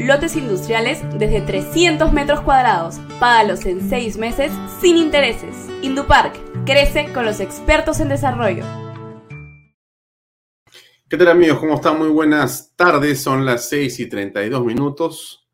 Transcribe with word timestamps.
lotes 0.00 0.34
industriales 0.34 1.02
desde 1.18 1.42
300 1.42 2.12
metros 2.12 2.40
cuadrados. 2.40 2.98
Págalos 3.20 3.66
en 3.66 3.88
6 3.88 4.16
meses 4.16 4.50
sin 4.80 4.96
intereses. 4.96 5.68
Indupark 5.82 6.34
Crece 6.64 7.12
con 7.12 7.24
los 7.24 7.40
expertos 7.40 8.00
en 8.00 8.08
desarrollo. 8.08 8.64
¿Qué 11.08 11.16
tal 11.16 11.28
amigos? 11.28 11.58
¿Cómo 11.58 11.74
están? 11.74 11.98
Muy 11.98 12.08
buenas 12.08 12.74
tardes. 12.76 13.20
Son 13.20 13.44
las 13.44 13.68
6 13.68 14.00
y 14.00 14.08
32 14.08 14.64
minutos. 14.64 15.48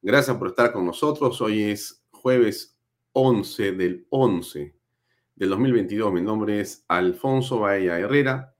Gracias 0.00 0.36
por 0.36 0.48
estar 0.48 0.72
con 0.72 0.86
nosotros. 0.86 1.40
Hoy 1.40 1.64
es 1.64 2.02
jueves 2.10 2.78
11 3.12 3.72
del 3.72 4.06
11 4.10 4.74
del 5.34 5.48
2022. 5.50 6.12
Mi 6.12 6.22
nombre 6.22 6.60
es 6.60 6.84
Alfonso 6.88 7.60
Bahía 7.60 7.98
Herrera 7.98 8.54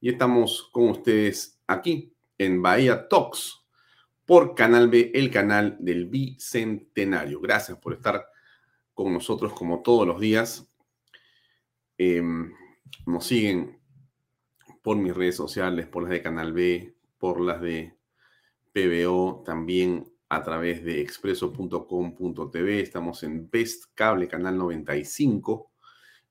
y 0.00 0.10
estamos 0.10 0.68
con 0.70 0.90
ustedes 0.90 1.58
aquí 1.66 2.12
en 2.36 2.60
Bahía 2.60 3.08
Talks 3.08 3.63
por 4.26 4.54
Canal 4.54 4.88
B, 4.88 5.10
el 5.14 5.30
canal 5.30 5.76
del 5.80 6.06
Bicentenario. 6.06 7.40
Gracias 7.40 7.78
por 7.78 7.92
estar 7.92 8.26
con 8.94 9.12
nosotros 9.12 9.52
como 9.52 9.82
todos 9.82 10.06
los 10.06 10.20
días. 10.20 10.70
Em, 11.98 12.52
nos 13.06 13.26
siguen 13.26 13.80
por 14.82 14.96
mis 14.96 15.14
redes 15.14 15.36
sociales, 15.36 15.86
por 15.86 16.02
las 16.02 16.12
de 16.12 16.22
Canal 16.22 16.52
B, 16.52 16.94
por 17.18 17.40
las 17.40 17.60
de 17.60 17.96
PBO, 18.72 19.42
también 19.44 20.12
a 20.28 20.42
través 20.42 20.84
de 20.84 21.00
expreso.com.tv. 21.00 22.80
Estamos 22.80 23.22
en 23.22 23.48
Best 23.50 23.84
Cable 23.94 24.28
Canal 24.28 24.58
95 24.58 25.70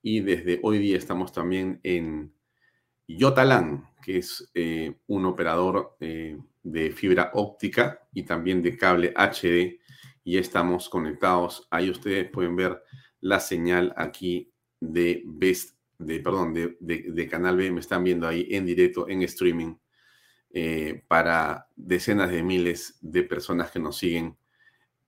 y 0.02 0.20
desde 0.20 0.60
hoy 0.64 0.80
día 0.80 0.98
estamos 0.98 1.32
también 1.32 1.80
en 1.84 2.34
Yotalan, 3.08 3.90
que 4.02 4.18
es 4.18 4.50
eh, 4.54 4.98
un 5.08 5.26
operador 5.26 5.96
eh, 6.00 6.38
de 6.64 6.92
fibra 6.92 7.32
óptica 7.34 8.08
y 8.14 8.24
también 8.24 8.62
de 8.62 8.78
cable 8.78 9.14
HD. 9.16 9.80
Y 10.24 10.38
estamos 10.38 10.90
conectados. 10.90 11.68
Ahí 11.70 11.90
ustedes 11.90 12.30
pueden 12.30 12.56
ver 12.56 12.82
la 13.20 13.40
señal 13.40 13.94
aquí 13.96 14.52
de 14.80 15.24
Best, 15.26 15.78
de, 15.98 16.20
perdón, 16.20 16.54
de, 16.54 17.28
Canal 17.30 17.58
B, 17.58 17.72
me 17.72 17.80
están 17.80 18.04
viendo 18.04 18.28
ahí 18.28 18.48
en 18.52 18.66
directo, 18.66 19.08
en 19.08 19.22
streaming, 19.24 19.76
eh, 20.52 21.04
para 21.08 21.68
decenas 21.76 22.30
de 22.30 22.44
miles 22.44 22.98
de 23.02 23.24
personas 23.24 23.72
que 23.72 23.80
nos 23.80 23.98
siguen 23.98 24.38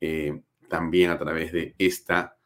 eh, 0.01 0.41
también 0.69 1.11
a 1.11 1.19
través 1.19 1.51
de 1.51 1.75
esta 1.77 2.37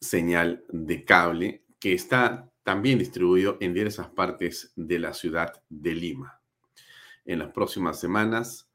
señal 0.00 0.64
de 0.68 1.04
cable 1.04 1.64
que 1.78 1.94
está 1.94 2.50
también 2.62 2.98
distribuido 2.98 3.56
en 3.60 3.74
diversas 3.74 4.08
partes 4.08 4.72
de 4.76 4.98
la 4.98 5.14
ciudad 5.14 5.52
de 5.68 5.94
Lima. 5.94 6.41
En 7.24 7.38
las 7.38 7.52
próximas 7.52 8.00
semanas 8.00 8.70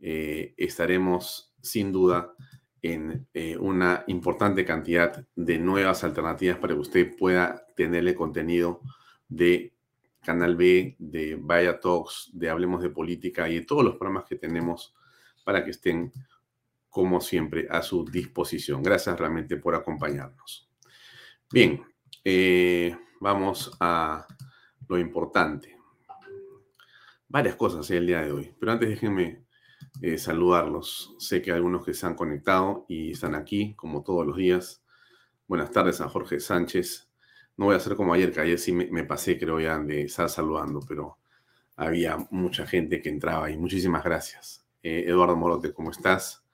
eh, 0.00 0.54
estaremos 0.56 1.54
sin 1.60 1.92
duda 1.92 2.34
en 2.82 3.28
eh, 3.32 3.56
una 3.56 4.04
importante 4.08 4.64
cantidad 4.64 5.24
de 5.36 5.58
nuevas 5.58 6.02
alternativas 6.02 6.58
para 6.58 6.74
que 6.74 6.80
usted 6.80 7.16
pueda 7.16 7.64
tenerle 7.76 8.14
contenido 8.14 8.80
de 9.28 9.72
Canal 10.20 10.56
B, 10.56 10.96
de 10.98 11.36
Vaya 11.40 11.78
Talks, 11.78 12.30
de 12.32 12.50
Hablemos 12.50 12.82
de 12.82 12.90
Política 12.90 13.48
y 13.48 13.56
de 13.56 13.64
todos 13.64 13.84
los 13.84 13.96
programas 13.96 14.24
que 14.24 14.36
tenemos 14.36 14.94
para 15.44 15.64
que 15.64 15.70
estén, 15.70 16.12
como 16.88 17.20
siempre, 17.20 17.66
a 17.70 17.82
su 17.82 18.04
disposición. 18.04 18.82
Gracias 18.82 19.18
realmente 19.18 19.56
por 19.56 19.74
acompañarnos. 19.74 20.68
Bien, 21.50 21.82
eh, 22.24 22.96
vamos 23.20 23.76
a 23.80 24.26
lo 24.88 24.98
importante. 24.98 25.81
Varias 27.32 27.56
cosas 27.56 27.90
el 27.90 28.06
día 28.06 28.20
de 28.20 28.30
hoy, 28.30 28.54
pero 28.60 28.72
antes 28.72 28.90
déjenme 28.90 29.46
eh, 30.02 30.18
saludarlos. 30.18 31.16
Sé 31.18 31.40
que 31.40 31.50
algunos 31.50 31.82
que 31.82 31.94
se 31.94 32.04
han 32.06 32.14
conectado 32.14 32.84
y 32.90 33.12
están 33.12 33.34
aquí, 33.34 33.72
como 33.74 34.02
todos 34.02 34.26
los 34.26 34.36
días. 34.36 34.84
Buenas 35.48 35.70
tardes 35.70 36.02
a 36.02 36.10
Jorge 36.10 36.40
Sánchez. 36.40 37.08
No 37.56 37.64
voy 37.64 37.74
a 37.74 37.78
hacer 37.78 37.96
como 37.96 38.12
ayer, 38.12 38.32
que 38.32 38.40
ayer 38.42 38.58
sí 38.58 38.72
me, 38.72 39.04
pasé, 39.04 39.38
creo 39.38 39.58
ya, 39.58 39.78
de 39.78 40.02
estar 40.02 40.28
saludando, 40.28 40.80
pero 40.86 41.16
había 41.74 42.18
mucha 42.30 42.66
gente 42.66 43.00
que 43.00 43.08
entraba 43.08 43.50
y 43.50 43.56
muchísimas 43.56 44.04
gracias. 44.04 44.66
Eh, 44.82 45.04
Eduardo 45.06 45.34
Morote, 45.34 45.72
¿cómo 45.72 45.90
estás? 45.90 46.44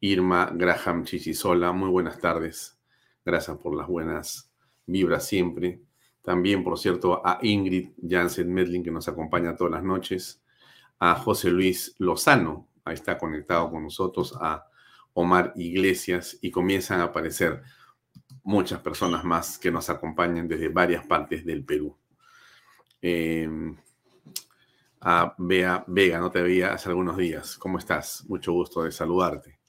Irma 0.00 0.50
Graham 0.52 1.04
Chichisola, 1.04 1.70
muy 1.70 1.88
buenas 1.88 2.18
tardes. 2.18 2.80
Gracias 3.24 3.56
por 3.58 3.76
las 3.76 3.86
buenas 3.86 4.52
vibras 4.86 5.24
siempre. 5.24 5.82
También, 6.26 6.64
por 6.64 6.76
cierto, 6.76 7.24
a 7.24 7.38
Ingrid 7.40 7.90
Jansen 8.02 8.52
Medlin, 8.52 8.82
que 8.82 8.90
nos 8.90 9.06
acompaña 9.06 9.54
todas 9.54 9.74
las 9.74 9.84
noches. 9.84 10.42
A 10.98 11.14
José 11.14 11.50
Luis 11.50 11.94
Lozano, 11.98 12.66
ahí 12.84 12.94
está 12.94 13.16
conectado 13.16 13.70
con 13.70 13.84
nosotros, 13.84 14.36
a 14.40 14.66
Omar 15.14 15.52
Iglesias 15.54 16.36
y 16.42 16.50
comienzan 16.50 16.98
a 17.00 17.04
aparecer 17.04 17.62
muchas 18.42 18.80
personas 18.80 19.22
más 19.22 19.56
que 19.56 19.70
nos 19.70 19.88
acompañan 19.88 20.48
desde 20.48 20.68
varias 20.68 21.06
partes 21.06 21.44
del 21.44 21.64
Perú. 21.64 21.96
Em, 23.00 23.76
a 25.02 25.32
Bea 25.38 25.84
Vega, 25.86 26.18
no 26.18 26.32
te 26.32 26.42
veía 26.42 26.72
hace 26.72 26.88
algunos 26.88 27.16
días. 27.16 27.56
¿Cómo 27.56 27.78
estás? 27.78 28.24
Mucho 28.26 28.52
gusto 28.52 28.82
de 28.82 28.90
saludarte. 28.90 29.60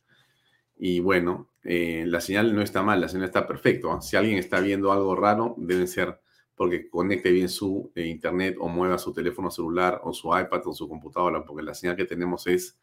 Y 0.75 1.01
bueno, 1.01 1.51
eh, 1.63 2.04
la 2.07 2.19
señal 2.19 2.56
no 2.56 2.63
está 2.63 2.81
mal, 2.81 3.00
la 3.00 3.09
señal 3.09 3.27
está 3.27 3.45
perfecta. 3.45 4.01
Si 4.01 4.18
alguien 4.18 4.39
está 4.39 4.59
viendo 4.59 4.92
algo 4.92 5.15
raro, 5.15 5.54
debe 5.59 5.86
ser 5.86 6.19
porque 6.57 6.89
conecte 6.89 7.31
bien 7.31 7.48
su 7.48 7.92
eh, 7.95 8.07
internet 8.07 8.57
o 8.59 8.68
mueva 8.68 8.98
su 8.98 9.13
teléfono 9.13 9.50
celular 9.50 10.01
o 10.04 10.12
su 10.13 10.27
iPad 10.38 10.62
o 10.65 10.74
su 10.74 10.89
computadora, 10.89 11.45
porque 11.45 11.63
la 11.63 11.74
señal 11.74 11.95
que 11.95 12.06
tenemos 12.06 12.48
es 12.48 12.77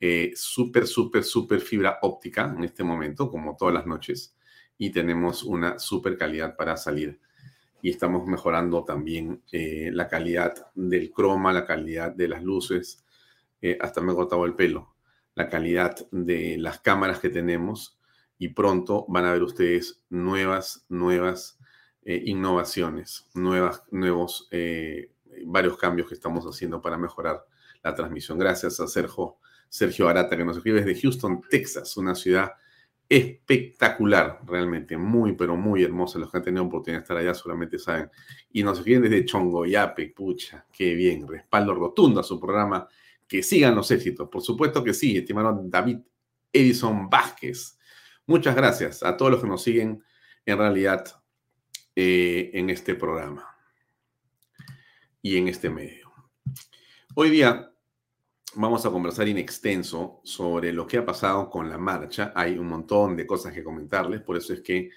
eh, 0.00 0.32
súper, 0.34 0.86
súper, 0.86 1.24
súper 1.24 1.60
fibra 1.60 1.98
óptica 2.00 2.54
en 2.56 2.64
este 2.64 2.82
momento, 2.82 3.30
como 3.30 3.56
todas 3.56 3.74
las 3.74 3.86
noches. 3.86 4.34
y 4.78 4.90
tenemos 4.90 5.42
una 5.44 5.78
super 5.78 6.16
calidad 6.16 6.56
para 6.56 6.74
salir. 6.74 7.20
Y 7.82 7.90
estamos 7.90 8.26
mejorando 8.26 8.82
también 8.84 9.42
eh, 9.52 9.90
la 9.92 10.08
calidad 10.08 10.72
del 10.74 11.12
croma, 11.12 11.52
la 11.52 11.66
calidad 11.66 12.12
de 12.12 12.28
las 12.28 12.42
luces. 12.42 13.04
Eh, 13.60 13.76
hasta 13.78 14.00
me 14.00 14.12
he 14.12 14.14
cortado 14.14 14.46
el 14.46 14.54
pelo. 14.54 14.94
La 15.34 15.50
calidad 15.50 15.96
de 16.10 16.56
las 16.58 16.80
cámaras 16.80 17.20
que 17.20 17.28
tenemos. 17.28 17.98
Y 18.38 18.48
pronto 18.48 19.04
van 19.08 19.26
a 19.26 19.32
ver 19.32 19.42
ustedes 19.42 20.02
nuevas, 20.08 20.86
nuevas 20.88 21.58
eh, 22.10 22.22
innovaciones, 22.26 23.28
nuevas, 23.34 23.84
nuevos, 23.90 24.48
varios 25.46 25.76
cambios 25.76 26.08
que 26.08 26.14
estamos 26.14 26.44
haciendo 26.44 26.82
para 26.82 26.98
mejorar 26.98 27.44
la 27.82 27.94
transmisión. 27.94 28.38
Gracias 28.38 28.80
a 28.80 28.86
Sergio, 28.88 29.36
Sergio 29.68 30.08
Arata, 30.08 30.36
que 30.36 30.44
nos 30.44 30.56
escribe 30.56 30.82
desde 30.82 31.00
Houston, 31.00 31.40
Texas, 31.48 31.96
una 31.96 32.14
ciudad 32.14 32.52
espectacular, 33.08 34.40
realmente, 34.46 34.96
muy, 34.96 35.32
pero 35.32 35.56
muy 35.56 35.82
hermosa. 35.82 36.18
Los 36.18 36.30
que 36.30 36.38
han 36.38 36.44
tenido 36.44 36.64
oportunidad 36.64 37.00
de 37.00 37.02
estar 37.02 37.16
allá 37.16 37.34
solamente 37.34 37.78
saben. 37.78 38.08
Y 38.52 38.62
nos 38.62 38.78
escriben 38.78 39.02
desde 39.02 39.24
Chongoyape, 39.24 40.12
pucha, 40.14 40.64
qué 40.72 40.94
bien, 40.94 41.26
respaldo 41.26 41.74
rotundo 41.74 42.20
a 42.20 42.22
su 42.22 42.38
programa. 42.38 42.88
Que 43.26 43.42
sigan 43.42 43.74
los 43.74 43.90
éxitos, 43.90 44.28
por 44.28 44.42
supuesto 44.42 44.82
que 44.82 44.94
sí, 44.94 45.16
estimado 45.16 45.60
David 45.64 45.98
Edison 46.52 47.08
Vázquez. 47.08 47.78
Muchas 48.26 48.54
gracias 48.54 49.02
a 49.02 49.16
todos 49.16 49.32
los 49.32 49.40
que 49.40 49.48
nos 49.48 49.62
siguen 49.62 50.02
en 50.46 50.58
realidad 50.58 51.04
eh, 51.96 52.50
en 52.54 52.70
este 52.70 52.94
programa 52.94 53.46
y 55.22 55.36
en 55.36 55.48
este 55.48 55.70
medio. 55.70 56.12
Hoy 57.14 57.30
día 57.30 57.70
vamos 58.54 58.84
a 58.86 58.90
conversar 58.90 59.28
en 59.28 59.38
extenso 59.38 60.20
sobre 60.24 60.72
lo 60.72 60.86
que 60.86 60.98
ha 60.98 61.04
pasado 61.04 61.50
con 61.50 61.68
la 61.68 61.78
marcha. 61.78 62.32
Hay 62.34 62.58
un 62.58 62.68
montón 62.68 63.16
de 63.16 63.26
cosas 63.26 63.52
que 63.52 63.64
comentarles, 63.64 64.22
por 64.22 64.36
eso 64.36 64.52
es 64.52 64.60
que 64.60 64.90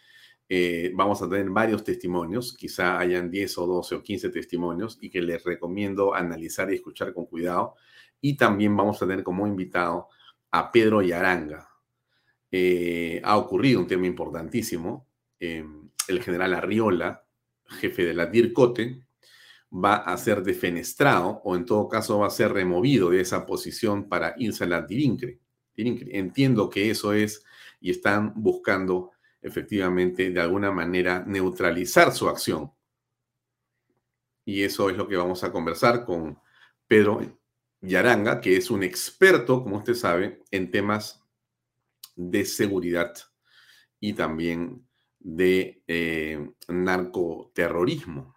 eh, 0.49 0.91
vamos 0.93 1.21
a 1.21 1.29
tener 1.29 1.49
varios 1.49 1.83
testimonios, 1.83 2.55
quizá 2.55 2.99
hayan 2.99 3.31
10 3.31 3.57
o 3.57 3.65
12 3.65 3.95
o 3.95 4.03
15 4.03 4.29
testimonios 4.29 4.97
y 5.01 5.09
que 5.09 5.21
les 5.21 5.43
recomiendo 5.43 6.13
analizar 6.13 6.71
y 6.71 6.75
escuchar 6.75 7.13
con 7.13 7.25
cuidado. 7.25 7.75
Y 8.21 8.37
también 8.37 8.75
vamos 8.75 9.01
a 9.01 9.07
tener 9.07 9.23
como 9.23 9.47
invitado 9.47 10.09
a 10.51 10.71
Pedro 10.71 11.01
Yaranga. 11.01 11.67
Eh, 12.51 13.19
ha 13.23 13.37
ocurrido 13.37 13.79
un 13.79 13.87
tema 13.87 14.05
importantísimo. 14.05 15.07
Em, 15.39 15.82
el 16.07 16.21
general 16.21 16.53
Arriola, 16.53 17.25
jefe 17.65 18.05
de 18.05 18.13
la 18.13 18.25
DIRCOTE, 18.25 19.05
va 19.73 19.95
a 19.95 20.15
ser 20.17 20.43
defenestrado 20.43 21.41
o 21.43 21.55
en 21.55 21.65
todo 21.65 21.87
caso 21.87 22.19
va 22.19 22.27
a 22.27 22.31
ser 22.31 22.53
removido 22.53 23.09
de 23.09 23.21
esa 23.21 23.45
posición 23.45 24.07
para 24.07 24.35
irse 24.37 24.65
a 24.65 24.67
la 24.67 24.85
Tirincre. 24.85 25.39
Entiendo 25.75 26.69
que 26.69 26.91
eso 26.91 27.13
es 27.13 27.43
y 27.79 27.89
están 27.89 28.33
buscando 28.35 29.11
efectivamente 29.41 30.29
de 30.29 30.39
alguna 30.39 30.71
manera 30.71 31.23
neutralizar 31.25 32.13
su 32.13 32.29
acción. 32.29 32.71
Y 34.45 34.63
eso 34.63 34.89
es 34.89 34.97
lo 34.97 35.07
que 35.07 35.17
vamos 35.17 35.43
a 35.43 35.51
conversar 35.51 36.05
con 36.05 36.39
Pedro 36.87 37.39
Yaranga, 37.81 38.39
que 38.39 38.55
es 38.55 38.69
un 38.69 38.83
experto, 38.83 39.63
como 39.63 39.77
usted 39.77 39.95
sabe, 39.95 40.43
en 40.51 40.69
temas 40.69 41.23
de 42.15 42.45
seguridad 42.45 43.13
y 43.99 44.13
también 44.13 44.87
de 45.23 45.81
eh, 45.87 46.51
narcoterrorismo. 46.67 48.35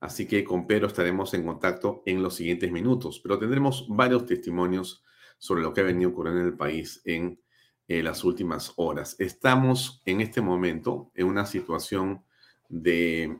Así 0.00 0.26
que 0.26 0.44
con 0.44 0.66
Pedro 0.66 0.88
estaremos 0.88 1.32
en 1.32 1.46
contacto 1.46 2.02
en 2.04 2.22
los 2.22 2.34
siguientes 2.34 2.70
minutos, 2.70 3.20
pero 3.20 3.38
tendremos 3.38 3.86
varios 3.88 4.26
testimonios 4.26 5.02
sobre 5.38 5.62
lo 5.62 5.72
que 5.72 5.80
ha 5.80 5.84
venido 5.84 6.10
ocurriendo 6.10 6.42
en 6.42 6.48
el 6.48 6.56
país 6.56 7.00
en 7.04 7.40
eh, 7.88 8.02
las 8.02 8.24
últimas 8.24 8.74
horas. 8.76 9.16
Estamos 9.18 10.02
en 10.04 10.20
este 10.20 10.40
momento 10.40 11.10
en 11.14 11.26
una 11.26 11.46
situación 11.46 12.22
de 12.68 13.38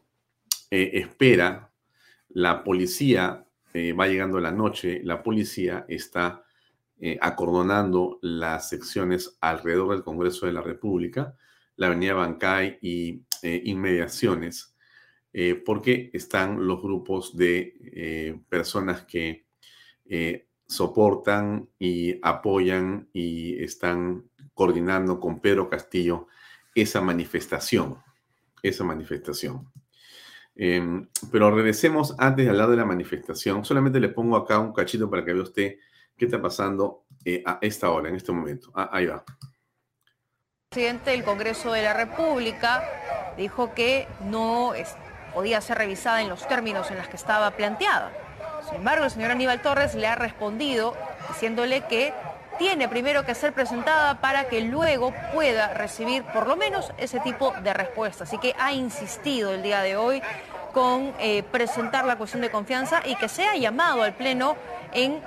eh, 0.71 0.91
espera. 0.95 1.71
La 2.29 2.65
policía 2.65 3.47
va 3.77 4.07
llegando 4.07 4.39
la 4.39 4.53
noche, 4.53 5.01
la 5.03 5.21
policía 5.21 5.85
está 5.89 6.45
acordonando 7.21 8.21
las 8.23 8.69
secciones 8.69 9.37
alrededor 9.41 9.91
del 9.91 10.05
Congreso 10.05 10.47
de 10.47 10.53
la 10.53 10.63
República, 10.63 11.35
la 11.77 11.87
Avenida 11.89 12.15
Bancay 12.15 12.79
y 12.81 13.23
inmediaciones 13.43 14.75
eh, 15.37 15.57
porque 15.57 16.11
están 16.13 16.65
los 16.65 16.81
grupos 16.81 17.37
de 17.37 17.75
eh, 17.81 18.41
personas 18.49 19.03
que 19.03 19.47
eh, 20.05 20.47
soportan 20.65 21.69
y 21.77 22.21
apoyan 22.23 23.09
y 23.13 23.61
están 23.61 24.31
coordinando 24.55 25.19
con 25.19 25.41
Pedro 25.41 25.69
Castillo 25.69 26.29
esa 26.73 27.01
manifestación, 27.01 27.97
esa 28.63 28.85
manifestación. 28.85 29.69
Em, 30.55 31.09
pero 31.33 31.51
regresemos 31.51 32.15
antes 32.17 32.45
de 32.45 32.53
hablar 32.53 32.71
de 32.71 32.77
la 32.77 32.85
manifestación. 32.85 33.65
Solamente 33.65 33.99
le 33.99 34.11
pongo 34.11 34.37
acá 34.37 34.61
un 34.61 34.73
cachito 34.73 35.11
para 35.11 35.25
que 35.25 35.33
vea 35.33 35.43
usted 35.43 35.79
qué 36.17 36.27
está 36.27 36.41
pasando 36.41 37.07
a 37.45 37.59
esta 37.61 37.91
hora, 37.91 38.09
en 38.09 38.15
este 38.15 38.31
momento. 38.31 38.71
Ah, 38.73 38.89
ahí 38.93 39.07
va. 39.07 39.25
Presidente 40.75 41.13
del 41.13 41.23
Congreso 41.23 41.71
de 41.71 41.83
la 41.83 41.93
República 41.93 42.83
dijo 43.37 43.75
que 43.75 44.09
no 44.25 44.73
podía 45.33 45.61
ser 45.61 45.79
revisada 45.79 46.21
en 46.21 46.29
los 46.29 46.49
términos 46.49 46.91
en 46.91 46.99
los 46.99 47.07
que 47.07 47.15
estaba 47.15 47.53
planteada. 47.53 48.11
Sin 48.67 48.79
embargo, 48.79 49.05
el 49.05 49.11
señor 49.13 49.31
Aníbal 49.31 49.63
Torres 49.63 49.95
le 49.95 50.09
ha 50.09 50.17
respondido 50.17 50.97
diciéndole 51.29 51.83
que 51.83 52.13
tiene 52.59 52.89
primero 52.89 53.25
que 53.25 53.37
ser 53.37 53.53
presentada 53.53 54.21
para 54.21 54.49
que 54.49 54.63
luego 54.63 55.15
pueda 55.33 55.69
recibir 55.75 56.25
por 56.25 56.49
lo 56.49 56.57
menos 56.57 56.93
ese 56.99 57.21
tipo 57.21 57.55
de 57.63 57.73
respuesta. 57.73 58.25
Así 58.25 58.39
que 58.39 58.57
ha 58.59 58.73
insistido 58.73 59.53
el 59.55 59.63
día 59.63 59.81
de 59.81 59.97
hoy 59.97 60.23
con 60.73 61.15
eh, 61.21 61.45
presentar 61.53 62.05
la 62.05 62.17
cuestión 62.17 62.43
de 62.43 62.51
confianza 62.51 63.01
y 63.05 63.15
que 63.15 63.29
sea 63.29 63.55
llamado 63.55 64.03
al 64.03 64.15
Pleno 64.15 64.57
en 64.93 65.23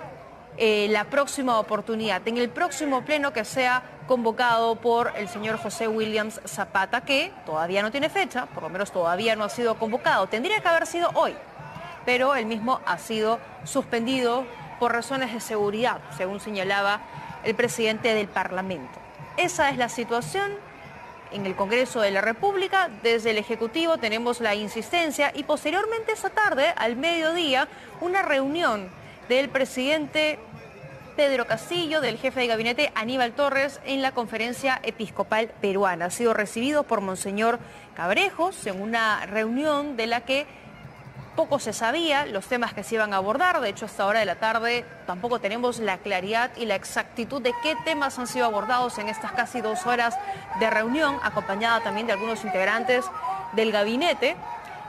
eh, 0.57 0.87
la 0.89 1.05
próxima 1.05 1.57
oportunidad, 1.57 2.27
en 2.27 2.37
el 2.37 2.49
próximo 2.49 3.05
Pleno 3.05 3.31
que 3.31 3.45
sea 3.45 3.81
convocado 4.07 4.75
por 4.75 5.13
el 5.15 5.27
señor 5.27 5.57
José 5.57 5.87
Williams 5.87 6.41
Zapata, 6.45 7.01
que 7.01 7.31
todavía 7.45 7.83
no 7.83 7.91
tiene 7.91 8.09
fecha, 8.09 8.47
por 8.47 8.63
lo 8.63 8.69
menos 8.69 8.91
todavía 8.91 9.35
no 9.35 9.43
ha 9.43 9.49
sido 9.49 9.77
convocado. 9.77 10.27
Tendría 10.27 10.59
que 10.61 10.67
haber 10.67 10.87
sido 10.87 11.11
hoy, 11.13 11.35
pero 12.05 12.35
el 12.35 12.45
mismo 12.45 12.81
ha 12.85 12.97
sido 12.97 13.39
suspendido 13.65 14.45
por 14.79 14.93
razones 14.93 15.33
de 15.33 15.39
seguridad, 15.39 15.99
según 16.15 16.39
señalaba 16.39 17.01
el 17.43 17.53
presidente 17.53 18.13
del 18.13 18.27
Parlamento. 18.27 18.99
Esa 19.35 19.69
es 19.69 19.77
la 19.77 19.89
situación 19.89 20.53
en 21.31 21.45
el 21.45 21.55
Congreso 21.55 22.01
de 22.01 22.11
la 22.11 22.21
República. 22.21 22.89
Desde 23.03 23.31
el 23.31 23.37
Ejecutivo 23.37 23.97
tenemos 23.97 24.39
la 24.39 24.55
insistencia 24.55 25.31
y 25.35 25.43
posteriormente 25.43 26.13
esa 26.13 26.29
tarde, 26.29 26.73
al 26.75 26.95
mediodía, 26.95 27.67
una 28.01 28.21
reunión 28.21 28.89
del 29.29 29.49
presidente 29.49 30.39
Pedro 31.17 31.47
Castillo, 31.47 31.99
del 31.99 32.19
jefe 32.19 32.41
de 32.41 32.47
gabinete 32.47 32.91
Aníbal 32.93 33.31
Torres, 33.31 33.81
en 33.85 34.03
la 34.03 34.11
conferencia 34.11 34.79
episcopal 34.83 35.47
peruana. 35.59 36.05
Ha 36.05 36.09
sido 36.11 36.35
recibido 36.35 36.83
por 36.83 37.01
Monseñor 37.01 37.57
Cabrejos 37.95 38.67
en 38.67 38.79
una 38.79 39.25
reunión 39.25 39.97
de 39.97 40.05
la 40.05 40.21
que 40.21 40.45
poco 41.35 41.57
se 41.57 41.73
sabía 41.73 42.27
los 42.27 42.45
temas 42.45 42.75
que 42.75 42.83
se 42.83 42.95
iban 42.95 43.15
a 43.15 43.17
abordar. 43.17 43.59
De 43.61 43.69
hecho, 43.69 43.87
hasta 43.87 44.03
ahora 44.03 44.19
de 44.19 44.27
la 44.27 44.35
tarde 44.35 44.85
tampoco 45.07 45.39
tenemos 45.39 45.79
la 45.79 45.97
claridad 45.97 46.51
y 46.55 46.65
la 46.65 46.75
exactitud 46.75 47.41
de 47.41 47.53
qué 47.63 47.75
temas 47.83 48.19
han 48.19 48.27
sido 48.27 48.45
abordados 48.45 48.99
en 48.99 49.09
estas 49.09 49.31
casi 49.31 49.59
dos 49.59 49.87
horas 49.87 50.15
de 50.59 50.69
reunión, 50.69 51.17
acompañada 51.23 51.81
también 51.81 52.05
de 52.05 52.13
algunos 52.13 52.45
integrantes 52.45 53.05
del 53.53 53.71
gabinete. 53.71 54.35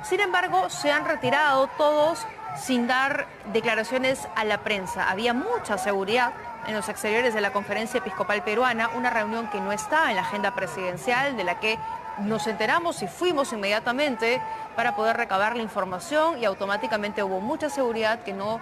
Sin 0.02 0.20
embargo, 0.20 0.68
se 0.68 0.92
han 0.92 1.06
retirado 1.06 1.68
todos 1.78 2.26
sin 2.56 2.86
dar 2.86 3.26
declaraciones 3.52 4.28
a 4.34 4.44
la 4.44 4.58
prensa. 4.58 5.10
Había 5.10 5.34
mucha 5.34 5.78
seguridad 5.78 6.32
en 6.66 6.74
los 6.74 6.88
exteriores 6.88 7.34
de 7.34 7.40
la 7.40 7.52
conferencia 7.52 7.98
episcopal 7.98 8.42
peruana, 8.42 8.90
una 8.94 9.10
reunión 9.10 9.48
que 9.48 9.60
no 9.60 9.72
está 9.72 10.10
en 10.10 10.16
la 10.16 10.22
agenda 10.22 10.54
presidencial, 10.54 11.36
de 11.36 11.44
la 11.44 11.60
que 11.60 11.78
nos 12.18 12.46
enteramos 12.46 13.02
y 13.02 13.08
fuimos 13.08 13.52
inmediatamente 13.52 14.42
para 14.76 14.96
poder 14.96 15.16
recabar 15.16 15.56
la 15.56 15.62
información 15.62 16.38
y 16.38 16.44
automáticamente 16.44 17.22
hubo 17.22 17.40
mucha 17.40 17.70
seguridad 17.70 18.22
que 18.22 18.32
no 18.32 18.60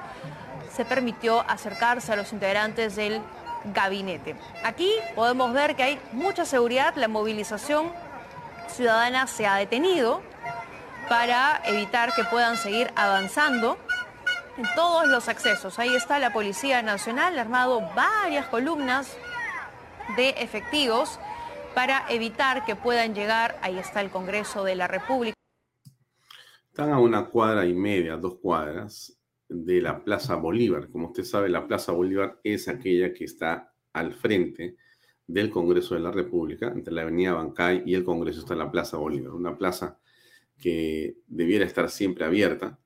se 0.72 0.84
permitió 0.84 1.40
acercarse 1.48 2.12
a 2.12 2.16
los 2.16 2.32
integrantes 2.32 2.96
del 2.96 3.20
gabinete. 3.74 4.36
Aquí 4.62 4.92
podemos 5.14 5.52
ver 5.52 5.74
que 5.74 5.82
hay 5.82 6.00
mucha 6.12 6.44
seguridad, 6.44 6.94
la 6.96 7.08
movilización 7.08 7.90
ciudadana 8.68 9.26
se 9.26 9.46
ha 9.46 9.56
detenido, 9.56 10.20
para 11.08 11.62
evitar 11.66 12.14
que 12.14 12.24
puedan 12.24 12.56
seguir 12.56 12.90
avanzando 12.96 13.78
en 14.56 14.64
todos 14.74 15.06
los 15.08 15.28
accesos. 15.28 15.78
Ahí 15.78 15.94
está 15.94 16.18
la 16.18 16.32
Policía 16.32 16.82
Nacional, 16.82 17.38
armado 17.38 17.80
varias 17.94 18.46
columnas 18.46 19.16
de 20.16 20.30
efectivos 20.30 21.18
para 21.74 22.04
evitar 22.08 22.64
que 22.64 22.74
puedan 22.74 23.14
llegar. 23.14 23.58
Ahí 23.62 23.78
está 23.78 24.00
el 24.00 24.10
Congreso 24.10 24.64
de 24.64 24.74
la 24.74 24.88
República. 24.88 25.36
Están 26.70 26.92
a 26.92 26.98
una 26.98 27.26
cuadra 27.26 27.66
y 27.66 27.74
media, 27.74 28.16
dos 28.16 28.38
cuadras 28.40 29.16
de 29.48 29.80
la 29.80 30.02
Plaza 30.02 30.34
Bolívar. 30.34 30.88
Como 30.90 31.08
usted 31.08 31.24
sabe, 31.24 31.48
la 31.48 31.66
Plaza 31.66 31.92
Bolívar 31.92 32.40
es 32.42 32.68
aquella 32.68 33.12
que 33.12 33.24
está 33.24 33.72
al 33.92 34.12
frente 34.12 34.76
del 35.26 35.50
Congreso 35.50 35.94
de 35.94 36.00
la 36.00 36.12
República, 36.12 36.68
entre 36.68 36.94
la 36.94 37.02
Avenida 37.02 37.32
Bancay 37.32 37.82
y 37.84 37.94
el 37.94 38.04
Congreso 38.04 38.40
está 38.40 38.54
la 38.54 38.70
Plaza 38.70 38.96
Bolívar, 38.96 39.32
una 39.32 39.56
plaza 39.56 39.98
que 40.58 41.18
debiera 41.26 41.64
estar 41.64 41.90
siempre 41.90 42.24
abierta, 42.24 42.78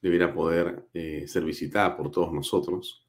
debiera 0.00 0.34
poder 0.34 0.86
eh, 0.92 1.26
ser 1.28 1.44
visitada 1.44 1.96
por 1.96 2.10
todos 2.10 2.32
nosotros. 2.32 3.06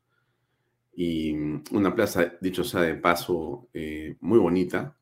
Y 0.96 1.34
mm, 1.34 1.64
una 1.72 1.96
plaza, 1.96 2.34
dicho 2.40 2.64
sea 2.64 2.82
de 2.82 2.96
paso, 2.96 3.68
eh, 3.74 4.16
muy 4.22 4.38
bonita, 4.40 4.96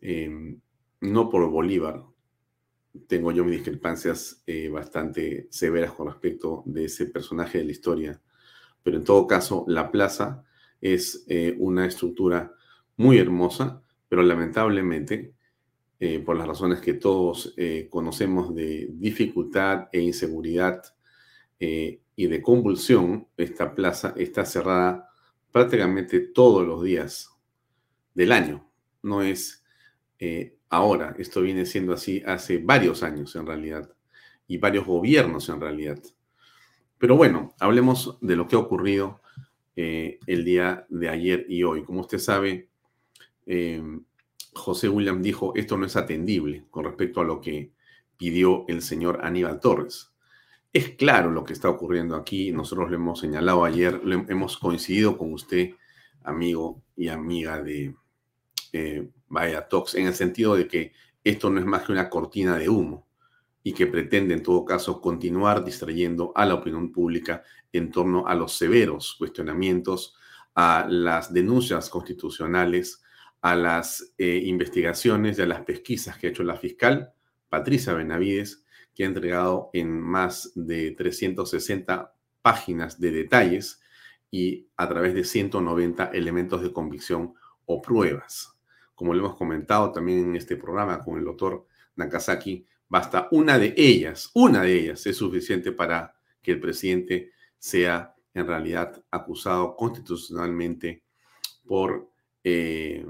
em, 0.00 0.60
no 1.00 1.28
por 1.28 1.50
Bolívar, 1.50 2.04
tengo 3.06 3.32
yo 3.32 3.44
mis 3.44 3.56
discrepancias 3.56 4.42
eh, 4.46 4.68
bastante 4.68 5.48
severas 5.50 5.92
con 5.92 6.08
respecto 6.08 6.62
de 6.66 6.86
ese 6.86 7.06
personaje 7.06 7.58
de 7.58 7.64
la 7.64 7.72
historia, 7.72 8.22
pero 8.82 8.96
en 8.96 9.04
todo 9.04 9.26
caso, 9.26 9.64
la 9.68 9.90
plaza 9.90 10.44
es 10.80 11.26
una 11.58 11.86
estructura 11.86 12.54
muy 12.96 13.18
hermosa, 13.18 13.82
pero 14.08 14.22
lamentablemente 14.22 15.34
eh, 16.00 16.20
por 16.20 16.36
las 16.36 16.46
razones 16.46 16.80
que 16.80 16.94
todos 16.94 17.54
eh, 17.56 17.88
conocemos 17.90 18.54
de 18.54 18.88
dificultad 18.92 19.88
e 19.90 20.00
inseguridad 20.00 20.80
eh, 21.58 22.02
y 22.14 22.28
de 22.28 22.40
convulsión, 22.40 23.26
esta 23.36 23.74
plaza 23.74 24.14
está 24.16 24.44
cerrada 24.44 25.10
prácticamente 25.50 26.20
todos 26.20 26.64
los 26.64 26.84
días 26.84 27.30
del 28.14 28.30
año. 28.30 28.70
No 29.02 29.22
es 29.22 29.64
ahora, 30.68 31.14
esto 31.18 31.40
viene 31.40 31.64
siendo 31.64 31.92
así 31.94 32.22
hace 32.26 32.58
varios 32.58 33.04
años 33.04 33.34
en 33.36 33.46
realidad 33.46 33.92
y 34.48 34.58
varios 34.58 34.84
gobiernos 34.84 35.48
en 35.48 35.60
realidad. 35.60 36.00
Pero 36.98 37.16
bueno, 37.16 37.54
hablemos 37.60 38.18
de 38.20 38.36
lo 38.36 38.46
que 38.46 38.56
ha 38.56 38.60
ocurrido 38.60 39.20
el 39.76 40.44
día 40.44 40.86
de 40.88 41.08
ayer 41.08 41.46
y 41.48 41.62
hoy. 41.62 41.84
Como 41.84 42.00
usted 42.00 42.18
sabe, 42.18 42.68
José 44.58 44.88
William 44.88 45.22
dijo, 45.22 45.52
esto 45.56 45.76
no 45.76 45.86
es 45.86 45.96
atendible 45.96 46.66
con 46.70 46.84
respecto 46.84 47.20
a 47.20 47.24
lo 47.24 47.40
que 47.40 47.72
pidió 48.16 48.64
el 48.68 48.82
señor 48.82 49.20
Aníbal 49.22 49.60
Torres. 49.60 50.12
Es 50.72 50.90
claro 50.90 51.30
lo 51.30 51.44
que 51.44 51.54
está 51.54 51.70
ocurriendo 51.70 52.14
aquí, 52.14 52.52
nosotros 52.52 52.90
lo 52.90 52.96
hemos 52.96 53.20
señalado 53.20 53.64
ayer, 53.64 54.00
hemos 54.28 54.58
coincidido 54.58 55.16
con 55.16 55.32
usted, 55.32 55.70
amigo 56.22 56.82
y 56.96 57.08
amiga 57.08 57.62
de 57.62 57.94
eh, 58.72 59.08
Vaya 59.28 59.66
Talks, 59.66 59.94
en 59.94 60.06
el 60.06 60.14
sentido 60.14 60.56
de 60.56 60.68
que 60.68 60.92
esto 61.24 61.48
no 61.48 61.58
es 61.58 61.66
más 61.66 61.84
que 61.84 61.92
una 61.92 62.10
cortina 62.10 62.58
de 62.58 62.68
humo 62.68 63.06
y 63.62 63.72
que 63.72 63.86
pretende 63.86 64.34
en 64.34 64.42
todo 64.42 64.64
caso 64.64 65.00
continuar 65.00 65.64
distrayendo 65.64 66.32
a 66.34 66.44
la 66.44 66.54
opinión 66.54 66.92
pública 66.92 67.42
en 67.72 67.90
torno 67.90 68.26
a 68.26 68.34
los 68.34 68.52
severos 68.52 69.14
cuestionamientos, 69.18 70.16
a 70.54 70.86
las 70.88 71.32
denuncias 71.32 71.88
constitucionales, 71.90 73.02
a 73.40 73.54
las 73.54 74.14
eh, 74.18 74.42
investigaciones 74.44 75.38
y 75.38 75.42
a 75.42 75.46
las 75.46 75.62
pesquisas 75.62 76.18
que 76.18 76.26
ha 76.26 76.30
hecho 76.30 76.42
la 76.42 76.56
fiscal 76.56 77.12
Patricia 77.48 77.94
Benavides, 77.94 78.64
que 78.94 79.04
ha 79.04 79.06
entregado 79.06 79.70
en 79.72 80.00
más 80.00 80.52
de 80.54 80.92
360 80.92 82.14
páginas 82.42 83.00
de 83.00 83.10
detalles 83.10 83.80
y 84.30 84.68
a 84.76 84.88
través 84.88 85.14
de 85.14 85.24
190 85.24 86.10
elementos 86.12 86.62
de 86.62 86.72
convicción 86.72 87.34
o 87.66 87.80
pruebas. 87.80 88.54
Como 88.94 89.14
lo 89.14 89.20
hemos 89.20 89.36
comentado 89.36 89.92
también 89.92 90.30
en 90.30 90.36
este 90.36 90.56
programa 90.56 90.98
con 91.00 91.18
el 91.18 91.24
doctor 91.24 91.66
Nakazaki, 91.96 92.66
basta 92.88 93.28
una 93.30 93.58
de 93.58 93.74
ellas, 93.76 94.30
una 94.34 94.62
de 94.62 94.74
ellas 94.74 95.06
es 95.06 95.16
suficiente 95.16 95.72
para 95.72 96.14
que 96.42 96.52
el 96.52 96.60
presidente 96.60 97.30
sea 97.58 98.14
en 98.34 98.46
realidad 98.46 99.02
acusado 99.10 99.76
constitucionalmente 99.76 101.04
por 101.64 102.10
eh, 102.44 103.06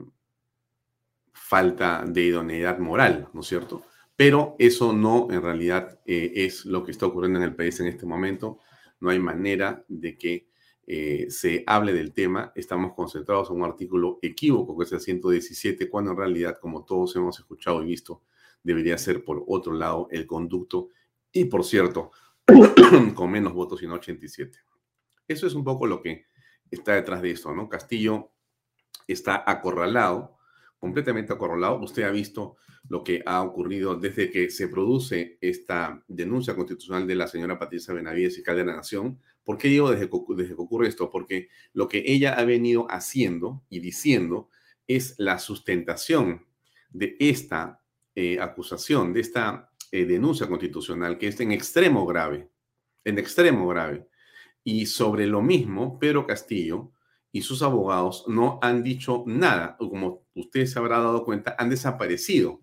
falta 1.48 2.04
de 2.06 2.24
idoneidad 2.24 2.78
moral, 2.78 3.30
¿no 3.32 3.40
es 3.40 3.46
cierto? 3.46 3.82
Pero 4.14 4.54
eso 4.58 4.92
no 4.92 5.28
en 5.30 5.40
realidad 5.40 5.98
eh, 6.04 6.30
es 6.34 6.66
lo 6.66 6.84
que 6.84 6.90
está 6.90 7.06
ocurriendo 7.06 7.38
en 7.38 7.46
el 7.46 7.56
país 7.56 7.80
en 7.80 7.86
este 7.86 8.04
momento. 8.04 8.58
No 9.00 9.08
hay 9.08 9.18
manera 9.18 9.82
de 9.88 10.18
que 10.18 10.50
eh, 10.86 11.26
se 11.30 11.64
hable 11.66 11.94
del 11.94 12.12
tema. 12.12 12.52
Estamos 12.54 12.92
concentrados 12.92 13.48
en 13.48 13.56
un 13.56 13.64
artículo 13.64 14.18
equívoco, 14.20 14.76
que 14.76 14.84
es 14.84 14.92
el 14.92 15.00
117, 15.00 15.88
cuando 15.88 16.10
en 16.10 16.18
realidad, 16.18 16.58
como 16.60 16.84
todos 16.84 17.16
hemos 17.16 17.38
escuchado 17.38 17.82
y 17.82 17.86
visto, 17.86 18.24
debería 18.62 18.98
ser 18.98 19.24
por 19.24 19.42
otro 19.46 19.72
lado 19.72 20.08
el 20.10 20.26
conducto. 20.26 20.88
Y 21.32 21.46
por 21.46 21.64
cierto, 21.64 22.10
con 23.14 23.30
menos 23.30 23.54
votos, 23.54 23.80
sino 23.80 23.94
87. 23.94 24.58
Eso 25.26 25.46
es 25.46 25.54
un 25.54 25.64
poco 25.64 25.86
lo 25.86 26.02
que 26.02 26.26
está 26.70 26.92
detrás 26.92 27.22
de 27.22 27.30
esto, 27.30 27.54
¿no? 27.54 27.70
Castillo 27.70 28.32
está 29.06 29.42
acorralado 29.46 30.37
completamente 30.78 31.32
acorralado. 31.32 31.80
Usted 31.80 32.04
ha 32.04 32.10
visto 32.10 32.56
lo 32.88 33.02
que 33.04 33.22
ha 33.26 33.42
ocurrido 33.42 33.94
desde 33.94 34.30
que 34.30 34.50
se 34.50 34.68
produce 34.68 35.38
esta 35.40 36.02
denuncia 36.08 36.54
constitucional 36.54 37.06
de 37.06 37.14
la 37.14 37.26
señora 37.26 37.58
Patricia 37.58 37.94
Benavides 37.94 38.38
y 38.38 38.42
de 38.42 38.64
la 38.64 38.76
Nación. 38.76 39.18
¿Por 39.44 39.58
qué 39.58 39.68
digo 39.68 39.90
desde 39.90 40.08
que 40.08 40.54
ocurre 40.56 40.88
esto? 40.88 41.10
Porque 41.10 41.48
lo 41.72 41.88
que 41.88 42.02
ella 42.06 42.34
ha 42.34 42.44
venido 42.44 42.86
haciendo 42.90 43.64
y 43.68 43.80
diciendo 43.80 44.48
es 44.86 45.14
la 45.18 45.38
sustentación 45.38 46.46
de 46.90 47.16
esta 47.18 47.82
eh, 48.14 48.40
acusación, 48.40 49.12
de 49.12 49.20
esta 49.20 49.70
eh, 49.92 50.04
denuncia 50.04 50.48
constitucional, 50.48 51.18
que 51.18 51.28
es 51.28 51.40
en 51.40 51.52
extremo 51.52 52.06
grave, 52.06 52.50
en 53.04 53.18
extremo 53.18 53.66
grave. 53.68 54.06
Y 54.64 54.86
sobre 54.86 55.26
lo 55.26 55.40
mismo, 55.40 55.98
Pedro 55.98 56.26
Castillo 56.26 56.92
y 57.32 57.42
sus 57.42 57.62
abogados 57.62 58.24
no 58.26 58.58
han 58.62 58.82
dicho 58.82 59.24
nada, 59.26 59.76
o 59.80 59.90
como 59.90 60.26
usted 60.34 60.66
se 60.66 60.78
habrá 60.78 60.98
dado 60.98 61.24
cuenta, 61.24 61.54
han 61.58 61.70
desaparecido. 61.70 62.60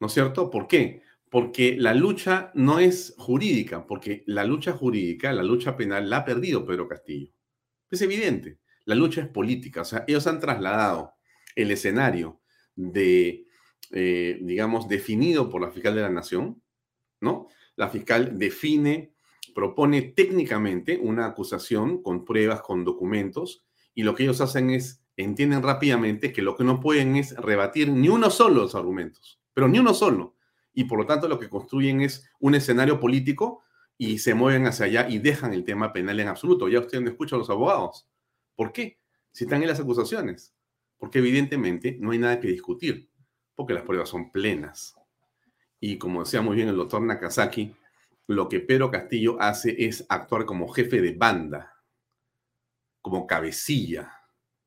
¿No 0.00 0.06
es 0.06 0.12
cierto? 0.12 0.50
¿Por 0.50 0.68
qué? 0.68 1.02
Porque 1.30 1.76
la 1.76 1.94
lucha 1.94 2.52
no 2.54 2.78
es 2.78 3.14
jurídica, 3.18 3.86
porque 3.86 4.22
la 4.26 4.44
lucha 4.44 4.72
jurídica, 4.72 5.32
la 5.32 5.42
lucha 5.42 5.76
penal, 5.76 6.08
la 6.08 6.18
ha 6.18 6.24
perdido 6.24 6.64
Pedro 6.64 6.86
Castillo. 6.88 7.32
Es 7.90 8.00
evidente, 8.02 8.58
la 8.84 8.94
lucha 8.94 9.22
es 9.22 9.28
política, 9.28 9.82
o 9.82 9.84
sea, 9.84 10.04
ellos 10.06 10.26
han 10.26 10.40
trasladado 10.40 11.14
el 11.54 11.70
escenario 11.70 12.40
de, 12.76 13.46
eh, 13.90 14.38
digamos, 14.40 14.88
definido 14.88 15.50
por 15.50 15.60
la 15.60 15.70
fiscal 15.70 15.94
de 15.94 16.02
la 16.02 16.10
Nación, 16.10 16.62
¿no? 17.20 17.48
La 17.76 17.88
fiscal 17.88 18.38
define 18.38 19.14
propone 19.58 20.02
técnicamente 20.02 21.00
una 21.02 21.26
acusación 21.26 22.00
con 22.00 22.24
pruebas, 22.24 22.62
con 22.62 22.84
documentos, 22.84 23.64
y 23.92 24.04
lo 24.04 24.14
que 24.14 24.22
ellos 24.22 24.40
hacen 24.40 24.70
es, 24.70 25.02
entienden 25.16 25.64
rápidamente 25.64 26.32
que 26.32 26.42
lo 26.42 26.54
que 26.54 26.62
no 26.62 26.78
pueden 26.78 27.16
es 27.16 27.34
rebatir 27.34 27.88
ni 27.88 28.08
uno 28.08 28.30
solo 28.30 28.62
los 28.62 28.76
argumentos, 28.76 29.40
pero 29.52 29.66
ni 29.66 29.80
uno 29.80 29.94
solo. 29.94 30.36
Y 30.74 30.84
por 30.84 31.00
lo 31.00 31.06
tanto 31.06 31.26
lo 31.26 31.40
que 31.40 31.48
construyen 31.48 32.02
es 32.02 32.30
un 32.38 32.54
escenario 32.54 33.00
político 33.00 33.64
y 33.96 34.18
se 34.18 34.32
mueven 34.32 34.64
hacia 34.64 34.86
allá 34.86 35.08
y 35.08 35.18
dejan 35.18 35.52
el 35.52 35.64
tema 35.64 35.92
penal 35.92 36.20
en 36.20 36.28
absoluto. 36.28 36.68
Ya 36.68 36.78
usted 36.78 37.00
no 37.00 37.10
escucha 37.10 37.34
a 37.34 37.40
los 37.40 37.50
abogados. 37.50 38.08
¿Por 38.54 38.70
qué? 38.70 39.00
Si 39.32 39.42
están 39.42 39.60
en 39.62 39.70
las 39.70 39.80
acusaciones. 39.80 40.54
Porque 40.98 41.18
evidentemente 41.18 41.96
no 41.98 42.12
hay 42.12 42.18
nada 42.18 42.38
que 42.38 42.46
discutir, 42.46 43.10
porque 43.56 43.74
las 43.74 43.82
pruebas 43.82 44.08
son 44.08 44.30
plenas. 44.30 44.94
Y 45.80 45.98
como 45.98 46.22
decía 46.22 46.42
muy 46.42 46.54
bien 46.54 46.68
el 46.68 46.76
doctor 46.76 47.02
Nakazaki, 47.02 47.74
lo 48.28 48.48
que 48.48 48.60
Pedro 48.60 48.90
Castillo 48.90 49.40
hace 49.40 49.86
es 49.86 50.04
actuar 50.10 50.44
como 50.44 50.68
jefe 50.68 51.00
de 51.00 51.12
banda, 51.12 51.82
como 53.00 53.26
cabecilla 53.26 54.12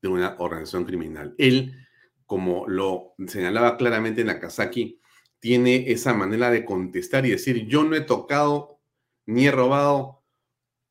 de 0.02 0.08
una 0.08 0.34
organización 0.40 0.84
criminal. 0.84 1.34
Él, 1.38 1.86
como 2.26 2.66
lo 2.66 3.14
señalaba 3.28 3.76
claramente 3.76 4.24
Nakazaki, 4.24 5.00
tiene 5.38 5.92
esa 5.92 6.12
manera 6.12 6.50
de 6.50 6.64
contestar 6.64 7.24
y 7.24 7.30
decir, 7.30 7.66
yo 7.68 7.84
no 7.84 7.94
he 7.94 8.00
tocado 8.00 8.80
ni 9.26 9.46
he 9.46 9.52
robado 9.52 10.24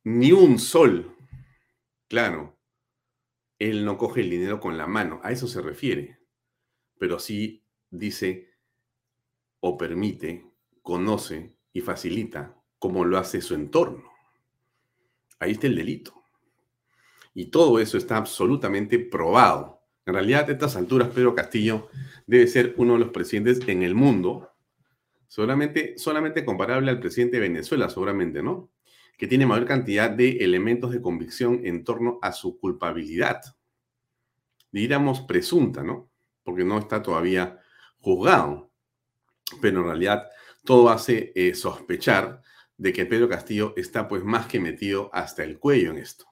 ni 0.06 0.32
un 0.32 0.58
sol. 0.58 1.18
Claro, 2.08 2.58
él 3.60 3.84
no 3.84 3.98
coge 3.98 4.22
el 4.22 4.30
dinero 4.30 4.62
con 4.62 4.78
la 4.78 4.88
mano, 4.88 5.20
a 5.24 5.34
eso 5.34 5.48
se 5.48 5.62
refiere, 5.62 6.20
pero 6.98 7.20
sí 7.20 7.66
dice 7.90 8.50
o 9.60 9.78
permite, 9.78 10.46
conoce 10.82 11.58
y 11.74 11.82
facilita 11.82 12.61
como 12.82 13.06
lo 13.06 13.20
hace 13.20 13.42
su 13.42 13.54
entorno. 13.54 14.12
Ahí 15.38 15.52
está 15.52 15.68
el 15.68 15.76
delito. 15.76 16.24
Y 17.36 17.52
todo 17.52 17.80
eso 17.80 17.96
está 17.96 18.18
absolutamente 18.18 18.98
probado. 18.98 19.84
En 20.04 20.16
realidad, 20.16 20.50
a 20.50 20.54
estas 20.54 20.76
alturas, 20.76 21.10
Pedro 21.10 21.36
Castillo 21.36 21.90
debe 22.26 22.48
ser 22.48 22.74
uno 22.78 22.94
de 22.94 23.00
los 23.02 23.10
presidentes 23.10 23.60
en 23.68 23.84
el 23.84 23.94
mundo, 23.94 24.50
seguramente, 25.28 25.94
solamente 26.00 26.44
comparable 26.44 26.90
al 26.90 27.00
presidente 27.00 27.38
de 27.38 27.48
Venezuela, 27.50 27.88
seguramente, 27.88 28.42
¿no? 28.42 28.72
Que 29.16 29.28
tiene 29.28 29.46
mayor 29.46 29.68
cantidad 29.68 30.10
de 30.10 30.38
elementos 30.38 30.92
de 30.92 31.04
convicción 31.04 31.62
en 31.64 31.84
torno 31.84 32.18
a 32.24 32.32
su 32.32 32.58
culpabilidad. 32.58 33.42
Diríamos 34.72 35.22
presunta, 35.22 35.84
¿no? 35.84 36.10
Porque 36.42 36.64
no 36.64 36.80
está 36.80 37.04
todavía 37.04 37.60
juzgado. 38.00 38.72
Pero 39.62 39.82
en 39.82 39.86
realidad 39.86 40.28
todo 40.66 40.90
hace 40.90 41.32
eh, 41.36 41.54
sospechar 41.54 42.42
de 42.82 42.94
que 42.94 43.06
Pedro 43.06 43.30
Castillo 43.30 43.76
está 43.78 44.08
pues 44.08 44.24
más 44.24 44.48
que 44.48 44.60
metido 44.60 45.12
hasta 45.14 45.44
el 45.44 45.60
cuello 45.60 45.92
en 45.92 46.00
esto. 46.00 46.26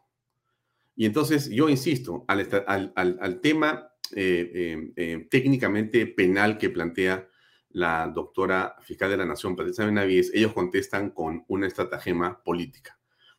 Y 0.96 1.06
entonces 1.06 1.48
yo 1.48 1.70
insisto, 1.70 2.25
al, 2.27 3.39
tema 3.39 3.91
eh, 4.15 4.51
eh, 4.56 4.91
eh, 4.96 5.27
técnicamente 5.29 6.08
penal 6.08 6.58
que 6.58 6.72
plantea 6.72 7.29
la 7.70 8.12
doctora 8.12 8.75
fiscal 8.82 9.12
de 9.12 9.18
la 9.18 9.27
Nación, 9.27 9.56
Patricia 9.56 9.86
Benavides, 9.86 10.32
ellos 10.34 10.53
contestan 10.53 11.12
con 11.12 11.46
una 11.50 11.68
estratagema 11.68 12.41
política. 12.44 12.98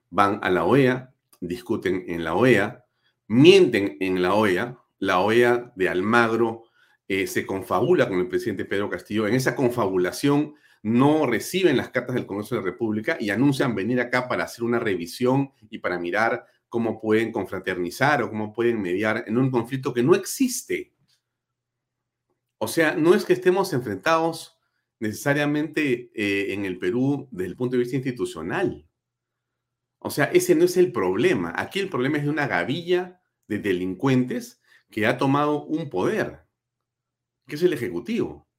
Van 0.08 0.38
a 0.40 0.48
la 0.48 0.64
OEA, 0.64 1.12
discuten 1.40 2.04
en 2.06 2.22
la 2.22 2.36
OEA, 2.36 2.84
mienten 3.26 3.96
en 3.98 4.22
la 4.22 4.34
OEA, 4.34 4.78
la 5.00 5.18
OEA 5.18 5.72
de 5.74 5.88
Almagro 5.88 6.62
se 7.08 7.44
confabula 7.44 8.08
con 8.08 8.20
el 8.20 8.28
presidente 8.28 8.64
Pedro 8.64 8.88
Castillo. 8.88 9.26
En 9.26 9.34
esa 9.34 9.56
confabulación 9.56 10.54
no 10.82 11.26
reciben 11.26 11.76
las 11.76 11.90
cartas 11.90 12.14
del 12.14 12.26
Congreso 12.26 12.54
de 12.54 12.62
la 12.62 12.66
República 12.66 13.16
y 13.20 13.30
anuncian 13.30 13.74
venir 13.74 14.00
acá 14.00 14.28
para 14.28 14.44
hacer 14.44 14.64
una 14.64 14.78
revisión 14.78 15.52
y 15.68 15.78
para 15.78 15.98
mirar 15.98 16.46
cómo 16.68 17.00
pueden 17.00 17.32
confraternizar 17.32 18.22
o 18.22 18.30
cómo 18.30 18.52
pueden 18.52 18.80
mediar 18.80 19.24
en 19.26 19.36
un 19.36 19.50
conflicto 19.50 19.92
que 19.92 20.02
no 20.02 20.14
existe. 20.14 20.94
O 22.58 22.68
sea, 22.68 22.94
no 22.94 23.14
es 23.14 23.24
que 23.24 23.32
estemos 23.32 23.72
enfrentados 23.72 24.58
necesariamente 25.00 26.10
eh, 26.14 26.52
en 26.52 26.64
el 26.64 26.78
Perú 26.78 27.28
desde 27.30 27.50
el 27.50 27.56
punto 27.56 27.76
de 27.76 27.80
vista 27.80 27.96
institucional. 27.96 28.86
O 29.98 30.10
sea, 30.10 30.26
ese 30.26 30.54
no 30.54 30.64
es 30.64 30.76
el 30.76 30.92
problema. 30.92 31.52
Aquí 31.56 31.78
el 31.78 31.90
problema 31.90 32.18
es 32.18 32.24
de 32.24 32.30
una 32.30 32.46
gavilla 32.46 33.20
de 33.48 33.58
delincuentes 33.58 34.60
que 34.90 35.06
ha 35.06 35.18
tomado 35.18 35.64
un 35.64 35.90
poder, 35.90 36.46
que 37.46 37.56
es 37.56 37.62
el 37.62 37.72
Ejecutivo, 37.72 38.49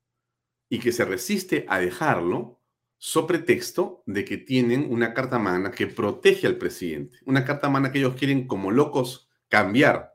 y 0.71 0.79
que 0.79 0.93
se 0.93 1.03
resiste 1.03 1.65
a 1.67 1.79
dejarlo 1.79 2.61
so 2.97 3.27
pretexto 3.27 4.03
de 4.05 4.23
que 4.23 4.37
tienen 4.37 4.87
una 4.89 5.13
carta 5.13 5.37
magna 5.37 5.69
que 5.69 5.85
protege 5.85 6.47
al 6.47 6.55
presidente, 6.55 7.17
una 7.25 7.43
carta 7.43 7.69
magna 7.69 7.91
que 7.91 7.99
ellos 7.99 8.15
quieren 8.15 8.47
como 8.47 8.71
locos 8.71 9.29
cambiar, 9.49 10.13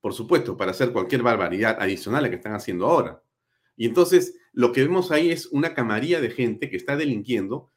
por 0.00 0.14
supuesto, 0.14 0.56
para 0.56 0.70
hacer 0.70 0.92
cualquier 0.94 1.22
barbaridad 1.22 1.76
adicional 1.78 2.20
a 2.20 2.22
la 2.22 2.30
que 2.30 2.36
están 2.36 2.54
haciendo 2.54 2.86
ahora. 2.86 3.22
Y 3.76 3.84
entonces 3.84 4.38
lo 4.54 4.72
que 4.72 4.80
vemos 4.80 5.10
ahí 5.10 5.30
es 5.30 5.44
una 5.48 5.74
camarilla 5.74 6.22
de 6.22 6.30
gente 6.30 6.70
que 6.70 6.78
está 6.78 6.96
delinquiendo 6.96 7.70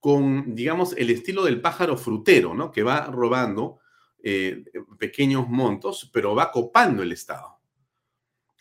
con, 0.00 0.56
digamos, 0.56 0.96
el 0.96 1.08
estilo 1.08 1.44
del 1.44 1.60
pájaro 1.60 1.96
frutero, 1.96 2.52
¿no? 2.52 2.72
Que 2.72 2.82
va 2.82 3.06
robando 3.06 3.78
eh, 4.24 4.64
pequeños 4.98 5.48
montos, 5.48 6.10
pero 6.12 6.34
va 6.34 6.50
copando 6.50 7.04
el 7.04 7.12
Estado. 7.12 7.60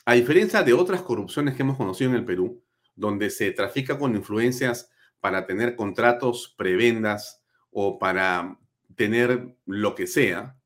A 0.05 0.13
diferencia 0.13 0.61
de 0.61 0.73
otras 0.73 1.01
corrupciones 1.01 1.55
que 1.55 1.63
hemos 1.63 1.75
conocido 1.75 2.11
en 2.11 2.17
el 2.17 2.25
Perú, 2.25 2.63
donde 2.99 3.29
se 3.29 3.51
trafica 3.51 3.97
con 3.97 4.15
influencias 4.15 4.91
para 5.21 5.45
tener 5.45 5.75
contratos 5.75 6.53
prebendas 6.57 7.41
o 7.71 7.97
para 7.97 8.59
tener 8.95 9.55
lo 9.65 9.95
que 9.95 10.05
sea 10.05 10.57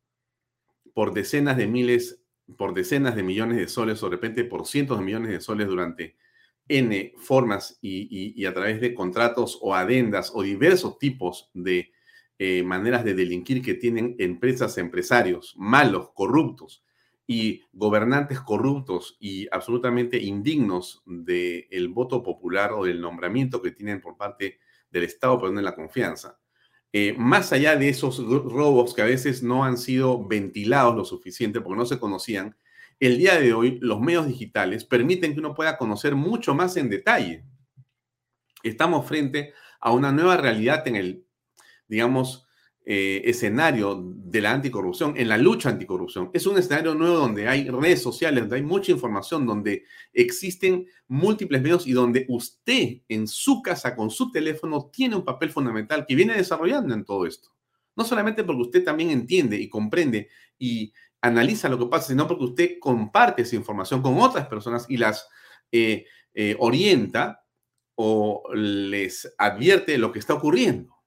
por 0.93 1.13
decenas 1.13 1.57
de 1.57 1.67
miles, 1.67 2.23
por 2.57 2.73
decenas 2.73 3.15
de 3.15 3.23
millones 3.23 3.57
de 3.57 3.67
soles 3.67 4.01
o 4.01 4.09
de 4.09 4.15
repente 4.15 4.43
por 4.45 4.65
cientos 4.65 4.97
de 4.97 5.05
millones 5.05 5.29
de 5.29 5.41
soles 5.41 5.67
durante 5.67 6.15
N 6.67 7.13
formas 7.17 7.77
y, 7.81 8.45
a 8.45 8.53
través 8.53 8.81
de 8.81 8.93
contratos 8.93 9.59
o 9.61 9.75
adendas 9.75 10.31
o 10.33 10.41
diversos 10.41 10.97
tipos 10.97 11.51
de 11.53 11.91
eh, 12.39 12.63
maneras 12.63 13.03
de 13.03 13.13
delinquir 13.13 13.61
que 13.61 13.75
tienen 13.75 14.15
empresas, 14.17 14.77
empresarios 14.77 15.53
malos, 15.57 16.09
corruptos, 16.13 16.83
y 17.25 17.61
gobernantes 17.71 18.41
corruptos 18.41 19.17
y 19.19 19.47
absolutamente 19.51 20.17
indignos 20.17 21.01
del 21.05 21.87
voto 21.89 22.21
popular 22.21 22.73
o 22.73 22.83
del 22.83 22.99
nombramiento 22.99 23.61
que 23.61 23.71
tienen 23.71 24.01
por 24.01 24.17
parte 24.17 24.59
del 24.89 25.03
Estado 25.03 25.39
por 25.39 25.53
la 25.53 25.75
confianza. 25.75 26.39
Eh, 26.91 27.15
más 27.17 27.51
allá 27.53 27.75
de 27.75 27.89
esos 27.89 28.19
robos 28.19 28.93
que 28.93 29.01
a 29.01 29.05
veces 29.05 29.41
no 29.41 29.63
han 29.63 29.77
sido 29.77 30.27
ventilados 30.27 30.95
lo 30.95 31.05
suficiente 31.05 31.59
porque 31.59 31.79
no 31.79 31.85
se 31.85 31.99
conocían, 31.99 32.55
el 32.99 33.17
día 33.17 33.39
de 33.39 33.53
hoy 33.53 33.79
los 33.81 33.99
medios 33.99 34.27
digitales 34.27 34.85
permiten 34.85 35.33
que 35.33 35.39
uno 35.39 35.55
pueda 35.55 35.77
conocer 35.77 36.15
mucho 36.15 36.53
más 36.53 36.77
en 36.77 36.89
detalle. 36.89 37.45
Estamos 38.61 39.07
frente 39.07 39.53
a 39.79 39.91
una 39.91 40.11
nueva 40.11 40.37
realidad 40.37 40.87
en 40.87 40.95
el, 40.95 41.25
digamos, 41.87 42.42
eh, 42.85 43.21
escenario 43.25 44.03
de 44.03 44.41
la 44.41 44.51
anticorrupción, 44.51 45.13
en 45.15 45.29
la 45.29 45.37
lucha 45.37 45.69
anticorrupción. 45.69 46.29
Es 46.33 46.45
un 46.45 46.57
escenario 46.57 46.93
nuevo 46.93 47.15
donde 47.15 47.47
hay 47.47 47.69
redes 47.69 48.01
sociales, 48.01 48.41
donde 48.41 48.57
hay 48.57 48.61
mucha 48.61 48.91
información, 48.91 49.45
donde 49.45 49.85
existen 50.11 50.85
múltiples 51.07 51.61
medios 51.61 51.87
y 51.87 51.93
donde 51.93 52.25
usted 52.27 53.01
en 53.07 53.27
su 53.27 53.61
casa 53.61 53.95
con 53.95 54.09
su 54.09 54.31
teléfono 54.31 54.89
tiene 54.91 55.15
un 55.15 55.23
papel 55.23 55.49
fundamental 55.49 56.05
que 56.05 56.15
viene 56.15 56.35
desarrollando 56.35 56.93
en 56.93 57.05
todo 57.05 57.25
esto. 57.25 57.55
No 57.95 58.03
solamente 58.03 58.43
porque 58.43 58.63
usted 58.63 58.83
también 58.83 59.11
entiende 59.11 59.57
y 59.57 59.69
comprende 59.69 60.29
y 60.57 60.91
analiza 61.21 61.69
lo 61.69 61.79
que 61.79 61.85
pasa, 61.85 62.09
sino 62.09 62.27
porque 62.27 62.43
usted 62.43 62.79
comparte 62.79 63.43
esa 63.43 63.55
información 63.55 64.01
con 64.01 64.19
otras 64.19 64.47
personas 64.47 64.85
y 64.89 64.97
las 64.97 65.29
eh, 65.71 66.05
eh, 66.33 66.57
orienta 66.59 67.45
o 67.95 68.43
les 68.53 69.33
advierte 69.37 69.97
lo 69.97 70.11
que 70.11 70.19
está 70.19 70.33
ocurriendo. 70.33 71.02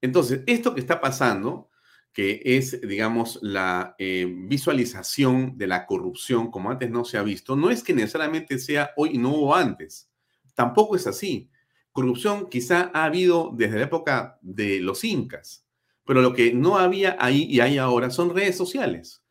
Entonces, 0.00 0.42
esto 0.46 0.74
que 0.74 0.80
está 0.80 1.00
pasando, 1.00 1.70
que 2.12 2.40
es, 2.44 2.80
digamos, 2.80 3.38
la 3.42 3.94
eh, 3.98 4.26
visualización 4.26 5.58
de 5.58 5.66
la 5.66 5.84
corrupción 5.86 6.50
como 6.50 6.70
antes 6.70 6.90
no 6.90 7.04
se 7.04 7.18
ha 7.18 7.22
visto, 7.22 7.56
no 7.56 7.70
es 7.70 7.82
que 7.82 7.92
necesariamente 7.94 8.58
sea 8.58 8.92
hoy 8.96 9.10
y 9.14 9.18
no 9.18 9.30
hubo 9.34 9.54
antes. 9.54 10.10
Tampoco 10.54 10.96
es 10.96 11.06
así. 11.06 11.50
Corrupción 11.92 12.48
quizá 12.48 12.90
ha 12.94 13.04
habido 13.04 13.52
desde 13.54 13.78
la 13.78 13.84
época 13.84 14.38
de 14.40 14.80
los 14.80 15.04
incas, 15.04 15.66
pero 16.04 16.22
lo 16.22 16.32
que 16.32 16.52
no 16.52 16.78
había 16.78 17.16
ahí 17.18 17.44
y 17.44 17.60
hay 17.60 17.78
ahora 17.78 18.10
son 18.10 18.34
redes 18.34 18.56
sociales. 18.56 19.22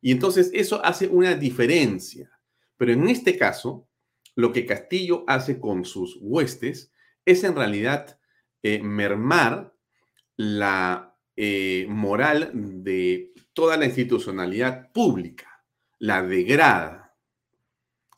Y 0.00 0.12
entonces 0.12 0.50
eso 0.52 0.84
hace 0.84 1.08
una 1.08 1.34
diferencia. 1.34 2.30
Pero 2.76 2.92
en 2.92 3.08
este 3.08 3.38
caso, 3.38 3.88
lo 4.34 4.52
que 4.52 4.66
Castillo 4.66 5.24
hace 5.26 5.58
con 5.58 5.84
sus 5.84 6.18
huestes 6.20 6.92
es 7.24 7.42
en 7.44 7.56
realidad 7.56 8.18
eh, 8.62 8.82
mermar 8.82 9.74
la 10.36 11.16
eh, 11.36 11.86
moral 11.88 12.50
de 12.54 13.32
toda 13.52 13.76
la 13.76 13.86
institucionalidad 13.86 14.92
pública, 14.92 15.64
la 15.98 16.22
degrada, 16.22 17.14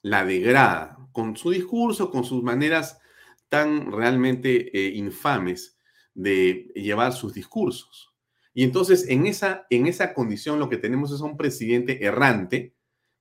la 0.03 0.25
degrada, 0.25 0.99
con 1.13 1.37
su 1.37 1.51
discurso, 1.51 2.11
con 2.11 2.25
sus 2.25 2.43
maneras 2.43 3.01
tan 3.49 3.91
realmente 3.93 4.71
eh, 4.77 4.95
infames 4.95 5.79
de 6.15 6.71
llevar 6.75 7.13
sus 7.13 7.35
discursos. 7.35 8.13
Y 8.55 8.65
entonces 8.65 9.09
en 9.09 9.27
esa, 9.27 9.67
en 9.71 9.87
esa 9.87 10.15
condición 10.15 10.59
lo 10.59 10.69
que 10.69 10.77
tenemos 10.77 11.13
es 11.13 11.21
un 11.21 11.37
presidente 11.37 12.05
errante 12.05 12.75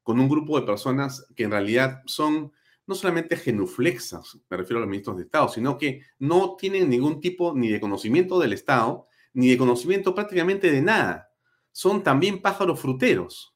con 0.04 0.20
un 0.20 0.30
grupo 0.30 0.60
de 0.60 0.66
personas 0.66 1.28
que 1.36 1.44
en 1.44 1.52
realidad 1.52 2.02
son 2.06 2.52
no 2.88 2.96
solamente 2.96 3.36
genuflexas, 3.36 4.40
me 4.50 4.58
refiero 4.58 4.78
a 4.78 4.82
los 4.82 4.90
ministros 4.90 5.18
de 5.18 5.24
Estado, 5.24 5.50
sino 5.50 5.78
que 5.78 6.02
no 6.20 6.56
tienen 6.56 6.90
ningún 6.90 7.20
tipo 7.20 7.54
ni 7.54 7.68
de 7.68 7.82
conocimiento 7.82 8.40
del 8.40 8.54
Estado, 8.54 9.08
ni 9.34 9.50
de 9.50 9.58
conocimiento 9.58 10.16
prácticamente 10.16 10.72
de 10.72 10.82
nada. 10.82 11.30
Son 11.74 12.02
también 12.02 12.42
pájaros 12.42 12.80
fruteros. 12.80 13.54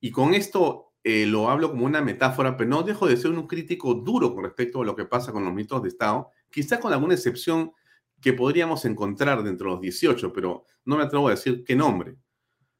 Y 0.00 0.10
con 0.10 0.32
esto 0.32 0.94
eh, 1.04 1.26
lo 1.26 1.50
hablo 1.50 1.70
como 1.70 1.84
una 1.84 2.00
metáfora, 2.00 2.56
pero 2.56 2.70
no 2.70 2.82
dejo 2.82 3.06
de 3.06 3.18
ser 3.18 3.30
un 3.32 3.46
crítico 3.46 3.94
duro 3.94 4.34
con 4.34 4.44
respecto 4.44 4.80
a 4.80 4.84
lo 4.84 4.96
que 4.96 5.04
pasa 5.04 5.30
con 5.30 5.44
los 5.44 5.52
ministros 5.52 5.82
de 5.82 5.90
Estado, 5.90 6.30
quizá 6.50 6.80
con 6.80 6.92
alguna 6.92 7.14
excepción 7.14 7.72
que 8.20 8.32
podríamos 8.32 8.84
encontrar 8.86 9.42
dentro 9.42 9.66
de 9.66 9.72
los 9.74 9.80
18, 9.82 10.32
pero 10.32 10.64
no 10.86 10.96
me 10.96 11.04
atrevo 11.04 11.28
a 11.28 11.32
decir 11.32 11.64
qué 11.64 11.76
nombre. 11.76 12.16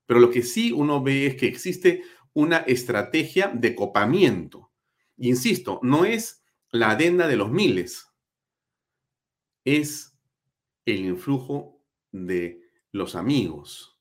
Pero 0.07 0.19
lo 0.19 0.31
que 0.31 0.43
sí 0.43 0.73
uno 0.73 1.03
ve 1.03 1.27
es 1.27 1.37
que 1.37 1.47
existe 1.47 2.03
una 2.33 2.59
estrategia 2.59 3.49
de 3.49 3.75
copamiento 3.75 4.68
insisto, 5.19 5.81
no 5.83 6.05
es 6.05 6.45
la 6.71 6.91
adenda 6.91 7.27
de 7.27 7.37
los 7.37 7.51
miles, 7.51 8.09
es 9.65 10.17
el 10.85 11.05
influjo 11.05 11.83
de 12.13 12.63
los 12.93 13.15
amigos, 13.15 14.01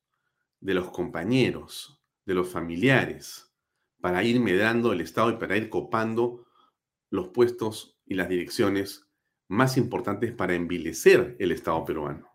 de 0.59 0.73
los 0.73 0.89
compañeros, 0.89 2.01
de 2.25 2.33
los 2.33 2.49
familiares, 2.49 3.53
para 3.99 4.23
ir 4.23 4.39
medrando 4.39 4.93
el 4.93 5.01
Estado 5.01 5.31
y 5.31 5.37
para 5.37 5.57
ir 5.57 5.69
copando 5.69 6.45
los 7.09 7.29
puestos 7.29 7.99
y 8.05 8.15
las 8.15 8.29
direcciones 8.29 9.07
más 9.47 9.77
importantes 9.77 10.33
para 10.33 10.55
envilecer 10.55 11.35
el 11.39 11.51
Estado 11.51 11.83
peruano. 11.85 12.29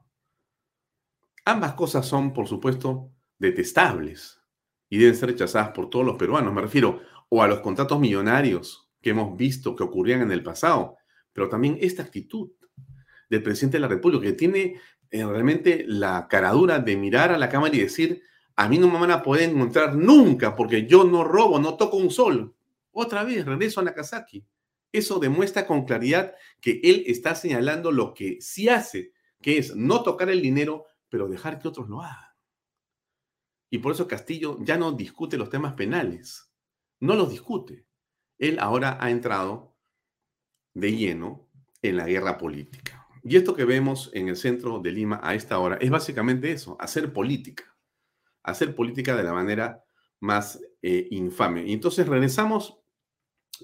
Ambas 1.45 1.75
cosas 1.75 2.07
son, 2.07 2.33
por 2.33 2.47
supuesto, 2.47 3.11
detestables 3.39 4.41
y 4.89 4.99
deben 4.99 5.17
ser 5.17 5.31
rechazadas 5.31 5.71
por 5.71 5.91
todos 5.91 6.05
los 6.05 6.17
peruanos. 6.17 6.53
Me 6.53 6.61
refiero 6.61 7.01
o 7.35 7.43
a 7.43 7.49
los 7.49 7.61
contratos 7.61 7.99
millonarios 7.99 8.91
que 9.01 9.09
hemos 9.09 9.39
visto 9.39 9.75
que 9.75 9.83
ocurrían 9.83 10.21
en 10.21 10.33
el 10.33 10.43
pasado, 10.43 10.99
pero 11.33 11.49
también 11.49 11.79
esta 11.81 12.03
actitud 12.03 12.51
del 13.31 13.43
presidente 13.43 13.79
de 13.79 13.81
la 13.81 13.89
República, 13.89 14.27
que 14.27 14.35
tiene 14.35 14.79
eh, 15.11 15.25
realmente 15.25 15.87
la 15.89 16.29
caradura 16.29 16.79
de 16.79 16.95
mirar 16.95 17.33
a 17.33 17.39
la 17.39 17.49
cámara 17.49 17.75
y 17.75 17.81
decir, 17.81 18.23
a 18.55 18.69
mí 18.69 18.77
no 18.77 18.87
me 18.87 19.01
van 19.01 19.13
a 19.13 19.23
poder 19.23 19.49
encontrar 19.49 19.97
nunca 19.97 20.55
porque 20.55 20.87
yo 20.87 21.05
no 21.05 21.25
robo, 21.25 21.59
no 21.59 21.79
toco 21.79 21.97
un 21.97 22.11
sol. 22.11 22.55
Otra 22.91 23.25
vez, 23.25 23.47
regreso 23.47 23.81
a 23.81 23.85
Nagasaki. 23.85 24.45
Eso 24.93 25.19
demuestra 25.19 25.67
con 25.67 25.87
claridad 25.87 26.35
que 26.61 26.83
él 26.85 27.05
está 27.07 27.35
señalando 27.35 27.93
lo 27.93 28.13
que 28.13 28.43
sí 28.43 28.69
hace, 28.69 29.15
que 29.41 29.57
es 29.57 29.75
no 29.75 30.03
tocar 30.03 30.29
el 30.29 30.43
dinero, 30.43 30.85
pero 31.09 31.29
dejar 31.29 31.59
que 31.59 31.69
otros 31.69 31.89
lo 31.89 32.03
hagan. 32.03 32.29
Y 33.71 33.79
por 33.79 33.93
eso 33.93 34.07
Castillo 34.07 34.59
ya 34.61 34.77
no 34.77 34.93
discute 34.93 35.39
los 35.39 35.49
temas 35.49 35.73
penales. 35.73 36.52
No 37.03 37.17
los 37.17 37.31
discute. 37.31 37.85
Él 38.39 38.61
ahora 38.61 38.97
ha 39.01 39.11
entrado 39.11 39.77
de 40.73 40.97
lleno 40.97 41.49
en 41.83 41.97
la 41.97 42.07
guerra 42.07 42.39
política. 42.39 43.09
Y 43.25 43.37
esto 43.37 43.57
que 43.57 43.65
vemos 43.65 44.09
en 44.15 44.29
el 44.29 44.37
centro 44.37 44.79
de 44.79 44.93
Lima 44.93 45.19
a 45.21 45.35
esta 45.35 45.59
hora 45.59 45.79
es 45.81 45.91
básicamente 45.91 46.53
eso, 46.53 46.77
hacer 46.79 47.13
política. 47.13 47.77
Hacer 48.45 48.77
política 48.77 49.17
de 49.17 49.25
la 49.25 49.33
manera 49.33 49.83
más 50.21 50.61
eh, 50.81 51.09
infame. 51.11 51.67
Y 51.67 51.73
entonces 51.73 52.07
regresamos 52.07 52.79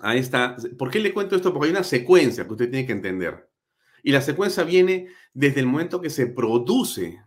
a 0.00 0.16
esta... 0.16 0.56
¿Por 0.76 0.90
qué 0.90 0.98
le 0.98 1.14
cuento 1.14 1.36
esto? 1.36 1.52
Porque 1.52 1.66
hay 1.66 1.72
una 1.72 1.84
secuencia 1.84 2.44
que 2.44 2.52
usted 2.52 2.70
tiene 2.70 2.86
que 2.86 2.92
entender. 2.92 3.52
Y 4.02 4.10
la 4.10 4.20
secuencia 4.20 4.64
viene 4.64 5.10
desde 5.32 5.60
el 5.60 5.66
momento 5.66 6.00
que 6.00 6.10
se 6.10 6.26
produce 6.26 7.22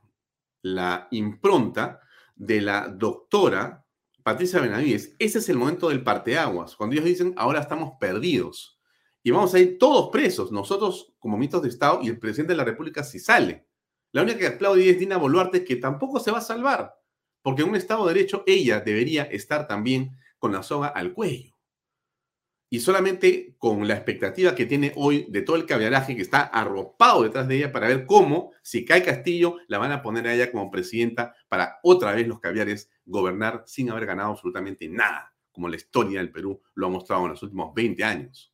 la 0.61 1.07
impronta 1.11 2.01
de 2.35 2.59
la 2.59 2.89
doctora 2.89 3.80
Patricia 4.23 4.61
Benavides. 4.61 5.15
Ese 5.19 5.39
es 5.39 5.49
el 5.49 5.57
momento 5.57 5.89
del 5.89 6.03
parteaguas, 6.03 6.75
cuando 6.75 6.93
ellos 6.93 7.05
dicen, 7.05 7.33
ahora 7.37 7.61
estamos 7.61 7.93
perdidos. 7.99 8.79
Y 9.23 9.31
vamos 9.31 9.53
a 9.53 9.59
ir 9.59 9.77
todos 9.77 10.09
presos, 10.11 10.51
nosotros 10.51 11.13
como 11.19 11.37
ministros 11.37 11.63
de 11.63 11.69
Estado 11.69 11.99
y 12.01 12.09
el 12.09 12.19
presidente 12.19 12.53
de 12.53 12.57
la 12.57 12.65
República 12.65 13.03
si 13.03 13.19
sale. 13.19 13.67
La 14.11 14.23
única 14.23 14.39
que 14.39 14.47
aplaude 14.47 14.89
es 14.89 14.99
Dina 14.99 15.17
Boluarte, 15.17 15.63
que 15.63 15.75
tampoco 15.75 16.19
se 16.19 16.31
va 16.31 16.39
a 16.39 16.41
salvar, 16.41 16.95
porque 17.41 17.61
en 17.61 17.69
un 17.69 17.75
Estado 17.75 18.05
de 18.07 18.13
Derecho 18.13 18.43
ella 18.47 18.81
debería 18.81 19.23
estar 19.23 19.67
también 19.67 20.17
con 20.37 20.51
la 20.51 20.63
soga 20.63 20.87
al 20.87 21.13
cuello 21.13 21.51
y 22.73 22.79
solamente 22.79 23.53
con 23.57 23.85
la 23.85 23.95
expectativa 23.95 24.55
que 24.55 24.65
tiene 24.65 24.93
hoy 24.95 25.25
de 25.27 25.41
todo 25.41 25.57
el 25.57 25.65
caviaraje 25.65 26.15
que 26.15 26.21
está 26.21 26.43
arropado 26.43 27.23
detrás 27.23 27.45
de 27.49 27.57
ella 27.57 27.71
para 27.73 27.89
ver 27.89 28.05
cómo, 28.05 28.53
si 28.63 28.85
cae 28.85 29.03
Castillo, 29.03 29.57
la 29.67 29.77
van 29.77 29.91
a 29.91 30.01
poner 30.01 30.25
a 30.25 30.33
ella 30.33 30.53
como 30.53 30.71
presidenta 30.71 31.35
para 31.51 31.81
otra 31.83 32.13
vez 32.13 32.25
los 32.29 32.39
caviares 32.39 32.89
gobernar 33.05 33.65
sin 33.67 33.91
haber 33.91 34.05
ganado 34.05 34.31
absolutamente 34.31 34.87
nada, 34.87 35.35
como 35.51 35.67
la 35.67 35.75
historia 35.75 36.21
del 36.21 36.31
Perú 36.31 36.61
lo 36.75 36.87
ha 36.87 36.89
mostrado 36.89 37.25
en 37.25 37.31
los 37.31 37.43
últimos 37.43 37.73
20 37.73 38.01
años. 38.05 38.53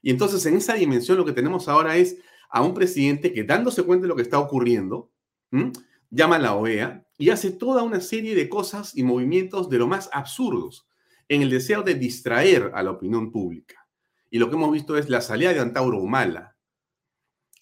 Y 0.00 0.10
entonces 0.10 0.46
en 0.46 0.56
esa 0.56 0.74
dimensión 0.74 1.18
lo 1.18 1.24
que 1.24 1.32
tenemos 1.32 1.66
ahora 1.66 1.96
es 1.96 2.18
a 2.48 2.62
un 2.62 2.72
presidente 2.72 3.32
que 3.32 3.42
dándose 3.42 3.82
cuenta 3.82 4.02
de 4.04 4.10
lo 4.10 4.14
que 4.14 4.22
está 4.22 4.38
ocurriendo, 4.38 5.10
llama 6.08 6.36
a 6.36 6.38
la 6.38 6.54
OEA 6.54 7.04
y 7.18 7.30
hace 7.30 7.50
toda 7.50 7.82
una 7.82 8.00
serie 8.00 8.36
de 8.36 8.48
cosas 8.48 8.96
y 8.96 9.02
movimientos 9.02 9.68
de 9.68 9.78
lo 9.78 9.88
más 9.88 10.08
absurdos 10.12 10.86
en 11.26 11.42
el 11.42 11.50
deseo 11.50 11.82
de 11.82 11.96
distraer 11.96 12.70
a 12.74 12.84
la 12.84 12.92
opinión 12.92 13.32
pública. 13.32 13.88
Y 14.30 14.38
lo 14.38 14.48
que 14.48 14.54
hemos 14.54 14.70
visto 14.70 14.96
es 14.96 15.08
la 15.08 15.20
salida 15.20 15.52
de 15.52 15.58
Antauro 15.58 15.98
Humala, 15.98 16.56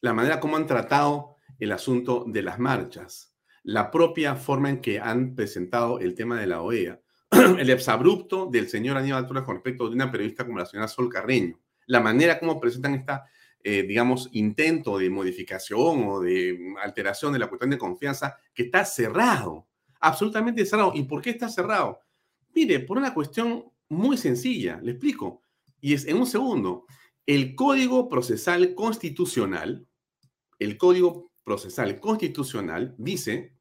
la 0.03 0.13
manera 0.13 0.41
como 0.41 0.59
han 0.59 0.67
tratado 0.67 1.37
el 1.59 1.73
asunto 1.73 2.27
de 2.29 2.43
las 2.43 2.59
marchas, 2.59 3.28
la 3.69 3.91
propia 3.91 4.35
forma 4.35 4.71
en 4.71 4.81
que 4.81 4.99
han 4.99 5.35
presentado 5.35 5.99
el 5.99 6.15
tema 6.15 6.41
de 6.41 6.47
la 6.47 6.63
OEA, 6.63 7.03
el 7.59 7.69
exabrupto 7.69 8.47
del 8.47 8.67
señor 8.67 8.97
Aníbal 8.97 9.27
Torres 9.27 9.45
con 9.45 9.57
respecto 9.57 9.87
de 9.87 9.95
una 9.95 10.11
periodista 10.11 10.47
como 10.47 10.59
la 10.59 10.65
señora 10.65 10.89
Sol 10.89 11.11
Carreño, 11.11 11.61
la 11.85 12.01
manera 12.01 12.39
como 12.39 12.59
presentan 12.59 12.95
esta, 12.95 13.27
eh, 13.63 13.83
digamos, 13.83 14.31
intento 14.33 14.97
de 14.97 15.11
modificación 15.11 16.09
o 16.09 16.19
de 16.19 16.59
alteración 16.83 17.35
de 17.35 17.41
la 17.41 17.49
cuestión 17.49 17.69
de 17.69 17.77
confianza 17.77 18.39
que 18.55 18.63
está 18.63 18.87
cerrado, 18.87 19.69
absolutamente 20.01 20.65
cerrado. 20.65 20.93
¿Y 20.95 21.03
por 21.03 21.21
qué 21.21 21.29
está 21.29 21.51
cerrado? 21.51 22.01
Mire, 22.55 22.81
por 22.81 22.97
una 22.97 23.13
cuestión 23.13 23.67
muy 23.91 24.17
sencilla, 24.17 24.81
le 24.83 24.93
explico. 24.93 25.43
Y 25.79 25.93
es 25.93 26.07
en 26.07 26.17
un 26.17 26.27
segundo. 26.27 26.87
El 27.27 27.55
Código 27.55 28.09
Procesal 28.09 28.75
Constitucional, 28.75 29.87
el 30.59 30.79
Código 30.79 31.31
Procesal 31.45 32.01
Constitucional 32.01 32.95
dice 32.97 33.58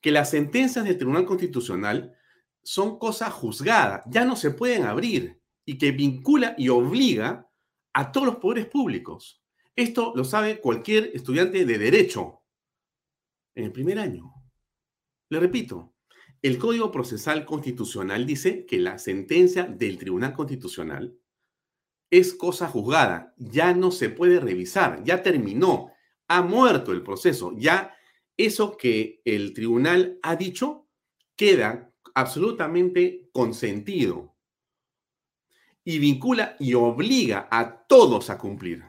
que 0.00 0.10
las 0.10 0.30
sentencias 0.30 0.84
del 0.84 0.96
Tribunal 0.96 1.26
Constitucional 1.26 2.14
son 2.62 2.98
cosa 2.98 3.30
juzgada, 3.30 4.02
ya 4.06 4.24
no 4.24 4.36
se 4.36 4.50
pueden 4.50 4.84
abrir 4.84 5.40
y 5.64 5.78
que 5.78 5.92
vincula 5.92 6.54
y 6.58 6.68
obliga 6.68 7.50
a 7.92 8.12
todos 8.12 8.26
los 8.26 8.36
poderes 8.36 8.66
públicos. 8.66 9.42
Esto 9.74 10.12
lo 10.14 10.24
sabe 10.24 10.60
cualquier 10.60 11.10
estudiante 11.14 11.64
de 11.64 11.78
derecho 11.78 12.42
en 13.54 13.64
el 13.64 13.72
primer 13.72 13.98
año. 13.98 14.32
Le 15.30 15.40
repito, 15.40 15.94
el 16.40 16.58
Código 16.58 16.90
Procesal 16.90 17.44
Constitucional 17.44 18.24
dice 18.24 18.64
que 18.66 18.78
la 18.78 18.98
sentencia 18.98 19.64
del 19.64 19.98
Tribunal 19.98 20.32
Constitucional 20.32 21.18
es 22.10 22.32
cosa 22.32 22.68
juzgada, 22.68 23.34
ya 23.36 23.74
no 23.74 23.90
se 23.90 24.08
puede 24.08 24.40
revisar, 24.40 25.02
ya 25.04 25.22
terminó, 25.22 25.92
ha 26.28 26.42
muerto 26.42 26.92
el 26.92 27.02
proceso, 27.02 27.54
ya 27.56 27.97
eso 28.38 28.78
que 28.78 29.20
el 29.26 29.52
tribunal 29.52 30.18
ha 30.22 30.36
dicho 30.36 30.88
queda 31.36 31.92
absolutamente 32.14 33.28
consentido 33.32 34.34
y 35.84 35.98
vincula 35.98 36.56
y 36.58 36.72
obliga 36.74 37.48
a 37.50 37.86
todos 37.86 38.30
a 38.30 38.38
cumplir. 38.38 38.82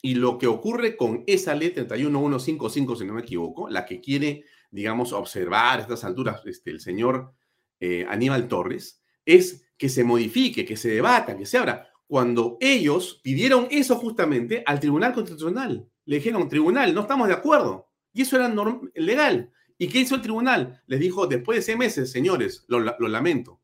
Y 0.00 0.14
lo 0.14 0.38
que 0.38 0.46
ocurre 0.46 0.96
con 0.96 1.22
esa 1.26 1.54
ley 1.54 1.70
31155, 1.70 2.96
si 2.96 3.04
no 3.04 3.12
me 3.12 3.20
equivoco, 3.20 3.68
la 3.68 3.84
que 3.84 4.00
quiere 4.00 4.44
digamos, 4.72 5.12
observar 5.12 5.78
a 5.78 5.82
estas 5.82 6.02
alturas 6.02 6.40
este, 6.46 6.70
el 6.70 6.80
señor 6.80 7.34
eh, 7.78 8.06
Aníbal 8.08 8.48
Torres, 8.48 9.02
es 9.24 9.66
que 9.76 9.88
se 9.88 10.02
modifique, 10.02 10.64
que 10.64 10.76
se 10.76 10.88
debata, 10.88 11.36
que 11.36 11.46
se 11.46 11.58
abra. 11.58 11.88
Cuando 12.06 12.56
ellos 12.60 13.20
pidieron 13.22 13.68
eso 13.70 13.96
justamente 13.96 14.62
al 14.66 14.80
Tribunal 14.80 15.12
Constitucional, 15.12 15.88
le 16.04 16.16
dijeron, 16.16 16.48
tribunal, 16.48 16.94
no 16.94 17.02
estamos 17.02 17.28
de 17.28 17.34
acuerdo. 17.34 17.91
Y 18.12 18.22
eso 18.22 18.36
era 18.36 18.52
legal. 18.94 19.52
¿Y 19.78 19.88
qué 19.88 20.00
hizo 20.00 20.14
el 20.14 20.22
tribunal? 20.22 20.82
Les 20.86 21.00
dijo, 21.00 21.26
después 21.26 21.58
de 21.58 21.62
seis 21.62 21.78
meses, 21.78 22.10
señores, 22.10 22.64
lo, 22.68 22.80
lamento, 22.80 23.60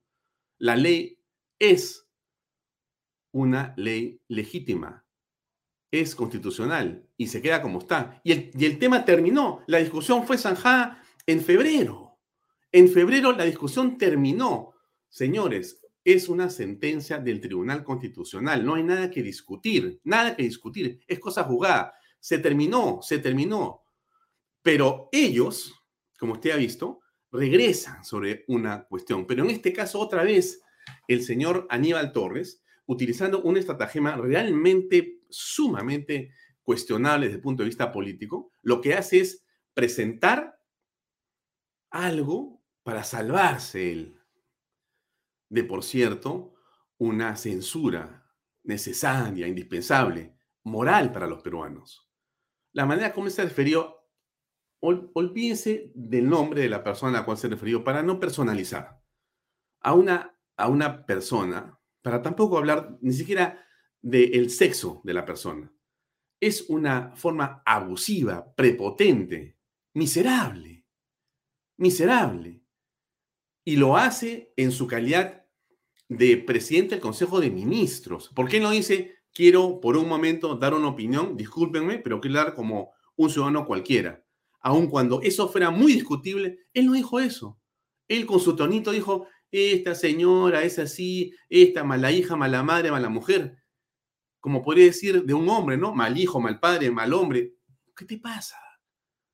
la 0.59 0.75
ley 0.75 1.21
es 1.59 2.07
una 3.31 3.75
ley 3.77 4.21
legítima, 4.27 5.05
es 5.91 6.15
constitucional 6.15 7.07
y 7.17 7.29
se 7.29 7.41
queda 7.41 7.63
como 7.63 7.79
está. 7.81 8.21
Y 8.25 8.33
el, 8.33 8.51
y 8.59 8.65
el 8.65 8.79
tema 8.79 9.05
terminó. 9.05 9.63
La 9.67 9.79
discusión 9.79 10.27
fue 10.27 10.39
zanjada 10.39 11.03
en 11.27 11.41
febrero. 11.41 12.19
En 12.73 12.89
febrero 12.89 13.33
la 13.33 13.45
discusión 13.45 13.97
terminó. 13.97 14.75
Señores, 15.09 15.81
es 16.05 16.29
una 16.29 16.49
sentencia 16.49 17.19
del 17.19 17.41
Tribunal 17.41 17.85
Constitucional. 17.85 18.65
No 18.65 18.75
hay 18.75 18.83
nada 18.83 19.11
que 19.11 19.23
discutir, 19.23 20.01
nada 20.05 20.35
que 20.35 20.43
discutir. 20.43 21.01
Es 21.07 21.19
cosa 21.19 21.45
jugada. 21.45 21.95
Se 22.19 22.39
terminó, 22.39 23.01
se 23.03 23.19
terminó. 23.19 23.83
Pero 24.63 25.09
ellos, 25.13 25.75
como 26.19 26.35
usted 26.35 26.51
ha 26.51 26.57
visto, 26.57 27.01
regresan 27.31 28.05
sobre 28.05 28.45
una 28.49 28.85
cuestión. 28.85 29.27
Pero 29.27 29.45
en 29.45 29.51
este 29.51 29.73
caso, 29.73 30.01
otra 30.01 30.23
vez, 30.23 30.63
el 31.07 31.23
señor 31.23 31.67
Aníbal 31.71 32.13
Torres, 32.13 32.63
utilizando 32.87 33.43
un 33.43 33.57
estratagema 33.57 34.17
realmente 34.17 35.21
sumamente 35.29 36.33
cuestionable 36.63 37.27
desde 37.27 37.37
el 37.37 37.43
punto 37.43 37.63
de 37.63 37.69
vista 37.69 37.93
político, 37.93 38.53
lo 38.63 38.81
que 38.81 38.95
hace 38.95 39.21
es 39.21 39.45
presentar 39.75 40.59
algo 41.91 42.63
para 42.83 43.05
salvarse 43.05 43.93
él 43.93 44.19
de, 45.49 45.65
por 45.65 45.83
cierto, 45.83 46.55
una 46.99 47.37
censura 47.37 48.27
necesaria, 48.65 49.47
indispensable, 49.47 50.35
moral 50.65 51.13
para 51.13 51.27
los 51.27 51.43
peruanos. 51.43 52.07
La 52.73 52.85
manera 52.85 53.13
como 53.13 53.31
se 53.31 53.45
refirió, 53.45 53.98
olvídense 54.81 55.91
del 55.95 56.29
nombre 56.29 56.63
de 56.63 56.69
la 56.69 56.83
persona 56.83 57.19
a 57.19 57.21
la 57.21 57.25
cual 57.25 57.39
se 57.39 57.49
refirió 57.49 57.83
para 57.83 58.03
no 58.03 58.21
personalizar 58.21 59.01
a 59.81 59.95
una, 59.95 60.39
a 60.57 60.69
una 60.69 61.05
persona, 61.07 61.79
para 62.03 62.23
tampoco 62.23 62.59
hablar 62.59 62.97
ni 63.01 63.13
siquiera 63.13 63.65
del 64.01 64.51
sexo 64.51 65.01
de 65.05 65.15
la 65.15 65.25
persona. 65.25 65.73
Es 66.41 66.67
una 66.69 67.13
forma 67.17 67.63
abusiva, 67.67 68.55
prepotente, 68.55 69.59
miserable, 69.95 70.85
miserable. 71.77 72.63
Y 73.65 73.77
lo 73.77 73.97
hace 73.97 74.53
en 74.57 74.71
su 74.73 74.87
calidad 74.87 75.45
de 76.09 76.39
presidente 76.39 76.95
del 76.95 77.03
Consejo 77.03 77.41
de 77.41 77.51
Ministros. 77.51 78.31
¿Por 78.35 78.49
qué 78.49 78.61
no 78.61 78.71
dice, 78.71 79.17
quiero 79.33 79.81
por 79.81 79.97
un 79.97 80.09
momento 80.09 80.55
dar 80.55 80.75
una 80.75 80.89
opinión, 80.89 81.37
discúlpenme, 81.37 81.99
pero 81.99 82.21
quiero 82.21 82.39
dar 82.39 82.55
como 82.55 82.93
un 83.17 83.29
ciudadano 83.29 83.67
cualquiera? 83.67 84.25
Aun 84.61 84.89
cuando 84.89 85.21
eso 85.23 85.49
fuera 85.49 85.71
muy 85.71 85.93
discutible, 85.93 86.59
él 86.75 86.87
no 86.87 86.93
dijo 86.93 87.21
eso. 87.21 87.59
Él 88.09 88.27
con 88.27 88.41
su 88.41 88.57
tonito 88.57 88.91
dijo, 88.91 89.27
esta 89.51 89.95
señora 89.95 90.63
es 90.63 90.79
así, 90.79 91.33
esta 91.49 91.85
mala 91.85 92.13
hija, 92.13 92.37
mala 92.37 92.63
madre, 92.63 92.91
mala 92.91 93.09
mujer 93.09 93.59
como 94.41 94.63
podría 94.63 94.87
decir 94.87 95.25
de 95.25 95.35
un 95.35 95.49
hombre, 95.49 95.77
¿no? 95.77 95.95
Mal 95.95 96.17
hijo, 96.19 96.41
mal 96.41 96.59
padre, 96.61 96.91
mal 96.91 97.13
hombre. 97.13 97.55
¿Qué 97.97 98.05
te 98.05 98.19
pasa? 98.19 98.57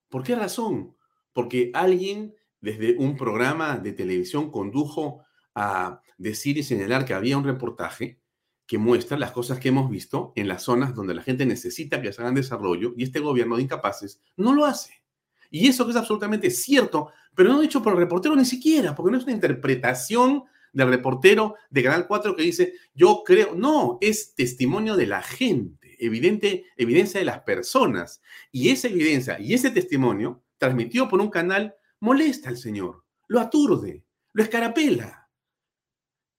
¿Por 0.09 0.23
qué 0.23 0.35
razón? 0.35 0.97
Porque 1.33 1.71
alguien 1.75 2.35
desde 2.61 2.97
un 2.97 3.17
programa 3.17 3.77
de 3.77 3.93
televisión 3.93 4.51
condujo 4.51 5.23
a 5.55 6.01
decir 6.17 6.57
y 6.57 6.63
señalar 6.63 7.05
que 7.05 7.15
había 7.15 7.37
un 7.37 7.45
reportaje 7.45 8.21
que 8.67 8.79
muestra 8.79 9.19
las 9.19 9.33
cosas 9.33 9.59
que 9.59 9.69
hemos 9.69 9.91
visto 9.91 10.33
en 10.37 10.49
las 10.49 10.63
zonas 10.63 10.95
donde 10.95 11.15
la 11.15 11.23
gente 11.23 11.45
necesita 11.45 12.01
que 12.01 12.13
se 12.13 12.23
hagan 12.23 12.35
desarrollo 12.35 12.95
y 12.97 13.05
este 13.05 13.21
gobierno 13.21 13.57
de 13.57 13.63
incapaces 13.63 14.21
no 14.37 14.55
lo 14.55 14.65
hace. 14.65 15.04
Y 15.51 15.69
eso 15.69 15.85
que 15.85 15.93
es 15.93 15.97
absolutamente 15.97 16.51
cierto, 16.51 17.11
pero 17.35 17.51
no 17.53 17.61
dicho 17.61 17.83
por 17.83 17.93
el 17.93 17.99
reportero 17.99 18.37
ni 18.37 18.45
siquiera, 18.45 18.95
porque 18.95 19.13
no 19.13 19.19
es 19.19 19.25
una 19.25 19.33
interpretación 19.33 20.45
del 20.75 20.89
reportero 20.89 21.55
de 21.71 21.83
Canal 21.83 22.07
4 22.07 22.37
que 22.37 22.43
dice, 22.43 22.75
yo 22.95 23.23
creo, 23.25 23.55
no, 23.55 23.99
es 24.01 24.35
testimonio 24.35 24.97
de 24.97 25.07
la 25.07 25.23
gente, 25.23 25.97
evidente, 26.05 26.67
evidencia 26.77 27.21
de 27.21 27.27
las 27.27 27.41
personas. 27.41 28.21
Y 28.51 28.71
esa 28.71 28.89
evidencia 28.89 29.39
y 29.39 29.55
ese 29.55 29.71
testimonio, 29.71 30.43
transmitido 30.59 31.09
por 31.09 31.21
un 31.21 31.31
canal, 31.31 31.75
molesta 32.01 32.49
al 32.49 32.57
Señor, 32.57 33.05
lo 33.29 33.41
aturde, 33.41 34.05
lo 34.33 34.43
escarapela. 34.43 35.31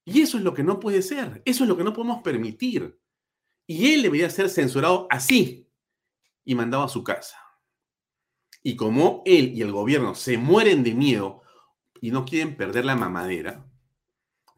Y 0.04 0.22
eso 0.22 0.38
es 0.38 0.44
lo 0.44 0.54
que 0.54 0.64
no 0.64 0.80
puede 0.80 1.02
ser, 1.02 1.42
eso 1.46 1.64
es 1.64 1.68
lo 1.68 1.78
que 1.78 1.84
no 1.84 1.94
podemos 1.94 2.22
permitir. 2.22 3.00
Y 3.66 3.94
él 3.94 4.04
debería 4.04 4.30
ser 4.30 4.50
censurado 4.50 5.08
así 5.10 5.68
y 6.44 6.54
mandado 6.54 6.84
a 6.84 6.90
su 6.90 7.04
casa. 7.04 7.38
Y 8.68 8.76
como 8.76 9.22
él 9.28 9.52
y 9.54 9.62
el 9.62 9.72
gobierno 9.72 10.16
se 10.16 10.40
mueren 10.40 10.84
de 10.84 10.96
miedo 10.96 11.44
y 12.02 12.10
no 12.10 12.26
quieren 12.26 12.58
perder 12.58 12.84
la 12.84 12.96
mamadera, 12.96 13.64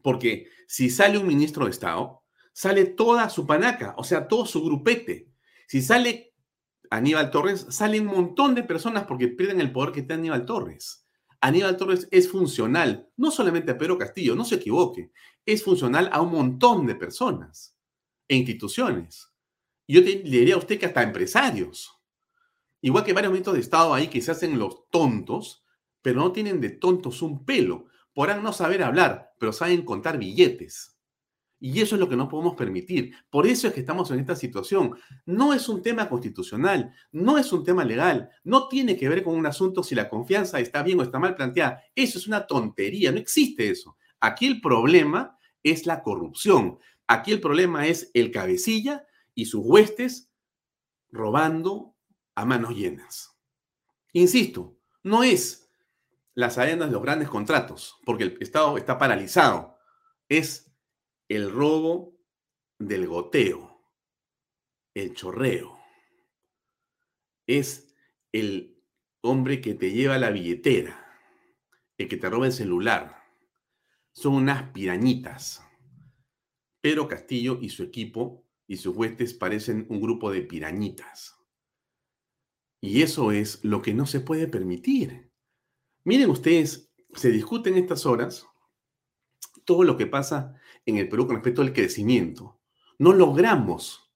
porque 0.02 0.48
si 0.66 0.88
sale 0.88 1.18
un 1.18 1.26
ministro 1.26 1.66
de 1.66 1.72
Estado, 1.72 2.22
sale 2.54 2.86
toda 2.86 3.28
su 3.28 3.46
panaca, 3.46 3.94
o 3.98 4.04
sea, 4.04 4.26
todo 4.26 4.46
su 4.46 4.64
grupete. 4.64 5.28
Si 5.66 5.82
sale 5.82 6.32
Aníbal 6.88 7.30
Torres, 7.30 7.66
sale 7.68 8.00
un 8.00 8.06
montón 8.06 8.54
de 8.54 8.62
personas 8.62 9.04
porque 9.04 9.28
pierden 9.28 9.60
el 9.60 9.72
poder 9.72 9.92
que 9.92 10.00
tiene 10.00 10.14
Aníbal 10.22 10.46
Torres. 10.46 11.06
Aníbal 11.42 11.76
Torres 11.76 12.08
es 12.10 12.30
funcional, 12.30 13.10
no 13.18 13.30
solamente 13.30 13.72
a 13.72 13.76
Pedro 13.76 13.98
Castillo, 13.98 14.34
no 14.34 14.46
se 14.46 14.54
equivoque, 14.54 15.12
es 15.44 15.62
funcional 15.62 16.08
a 16.14 16.22
un 16.22 16.32
montón 16.32 16.86
de 16.86 16.94
personas 16.94 17.76
e 18.26 18.36
instituciones. 18.36 19.30
Yo 19.86 20.00
le 20.00 20.16
diría 20.22 20.54
a 20.54 20.58
usted 20.58 20.78
que 20.78 20.86
hasta 20.86 21.02
empresarios. 21.02 21.97
Igual 22.80 23.04
que 23.04 23.12
varios 23.12 23.32
ministros 23.32 23.54
de 23.54 23.60
Estado 23.60 23.94
ahí 23.94 24.08
que 24.08 24.20
se 24.20 24.30
hacen 24.30 24.58
los 24.58 24.88
tontos, 24.90 25.64
pero 26.02 26.20
no 26.20 26.32
tienen 26.32 26.60
de 26.60 26.70
tontos 26.70 27.22
un 27.22 27.44
pelo. 27.44 27.86
Podrán 28.12 28.42
no 28.42 28.52
saber 28.52 28.82
hablar, 28.82 29.32
pero 29.38 29.52
saben 29.52 29.84
contar 29.84 30.18
billetes. 30.18 30.98
Y 31.60 31.80
eso 31.80 31.96
es 31.96 32.00
lo 32.00 32.08
que 32.08 32.16
no 32.16 32.28
podemos 32.28 32.54
permitir. 32.54 33.14
Por 33.30 33.46
eso 33.46 33.66
es 33.66 33.74
que 33.74 33.80
estamos 33.80 34.10
en 34.10 34.20
esta 34.20 34.36
situación. 34.36 34.96
No 35.26 35.52
es 35.52 35.68
un 35.68 35.82
tema 35.82 36.08
constitucional, 36.08 36.92
no 37.10 37.36
es 37.36 37.52
un 37.52 37.64
tema 37.64 37.84
legal, 37.84 38.30
no 38.44 38.68
tiene 38.68 38.96
que 38.96 39.08
ver 39.08 39.24
con 39.24 39.34
un 39.34 39.46
asunto 39.46 39.82
si 39.82 39.94
la 39.96 40.08
confianza 40.08 40.60
está 40.60 40.82
bien 40.84 41.00
o 41.00 41.02
está 41.02 41.18
mal 41.18 41.34
planteada. 41.34 41.82
Eso 41.96 42.18
es 42.18 42.28
una 42.28 42.46
tontería, 42.46 43.10
no 43.10 43.18
existe 43.18 43.68
eso. 43.68 43.96
Aquí 44.20 44.46
el 44.46 44.60
problema 44.60 45.36
es 45.64 45.84
la 45.84 46.02
corrupción. 46.02 46.78
Aquí 47.08 47.32
el 47.32 47.40
problema 47.40 47.86
es 47.86 48.10
el 48.14 48.30
cabecilla 48.30 49.04
y 49.34 49.46
sus 49.46 49.62
huestes 49.64 50.30
robando 51.10 51.94
a 52.38 52.44
manos 52.44 52.76
llenas. 52.76 53.36
Insisto, 54.12 54.78
no 55.02 55.24
es 55.24 55.72
las 56.34 56.56
arenas 56.56 56.86
de 56.86 56.92
los 56.92 57.02
grandes 57.02 57.28
contratos, 57.28 57.98
porque 58.04 58.22
el 58.22 58.38
Estado 58.40 58.78
está 58.78 58.96
paralizado. 58.96 59.76
Es 60.28 60.72
el 61.26 61.50
robo 61.50 62.16
del 62.78 63.08
goteo, 63.08 63.82
el 64.94 65.14
chorreo. 65.14 65.80
Es 67.48 67.92
el 68.30 68.84
hombre 69.20 69.60
que 69.60 69.74
te 69.74 69.90
lleva 69.90 70.16
la 70.16 70.30
billetera, 70.30 71.12
el 71.96 72.08
que 72.08 72.18
te 72.18 72.30
roba 72.30 72.46
el 72.46 72.52
celular. 72.52 73.24
Son 74.12 74.34
unas 74.34 74.70
pirañitas. 74.70 75.60
Pedro 76.80 77.08
Castillo 77.08 77.58
y 77.60 77.70
su 77.70 77.82
equipo 77.82 78.46
y 78.68 78.76
sus 78.76 78.96
huestes 78.96 79.34
parecen 79.34 79.86
un 79.88 80.00
grupo 80.00 80.30
de 80.30 80.42
pirañitas. 80.42 81.37
Y 82.80 83.02
eso 83.02 83.32
es 83.32 83.60
lo 83.64 83.82
que 83.82 83.94
no 83.94 84.06
se 84.06 84.20
puede 84.20 84.46
permitir. 84.46 85.30
Miren 86.04 86.30
ustedes, 86.30 86.90
se 87.14 87.30
discute 87.30 87.70
en 87.70 87.78
estas 87.78 88.06
horas 88.06 88.46
todo 89.64 89.84
lo 89.84 89.96
que 89.96 90.06
pasa 90.06 90.54
en 90.86 90.96
el 90.96 91.08
Perú 91.08 91.26
con 91.26 91.36
respecto 91.36 91.62
al 91.62 91.72
crecimiento. 91.72 92.60
No 92.98 93.12
logramos, 93.12 94.10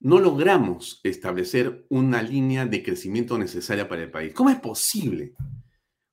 no 0.00 0.20
logramos 0.20 1.00
establecer 1.02 1.86
una 1.88 2.22
línea 2.22 2.66
de 2.66 2.82
crecimiento 2.82 3.38
necesaria 3.38 3.88
para 3.88 4.02
el 4.02 4.10
país. 4.10 4.32
¿Cómo 4.34 4.50
es 4.50 4.60
posible? 4.60 5.34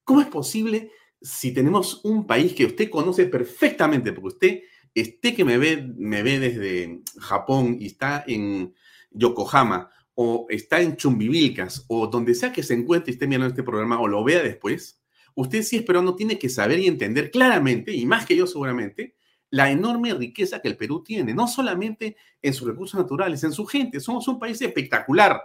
¿Cómo 0.03 0.21
es 0.21 0.27
posible 0.27 0.91
si 1.21 1.53
tenemos 1.53 2.01
un 2.03 2.27
país 2.27 2.53
que 2.53 2.65
usted 2.65 2.89
conoce 2.89 3.25
perfectamente, 3.25 4.13
porque 4.13 4.27
usted, 4.27 4.61
esté 4.93 5.35
que 5.35 5.43
me 5.43 5.57
ve, 5.57 5.91
me 5.97 6.23
ve 6.23 6.39
desde 6.39 7.01
Japón 7.19 7.77
y 7.79 7.87
está 7.87 8.23
en 8.27 8.73
Yokohama, 9.11 9.89
o 10.15 10.47
está 10.49 10.81
en 10.81 10.95
Chumbivilcas 10.95 11.85
o 11.87 12.07
donde 12.07 12.33
sea 12.33 12.51
que 12.51 12.63
se 12.63 12.73
encuentre 12.73 13.11
y 13.11 13.15
esté 13.15 13.27
mirando 13.27 13.49
este 13.49 13.63
programa 13.63 13.99
o 13.99 14.07
lo 14.07 14.23
vea 14.23 14.41
después, 14.41 15.01
usted 15.35 15.61
sí 15.61 15.75
esperando 15.75 16.15
tiene 16.15 16.39
que 16.39 16.49
saber 16.49 16.79
y 16.79 16.87
entender 16.87 17.29
claramente, 17.29 17.93
y 17.93 18.05
más 18.05 18.25
que 18.25 18.35
yo 18.35 18.47
seguramente, 18.47 19.15
la 19.51 19.69
enorme 19.69 20.13
riqueza 20.13 20.61
que 20.61 20.69
el 20.69 20.77
Perú 20.77 21.03
tiene, 21.03 21.33
no 21.33 21.47
solamente 21.47 22.17
en 22.41 22.53
sus 22.53 22.67
recursos 22.67 22.99
naturales, 22.99 23.43
en 23.43 23.51
su 23.51 23.65
gente. 23.65 23.99
Somos 23.99 24.27
un 24.27 24.39
país 24.39 24.61
espectacular. 24.61 25.41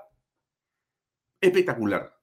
Espectacular. 1.40 2.16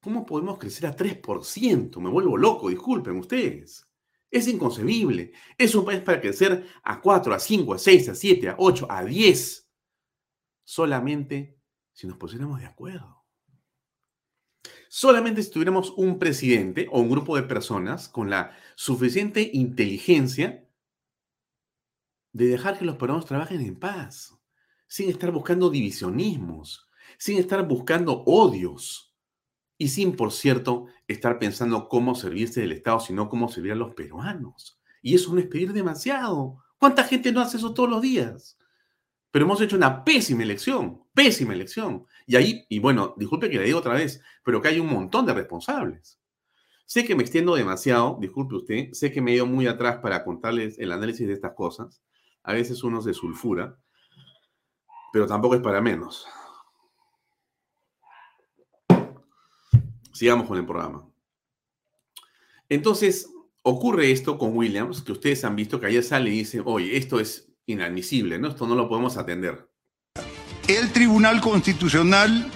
¿Cómo 0.00 0.26
podemos 0.26 0.58
crecer 0.58 0.86
a 0.86 0.96
3%? 0.96 2.00
Me 2.00 2.10
vuelvo 2.10 2.36
loco, 2.36 2.68
disculpen 2.68 3.16
ustedes. 3.16 3.86
Es 4.30 4.48
inconcebible. 4.48 5.32
Es 5.56 5.74
un 5.74 5.84
país 5.84 6.00
para 6.00 6.20
crecer 6.20 6.66
a 6.82 7.00
4, 7.00 7.34
a 7.34 7.38
5, 7.38 7.74
a 7.74 7.78
6, 7.78 8.08
a 8.08 8.14
7, 8.14 8.48
a 8.48 8.54
8, 8.58 8.86
a 8.90 9.04
10 9.04 9.61
solamente 10.72 11.60
si 11.92 12.06
nos 12.06 12.16
pusiéramos 12.16 12.58
de 12.58 12.64
acuerdo. 12.64 13.26
Solamente 14.88 15.42
si 15.42 15.50
tuviéramos 15.50 15.92
un 15.98 16.18
presidente 16.18 16.88
o 16.90 17.00
un 17.00 17.10
grupo 17.10 17.36
de 17.36 17.42
personas 17.42 18.08
con 18.08 18.30
la 18.30 18.56
suficiente 18.74 19.50
inteligencia 19.52 20.66
de 22.32 22.46
dejar 22.46 22.78
que 22.78 22.86
los 22.86 22.96
peruanos 22.96 23.26
trabajen 23.26 23.60
en 23.60 23.78
paz, 23.78 24.34
sin 24.86 25.10
estar 25.10 25.30
buscando 25.30 25.68
divisionismos, 25.68 26.88
sin 27.18 27.38
estar 27.38 27.68
buscando 27.68 28.22
odios 28.24 29.14
y 29.76 29.88
sin, 29.88 30.16
por 30.16 30.32
cierto, 30.32 30.86
estar 31.06 31.38
pensando 31.38 31.86
cómo 31.86 32.14
servirse 32.14 32.62
del 32.62 32.72
Estado, 32.72 33.00
sino 33.00 33.28
cómo 33.28 33.50
servir 33.50 33.72
a 33.72 33.76
los 33.76 33.94
peruanos. 33.94 34.80
Y 35.02 35.16
eso 35.16 35.34
no 35.34 35.40
es 35.40 35.48
pedir 35.48 35.74
demasiado. 35.74 36.64
¿Cuánta 36.78 37.04
gente 37.04 37.30
no 37.30 37.42
hace 37.42 37.58
eso 37.58 37.74
todos 37.74 37.90
los 37.90 38.00
días? 38.00 38.56
Pero 39.32 39.46
hemos 39.46 39.60
hecho 39.62 39.76
una 39.76 40.04
pésima 40.04 40.42
elección, 40.42 41.02
pésima 41.14 41.54
elección. 41.54 42.04
Y 42.26 42.36
ahí, 42.36 42.66
y 42.68 42.78
bueno, 42.78 43.14
disculpe 43.16 43.48
que 43.48 43.58
le 43.58 43.64
digo 43.64 43.78
otra 43.78 43.94
vez, 43.94 44.22
pero 44.44 44.60
que 44.60 44.68
hay 44.68 44.78
un 44.78 44.88
montón 44.88 45.24
de 45.24 45.32
responsables. 45.32 46.20
Sé 46.84 47.06
que 47.06 47.16
me 47.16 47.22
extiendo 47.22 47.54
demasiado, 47.54 48.18
disculpe 48.20 48.56
usted, 48.56 48.92
sé 48.92 49.10
que 49.10 49.22
me 49.22 49.32
he 49.32 49.36
ido 49.36 49.46
muy 49.46 49.66
atrás 49.66 49.96
para 50.02 50.22
contarles 50.22 50.78
el 50.78 50.92
análisis 50.92 51.26
de 51.26 51.32
estas 51.32 51.54
cosas. 51.54 52.02
A 52.42 52.52
veces 52.52 52.84
uno 52.84 53.00
se 53.00 53.14
sulfura, 53.14 53.78
pero 55.14 55.26
tampoco 55.26 55.54
es 55.54 55.62
para 55.62 55.80
menos. 55.80 56.26
Sigamos 60.12 60.46
con 60.46 60.58
el 60.58 60.66
programa. 60.66 61.08
Entonces, 62.68 63.32
ocurre 63.62 64.10
esto 64.10 64.36
con 64.36 64.54
Williams, 64.54 65.00
que 65.00 65.12
ustedes 65.12 65.42
han 65.44 65.56
visto 65.56 65.80
que 65.80 65.86
ayer 65.86 66.02
sale 66.02 66.28
y 66.28 66.38
dice, 66.38 66.60
oye, 66.62 66.98
esto 66.98 67.18
es 67.18 67.51
inadmisible, 67.72 68.38
¿no? 68.38 68.48
Esto 68.48 68.66
no 68.66 68.74
lo 68.74 68.88
podemos 68.88 69.16
atender. 69.16 69.68
El 70.68 70.92
Tribunal 70.92 71.40
Constitucional 71.40 72.50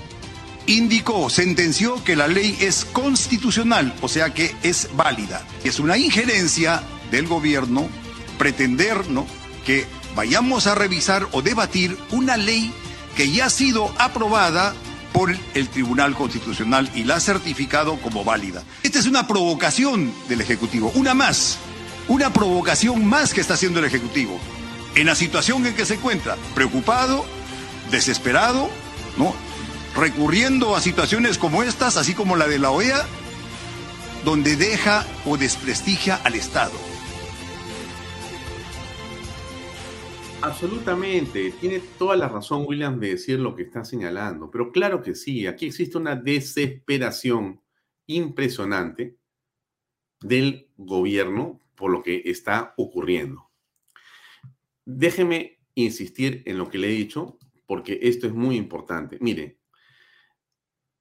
indicó, 0.66 1.30
sentenció 1.30 2.02
que 2.04 2.16
la 2.16 2.28
ley 2.28 2.56
es 2.60 2.84
constitucional, 2.84 3.94
o 4.00 4.08
sea 4.08 4.32
que 4.32 4.54
es 4.62 4.88
válida. 4.96 5.46
Es 5.64 5.80
una 5.80 5.96
injerencia 5.96 6.82
del 7.10 7.26
gobierno 7.26 7.88
pretender 8.38 9.08
¿no? 9.08 9.26
que 9.64 9.86
vayamos 10.14 10.66
a 10.66 10.74
revisar 10.74 11.28
o 11.32 11.42
debatir 11.42 11.96
una 12.10 12.36
ley 12.36 12.72
que 13.16 13.30
ya 13.30 13.46
ha 13.46 13.50
sido 13.50 13.92
aprobada 13.98 14.74
por 15.12 15.34
el 15.54 15.68
Tribunal 15.68 16.14
Constitucional 16.14 16.90
y 16.94 17.04
la 17.04 17.16
ha 17.16 17.20
certificado 17.20 17.96
como 17.96 18.24
válida. 18.24 18.62
Esta 18.82 18.98
es 18.98 19.06
una 19.06 19.26
provocación 19.26 20.12
del 20.28 20.42
Ejecutivo, 20.42 20.92
una 20.94 21.14
más, 21.14 21.58
una 22.08 22.32
provocación 22.32 23.04
más 23.06 23.32
que 23.32 23.40
está 23.40 23.54
haciendo 23.54 23.78
el 23.78 23.86
Ejecutivo 23.86 24.38
en 24.96 25.06
la 25.06 25.14
situación 25.14 25.66
en 25.66 25.74
que 25.74 25.84
se 25.84 25.94
encuentra, 25.94 26.36
preocupado, 26.54 27.24
desesperado, 27.90 28.68
¿no? 29.18 29.34
recurriendo 29.94 30.74
a 30.74 30.80
situaciones 30.80 31.38
como 31.38 31.62
estas, 31.62 31.96
así 31.98 32.14
como 32.14 32.34
la 32.34 32.48
de 32.48 32.58
la 32.58 32.70
OEA, 32.70 33.04
donde 34.24 34.56
deja 34.56 35.06
o 35.26 35.36
desprestigia 35.36 36.16
al 36.16 36.34
Estado. 36.34 36.72
Absolutamente, 40.42 41.50
tiene 41.60 41.80
toda 41.98 42.16
la 42.16 42.28
razón 42.28 42.64
William 42.66 42.98
de 42.98 43.10
decir 43.10 43.38
lo 43.38 43.54
que 43.54 43.64
está 43.64 43.84
señalando, 43.84 44.50
pero 44.50 44.72
claro 44.72 45.02
que 45.02 45.14
sí, 45.14 45.46
aquí 45.46 45.66
existe 45.66 45.98
una 45.98 46.16
desesperación 46.16 47.60
impresionante 48.06 49.18
del 50.20 50.70
gobierno 50.76 51.60
por 51.74 51.90
lo 51.90 52.02
que 52.02 52.22
está 52.24 52.74
ocurriendo. 52.76 53.45
Déjeme 54.86 55.58
insistir 55.74 56.42
en 56.46 56.56
lo 56.56 56.70
que 56.70 56.78
le 56.78 56.88
he 56.88 56.92
dicho, 56.92 57.38
porque 57.66 57.98
esto 58.02 58.26
es 58.26 58.32
muy 58.32 58.56
importante. 58.56 59.18
Mire, 59.20 59.58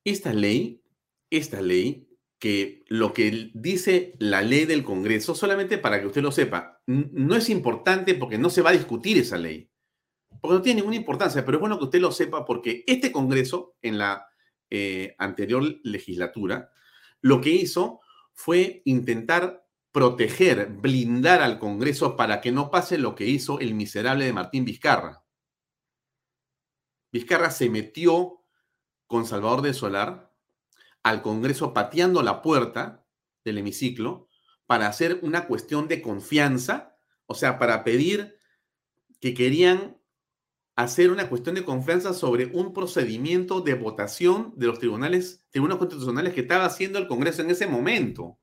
esta 0.03 0.33
ley, 0.33 0.83
esta 1.29 1.61
ley, 1.61 2.09
que 2.39 2.83
lo 2.87 3.13
que 3.13 3.51
dice 3.53 4.13
la 4.19 4.41
ley 4.41 4.65
del 4.65 4.83
Congreso, 4.83 5.33
solamente 5.33 5.77
para 5.77 6.01
que 6.01 6.07
usted 6.07 6.21
lo 6.21 6.31
sepa, 6.31 6.81
no 6.85 7.35
es 7.35 7.49
importante 7.49 8.15
porque 8.15 8.37
no 8.37 8.49
se 8.49 8.61
va 8.61 8.71
a 8.71 8.73
discutir 8.73 9.17
esa 9.17 9.37
ley, 9.37 9.71
porque 10.41 10.55
no 10.55 10.61
tiene 10.61 10.81
ninguna 10.81 10.97
importancia, 10.97 11.45
pero 11.45 11.57
es 11.57 11.61
bueno 11.61 11.77
que 11.77 11.85
usted 11.85 12.01
lo 12.01 12.11
sepa 12.11 12.45
porque 12.45 12.83
este 12.87 13.11
Congreso, 13.11 13.77
en 13.81 13.97
la 13.97 14.27
eh, 14.69 15.15
anterior 15.17 15.63
legislatura, 15.83 16.69
lo 17.21 17.39
que 17.39 17.51
hizo 17.51 18.01
fue 18.33 18.81
intentar 18.85 19.64
proteger, 19.95 20.67
blindar 20.67 21.41
al 21.41 21.57
Congreso 21.57 22.17
para 22.17 22.41
que 22.41 22.51
no 22.51 22.69
pase 22.69 22.97
lo 22.97 23.15
que 23.15 23.27
hizo 23.27 23.61
el 23.61 23.73
miserable 23.75 24.25
de 24.25 24.33
Martín 24.33 24.65
Vizcarra. 24.65 25.23
Vizcarra 27.13 27.49
se 27.49 27.69
metió 27.69 28.43
con 29.07 29.25
Salvador 29.25 29.61
de 29.61 29.73
Solar 29.73 30.35
al 31.01 31.21
Congreso 31.21 31.73
pateando 31.73 32.21
la 32.23 32.41
puerta 32.41 33.07
del 33.45 33.59
hemiciclo 33.59 34.27
para 34.65 34.87
hacer 34.87 35.21
una 35.21 35.47
cuestión 35.47 35.87
de 35.87 36.01
confianza, 36.01 36.97
o 37.25 37.33
sea, 37.33 37.57
para 37.57 37.85
pedir 37.85 38.37
que 39.21 39.33
querían 39.33 39.97
hacer 40.75 41.09
una 41.09 41.29
cuestión 41.29 41.55
de 41.55 41.63
confianza 41.63 42.13
sobre 42.13 42.47
un 42.47 42.73
procedimiento 42.73 43.61
de 43.61 43.75
votación 43.75 44.51
de 44.57 44.67
los 44.67 44.77
tribunales, 44.77 45.45
tribunales 45.51 45.79
constitucionales 45.79 46.33
que 46.33 46.41
estaba 46.41 46.65
haciendo 46.65 46.99
el 46.99 47.07
Congreso 47.07 47.43
en 47.43 47.51
ese 47.51 47.65
momento. 47.65 48.37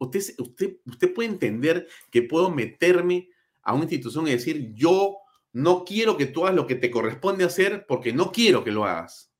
Usted, 0.00 0.20
usted, 0.38 0.78
usted 0.86 1.12
puede 1.12 1.28
entender 1.28 1.86
que 2.10 2.22
puedo 2.22 2.50
meterme 2.50 3.28
a 3.62 3.74
una 3.74 3.84
institución 3.84 4.26
y 4.26 4.30
decir, 4.30 4.72
yo 4.74 5.18
no 5.52 5.84
quiero 5.84 6.16
que 6.16 6.26
tú 6.26 6.44
hagas 6.44 6.56
lo 6.56 6.66
que 6.66 6.74
te 6.74 6.90
corresponde 6.90 7.44
hacer 7.44 7.84
porque 7.86 8.12
no 8.12 8.32
quiero 8.32 8.64
que 8.64 8.72
lo 8.72 8.86
hagas. 8.86 9.30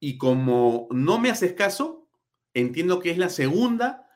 Y 0.00 0.16
como 0.16 0.86
no 0.92 1.18
me 1.18 1.28
haces 1.28 1.54
caso, 1.54 2.08
entiendo 2.54 3.00
que 3.00 3.10
es 3.10 3.18
la 3.18 3.30
segunda 3.30 4.08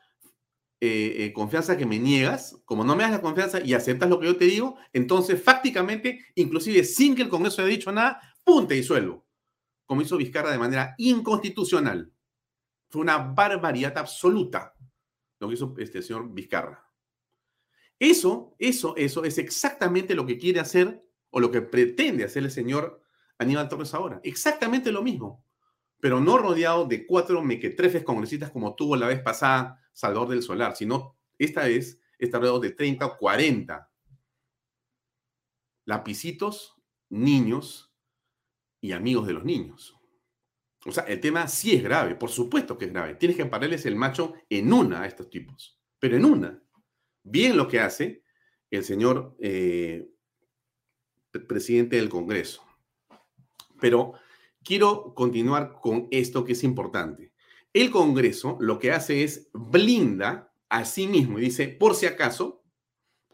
eh, 0.79 1.25
eh, 1.25 1.33
confianza 1.33 1.75
que 1.75 1.85
me 1.85 1.99
niegas, 1.99 2.61
como 2.63 2.85
no 2.85 2.95
me 2.95 3.03
das 3.03 3.11
la 3.11 3.21
confianza 3.21 3.59
y 3.59 3.73
aceptas 3.73 4.09
lo 4.09 4.17
que 4.17 4.27
yo 4.27 4.37
te 4.37 4.45
digo, 4.45 4.77
entonces 4.93 5.43
fácticamente, 5.43 6.25
inclusive 6.35 6.85
sin 6.85 7.15
que 7.15 7.23
el 7.23 7.29
Congreso 7.29 7.61
haya 7.61 7.71
dicho 7.71 7.91
nada, 7.91 8.21
punte 8.45 8.77
y 8.77 8.83
suelo, 8.83 9.25
como 9.85 10.01
hizo 10.01 10.15
Vizcarra 10.15 10.51
de 10.51 10.57
manera 10.57 10.95
inconstitucional. 10.97 12.12
Fue 12.93 13.01
una 13.01 13.17
barbaridad 13.17 13.97
absoluta 13.97 14.75
lo 15.39 15.47
que 15.47 15.55
hizo 15.55 15.73
este 15.79 16.03
señor 16.03 16.31
Vizcarra. 16.31 16.87
Eso, 17.97 18.55
eso, 18.59 18.95
eso 18.95 19.23
es 19.23 19.39
exactamente 19.39 20.13
lo 20.13 20.27
que 20.27 20.37
quiere 20.37 20.59
hacer 20.59 21.03
o 21.31 21.39
lo 21.39 21.49
que 21.49 21.63
pretende 21.63 22.23
hacer 22.23 22.43
el 22.43 22.51
señor 22.51 23.01
Aníbal 23.39 23.67
Torres 23.67 23.95
ahora. 23.95 24.21
Exactamente 24.23 24.91
lo 24.91 25.01
mismo, 25.01 25.43
pero 25.99 26.19
no 26.19 26.37
rodeado 26.37 26.85
de 26.85 27.07
cuatro 27.07 27.41
mequetrefes 27.41 28.03
congresistas 28.03 28.51
como 28.51 28.75
tuvo 28.75 28.95
la 28.95 29.07
vez 29.07 29.23
pasada 29.23 29.81
Salvador 29.91 30.29
del 30.29 30.43
Solar, 30.43 30.75
sino 30.75 31.17
esta 31.39 31.63
vez 31.63 31.99
está 32.19 32.37
rodeado 32.37 32.59
de 32.59 32.73
30 32.73 33.07
o 33.07 33.17
40 33.17 33.91
lapicitos, 35.85 36.75
niños 37.09 37.91
y 38.81 38.91
amigos 38.91 39.25
de 39.25 39.33
los 39.33 39.45
niños. 39.45 39.97
O 40.85 40.91
sea, 40.91 41.03
el 41.05 41.19
tema 41.19 41.47
sí 41.47 41.75
es 41.75 41.83
grave, 41.83 42.15
por 42.15 42.29
supuesto 42.29 42.77
que 42.77 42.85
es 42.85 42.93
grave. 42.93 43.15
Tienes 43.15 43.37
que 43.37 43.45
pararles 43.45 43.85
el 43.85 43.95
macho 43.95 44.33
en 44.49 44.71
una 44.71 45.01
a 45.01 45.07
estos 45.07 45.29
tipos, 45.29 45.79
pero 45.99 46.17
en 46.17 46.25
una. 46.25 46.61
Bien 47.23 47.55
lo 47.55 47.67
que 47.67 47.79
hace 47.79 48.23
el 48.69 48.83
señor 48.83 49.35
eh, 49.39 50.09
presidente 51.47 51.95
del 51.95 52.09
Congreso. 52.09 52.63
Pero 53.79 54.13
quiero 54.63 55.13
continuar 55.13 55.79
con 55.81 56.07
esto 56.11 56.43
que 56.43 56.53
es 56.53 56.63
importante. 56.63 57.33
El 57.71 57.89
Congreso 57.89 58.57
lo 58.59 58.77
que 58.77 58.91
hace 58.91 59.23
es 59.23 59.49
blinda 59.53 60.53
a 60.69 60.85
sí 60.85 61.07
mismo 61.07 61.39
y 61.39 61.43
dice, 61.43 61.67
por 61.67 61.95
si 61.95 62.05
acaso, 62.05 62.63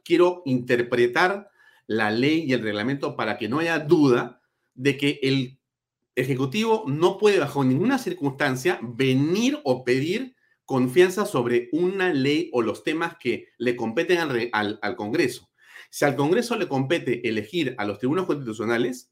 quiero 0.04 0.42
interpretar 0.46 1.50
la 1.88 2.12
ley 2.12 2.46
y 2.48 2.54
el 2.54 2.62
reglamento 2.62 3.16
para 3.16 3.38
que 3.38 3.50
no 3.50 3.60
haya 3.60 3.80
duda 3.80 4.42
de 4.76 4.98
que 4.98 5.20
el 5.24 5.59
Ejecutivo 6.20 6.84
no 6.88 7.18
puede 7.18 7.40
bajo 7.40 7.64
ninguna 7.64 7.98
circunstancia 7.98 8.80
venir 8.82 9.60
o 9.64 9.84
pedir 9.84 10.36
confianza 10.66 11.26
sobre 11.26 11.70
una 11.72 12.14
ley 12.14 12.50
o 12.54 12.62
los 12.62 12.84
temas 12.84 13.16
que 13.20 13.48
le 13.58 13.76
competen 13.76 14.20
al, 14.20 14.96
Congreso. 14.96 15.50
Si 15.90 16.06
al 16.06 16.16
Congreso 16.16 16.56
le 16.58 16.68
compete 16.68 17.28
elegir 17.28 17.74
a 17.78 17.86
los 17.86 17.98
tribunales 17.98 18.28
constitucionales 18.28 19.12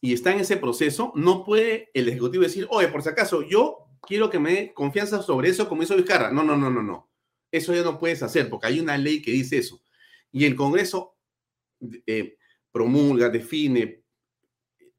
y 0.00 0.12
está 0.12 0.32
en 0.32 0.40
ese 0.40 0.56
proceso, 0.58 1.12
no 1.16 1.44
puede 1.44 1.90
el 1.94 2.08
Ejecutivo 2.08 2.44
decir, 2.44 2.66
oye, 2.70 2.88
por 2.88 3.02
si 3.02 3.08
acaso, 3.08 3.42
yo 3.42 3.86
quiero 4.02 4.30
que 4.30 4.38
me 4.38 4.52
dé 4.52 4.74
confianza 4.74 5.22
sobre 5.22 5.48
eso 5.48 5.68
como 5.68 5.82
hizo 5.82 5.96
Vizcarra. 5.96 6.30
No, 6.30 6.44
no, 6.44 6.56
no, 6.56 6.70
no, 6.70 6.82
no. 6.82 7.10
Eso 7.50 7.74
ya 7.74 7.82
no 7.82 7.98
puedes 7.98 8.22
hacer 8.22 8.48
porque 8.48 8.68
hay 8.68 8.78
una 8.78 8.96
ley 8.96 9.22
que 9.22 9.32
dice 9.32 9.58
eso. 9.58 9.82
Y 10.30 10.44
el 10.44 10.54
Congreso 10.54 11.16
eh, 12.06 12.36
promulga, 12.70 13.28
define, 13.28 13.99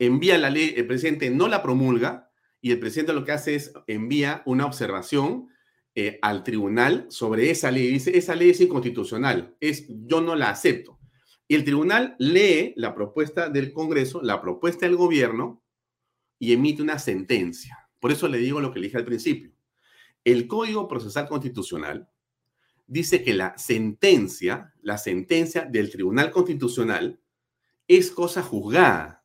envía 0.02 0.38
la 0.40 0.50
ley, 0.50 0.74
el 0.76 0.88
presidente 0.88 1.30
no 1.30 1.48
la 1.48 1.62
promulga 1.62 2.32
y 2.60 2.72
el 2.72 2.80
presidente 2.80 3.14
lo 3.14 3.24
que 3.24 3.34
hace 3.34 3.54
es 3.54 3.72
envía 3.86 4.42
una 4.46 4.66
observación 4.66 5.50
eh, 5.94 6.18
al 6.24 6.44
tribunal 6.44 7.06
sobre 7.10 7.52
esa 7.52 7.70
ley. 7.70 7.88
Dice, 7.92 8.18
esa 8.18 8.34
ley 8.34 8.50
es 8.50 8.62
inconstitucional, 8.62 9.56
es, 9.60 9.86
yo 9.88 10.22
no 10.22 10.36
la 10.36 10.50
acepto. 10.50 11.00
Y 11.48 11.54
el 11.54 11.64
tribunal 11.64 12.16
lee 12.18 12.74
la 12.78 12.96
propuesta 12.96 13.50
del 13.50 13.74
Congreso, 13.74 14.24
la 14.24 14.42
propuesta 14.42 14.88
del 14.88 14.96
gobierno 14.96 15.64
y 16.40 16.54
emite 16.54 16.82
una 16.82 16.98
sentencia. 16.98 17.78
Por 18.00 18.12
eso 18.12 18.28
le 18.28 18.40
digo 18.40 18.60
lo 18.60 18.74
que 18.74 18.80
le 18.80 18.88
dije 18.88 18.98
al 18.98 19.06
principio. 19.06 19.52
El 20.24 20.48
Código 20.48 20.88
Procesal 20.88 21.28
Constitucional 21.28 22.10
dice 22.88 23.22
que 23.22 23.36
la 23.36 23.56
sentencia, 23.56 24.74
la 24.82 24.98
sentencia 24.98 25.66
del 25.66 25.92
Tribunal 25.92 26.32
Constitucional 26.32 27.22
es 27.88 28.10
cosa 28.10 28.42
juzgada 28.42 29.21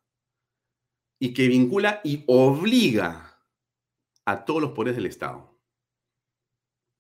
y 1.19 1.33
que 1.33 1.49
vincula 1.49 2.01
y 2.05 2.25
obliga 2.27 3.41
a 4.25 4.45
todos 4.45 4.61
los 4.61 4.73
poderes 4.73 4.97
del 4.97 5.07
Estado. 5.07 5.59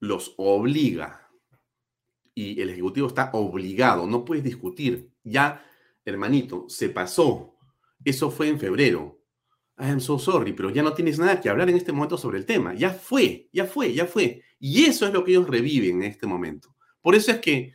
Los 0.00 0.34
obliga. 0.36 1.28
Y 2.34 2.60
el 2.60 2.70
Ejecutivo 2.70 3.08
está 3.08 3.30
obligado, 3.32 4.06
no 4.06 4.24
puedes 4.24 4.44
discutir. 4.44 5.10
Ya, 5.24 5.64
hermanito, 6.04 6.66
se 6.68 6.88
pasó. 6.90 7.56
Eso 8.04 8.30
fue 8.30 8.48
en 8.48 8.60
febrero. 8.60 9.22
I 9.78 9.90
am 9.90 10.00
so 10.00 10.18
sorry, 10.18 10.52
pero 10.52 10.70
ya 10.70 10.82
no 10.82 10.94
tienes 10.94 11.18
nada 11.18 11.40
que 11.40 11.50
hablar 11.50 11.68
en 11.68 11.76
este 11.76 11.92
momento 11.92 12.16
sobre 12.16 12.38
el 12.38 12.46
tema. 12.46 12.74
Ya 12.74 12.90
fue, 12.90 13.48
ya 13.52 13.66
fue, 13.66 13.92
ya 13.92 14.06
fue. 14.06 14.42
Y 14.58 14.84
eso 14.84 15.06
es 15.06 15.12
lo 15.12 15.24
que 15.24 15.32
ellos 15.32 15.48
reviven 15.48 16.02
en 16.02 16.10
este 16.10 16.26
momento. 16.26 16.74
Por 17.02 17.14
eso 17.14 17.30
es 17.30 17.38
que 17.40 17.74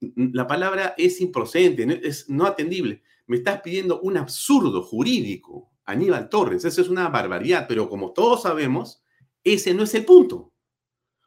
la 0.00 0.46
palabra 0.46 0.94
es 0.96 1.20
improcedente, 1.20 2.00
es 2.06 2.28
no 2.28 2.44
atendible. 2.44 3.02
Me 3.26 3.36
estás 3.36 3.60
pidiendo 3.60 4.00
un 4.00 4.16
absurdo 4.16 4.82
jurídico, 4.82 5.57
Aníbal 5.88 6.28
Torres. 6.28 6.64
Eso 6.64 6.82
es 6.82 6.88
una 6.88 7.08
barbaridad, 7.08 7.66
pero 7.66 7.88
como 7.88 8.12
todos 8.12 8.42
sabemos, 8.42 9.02
ese 9.42 9.74
no 9.74 9.84
es 9.84 9.94
el 9.94 10.04
punto. 10.04 10.52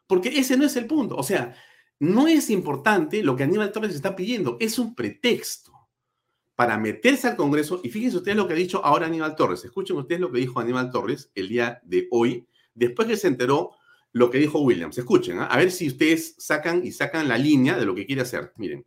Porque 0.06 0.28
ese 0.38 0.56
no 0.56 0.64
es 0.64 0.76
el 0.76 0.86
punto. 0.86 1.16
O 1.16 1.22
sea, 1.22 1.54
no 1.98 2.28
es 2.28 2.48
importante 2.50 3.22
lo 3.22 3.36
que 3.36 3.42
Aníbal 3.42 3.72
Torres 3.72 3.94
está 3.94 4.14
pidiendo, 4.16 4.56
es 4.60 4.78
un 4.78 4.94
pretexto 4.94 5.72
para 6.54 6.78
meterse 6.78 7.28
al 7.28 7.36
Congreso. 7.36 7.80
Y 7.82 7.90
fíjense 7.90 8.18
ustedes 8.18 8.36
lo 8.36 8.46
que 8.46 8.54
ha 8.54 8.56
dicho 8.56 8.84
ahora 8.84 9.06
Aníbal 9.06 9.34
Torres. 9.34 9.64
Escuchen 9.64 9.96
ustedes 9.96 10.20
lo 10.20 10.30
que 10.30 10.38
dijo 10.38 10.60
Aníbal 10.60 10.90
Torres 10.90 11.30
el 11.34 11.48
día 11.48 11.80
de 11.84 12.06
hoy, 12.10 12.46
después 12.74 13.08
que 13.08 13.16
se 13.16 13.28
enteró 13.28 13.72
lo 14.12 14.30
que 14.30 14.38
dijo 14.38 14.60
Williams. 14.60 14.96
Escuchen, 14.98 15.40
¿ah? 15.40 15.46
a 15.46 15.56
ver 15.56 15.72
si 15.72 15.88
ustedes 15.88 16.36
sacan 16.38 16.84
y 16.84 16.92
sacan 16.92 17.26
la 17.26 17.38
línea 17.38 17.76
de 17.76 17.84
lo 17.84 17.94
que 17.94 18.06
quiere 18.06 18.22
hacer. 18.22 18.52
Miren. 18.56 18.84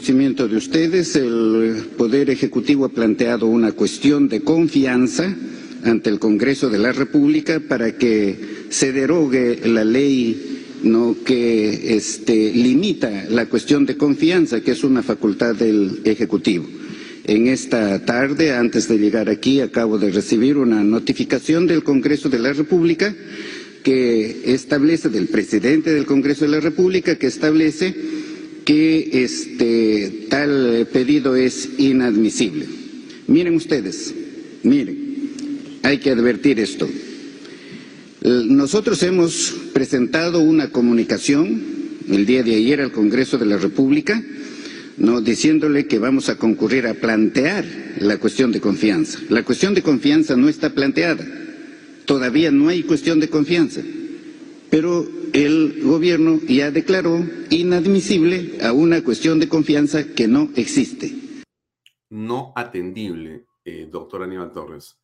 Conocimiento 0.00 0.46
de 0.46 0.56
ustedes, 0.56 1.16
el 1.16 1.88
Poder 1.96 2.30
Ejecutivo 2.30 2.84
ha 2.84 2.88
planteado 2.88 3.46
una 3.46 3.72
cuestión 3.72 4.28
de 4.28 4.42
confianza 4.42 5.34
ante 5.82 6.08
el 6.08 6.20
Congreso 6.20 6.70
de 6.70 6.78
la 6.78 6.92
República 6.92 7.58
para 7.58 7.98
que 7.98 8.38
se 8.70 8.92
derogue 8.92 9.58
la 9.64 9.82
ley 9.82 10.66
no 10.84 11.16
que 11.24 11.96
este, 11.96 12.52
limita 12.54 13.24
la 13.28 13.46
cuestión 13.46 13.86
de 13.86 13.96
confianza, 13.96 14.60
que 14.60 14.70
es 14.70 14.84
una 14.84 15.02
facultad 15.02 15.56
del 15.56 16.00
Ejecutivo. 16.04 16.64
En 17.24 17.48
esta 17.48 18.04
tarde, 18.04 18.52
antes 18.52 18.86
de 18.86 18.98
llegar 18.98 19.28
aquí, 19.28 19.60
acabo 19.60 19.98
de 19.98 20.12
recibir 20.12 20.58
una 20.58 20.84
notificación 20.84 21.66
del 21.66 21.82
Congreso 21.82 22.28
de 22.28 22.38
la 22.38 22.52
República 22.52 23.12
que 23.82 24.42
establece, 24.54 25.08
del 25.08 25.26
presidente 25.26 25.92
del 25.92 26.06
Congreso 26.06 26.44
de 26.44 26.52
la 26.52 26.60
República, 26.60 27.16
que 27.16 27.26
establece 27.26 28.27
que 28.68 29.24
este 29.24 30.26
tal 30.28 30.86
pedido 30.92 31.34
es 31.36 31.70
inadmisible. 31.78 32.66
Miren 33.26 33.54
ustedes, 33.54 34.14
miren, 34.62 35.30
hay 35.82 35.96
que 35.96 36.10
advertir 36.10 36.60
esto. 36.60 36.86
Nosotros 38.20 39.02
hemos 39.04 39.54
presentado 39.72 40.40
una 40.40 40.68
comunicación 40.68 41.62
el 42.10 42.26
día 42.26 42.42
de 42.42 42.56
ayer 42.56 42.82
al 42.82 42.92
Congreso 42.92 43.38
de 43.38 43.46
la 43.46 43.56
República 43.56 44.22
diciéndole 45.22 45.86
que 45.86 45.98
vamos 45.98 46.28
a 46.28 46.36
concurrir 46.36 46.88
a 46.88 46.92
plantear 46.92 47.64
la 48.00 48.18
cuestión 48.18 48.52
de 48.52 48.60
confianza. 48.60 49.18
La 49.30 49.44
cuestión 49.44 49.72
de 49.72 49.80
confianza 49.80 50.36
no 50.36 50.46
está 50.46 50.74
planteada. 50.74 51.26
todavía 52.04 52.50
no 52.50 52.68
hay 52.68 52.82
cuestión 52.82 53.18
de 53.18 53.28
confianza, 53.28 53.80
pero 54.68 55.17
el 55.32 55.82
gobierno 55.82 56.40
ya 56.46 56.70
declaró 56.70 57.18
inadmisible 57.50 58.58
a 58.62 58.72
una 58.72 59.02
cuestión 59.02 59.38
de 59.40 59.48
confianza 59.48 60.14
que 60.14 60.28
no 60.28 60.50
existe. 60.56 61.14
No 62.10 62.52
atendible, 62.56 63.46
eh, 63.64 63.88
doctor 63.90 64.22
Aníbal 64.22 64.52
Torres. 64.52 64.98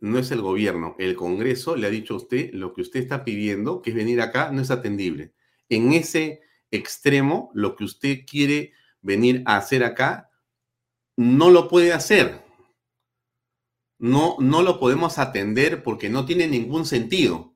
No 0.00 0.18
es 0.18 0.30
el 0.30 0.42
gobierno, 0.42 0.96
el 0.98 1.16
Congreso 1.16 1.76
le 1.76 1.86
ha 1.86 1.90
dicho 1.90 2.14
a 2.14 2.18
usted 2.18 2.50
lo 2.52 2.74
que 2.74 2.82
usted 2.82 3.00
está 3.00 3.24
pidiendo, 3.24 3.80
que 3.80 3.90
es 3.90 3.96
venir 3.96 4.20
acá, 4.20 4.50
no 4.52 4.60
es 4.60 4.70
atendible. 4.70 5.32
En 5.68 5.92
ese 5.92 6.42
extremo, 6.70 7.50
lo 7.54 7.76
que 7.76 7.84
usted 7.84 8.18
quiere 8.26 8.72
venir 9.00 9.42
a 9.46 9.56
hacer 9.56 9.84
acá, 9.84 10.30
no 11.16 11.50
lo 11.50 11.68
puede 11.68 11.92
hacer. 11.92 12.42
No, 13.98 14.36
no 14.40 14.62
lo 14.62 14.78
podemos 14.78 15.18
atender 15.18 15.82
porque 15.82 16.10
no 16.10 16.26
tiene 16.26 16.48
ningún 16.48 16.84
sentido. 16.84 17.53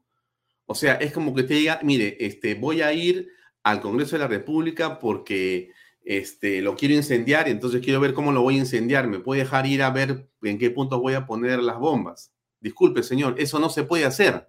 O 0.70 0.74
sea, 0.74 0.96
es 0.96 1.12
como 1.12 1.34
que 1.34 1.44
te 1.44 1.54
diga, 1.54 1.80
mire, 1.82 2.18
este, 2.20 2.54
voy 2.54 2.82
a 2.82 2.92
ir 2.92 3.32
al 3.62 3.80
Congreso 3.80 4.16
de 4.16 4.20
la 4.20 4.28
República 4.28 4.98
porque 4.98 5.72
este, 6.04 6.60
lo 6.60 6.76
quiero 6.76 6.94
incendiar, 6.94 7.48
entonces 7.48 7.80
quiero 7.82 8.00
ver 8.00 8.12
cómo 8.12 8.32
lo 8.32 8.42
voy 8.42 8.56
a 8.56 8.58
incendiar. 8.58 9.08
¿Me 9.08 9.18
puede 9.18 9.40
dejar 9.44 9.66
ir 9.66 9.82
a 9.82 9.88
ver 9.88 10.28
en 10.42 10.58
qué 10.58 10.70
puntos 10.70 11.00
voy 11.00 11.14
a 11.14 11.24
poner 11.24 11.60
las 11.60 11.78
bombas? 11.78 12.34
Disculpe, 12.60 13.02
señor, 13.02 13.36
eso 13.38 13.58
no 13.58 13.70
se 13.70 13.84
puede 13.84 14.04
hacer. 14.04 14.46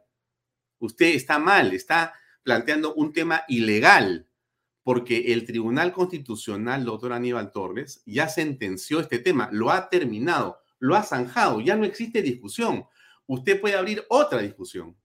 Usted 0.79 1.15
está 1.15 1.39
mal, 1.39 1.71
está 1.71 2.13
planteando 2.43 2.93
un 2.95 3.13
tema 3.13 3.43
ilegal 3.47 4.27
porque 4.83 5.31
el 5.31 5.45
Tribunal 5.45 5.93
Constitucional, 5.93 6.83
doctor 6.83 7.13
Aníbal 7.13 7.53
Torres, 7.53 8.03
ya 8.05 8.27
sentenció 8.27 8.99
este 8.99 9.19
tema, 9.19 9.47
lo 9.53 9.71
ha 9.71 9.87
terminado, 9.87 10.59
lo 10.79 10.95
ha 10.95 11.03
zanjado, 11.03 11.61
ya 11.61 11.77
no 11.77 11.85
existe 11.85 12.21
discusión. 12.21 12.83
Usted 13.25 13.61
puede 13.61 13.75
abrir 13.75 14.03
otra 14.09 14.41
discusión, 14.41 14.97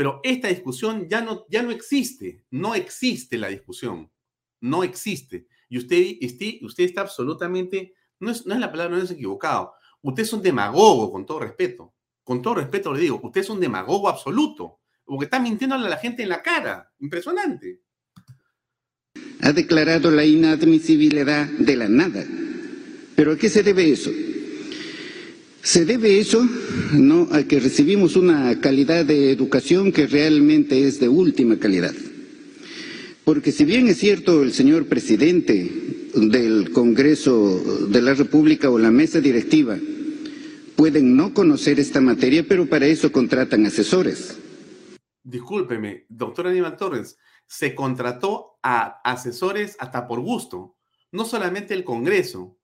pero 0.00 0.18
esta 0.22 0.48
discusión 0.48 1.06
ya 1.10 1.20
no, 1.20 1.44
ya 1.50 1.62
no 1.62 1.70
existe, 1.70 2.46
no 2.52 2.74
existe 2.74 3.36
la 3.36 3.48
discusión, 3.48 4.10
no 4.62 4.82
existe. 4.82 5.46
Y 5.68 5.76
usted, 5.76 6.16
usted 6.62 6.84
está 6.84 7.02
absolutamente, 7.02 7.92
no 8.18 8.30
es, 8.30 8.46
no 8.46 8.54
es 8.54 8.60
la 8.60 8.70
palabra, 8.70 8.96
no 8.96 9.02
es 9.02 9.10
equivocado. 9.10 9.74
Usted 10.00 10.22
es 10.22 10.32
un 10.32 10.40
demagogo, 10.40 11.12
con 11.12 11.26
todo 11.26 11.40
respeto. 11.40 11.92
Con 12.24 12.40
todo 12.40 12.54
respeto 12.54 12.94
le 12.94 13.00
digo, 13.00 13.20
usted 13.22 13.42
es 13.42 13.50
un 13.50 13.60
demagogo 13.60 14.08
absoluto, 14.08 14.80
porque 15.04 15.26
está 15.26 15.38
mintiendo 15.38 15.76
a 15.76 15.78
la 15.78 15.98
gente 15.98 16.22
en 16.22 16.30
la 16.30 16.42
cara. 16.42 16.90
Impresionante 17.00 17.82
ha 19.42 19.52
declarado 19.52 20.10
la 20.10 20.24
inadmisibilidad 20.24 21.46
de 21.46 21.76
la 21.76 21.90
nada. 21.90 22.24
¿Pero 23.16 23.32
a 23.32 23.36
qué 23.36 23.50
se 23.50 23.62
debe 23.62 23.90
eso? 23.90 24.10
Se 25.62 25.84
debe 25.84 26.18
eso 26.18 26.42
no 26.92 27.28
a 27.32 27.42
que 27.42 27.60
recibimos 27.60 28.16
una 28.16 28.58
calidad 28.60 29.04
de 29.04 29.30
educación 29.30 29.92
que 29.92 30.06
realmente 30.06 30.86
es 30.86 30.98
de 30.98 31.08
última 31.08 31.58
calidad. 31.58 31.94
Porque 33.24 33.52
si 33.52 33.66
bien 33.66 33.86
es 33.88 33.98
cierto 33.98 34.42
el 34.42 34.52
señor 34.52 34.86
presidente 34.86 35.70
del 36.14 36.72
Congreso 36.72 37.86
de 37.88 38.00
la 38.00 38.14
República 38.14 38.70
o 38.70 38.78
la 38.78 38.90
mesa 38.90 39.20
directiva 39.20 39.78
pueden 40.76 41.14
no 41.14 41.34
conocer 41.34 41.78
esta 41.78 42.00
materia, 42.00 42.42
pero 42.48 42.66
para 42.66 42.86
eso 42.86 43.12
contratan 43.12 43.66
asesores. 43.66 44.38
Discúlpeme, 45.22 46.06
doctor 46.08 46.46
Aníbal 46.46 46.78
Torres, 46.78 47.18
se 47.46 47.74
contrató 47.74 48.58
a 48.62 49.00
asesores 49.04 49.76
hasta 49.78 50.08
por 50.08 50.20
gusto, 50.20 50.78
no 51.12 51.26
solamente 51.26 51.74
el 51.74 51.84
Congreso, 51.84 52.58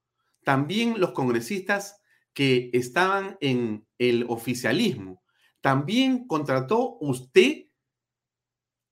también 0.45 0.99
los 0.99 1.11
congresistas 1.11 2.01
que 2.37 2.69
estaban 2.75 3.39
en 3.41 3.87
el 3.97 4.27
oficialismo. 4.29 5.23
También 5.63 6.27
contrató 6.27 6.99
usted 7.01 7.69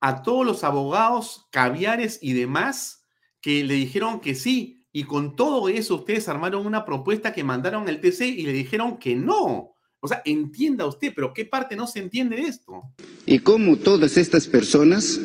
a 0.00 0.22
todos 0.22 0.46
los 0.46 0.64
abogados, 0.64 1.46
caviares 1.52 2.18
y 2.22 2.32
demás 2.32 3.04
que 3.42 3.62
le 3.62 3.74
dijeron 3.74 4.20
que 4.20 4.34
sí. 4.34 4.86
Y 4.92 5.04
con 5.04 5.36
todo 5.36 5.68
eso 5.68 5.96
ustedes 5.96 6.26
armaron 6.26 6.66
una 6.66 6.86
propuesta 6.86 7.34
que 7.34 7.44
mandaron 7.44 7.86
al 7.86 8.00
TC 8.00 8.22
y 8.22 8.44
le 8.44 8.54
dijeron 8.54 8.96
que 8.96 9.14
no. 9.14 9.76
O 10.00 10.08
sea, 10.08 10.22
entienda 10.24 10.86
usted, 10.86 11.12
pero 11.14 11.34
¿qué 11.34 11.44
parte 11.44 11.76
no 11.76 11.86
se 11.86 11.98
entiende 11.98 12.36
de 12.36 12.44
esto? 12.44 12.94
Y 13.26 13.40
cómo 13.40 13.76
todas 13.76 14.16
estas 14.16 14.46
personas 14.46 15.20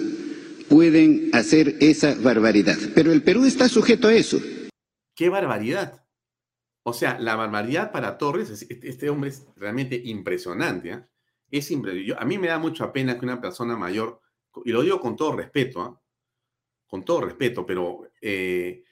pueden 0.68 1.30
hacer 1.32 1.78
esa 1.80 2.16
barbaridad. 2.16 2.78
Pero 2.94 3.14
el 3.14 3.24
Perú 3.24 3.46
está 3.46 3.70
sujeto 3.70 4.10
a 4.10 4.14
eso. 4.14 4.42
¿Qué 5.16 5.30
barbaridad? 5.30 6.04
O 6.90 6.94
sea, 6.94 7.20
la 7.20 7.36
barbaridad 7.36 7.92
para 7.92 8.18
Torres, 8.18 8.50
este, 8.50 8.90
este 8.90 9.10
hombre 9.12 9.30
es 9.30 9.46
realmente 9.56 9.96
impresionante. 9.96 10.90
¿eh? 10.92 11.06
Es 11.52 11.72
a 11.72 12.26
mí 12.26 12.38
me 12.40 12.48
da 12.48 12.58
mucha 12.58 12.92
pena 12.92 13.16
que 13.16 13.26
una 13.26 13.40
persona 13.40 13.78
mayor, 13.78 14.20
y 14.66 14.72
lo 14.72 14.82
digo 14.82 15.00
con 15.00 15.16
todo 15.16 15.36
respeto, 15.36 15.86
¿eh? 15.86 16.04
con 16.88 17.06
todo 17.06 17.22
respeto, 17.22 17.64
pero 17.64 18.10
eh, 18.20 18.84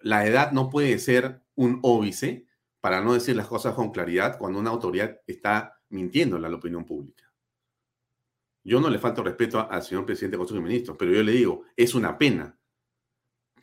la 0.00 0.26
edad 0.26 0.50
no 0.50 0.68
puede 0.68 0.98
ser 0.98 1.42
un 1.54 1.78
óbice 1.82 2.48
para 2.80 3.00
no 3.00 3.14
decir 3.14 3.36
las 3.36 3.46
cosas 3.46 3.72
con 3.74 3.92
claridad 3.92 4.36
cuando 4.36 4.58
una 4.58 4.70
autoridad 4.70 5.20
está 5.24 5.80
mintiendo 5.90 6.36
a 6.36 6.40
la 6.40 6.56
opinión 6.56 6.84
pública. 6.84 7.32
Yo 8.64 8.80
no 8.80 8.90
le 8.90 8.98
falto 8.98 9.22
respeto 9.22 9.70
al 9.70 9.84
señor 9.84 10.04
presidente 10.04 10.32
del 10.32 10.38
Consejo 10.38 10.58
de 10.58 10.66
Ministros, 10.66 10.96
pero 10.98 11.12
yo 11.12 11.22
le 11.22 11.30
digo, 11.30 11.62
es 11.76 11.94
una 11.94 12.18
pena 12.18 12.58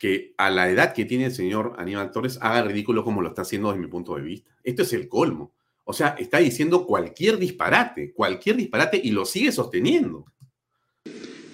que 0.02 0.34
a 0.36 0.50
la 0.50 0.68
edad 0.68 0.92
que 0.94 1.04
tiene 1.04 1.26
el 1.26 1.32
señor 1.32 1.76
Aníbal 1.78 2.10
Torres 2.10 2.36
haga 2.40 2.62
ridículo 2.62 3.04
como 3.04 3.22
lo 3.22 3.28
está 3.28 3.42
haciendo 3.42 3.68
desde 3.68 3.82
mi 3.82 3.86
punto 3.86 4.16
de 4.16 4.22
vista. 4.22 4.50
Esto 4.64 4.82
es 4.82 4.92
el 4.94 5.08
colmo. 5.08 5.52
O 5.84 5.92
sea, 5.92 6.16
está 6.18 6.38
diciendo 6.38 6.86
cualquier 6.86 7.38
disparate, 7.38 8.12
cualquier 8.12 8.56
disparate 8.56 9.00
y 9.00 9.12
lo 9.12 9.24
sigue 9.24 9.52
sosteniendo. 9.52 10.26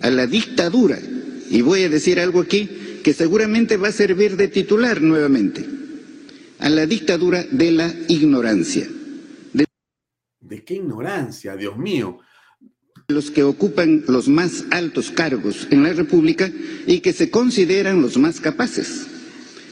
A 0.01 0.09
la 0.09 0.27
dictadura, 0.27 0.99
y 1.51 1.61
voy 1.61 1.83
a 1.83 1.91
decir 1.91 2.19
algo 2.21 2.41
aquí 2.41 3.01
que 3.05 3.13
seguramente 3.13 3.77
va 3.77 3.89
a 3.89 3.93
servir 3.93 4.39
de 4.39 4.49
titular 4.49 5.03
nuevamente, 5.03 5.67
a 6.59 6.71
la 6.71 6.87
dictadura 6.87 7.45
de 7.51 7.71
la 7.71 7.95
ignorancia. 8.09 8.89
¿De, 9.53 9.67
¿De 10.41 10.65
qué 10.65 10.73
ignorancia, 10.73 11.55
Dios 11.55 11.77
mío? 11.77 12.21
Los 13.11 13.31
que 13.31 13.43
ocupan 13.43 14.05
los 14.07 14.29
más 14.29 14.67
altos 14.71 15.11
cargos 15.11 15.67
en 15.71 15.83
la 15.83 15.95
República 15.95 16.53
y 16.87 17.01
que 17.01 17.15
se 17.15 17.31
consideran 17.31 18.03
los 18.03 18.19
más 18.19 18.39
capaces, 18.39 19.07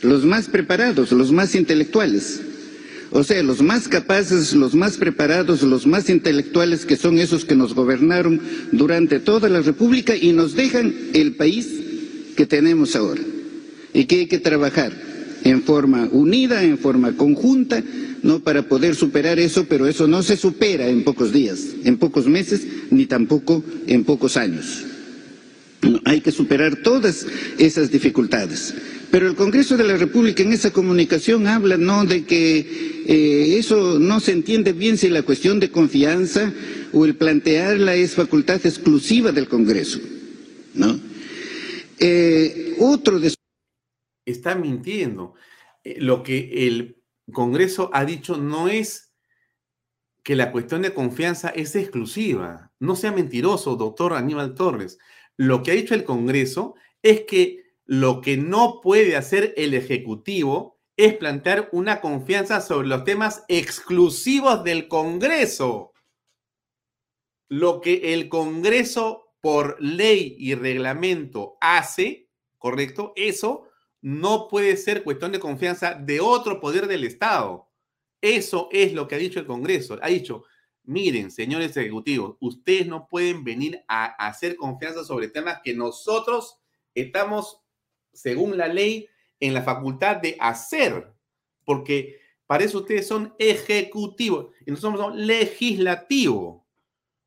los 0.01 0.25
más 0.25 0.49
preparados, 0.49 1.13
los 1.13 1.33
más 1.33 1.55
intelectuales. 1.55 2.41
O 3.11 3.25
sea, 3.25 3.43
los 3.43 3.61
más 3.61 3.89
capaces, 3.89 4.55
los 4.55 4.75
más 4.75 4.97
preparados, 4.97 5.61
los 5.61 5.87
más 5.87 6.09
intelectuales 6.09 6.87
que 6.87 6.97
son 6.97 7.19
esos 7.19 7.45
que 7.45 7.55
nos 7.55 7.75
gobernaron 7.75 8.41
durante 8.73 9.21
toda 9.21 9.51
la 9.51 9.61
República 9.61 10.17
y 10.17 10.33
nos 10.33 10.55
dejan 10.55 10.95
el 11.13 11.35
país 11.35 11.69
que 12.39 12.47
tenemos 12.47 12.97
ahora 12.97 13.21
y 13.93 14.07
que 14.07 14.21
hay 14.21 14.27
que 14.29 14.39
trabajar 14.39 14.95
en 15.47 15.63
forma 15.63 16.09
unida, 16.11 16.65
en 16.65 16.77
forma 16.77 17.17
conjunta, 17.17 17.83
¿no? 18.23 18.41
Para 18.41 18.63
poder 18.69 18.97
superar 18.97 19.39
eso, 19.39 19.67
pero 19.69 19.87
eso 19.87 20.09
no 20.09 20.23
se 20.23 20.37
supera 20.37 20.89
en 20.89 21.05
pocos 21.05 21.33
días, 21.33 21.61
en 21.85 21.99
pocos 21.99 22.27
meses, 22.27 22.67
ni 22.91 23.07
tampoco 23.07 23.63
en 23.87 24.05
pocos 24.05 24.37
años. 24.37 24.85
hay 26.05 26.21
que 26.21 26.33
superar 26.33 26.83
todas 26.83 27.27
esas 27.59 27.93
dificultades. 27.93 28.75
Pero 29.11 29.29
el 29.29 29.37
Congreso 29.37 29.77
de 29.77 29.85
la 29.85 29.97
República 29.97 30.43
en 30.43 30.53
esa 30.53 30.73
comunicación 30.73 31.47
habla 31.47 31.77
no 31.77 32.05
de 32.05 32.25
que 32.25 33.05
eh, 33.07 33.57
eso 33.57 34.01
no 34.01 34.19
se 34.19 34.33
entiende 34.33 34.73
bien 34.73 34.99
si 34.99 35.09
la 35.09 35.23
cuestión 35.23 35.61
de 35.61 35.71
confianza 35.71 36.53
o 36.93 37.05
el 37.05 37.15
plantearla 37.15 37.95
es 37.95 38.15
facultad 38.15 38.61
exclusiva 38.65 39.31
del 39.31 39.47
Congreso. 39.47 40.01
Eh, 41.99 42.75
otro 42.81 43.21
de 43.21 43.33
está 44.27 44.55
mintiendo. 44.55 45.35
Eh, 45.83 45.97
lo 46.01 46.23
que 46.23 46.67
el 46.67 47.03
Congreso 47.33 47.91
ha 47.93 48.05
dicho 48.05 48.37
no 48.37 48.69
es 48.69 49.15
que 50.23 50.37
la 50.37 50.53
cuestión 50.53 50.83
de 50.83 50.93
confianza 50.93 51.49
es 51.51 51.77
exclusiva. 51.77 52.73
No 52.81 52.97
sea 52.97 53.13
mentiroso, 53.13 53.77
doctor 53.77 54.13
Aníbal 54.13 54.55
Torres. 54.55 54.99
Lo 55.37 55.63
que 55.63 55.71
ha 55.71 55.75
dicho 55.75 55.95
el 55.95 56.05
Congreso 56.05 56.75
es 57.03 57.23
que 57.23 57.65
lo 57.85 58.21
que 58.21 58.37
no 58.37 58.81
puede 58.83 59.17
hacer 59.17 59.55
el 59.57 59.73
Ejecutivo 59.75 60.81
es 60.97 61.15
plantear 61.15 61.69
una 61.73 62.01
confianza 62.01 62.61
sobre 62.61 62.89
los 62.89 63.05
temas 63.05 63.45
exclusivos 63.49 64.65
del 64.65 64.89
Congreso. 64.89 65.93
Lo 67.49 67.81
que 67.81 68.15
el 68.15 68.29
Congreso 68.29 69.35
por 69.41 69.81
ley 69.81 70.35
y 70.39 70.55
reglamento 70.55 71.57
hace, 71.61 72.29
¿correcto? 72.59 73.13
Eso 73.15 73.66
no 74.07 74.47
puede 74.47 74.77
ser 74.77 75.03
cuestión 75.03 75.33
de 75.33 75.41
confianza 75.41 75.95
de 75.95 76.21
otro 76.21 76.61
poder 76.61 76.87
del 76.87 77.03
Estado. 77.03 77.69
Eso 78.21 78.69
es 78.71 78.93
lo 78.93 79.09
que 79.09 79.17
ha 79.17 79.19
dicho 79.19 79.41
el 79.41 79.47
Congreso. 79.47 79.99
Ha 80.01 80.07
dicho, 80.07 80.45
miren, 80.85 81.33
señores 81.33 81.77
ejecutivos, 81.77 82.37
ustedes 82.39 82.87
no 82.87 83.09
pueden 83.09 83.43
venir 83.43 83.83
a 83.89 84.05
hacer 84.29 84.55
confianza 84.55 85.03
sobre 85.03 85.27
temas 85.27 85.59
que 85.65 85.75
nosotros 85.75 86.61
estamos, 86.95 87.63
según 88.13 88.57
la 88.57 88.69
ley, 88.69 89.09
en 89.41 89.55
la 89.55 89.65
facultad 89.65 90.19
de 90.19 90.37
hacer, 90.39 91.13
porque 91.65 92.21
para 92.47 92.63
eso 92.63 92.79
ustedes 92.79 93.09
son 93.09 93.35
ejecutivos 93.41 94.55
y 94.65 94.71
nosotros 94.71 95.01
somos 95.01 95.17
legislativos. 95.17 96.63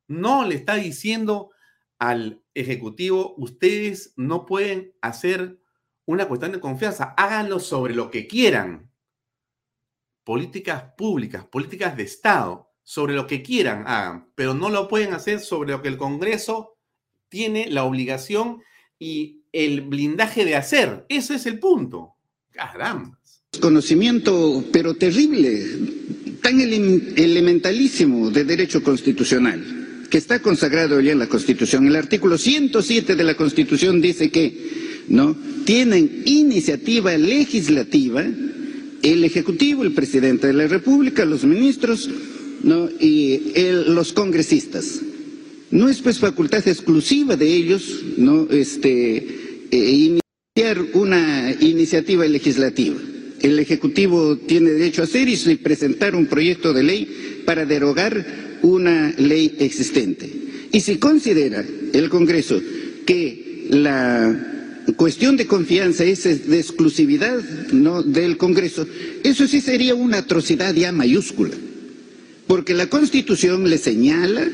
No 0.08 0.46
le 0.46 0.56
está 0.56 0.76
diciendo 0.76 1.52
al 1.98 2.42
Ejecutivo, 2.54 3.36
ustedes 3.38 4.14
no 4.16 4.46
pueden 4.46 4.94
hacer 5.02 5.60
una 6.10 6.28
cuestión 6.28 6.54
de 6.54 6.60
confianza, 6.60 7.14
háganlo 7.16 7.60
sobre 7.60 7.94
lo 7.94 8.10
que 8.10 8.26
quieran. 8.26 8.90
Políticas 10.24 10.84
públicas, 10.98 11.46
políticas 11.46 11.96
de 11.96 12.02
Estado, 12.02 12.72
sobre 12.82 13.14
lo 13.14 13.28
que 13.28 13.44
quieran 13.44 13.84
hagan, 13.86 14.32
pero 14.34 14.56
no 14.56 14.70
lo 14.70 14.88
pueden 14.88 15.14
hacer 15.14 15.40
sobre 15.40 15.70
lo 15.70 15.84
que 15.84 15.88
el 15.88 15.98
Congreso 15.98 16.80
tiene 17.30 17.70
la 17.70 17.84
obligación 17.84 18.64
y 18.98 19.44
el 19.52 19.82
blindaje 19.82 20.46
de 20.46 20.56
hacer. 20.56 21.06
Ese 21.10 21.36
es 21.36 21.46
el 21.46 21.60
punto. 21.60 22.16
Caramba. 22.50 23.20
Conocimiento, 23.62 24.66
pero 24.74 24.96
terrible, 24.96 25.64
tan 26.42 26.60
elementalísimo 26.60 28.32
de 28.32 28.46
derecho 28.46 28.82
constitucional, 28.82 30.08
que 30.10 30.18
está 30.18 30.42
consagrado 30.42 31.00
ya 31.02 31.12
en 31.12 31.20
la 31.20 31.30
Constitución. 31.30 31.86
El 31.86 31.96
artículo 31.96 32.36
107 32.36 33.16
de 33.16 33.24
la 33.24 33.36
Constitución 33.36 34.02
dice 34.02 34.32
que 34.32 34.89
no 35.10 35.36
tienen 35.66 36.24
iniciativa 36.26 37.18
legislativa 37.18 38.26
el 39.02 39.24
Ejecutivo, 39.24 39.84
el 39.84 39.94
Presidente 39.94 40.48
de 40.48 40.54
la 40.54 40.68
República, 40.68 41.26
los 41.26 41.44
ministros 41.44 42.10
¿no? 42.64 42.90
y 43.00 43.54
los 43.88 44.14
congresistas. 44.14 45.02
No 45.72 45.88
es 45.90 46.02
pues 46.02 46.20
facultad 46.20 46.68
exclusiva 46.68 47.36
de 47.36 47.48
ellos 47.54 48.04
¿no? 48.18 48.48
este, 48.50 49.18
eh, 49.72 50.20
iniciar 50.58 50.86
una 50.94 51.56
iniciativa 51.60 52.26
legislativa. 52.26 52.98
El 53.42 53.58
Ejecutivo 53.60 54.38
tiene 54.38 54.72
derecho 54.72 55.02
a 55.02 55.06
hacer 55.06 55.30
y 55.30 55.38
presentar 55.56 56.16
un 56.16 56.26
proyecto 56.26 56.74
de 56.74 56.84
ley 56.84 57.42
para 57.46 57.66
derogar 57.66 58.60
una 58.64 59.14
ley 59.18 59.56
existente. 59.60 60.30
Y 60.72 60.82
si 60.82 60.98
considera 60.98 61.64
el 61.94 62.10
Congreso 62.10 62.62
que 63.06 63.68
la 63.70 64.59
cuestión 64.94 65.36
de 65.38 65.48
confianza 65.48 66.04
es 66.04 66.24
de 66.48 66.60
exclusividad 66.60 67.40
¿no? 67.72 68.02
del 68.04 68.38
Congreso, 68.38 68.88
eso 69.24 69.48
sí 69.48 69.62
sería 69.62 69.96
una 69.96 70.20
atrocidad 70.20 70.74
ya 70.74 70.92
mayúscula, 70.92 71.56
porque 72.48 72.74
la 72.74 72.88
Constitución 72.88 73.70
le 73.70 73.78
señala 73.78 74.48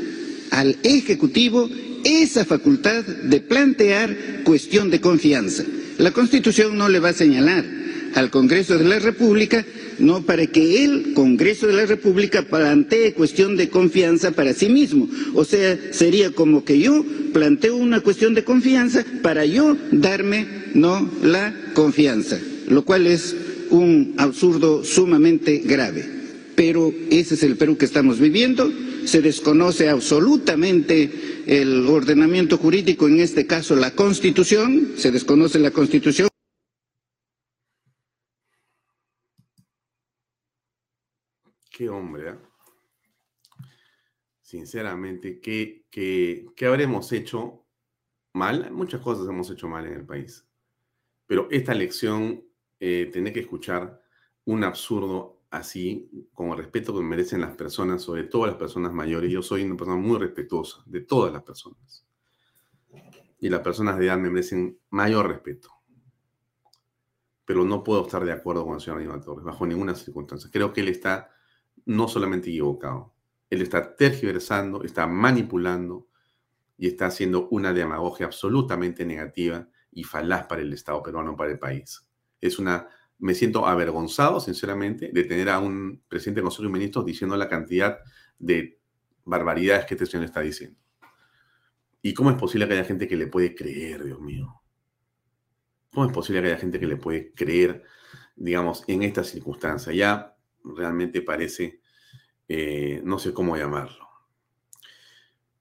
al 0.51 0.77
Ejecutivo 0.83 1.69
esa 2.03 2.45
facultad 2.45 3.03
de 3.03 3.39
plantear 3.41 4.15
cuestión 4.43 4.89
de 4.89 5.01
confianza. 5.01 5.63
La 5.97 6.11
Constitución 6.11 6.77
no 6.77 6.87
le 6.87 6.99
va 6.99 7.09
a 7.09 7.13
señalar 7.13 7.65
al 8.15 8.29
Congreso 8.29 8.77
de 8.77 8.85
la 8.85 8.99
República, 8.99 9.65
no 9.99 10.21
para 10.21 10.47
que 10.47 10.83
el 10.83 11.13
Congreso 11.13 11.67
de 11.67 11.73
la 11.73 11.85
República 11.85 12.43
plantee 12.43 13.13
cuestión 13.13 13.55
de 13.57 13.69
confianza 13.69 14.31
para 14.31 14.53
sí 14.53 14.69
mismo. 14.69 15.07
O 15.33 15.45
sea, 15.45 15.77
sería 15.91 16.31
como 16.31 16.63
que 16.63 16.79
yo 16.79 17.05
planteo 17.33 17.75
una 17.75 18.01
cuestión 18.01 18.33
de 18.33 18.43
confianza 18.43 19.05
para 19.21 19.45
yo 19.45 19.77
darme 19.91 20.47
no 20.73 21.09
la 21.23 21.53
confianza, 21.73 22.39
lo 22.67 22.83
cual 22.83 23.07
es 23.07 23.35
un 23.69 24.13
absurdo 24.17 24.83
sumamente 24.83 25.61
grave. 25.65 26.05
Pero 26.55 26.93
ese 27.09 27.35
es 27.35 27.43
el 27.43 27.57
Perú 27.57 27.77
que 27.77 27.85
estamos 27.85 28.19
viviendo 28.19 28.71
se 29.05 29.21
desconoce 29.21 29.87
absolutamente 29.87 31.09
el 31.45 31.85
ordenamiento 31.87 32.57
jurídico, 32.57 33.07
en 33.07 33.19
este 33.19 33.45
caso 33.45 33.75
la 33.75 33.91
Constitución, 33.91 34.93
se 34.97 35.11
desconoce 35.11 35.59
la 35.59 35.71
Constitución. 35.71 36.27
Qué 41.75 41.89
hombre, 41.89 42.29
¿eh? 42.29 42.35
Sinceramente, 44.41 45.41
¿qué, 45.41 45.85
¿qué, 45.91 46.45
qué, 46.55 46.67
habremos 46.67 47.11
hecho 47.11 47.65
mal? 48.31 48.71
Muchas 48.71 49.01
cosas 49.01 49.27
hemos 49.27 49.49
hecho 49.49 49.67
mal 49.67 49.85
en 49.85 49.91
el 49.91 50.05
país. 50.05 50.47
Pero 51.27 51.49
esta 51.51 51.73
lección, 51.73 52.45
eh, 52.79 53.09
tener 53.11 53.33
que 53.33 53.41
escuchar 53.41 54.01
un 54.45 54.63
absurdo 54.63 55.41
así, 55.49 56.29
como 56.31 56.53
el 56.53 56.59
respeto 56.59 56.95
que 56.95 57.03
merecen 57.03 57.41
las 57.41 57.57
personas, 57.57 58.03
sobre 58.03 58.23
todo 58.23 58.45
las 58.45 58.55
personas 58.55 58.93
mayores. 58.93 59.29
Yo 59.29 59.41
soy 59.41 59.65
una 59.65 59.75
persona 59.75 59.97
muy 59.97 60.17
respetuosa 60.17 60.81
de 60.85 61.01
todas 61.01 61.33
las 61.33 61.43
personas. 61.43 62.07
Y 63.37 63.49
las 63.49 63.59
personas 63.59 63.99
de 63.99 64.05
edad 64.05 64.17
me 64.17 64.29
merecen 64.29 64.79
mayor 64.91 65.27
respeto. 65.27 65.73
Pero 67.43 67.65
no 67.65 67.83
puedo 67.83 68.05
estar 68.05 68.23
de 68.23 68.31
acuerdo 68.31 68.63
con 68.63 68.75
el 68.75 68.79
señor 68.79 68.99
Aníbal 68.99 69.25
Torres, 69.25 69.43
bajo 69.43 69.67
ninguna 69.67 69.93
circunstancia. 69.93 70.49
Creo 70.49 70.71
que 70.71 70.79
él 70.79 70.87
está 70.87 71.34
no 71.85 72.07
solamente 72.07 72.49
equivocado, 72.49 73.13
él 73.49 73.61
está 73.61 73.95
tergiversando, 73.95 74.83
está 74.83 75.07
manipulando 75.07 76.07
y 76.77 76.87
está 76.87 77.07
haciendo 77.07 77.47
una 77.49 77.73
demagogia 77.73 78.25
absolutamente 78.25 79.05
negativa 79.05 79.67
y 79.91 80.03
falaz 80.03 80.47
para 80.47 80.61
el 80.61 80.73
Estado 80.73 81.01
peruano, 81.03 81.35
para 81.35 81.51
el 81.51 81.59
país. 81.59 82.07
Es 82.41 82.59
una 82.59 82.89
me 83.17 83.33
siento 83.33 83.65
avergonzado, 83.65 84.39
sinceramente, 84.39 85.09
de 85.13 85.23
tener 85.23 85.49
a 85.49 85.59
un 85.59 86.03
presidente 86.07 86.39
del 86.39 86.45
Consejo 86.45 86.63
de 86.63 86.69
Ministros 86.69 87.05
diciendo 87.05 87.37
la 87.37 87.47
cantidad 87.47 87.99
de 88.39 88.79
barbaridades 89.23 89.85
que 89.85 89.93
este 89.93 90.05
señor 90.05 90.25
está 90.25 90.41
diciendo. 90.41 90.77
¿Y 92.01 92.13
cómo 92.13 92.29
es 92.29 92.37
posible 92.37 92.67
que 92.67 92.73
haya 92.73 92.83
gente 92.83 93.07
que 93.07 93.15
le 93.15 93.27
puede 93.27 93.55
creer, 93.55 94.03
Dios 94.03 94.19
mío? 94.19 94.61
¿Cómo 95.91 96.05
es 96.05 96.13
posible 96.13 96.41
que 96.41 96.47
haya 96.49 96.57
gente 96.57 96.79
que 96.79 96.87
le 96.87 96.97
puede 96.97 97.33
creer, 97.33 97.83
digamos, 98.35 98.83
en 98.87 99.03
esta 99.03 99.23
circunstancia? 99.23 99.93
Ya 99.93 100.34
realmente 100.75 101.21
parece, 101.21 101.81
eh, 102.47 103.01
no 103.03 103.19
sé 103.19 103.33
cómo 103.33 103.57
llamarlo. 103.57 104.07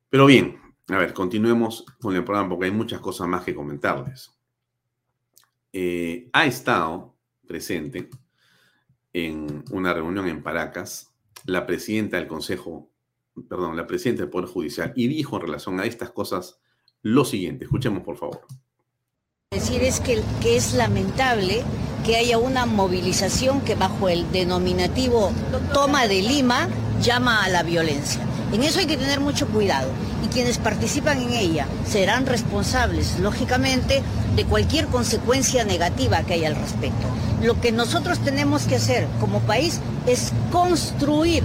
Pero 0.09 0.27
bien, 0.27 0.61
a 0.89 0.99
ver, 0.99 1.13
continuemos 1.13 1.85
con 2.01 2.15
el 2.15 2.25
programa 2.25 2.51
porque 2.51 2.67
hay 2.67 2.71
muchas 2.71 3.01
cosas 3.01 3.27
más 3.27 3.45
que 3.45 3.55
comentarles. 3.55 4.33
Eh, 5.73 6.29
ha 6.33 6.47
estado 6.47 7.17
presente 7.47 8.09
en 9.13 9.65
una 9.71 9.93
reunión 9.93 10.29
en 10.29 10.43
Paracas 10.43 11.13
la 11.47 11.67
presidenta 11.67 12.17
del 12.17 12.27
Consejo, 12.27 12.91
perdón, 13.49 13.77
la 13.77 13.87
presidenta 13.87 14.23
del 14.23 14.31
Poder 14.31 14.49
Judicial 14.49 14.93
y 14.95 15.09
dijo 15.09 15.37
en 15.37 15.43
relación 15.43 15.81
a 15.81 15.85
estas 15.85 16.11
cosas 16.11 16.61
lo 17.03 17.25
siguiente. 17.25 17.65
Escuchemos, 17.65 18.03
por 18.03 18.17
favor. 18.17 18.47
Decir 19.55 19.85
es 19.85 20.01
que, 20.01 20.21
que 20.41 20.57
es 20.57 20.73
lamentable 20.73 21.63
que 22.05 22.17
haya 22.17 22.39
una 22.39 22.67
movilización 22.67 23.61
que 23.61 23.77
bajo 23.77 24.09
el 24.09 24.31
denominativo 24.33 25.31
toma 25.73 26.09
de 26.09 26.23
Lima 26.23 26.69
llama 27.01 27.45
a 27.45 27.49
la 27.49 27.63
violencia. 27.63 28.21
En 28.53 28.65
eso 28.65 28.81
hay 28.81 28.87
que 28.87 28.97
tener 28.97 29.21
mucho 29.21 29.47
cuidado 29.47 29.91
y 30.25 30.27
quienes 30.27 30.59
participan 30.59 31.23
en 31.23 31.35
ella 31.35 31.69
serán 31.89 32.27
responsables, 32.27 33.21
lógicamente, 33.21 34.03
de 34.35 34.45
cualquier 34.45 34.87
consecuencia 34.89 35.65
negativa 35.65 36.25
que 36.25 36.35
haya 36.35 36.49
al 36.49 36.57
respecto. 36.57 37.07
Lo 37.41 37.61
que 37.61 37.71
nosotros 37.71 38.19
tenemos 38.19 38.65
que 38.65 38.75
hacer 38.75 39.07
como 39.21 39.39
país 39.39 39.79
es 40.09 40.33
construir, 40.51 41.45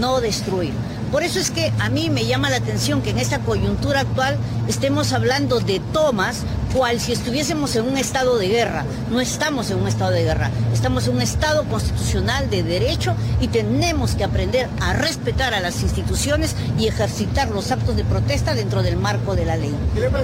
no 0.00 0.22
destruir. 0.22 0.72
Por 1.12 1.22
eso 1.22 1.38
es 1.38 1.50
que 1.50 1.70
a 1.78 1.90
mí 1.90 2.08
me 2.08 2.24
llama 2.24 2.48
la 2.48 2.56
atención 2.56 3.02
que 3.02 3.10
en 3.10 3.18
esta 3.18 3.40
coyuntura 3.40 4.00
actual 4.00 4.38
estemos 4.66 5.12
hablando 5.12 5.60
de 5.60 5.78
tomas 5.92 6.38
cual 6.72 7.00
si 7.00 7.12
estuviésemos 7.12 7.76
en 7.76 7.84
un 7.86 7.98
estado 7.98 8.38
de 8.38 8.48
guerra. 8.48 8.86
No 9.10 9.20
estamos 9.20 9.70
en 9.70 9.78
un 9.78 9.88
estado 9.88 10.10
de 10.10 10.24
guerra, 10.24 10.50
estamos 10.72 11.06
en 11.06 11.16
un 11.16 11.20
estado 11.20 11.64
constitucional 11.64 12.48
de 12.48 12.62
derecho 12.62 13.14
y 13.42 13.48
tenemos 13.48 14.14
que 14.14 14.24
aprender 14.24 14.70
a 14.80 14.94
respetar 14.94 15.52
a 15.52 15.60
las 15.60 15.82
instituciones 15.82 16.56
y 16.78 16.88
ejercitar 16.88 17.50
los 17.50 17.70
actos 17.70 17.94
de 17.94 18.04
protesta 18.04 18.54
dentro 18.54 18.82
del 18.82 18.96
marco 18.96 19.36
de 19.36 19.44
la 19.44 19.56
ley. 19.56 19.74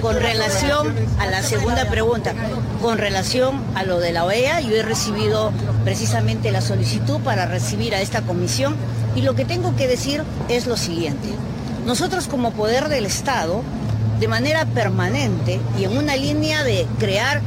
Con 0.01 0.15
relación 0.15 0.95
a 1.19 1.27
la 1.27 1.43
segunda 1.43 1.85
pregunta, 1.85 2.33
con 2.81 2.97
relación 2.97 3.61
a 3.75 3.83
lo 3.83 3.99
de 3.99 4.11
la 4.11 4.25
OEA, 4.25 4.59
yo 4.61 4.75
he 4.75 4.81
recibido 4.81 5.51
precisamente 5.83 6.51
la 6.51 6.61
solicitud 6.61 7.19
para 7.19 7.45
recibir 7.45 7.93
a 7.93 8.01
esta 8.01 8.23
comisión 8.23 8.75
y 9.15 9.21
lo 9.21 9.35
que 9.35 9.45
tengo 9.45 9.75
que 9.75 9.87
decir 9.87 10.23
es 10.47 10.67
lo 10.67 10.77
siguiente. 10.77 11.29
Nosotros 11.85 12.27
como 12.27 12.51
poder 12.51 12.89
del 12.89 13.05
Estado, 13.05 13.63
de 14.19 14.27
manera 14.27 14.65
permanente 14.65 15.59
y 15.79 15.85
en 15.85 15.97
una 15.97 16.15
línea 16.15 16.63
de 16.63 16.85
crear 16.99 17.41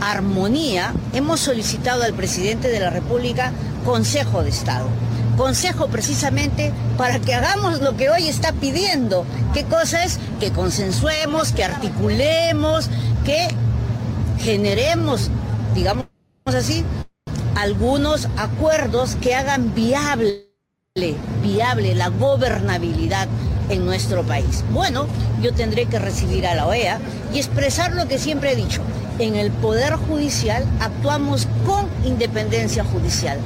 armonía, 0.00 0.92
hemos 1.12 1.40
solicitado 1.40 2.02
al 2.02 2.14
presidente 2.14 2.68
de 2.68 2.80
la 2.80 2.90
República 2.90 3.52
Consejo 3.84 4.42
de 4.42 4.50
Estado. 4.50 4.88
Consejo 5.36 5.88
precisamente 5.88 6.72
para 6.98 7.18
que 7.18 7.34
hagamos 7.34 7.80
lo 7.80 7.96
que 7.96 8.10
hoy 8.10 8.28
está 8.28 8.52
pidiendo. 8.52 9.24
¿Qué 9.54 9.64
cosa 9.64 10.04
es? 10.04 10.18
Que 10.38 10.52
consensuemos, 10.52 11.52
que 11.52 11.64
articulemos, 11.64 12.90
que 13.24 13.48
generemos, 14.38 15.30
digamos 15.74 16.06
así, 16.44 16.84
algunos 17.54 18.28
acuerdos 18.36 19.16
que 19.16 19.34
hagan 19.34 19.74
viable 19.74 20.49
viable 21.40 21.94
la 21.94 22.08
gobernabilidad 22.08 23.28
en 23.68 23.86
nuestro 23.86 24.24
país. 24.24 24.64
Bueno, 24.72 25.06
yo 25.40 25.54
tendré 25.54 25.86
que 25.86 26.00
recibir 26.00 26.48
a 26.48 26.56
la 26.56 26.66
OEA 26.66 26.98
y 27.32 27.38
expresar 27.38 27.92
lo 27.92 28.08
que 28.08 28.18
siempre 28.18 28.50
he 28.50 28.56
dicho. 28.56 28.82
En 29.20 29.36
el 29.36 29.52
Poder 29.52 29.94
Judicial 29.94 30.64
actuamos 30.80 31.46
con 31.64 31.86
independencia 32.04 32.82
judicial. 32.82 33.38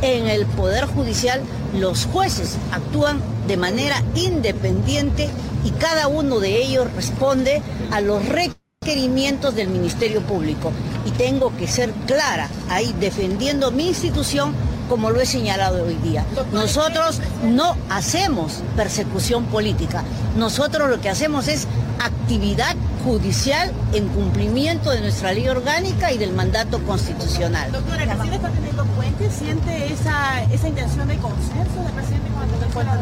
En 0.00 0.28
el 0.28 0.46
Poder 0.46 0.84
Judicial 0.86 1.40
los 1.76 2.06
jueces 2.06 2.56
actúan 2.70 3.20
de 3.48 3.56
manera 3.56 4.00
independiente 4.14 5.28
y 5.64 5.70
cada 5.72 6.06
uno 6.06 6.38
de 6.38 6.62
ellos 6.62 6.86
responde 6.94 7.62
a 7.90 8.00
los 8.00 8.24
requerimientos 8.28 9.56
del 9.56 9.70
Ministerio 9.70 10.20
Público. 10.20 10.70
Y 11.04 11.10
tengo 11.10 11.52
que 11.56 11.66
ser 11.66 11.90
clara 12.06 12.48
ahí 12.68 12.94
defendiendo 13.00 13.72
mi 13.72 13.88
institución 13.88 14.54
como 14.92 15.08
lo 15.08 15.22
he 15.22 15.24
señalado 15.24 15.84
hoy 15.86 15.94
día. 15.94 16.22
Nosotros 16.52 17.18
no 17.44 17.78
hacemos 17.88 18.62
persecución 18.76 19.46
política. 19.46 20.04
Nosotros 20.36 20.90
lo 20.90 21.00
que 21.00 21.08
hacemos 21.08 21.48
es 21.48 21.66
actividad 21.98 22.76
judicial 23.02 23.72
en 23.94 24.06
cumplimiento 24.08 24.90
de 24.90 25.00
nuestra 25.00 25.32
ley 25.32 25.48
orgánica 25.48 26.12
y 26.12 26.18
del 26.18 26.34
mandato 26.34 26.78
constitucional. 26.84 27.72
Doctora, 27.72 28.04
¿Castillo 28.04 28.34
está 28.34 28.50
teniendo 28.50 28.84
puente? 28.84 29.30
¿Siente 29.30 29.94
esa, 29.94 30.42
esa 30.52 30.68
intención 30.68 31.08
de 31.08 31.16
consenso 31.16 31.82
del 31.84 31.92
presidente 31.94 32.30
con 32.30 32.42
el 32.42 32.50
pueblo? 32.68 32.92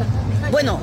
Bueno. 0.49 0.79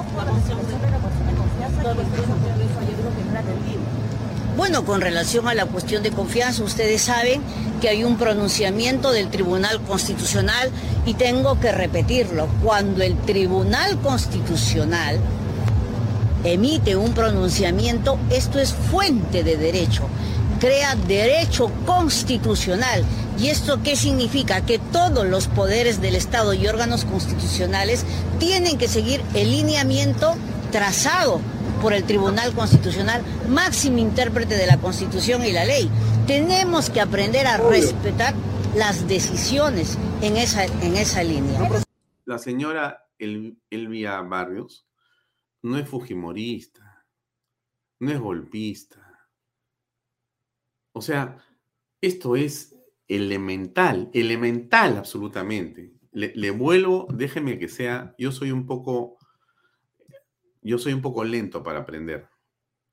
Bueno, 4.58 4.84
con 4.84 5.00
relación 5.00 5.46
a 5.46 5.54
la 5.54 5.66
cuestión 5.66 6.02
de 6.02 6.10
confianza, 6.10 6.64
ustedes 6.64 7.02
saben 7.02 7.42
que 7.80 7.90
hay 7.90 8.02
un 8.02 8.18
pronunciamiento 8.18 9.12
del 9.12 9.30
Tribunal 9.30 9.80
Constitucional 9.82 10.72
y 11.06 11.14
tengo 11.14 11.60
que 11.60 11.70
repetirlo. 11.70 12.48
Cuando 12.64 13.04
el 13.04 13.16
Tribunal 13.18 14.00
Constitucional 14.00 15.20
emite 16.42 16.96
un 16.96 17.12
pronunciamiento, 17.12 18.18
esto 18.30 18.58
es 18.58 18.74
fuente 18.74 19.44
de 19.44 19.56
derecho, 19.56 20.08
crea 20.58 20.96
derecho 21.06 21.70
constitucional. 21.86 23.04
¿Y 23.38 23.50
esto 23.50 23.80
qué 23.84 23.94
significa? 23.94 24.62
Que 24.62 24.80
todos 24.80 25.24
los 25.24 25.46
poderes 25.46 26.00
del 26.00 26.16
Estado 26.16 26.52
y 26.52 26.66
órganos 26.66 27.04
constitucionales 27.04 28.04
tienen 28.40 28.76
que 28.76 28.88
seguir 28.88 29.22
el 29.34 29.52
lineamiento 29.52 30.34
trazado 30.72 31.40
por 31.80 31.92
el 31.92 32.04
Tribunal 32.04 32.52
Constitucional, 32.52 33.22
máximo 33.48 33.98
intérprete 33.98 34.56
de 34.56 34.66
la 34.66 34.78
Constitución 34.78 35.44
y 35.44 35.52
la 35.52 35.64
ley. 35.64 35.90
Tenemos 36.26 36.90
que 36.90 37.00
aprender 37.00 37.46
a 37.46 37.56
respetar 37.56 38.34
las 38.74 39.08
decisiones 39.08 39.98
en 40.22 40.36
esa, 40.36 40.64
en 40.64 40.96
esa 40.96 41.22
línea. 41.22 41.60
La 42.24 42.38
señora 42.38 43.08
Elvia 43.18 44.20
Barrios 44.22 44.86
no 45.62 45.78
es 45.78 45.88
fujimorista, 45.88 47.06
no 48.00 48.12
es 48.12 48.20
golpista. 48.20 49.28
O 50.92 51.02
sea, 51.02 51.38
esto 52.00 52.36
es 52.36 52.76
elemental, 53.08 54.10
elemental 54.12 54.96
absolutamente. 54.96 55.94
Le, 56.12 56.32
le, 56.34 56.50
vuelvo, 56.50 57.06
déjeme 57.10 57.58
que 57.58 57.68
sea, 57.68 58.14
yo 58.18 58.32
soy 58.32 58.50
un 58.50 58.66
poco, 58.66 59.17
yo 60.68 60.78
soy 60.78 60.92
un 60.92 61.02
poco 61.02 61.24
lento 61.24 61.62
para 61.62 61.80
aprender. 61.80 62.28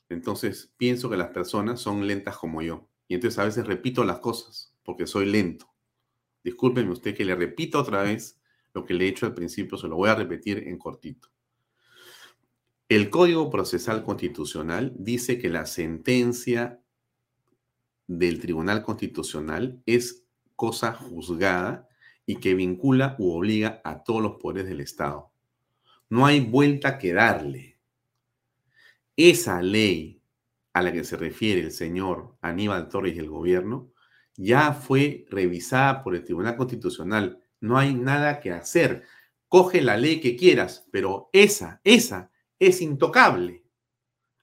Entonces 0.10 0.74
pienso 0.78 1.10
que 1.10 1.18
las 1.18 1.30
personas 1.30 1.80
son 1.80 2.08
lentas 2.08 2.38
como 2.38 2.62
yo. 2.62 2.90
Y 3.08 3.16
entonces 3.16 3.40
a 3.40 3.46
veces 3.46 3.68
repito 3.68 4.04
las 4.04 4.20
cosas 4.20 4.74
porque 4.84 5.08
soy 5.08 5.26
lento. 5.26 5.74
Discúlpeme 6.44 6.92
usted 6.92 7.16
que 7.16 7.26
le 7.26 7.36
repito 7.36 7.80
otra 7.80 8.04
vez 8.04 8.40
lo 8.74 8.86
que 8.86 8.94
le 8.94 9.06
he 9.06 9.08
hecho 9.08 9.26
al 9.26 9.34
principio, 9.34 9.78
se 9.78 9.88
lo 9.88 9.96
voy 9.96 10.10
a 10.10 10.16
repetir 10.16 10.68
en 10.68 10.78
cortito. 10.78 11.30
El 12.88 13.10
Código 13.10 13.50
Procesal 13.50 14.04
Constitucional 14.04 14.94
dice 14.98 15.40
que 15.40 15.50
la 15.50 15.66
sentencia 15.66 16.82
del 18.06 18.40
Tribunal 18.40 18.84
Constitucional 18.84 19.82
es 19.86 20.26
cosa 20.56 20.94
juzgada 20.94 21.88
y 22.26 22.36
que 22.36 22.54
vincula 22.54 23.16
u 23.18 23.32
obliga 23.32 23.82
a 23.84 24.04
todos 24.04 24.22
los 24.22 24.36
poderes 24.36 24.68
del 24.68 24.82
Estado. 24.82 25.32
No 26.10 26.26
hay 26.26 26.40
vuelta 26.40 26.98
que 26.98 27.14
darle. 27.14 27.80
Esa 29.16 29.62
ley 29.62 30.22
a 30.74 30.82
la 30.82 30.92
que 30.92 31.04
se 31.04 31.18
refiere 31.18 31.62
el 31.62 31.72
señor 31.72 32.38
Aníbal 32.42 32.90
Torres 32.90 33.16
y 33.16 33.20
el 33.20 33.30
gobierno 33.30 33.92
ya 34.36 34.74
fue 34.74 35.26
revisada 35.30 36.04
por 36.04 36.16
el 36.16 36.24
Tribunal 36.24 36.58
Constitucional. 36.58 37.40
No 37.62 37.78
hay 37.78 37.94
nada 37.94 38.40
que 38.40 38.52
hacer. 38.52 39.04
Coge 39.48 39.82
la 39.82 39.98
ley 39.98 40.20
que 40.20 40.36
quieras, 40.36 40.88
pero 40.92 41.30
esa, 41.32 41.80
esa 41.84 42.30
es 42.60 42.82
intocable. 42.82 43.64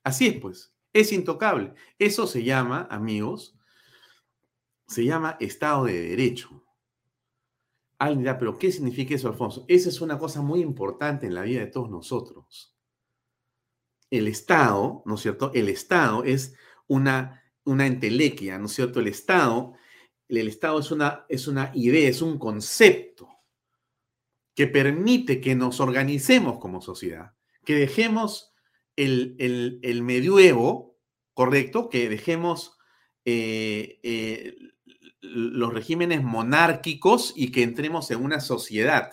Así 0.02 0.26
es, 0.26 0.40
pues, 0.40 0.72
es 0.92 1.12
intocable. 1.12 1.74
Eso 1.98 2.26
se 2.26 2.42
llama, 2.42 2.88
amigos, 2.90 3.56
se 4.86 5.04
llama 5.04 5.36
Estado 5.40 5.84
de 5.84 6.00
Derecho. 6.00 6.61
Alguien 8.02 8.18
dirá, 8.18 8.36
pero 8.38 8.58
¿qué 8.58 8.72
significa 8.72 9.14
eso, 9.14 9.28
Alfonso? 9.28 9.64
Esa 9.68 9.88
es 9.88 10.00
una 10.00 10.18
cosa 10.18 10.42
muy 10.42 10.60
importante 10.60 11.26
en 11.26 11.34
la 11.34 11.42
vida 11.42 11.60
de 11.60 11.66
todos 11.66 11.88
nosotros. 11.88 12.76
El 14.10 14.26
Estado, 14.26 15.02
¿no 15.06 15.14
es 15.14 15.20
cierto? 15.20 15.52
El 15.54 15.68
Estado 15.68 16.24
es 16.24 16.54
una, 16.88 17.44
una 17.64 17.86
entelequia, 17.86 18.58
¿no 18.58 18.66
es 18.66 18.72
cierto? 18.72 18.98
El 18.98 19.06
Estado, 19.06 19.74
el 20.28 20.48
Estado 20.48 20.80
es 20.80 20.90
una, 20.90 21.26
es 21.28 21.46
una 21.46 21.70
idea, 21.74 22.08
es 22.08 22.22
un 22.22 22.38
concepto 22.38 23.28
que 24.54 24.66
permite 24.66 25.40
que 25.40 25.54
nos 25.54 25.78
organicemos 25.78 26.58
como 26.58 26.80
sociedad 26.80 27.34
que 27.64 27.76
dejemos 27.76 28.52
el, 28.96 29.36
el, 29.82 30.02
medioevo, 30.02 30.98
correcto, 31.34 31.88
que 31.88 32.08
dejemos 32.08 32.76
eh, 33.24 34.00
eh, 34.02 34.56
los 35.22 35.72
regímenes 35.72 36.22
monárquicos 36.22 37.32
y 37.34 37.50
que 37.52 37.62
entremos 37.62 38.10
en 38.10 38.22
una 38.22 38.40
sociedad 38.40 39.12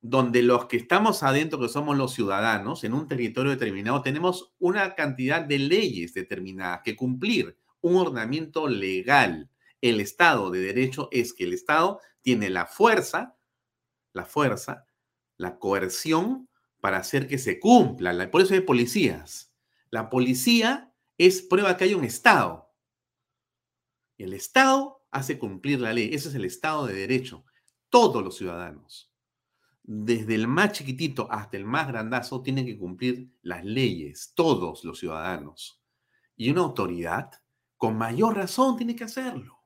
donde 0.00 0.42
los 0.42 0.66
que 0.66 0.76
estamos 0.76 1.22
adentro, 1.22 1.60
que 1.60 1.68
somos 1.68 1.96
los 1.96 2.12
ciudadanos, 2.12 2.82
en 2.82 2.92
un 2.92 3.06
territorio 3.06 3.52
determinado, 3.52 4.02
tenemos 4.02 4.52
una 4.58 4.96
cantidad 4.96 5.42
de 5.42 5.60
leyes 5.60 6.12
determinadas 6.12 6.80
que 6.84 6.96
cumplir, 6.96 7.56
un 7.80 7.96
ordenamiento 7.96 8.66
legal. 8.66 9.48
El 9.80 10.00
Estado 10.00 10.50
de 10.50 10.60
Derecho 10.60 11.08
es 11.12 11.32
que 11.32 11.44
el 11.44 11.52
Estado 11.52 12.00
tiene 12.20 12.50
la 12.50 12.66
fuerza, 12.66 13.36
la 14.12 14.24
fuerza, 14.24 14.86
la 15.36 15.58
coerción 15.58 16.48
para 16.80 16.98
hacer 16.98 17.28
que 17.28 17.38
se 17.38 17.60
cumpla. 17.60 18.28
Por 18.30 18.42
eso 18.42 18.54
hay 18.54 18.60
policías. 18.60 19.52
La 19.90 20.10
policía 20.10 20.92
es 21.16 21.42
prueba 21.42 21.76
que 21.76 21.84
hay 21.84 21.94
un 21.94 22.04
Estado. 22.04 22.61
El 24.22 24.34
Estado 24.34 25.04
hace 25.10 25.36
cumplir 25.36 25.80
la 25.80 25.92
ley. 25.92 26.10
Ese 26.12 26.28
es 26.28 26.34
el 26.36 26.44
Estado 26.44 26.86
de 26.86 26.94
Derecho. 26.94 27.44
Todos 27.88 28.22
los 28.22 28.36
ciudadanos, 28.36 29.12
desde 29.82 30.36
el 30.36 30.46
más 30.46 30.72
chiquitito 30.72 31.26
hasta 31.28 31.56
el 31.56 31.64
más 31.64 31.88
grandazo, 31.88 32.40
tienen 32.40 32.64
que 32.64 32.78
cumplir 32.78 33.32
las 33.42 33.64
leyes. 33.64 34.32
Todos 34.36 34.84
los 34.84 35.00
ciudadanos. 35.00 35.82
Y 36.36 36.50
una 36.50 36.60
autoridad, 36.60 37.32
con 37.76 37.98
mayor 37.98 38.36
razón, 38.36 38.76
tiene 38.76 38.94
que 38.94 39.02
hacerlo. 39.02 39.58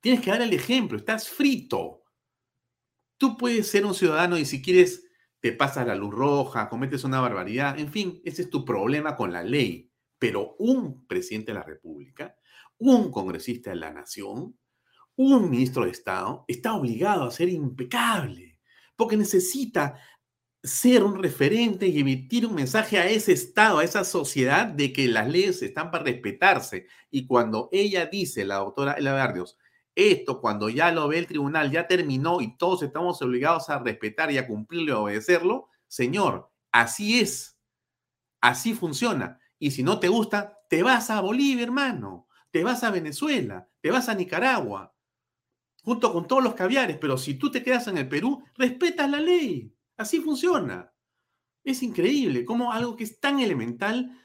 Tienes 0.00 0.22
que 0.22 0.30
dar 0.30 0.40
el 0.40 0.54
ejemplo. 0.54 0.96
Estás 0.96 1.28
frito. 1.28 2.04
Tú 3.18 3.36
puedes 3.36 3.68
ser 3.68 3.84
un 3.84 3.94
ciudadano 3.94 4.38
y 4.38 4.46
si 4.46 4.62
quieres 4.62 5.06
te 5.40 5.52
pasas 5.52 5.86
la 5.86 5.94
luz 5.94 6.14
roja, 6.14 6.70
cometes 6.70 7.04
una 7.04 7.20
barbaridad, 7.20 7.78
en 7.78 7.92
fin, 7.92 8.22
ese 8.24 8.40
es 8.40 8.50
tu 8.50 8.64
problema 8.64 9.14
con 9.14 9.30
la 9.30 9.42
ley. 9.42 9.92
Pero 10.18 10.56
un 10.58 11.06
presidente 11.06 11.52
de 11.52 11.58
la 11.58 11.64
República, 11.64 12.34
un 12.78 13.10
congresista 13.10 13.70
de 13.70 13.76
la 13.76 13.92
nación, 13.92 14.58
un 15.16 15.50
ministro 15.50 15.84
de 15.84 15.90
Estado, 15.90 16.44
está 16.48 16.74
obligado 16.74 17.24
a 17.24 17.30
ser 17.30 17.48
impecable, 17.48 18.58
porque 18.96 19.16
necesita 19.16 19.96
ser 20.62 21.04
un 21.04 21.22
referente 21.22 21.86
y 21.86 22.00
emitir 22.00 22.46
un 22.46 22.54
mensaje 22.54 22.98
a 22.98 23.06
ese 23.06 23.32
Estado, 23.32 23.78
a 23.78 23.84
esa 23.84 24.02
sociedad 24.02 24.66
de 24.66 24.92
que 24.92 25.06
las 25.08 25.28
leyes 25.28 25.62
están 25.62 25.90
para 25.90 26.04
respetarse. 26.04 26.86
Y 27.10 27.26
cuando 27.26 27.68
ella 27.70 28.06
dice, 28.06 28.44
la 28.46 28.56
doctora 28.56 28.94
Ela 28.94 29.12
Barrios, 29.12 29.58
esto, 29.94 30.40
cuando 30.40 30.68
ya 30.70 30.90
lo 30.90 31.06
ve 31.06 31.18
el 31.18 31.26
tribunal, 31.26 31.70
ya 31.70 31.86
terminó 31.86 32.40
y 32.40 32.56
todos 32.56 32.82
estamos 32.82 33.20
obligados 33.22 33.68
a 33.68 33.78
respetar 33.78 34.32
y 34.32 34.38
a 34.38 34.46
cumplirlo 34.46 34.88
y 34.88 34.90
a 34.90 34.98
obedecerlo, 34.98 35.68
señor, 35.86 36.50
así 36.72 37.20
es. 37.20 37.58
Así 38.40 38.74
funciona. 38.74 39.38
Y 39.58 39.70
si 39.70 39.82
no 39.82 40.00
te 40.00 40.08
gusta, 40.08 40.58
te 40.68 40.82
vas 40.82 41.10
a 41.10 41.20
Bolivia, 41.20 41.62
hermano. 41.62 42.23
Te 42.54 42.62
vas 42.62 42.84
a 42.84 42.92
Venezuela, 42.92 43.68
te 43.80 43.90
vas 43.90 44.08
a 44.08 44.14
Nicaragua, 44.14 44.94
junto 45.82 46.12
con 46.12 46.28
todos 46.28 46.40
los 46.40 46.54
caviares. 46.54 46.98
Pero 47.00 47.18
si 47.18 47.34
tú 47.34 47.50
te 47.50 47.64
quedas 47.64 47.88
en 47.88 47.98
el 47.98 48.08
Perú, 48.08 48.44
respetas 48.56 49.10
la 49.10 49.18
ley. 49.18 49.74
Así 49.96 50.20
funciona. 50.20 50.88
Es 51.64 51.82
increíble 51.82 52.44
cómo 52.44 52.72
algo 52.72 52.94
que 52.94 53.02
es 53.02 53.18
tan 53.18 53.40
elemental 53.40 54.16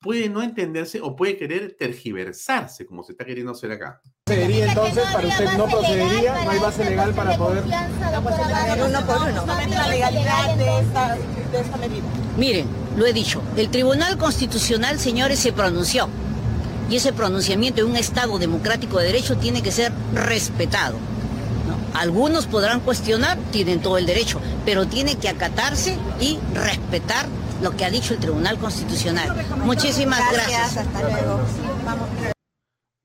puede 0.00 0.28
no 0.28 0.42
entenderse 0.42 1.00
o 1.00 1.14
puede 1.14 1.36
querer 1.36 1.76
tergiversarse, 1.78 2.86
como 2.86 3.04
se 3.04 3.12
está 3.12 3.24
queriendo 3.24 3.52
hacer 3.52 3.70
acá. 3.70 4.00
¿Procedería 4.24 4.66
entonces? 4.66 5.04
¿Para 5.12 5.28
usted 5.28 5.56
no 5.56 5.66
procedería? 5.66 6.44
¿No 6.44 6.50
hay 6.50 6.58
base 6.58 6.84
legal 6.86 7.14
para 7.14 7.38
poder...? 7.38 7.62
Uno 7.62 9.06
por 9.06 9.28
uno. 9.28 9.46
la 9.46 9.88
legalidad 9.88 10.56
de 10.56 10.80
esta, 10.80 11.14
de 11.14 11.60
esta 11.60 11.76
medida. 11.76 12.04
Miren, 12.36 12.66
lo 12.96 13.06
he 13.06 13.12
dicho, 13.12 13.44
el 13.56 13.70
Tribunal 13.70 14.18
Constitucional, 14.18 14.98
señores, 14.98 15.38
se 15.38 15.52
pronunció. 15.52 16.10
Y 16.88 16.96
ese 16.96 17.12
pronunciamiento 17.12 17.80
en 17.80 17.88
un 17.88 17.96
Estado 17.96 18.38
democrático 18.38 18.98
de 18.98 19.06
derecho 19.06 19.36
tiene 19.36 19.62
que 19.62 19.72
ser 19.72 19.92
respetado. 20.14 20.98
Algunos 21.94 22.46
podrán 22.46 22.80
cuestionar, 22.80 23.38
tienen 23.50 23.80
todo 23.80 23.96
el 23.98 24.06
derecho, 24.06 24.40
pero 24.64 24.86
tiene 24.86 25.16
que 25.16 25.28
acatarse 25.28 25.98
y 26.20 26.38
respetar 26.52 27.26
lo 27.62 27.76
que 27.76 27.84
ha 27.84 27.90
dicho 27.90 28.14
el 28.14 28.20
Tribunal 28.20 28.58
Constitucional. 28.58 29.46
Muchísimas 29.64 30.20
gracias. 30.30 30.76
Hasta 30.76 31.02
luego. 31.02 31.40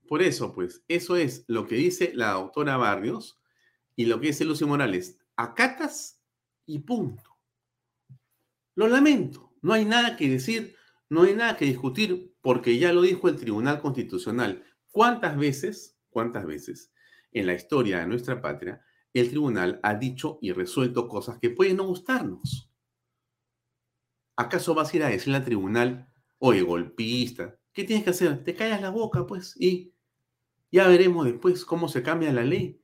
Por 0.08 0.22
eso, 0.22 0.54
pues, 0.54 0.82
eso 0.90 1.16
es 1.16 1.46
lo 1.48 1.68
que 1.68 1.76
dice 1.76 2.12
la 2.14 2.32
doctora 2.32 2.76
Barrios 2.76 3.40
y 3.96 4.06
lo 4.06 4.20
que 4.20 4.28
dice 4.28 4.44
Lucio 4.44 4.68
Morales. 4.68 5.18
Acatas 5.38 6.20
y 6.66 6.80
punto. 6.80 7.38
Lo 8.76 8.90
lamento. 8.90 9.54
No 9.62 9.72
hay 9.72 9.86
nada 9.86 10.18
que 10.18 10.28
decir, 10.28 10.76
no 11.12 11.24
hay 11.24 11.36
nada 11.36 11.58
que 11.58 11.66
discutir, 11.66 12.34
porque 12.42 12.78
ya 12.78 12.94
lo 12.94 13.02
dijo 13.02 13.28
el 13.28 13.36
Tribunal 13.36 13.82
Constitucional. 13.82 14.64
¿Cuántas 14.92 15.38
veces, 15.38 16.00
cuántas 16.10 16.46
veces 16.46 16.94
en 17.34 17.48
la 17.48 17.54
historia 17.54 18.00
de 18.00 18.08
nuestra 18.08 18.42
patria 18.42 18.82
el 19.14 19.28
tribunal 19.28 19.82
ha 19.84 19.94
dicho 19.96 20.40
y 20.42 20.54
resuelto 20.54 21.10
cosas 21.10 21.38
que 21.38 21.50
pueden 21.50 21.76
no 21.76 21.84
gustarnos? 21.84 22.72
¿Acaso 24.38 24.74
vas 24.74 24.94
a 24.94 24.96
ir 24.96 25.04
a 25.04 25.10
decirle 25.10 25.36
al 25.36 25.44
tribunal, 25.44 26.08
oye, 26.40 26.62
golpista, 26.62 27.60
¿qué 27.74 27.84
tienes 27.84 28.06
que 28.06 28.12
hacer? 28.12 28.46
Te 28.46 28.56
callas 28.56 28.82
la 28.82 28.90
boca, 28.90 29.28
pues, 29.28 29.54
y 29.60 29.94
ya 30.72 30.88
veremos 30.88 31.26
después 31.26 31.66
cómo 31.66 31.90
se 31.90 32.04
cambia 32.04 32.32
la 32.32 32.46
ley. 32.46 32.82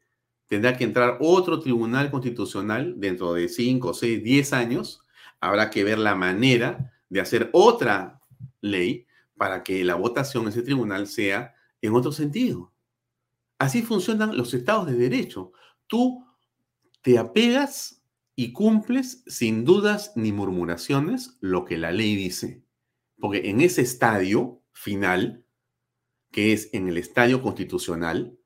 Tendrá 0.47 0.75
que 0.75 0.84
entrar 0.84 1.17
otro 1.21 1.61
tribunal 1.61 2.11
constitucional 2.11 2.95
dentro 2.97 3.34
de 3.36 3.47
5, 3.47 3.93
6, 3.93 4.21
10 4.21 4.51
años. 4.51 5.05
Habrá 5.39 5.69
que 5.69 5.86
ver 5.86 5.97
la 5.97 6.15
manera 6.15 6.93
de 7.07 7.21
hacer 7.21 7.49
otra 7.53 8.16
ley 8.61 9.07
para 9.35 9.63
que 9.63 9.83
la 9.83 9.95
votación 9.95 10.43
en 10.43 10.49
ese 10.49 10.63
tribunal 10.63 11.07
sea 11.07 11.55
en 11.81 11.93
otro 11.93 12.11
sentido. 12.11 12.73
Así 13.59 13.81
funcionan 13.81 14.37
los 14.37 14.53
estados 14.53 14.87
de 14.87 14.95
derecho. 14.95 15.51
Tú 15.87 16.25
te 17.01 17.17
apegas 17.17 18.03
y 18.35 18.53
cumples 18.53 19.23
sin 19.25 19.65
dudas 19.65 20.13
ni 20.15 20.31
murmuraciones 20.31 21.37
lo 21.41 21.65
que 21.65 21.77
la 21.77 21.91
ley 21.91 22.15
dice. 22.15 22.63
Porque 23.19 23.49
en 23.49 23.61
ese 23.61 23.81
estadio 23.81 24.61
final, 24.73 25.43
que 26.31 26.53
es 26.53 26.69
en 26.73 26.87
el 26.87 26.97
estadio 26.97 27.41
constitucional, 27.41 28.37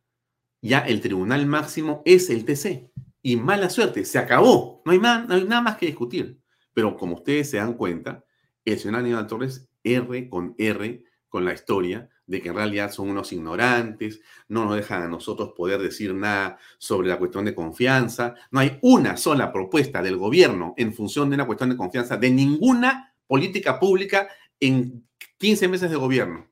ya 0.62 0.80
el 0.80 1.02
tribunal 1.02 1.46
máximo 1.46 2.02
es 2.06 2.30
el 2.30 2.46
TC. 2.46 2.92
Y 3.22 3.36
mala 3.36 3.70
suerte, 3.70 4.06
se 4.06 4.18
acabó. 4.18 4.82
No 4.86 4.92
hay, 4.92 5.00
no 5.00 5.34
hay 5.34 5.44
nada 5.44 5.62
más 5.62 5.78
que 5.78 5.88
discutir. 5.88 6.42
Pero 6.74 6.96
como 6.96 7.16
ustedes 7.16 7.50
se 7.50 7.58
dan 7.58 7.74
cuenta, 7.74 8.24
el 8.64 8.80
señor 8.80 9.00
Aníbal 9.00 9.28
Torres, 9.28 9.70
R 9.84 10.30
con 10.30 10.56
R, 10.58 11.04
con 11.30 11.46
la 11.46 11.54
historia, 11.54 12.10
de 12.26 12.42
que 12.42 12.50
en 12.50 12.56
realidad 12.56 12.92
son 12.92 13.10
unos 13.10 13.34
ignorantes, 13.34 14.22
no 14.48 14.66
nos 14.66 14.76
dejan 14.76 15.04
a 15.04 15.08
nosotros 15.08 15.52
poder 15.56 15.82
decir 15.82 16.14
nada 16.14 16.58
sobre 16.78 17.10
la 17.10 17.18
cuestión 17.18 17.46
de 17.46 17.54
confianza. 17.54 18.36
No 18.52 18.60
hay 18.60 18.80
una 18.82 19.18
sola 19.18 19.52
propuesta 19.52 20.02
del 20.02 20.18
gobierno 20.18 20.74
en 20.78 20.94
función 20.94 21.30
de 21.30 21.36
una 21.36 21.46
cuestión 21.46 21.70
de 21.70 21.78
confianza 21.78 22.18
de 22.18 22.30
ninguna 22.30 23.14
política 23.28 23.80
pública 23.80 24.30
en 24.60 25.06
15 25.38 25.68
meses 25.68 25.90
de 25.90 25.98
gobierno. 25.98 26.50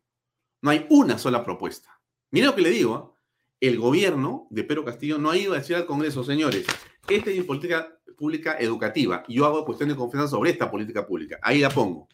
No 0.61 0.71
hay 0.71 0.85
una 0.89 1.17
sola 1.17 1.45
propuesta. 1.45 2.01
Mira 2.31 2.47
lo 2.47 2.55
que 2.55 2.61
le 2.61 2.71
digo, 2.71 3.15
el 3.59 3.77
gobierno 3.79 4.47
de 4.49 4.63
Pedro 4.63 4.85
Castillo 4.85 5.17
no 5.17 5.31
ha 5.31 5.37
ido 5.37 5.53
a 5.53 5.57
decir 5.57 5.75
al 5.75 5.85
Congreso, 5.85 6.23
señores, 6.23 6.65
esta 7.07 7.29
es 7.29 7.37
mi 7.37 7.43
política 7.43 7.99
pública 8.17 8.57
educativa. 8.59 9.23
Yo 9.27 9.45
hago 9.45 9.65
cuestión 9.65 9.89
de 9.89 9.95
confianza 9.95 10.29
sobre 10.29 10.51
esta 10.51 10.69
política 10.69 11.05
pública. 11.05 11.39
Ahí 11.41 11.59
la 11.59 11.69
pongo. 11.69 12.09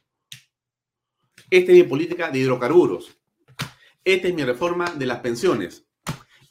Esta 1.49 1.71
es 1.71 1.77
mi 1.77 1.83
política 1.83 2.31
de 2.31 2.39
hidrocarburos. 2.39 3.17
Esta 4.03 4.27
es 4.27 4.33
mi 4.33 4.43
reforma 4.43 4.91
de 4.91 5.05
las 5.05 5.19
pensiones. 5.19 5.87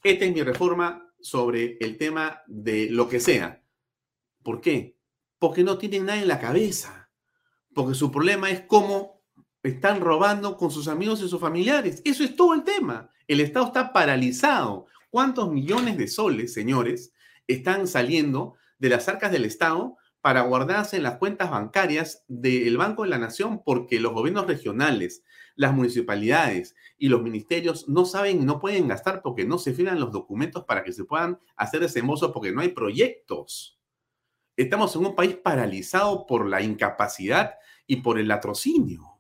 Esta 0.03 0.25
es 0.25 0.35
mi 0.35 0.43
reforma 0.43 1.13
sobre 1.21 1.79
el 1.81 1.97
tema 1.97 2.43
de 2.47 2.91
lo 2.91 3.09
que 3.09 3.21
sea. 3.21 3.63
¿Por 4.43 4.61
qué? 4.61 4.99
Porque 5.39 5.65
no 5.65 5.79
tienen 5.79 6.07
nada 6.07 6.21
en 6.21 6.29
la 6.29 6.41
cabeza. 6.41 7.11
Porque 7.75 7.95
su 7.95 8.11
problema 8.11 8.51
es 8.51 8.63
cómo 8.63 9.23
están 9.63 10.01
robando 10.01 10.57
con 10.57 10.71
sus 10.71 10.89
amigos 10.89 11.23
y 11.23 11.29
sus 11.29 11.41
familiares. 11.41 12.03
Eso 12.05 12.23
es 12.23 12.37
todo 12.37 12.55
el 12.55 12.63
tema. 12.63 13.11
El 13.27 13.41
Estado 13.41 13.67
está 13.67 13.93
paralizado. 13.93 14.87
¿Cuántos 15.11 15.51
millones 15.51 15.97
de 15.97 16.09
soles, 16.09 16.53
señores, 16.53 17.13
están 17.47 17.87
saliendo 17.87 18.57
de 18.79 18.91
las 18.91 19.09
arcas 19.09 19.33
del 19.33 19.45
Estado 19.45 19.97
para 20.25 20.41
guardarse 20.41 20.97
en 20.97 21.03
las 21.03 21.19
cuentas 21.19 21.51
bancarias 21.51 22.25
del 22.29 22.79
Banco 22.79 23.03
de 23.03 23.11
la 23.11 23.19
Nación 23.19 23.63
porque 23.63 24.01
los 24.01 24.15
gobiernos 24.15 24.47
regionales, 24.47 25.23
las 25.55 25.75
municipalidades 25.75 26.75
y 26.97 27.11
los 27.11 27.21
ministerios 27.21 27.91
no 27.91 28.07
saben 28.07 28.47
no 28.47 28.59
pueden 28.59 28.89
gastar 28.89 29.21
porque 29.21 29.45
no 29.45 29.59
se 29.59 29.75
firman 29.75 30.01
los 30.01 30.13
documentos 30.13 30.65
para 30.65 30.83
que 30.83 30.95
se 30.95 31.05
puedan 31.05 31.39
hacer 31.57 31.81
desembolsos 31.81 32.33
porque 32.33 32.53
no 32.53 32.63
hay 32.63 32.71
proyectos. 32.71 33.79
Estamos 34.57 34.97
en 34.97 35.05
un 35.05 35.15
país 35.15 35.37
paralizado 35.37 36.25
por 36.25 36.49
la 36.49 36.63
incapacidad 36.63 37.57
y 37.87 37.97
por 37.97 38.19
el 38.19 38.29
latrocinio. 38.29 39.14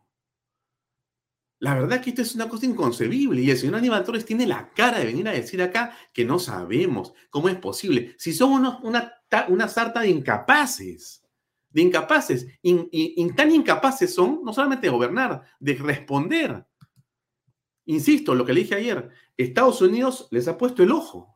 La 1.64 1.72
verdad 1.72 2.02
que 2.02 2.10
esto 2.10 2.20
es 2.20 2.34
una 2.34 2.46
cosa 2.46 2.66
inconcebible 2.66 3.40
y 3.40 3.50
el 3.50 3.56
señor 3.56 3.76
Aníbal 3.76 4.04
Torres 4.04 4.26
tiene 4.26 4.46
la 4.46 4.68
cara 4.74 4.98
de 4.98 5.06
venir 5.06 5.26
a 5.26 5.32
decir 5.32 5.62
acá 5.62 5.96
que 6.12 6.22
no 6.22 6.38
sabemos 6.38 7.14
cómo 7.30 7.48
es 7.48 7.56
posible. 7.56 8.14
Si 8.18 8.34
somos 8.34 8.80
una, 8.82 9.14
una 9.48 9.68
sarta 9.68 10.00
de 10.00 10.10
incapaces 10.10 11.24
de 11.70 11.80
incapaces. 11.80 12.46
y, 12.60 13.32
tan 13.32 13.50
incapaces 13.50 14.14
son 14.14 14.42
no 14.44 14.52
solamente 14.52 14.88
de 14.88 14.90
gobernar, 14.90 15.40
de 15.58 15.74
responder. 15.76 16.66
Insisto, 17.86 18.34
lo 18.34 18.44
que 18.44 18.52
le 18.52 18.60
dije 18.60 18.74
ayer, 18.74 19.08
Estados 19.34 19.80
Unidos 19.80 20.28
les 20.32 20.46
ha 20.48 20.58
puesto 20.58 20.82
el 20.82 20.92
ojo. 20.92 21.34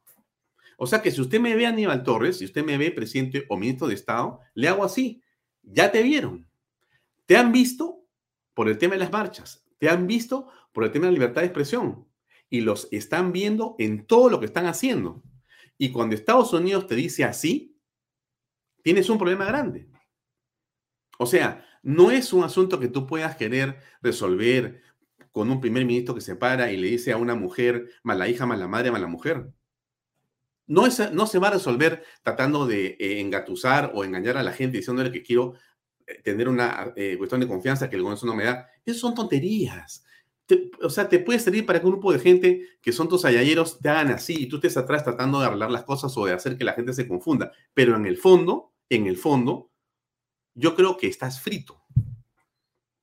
O 0.77 0.87
sea 0.87 1.01
que 1.01 1.11
si 1.11 1.23
usted 1.23 1.41
me 1.41 1.55
ve 1.55 1.65
a 1.65 1.71
Aníbal 1.71 2.03
Torres, 2.03 2.37
si 2.37 2.45
usted 2.45 2.67
me 2.67 2.77
ve 2.77 2.91
presidente 2.91 3.47
o 3.49 3.57
ministro 3.57 3.89
de 3.89 3.95
Estado, 3.95 4.41
le 4.53 4.69
hago 4.69 4.85
así. 4.85 5.23
Ya 5.63 5.91
te 5.91 6.03
vieron. 6.03 6.47
Te 7.25 7.39
han 7.39 7.51
visto 7.51 8.05
por 8.53 8.69
el 8.69 8.77
tema 8.77 8.93
de 8.93 9.01
las 9.01 9.11
marchas. 9.11 9.65
Te 9.79 9.89
han 9.89 10.07
visto 10.07 10.49
por 10.73 10.85
el 10.85 10.91
tema 10.91 11.07
de 11.07 11.13
la 11.13 11.19
libertad 11.19 11.43
de 11.43 11.47
expresión. 11.47 12.07
Y 12.51 12.61
los 12.63 12.89
están 12.91 13.33
viendo 13.33 13.77
en 13.79 14.07
todo 14.07 14.31
lo 14.31 14.41
que 14.41 14.47
están 14.47 14.67
haciendo. 14.67 15.23
Y 15.77 15.93
cuando 15.93 16.15
Estados 16.15 16.53
Unidos 16.53 16.87
te 16.87 16.97
dice 16.97 17.25
así, 17.25 17.79
tienes 18.83 19.09
un 19.09 19.19
problema 19.19 19.45
grande. 19.45 19.89
O 21.19 21.27
sea, 21.27 21.65
no 21.83 22.11
es 22.11 22.33
un 22.33 22.45
asunto 22.45 22.81
que 22.81 22.89
tú 22.89 23.07
puedas 23.07 23.37
querer 23.37 23.79
resolver 24.01 24.83
con 25.33 25.51
un 25.51 25.61
primer 25.61 25.85
ministro 25.85 26.15
que 26.15 26.21
se 26.21 26.37
para 26.37 26.73
y 26.73 26.77
le 26.77 26.89
dice 26.89 27.13
a 27.13 27.17
una 27.17 27.35
mujer, 27.35 27.91
mala 28.03 28.29
hija, 28.29 28.47
mala 28.47 28.67
madre, 28.67 28.91
mala 28.91 29.07
mujer. 29.07 29.49
No, 30.67 30.87
es, 30.87 31.13
no 31.13 31.27
se 31.27 31.39
va 31.39 31.49
a 31.49 31.53
resolver 31.53 32.05
tratando 32.23 32.67
de 32.67 32.97
eh, 32.99 33.21
engatusar 33.21 33.93
o 33.95 34.05
engañar 34.05 34.37
a 34.37 34.43
la 34.43 34.53
gente 34.53 34.79
diciéndole 34.79 35.13
que 35.13 35.23
quiero 35.23 35.55
tener 36.23 36.49
una 36.49 36.93
eh, 36.97 37.17
cuestión 37.19 37.41
de 37.41 37.49
confianza 37.49 37.89
que 37.89 37.97
el 37.97 38.03
gobierno 38.03 38.27
no 38.27 38.35
me 38.35 38.45
da. 38.45 38.69
Esas 38.85 39.01
son 39.01 39.15
tonterías. 39.15 40.05
o 40.83 40.91
sea, 40.91 41.09
te 41.09 41.19
puede 41.19 41.39
servir 41.39 41.67
para 41.67 41.81
que 41.81 41.87
un 41.87 41.93
grupo 41.93 42.13
de 42.13 42.19
gente 42.19 42.69
que 42.81 42.93
son 42.93 43.09
tus 43.09 43.25
ayayeros 43.25 43.79
te 43.79 43.89
hagan 43.89 44.11
así 44.11 44.35
y 44.39 44.49
tú 44.49 44.57
estés 44.57 44.77
atrás 44.77 45.05
tratando 45.05 45.41
de 45.41 45.47
arreglar 45.47 45.71
las 45.71 45.85
cosas 45.85 46.17
o 46.17 46.27
de 46.27 46.33
hacer 46.33 46.57
que 46.57 46.65
la 46.65 46.73
gente 46.73 46.93
se 46.93 47.07
confunda. 47.07 47.53
Pero 47.75 47.97
en 47.97 48.07
el 48.07 48.17
fondo, 48.17 48.73
en 48.89 49.07
el 49.07 49.17
fondo, 49.17 49.71
yo 50.55 50.75
creo 50.75 50.97
que 50.97 51.07
estás 51.07 51.41
frito, 51.41 51.83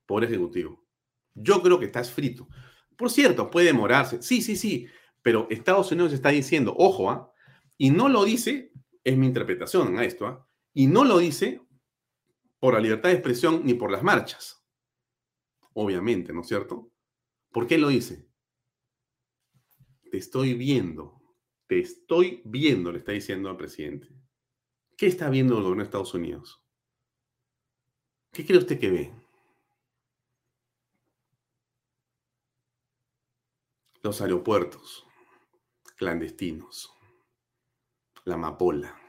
por 0.06 0.24
ejecutivo. 0.24 0.84
Yo 1.34 1.62
creo 1.62 1.80
que 1.80 1.86
estás 1.86 2.12
frito. 2.12 2.48
Por 2.96 3.12
cierto, 3.12 3.50
puede 3.50 3.68
demorarse. 3.68 4.22
Sí, 4.22 4.42
sí, 4.42 4.56
sí. 4.56 4.88
Pero 5.22 5.48
Estados 5.50 5.92
Unidos 5.92 6.14
está 6.14 6.30
diciendo, 6.30 6.74
ojo, 6.78 7.10
¿ah? 7.10 7.32
y 7.78 7.90
no 7.90 8.10
lo 8.10 8.24
dice, 8.26 8.72
es 9.04 9.18
mi 9.18 9.26
interpretación 9.26 9.98
a 9.98 10.06
esto, 10.06 10.28
¿ah? 10.28 10.48
y 10.74 10.88
no 10.88 11.04
lo 11.04 11.18
dice 11.18 11.62
por 12.66 12.74
la 12.74 12.80
libertad 12.80 13.10
de 13.10 13.16
expresión 13.18 13.64
ni 13.64 13.76
por 13.76 13.92
las 13.92 14.02
marchas. 14.02 14.68
Obviamente, 15.76 16.34
¿no 16.34 16.42
es 16.42 16.48
cierto? 16.48 16.92
¿Por 17.52 17.68
qué 17.68 17.78
lo 17.78 17.90
dice? 17.90 18.28
Te 20.10 20.18
estoy 20.18 20.56
viendo, 20.56 21.22
te 21.68 21.80
estoy 21.80 22.42
viendo, 22.44 22.92
le 22.92 22.98
está 22.98 23.12
diciendo 23.12 23.52
al 23.52 23.58
presidente. 23.58 24.08
¿Qué 24.98 25.06
está 25.06 25.30
viendo 25.30 25.56
el 25.56 25.62
gobierno 25.62 25.84
de 25.84 25.86
Estados 25.86 26.16
Unidos? 26.16 26.66
¿Qué 28.32 28.44
cree 28.44 28.58
usted 28.58 28.80
que 28.80 28.90
ve? 28.90 29.14
Los 34.02 34.22
aeropuertos 34.22 35.06
clandestinos, 35.98 36.92
la 38.24 38.34
amapola, 38.34 39.00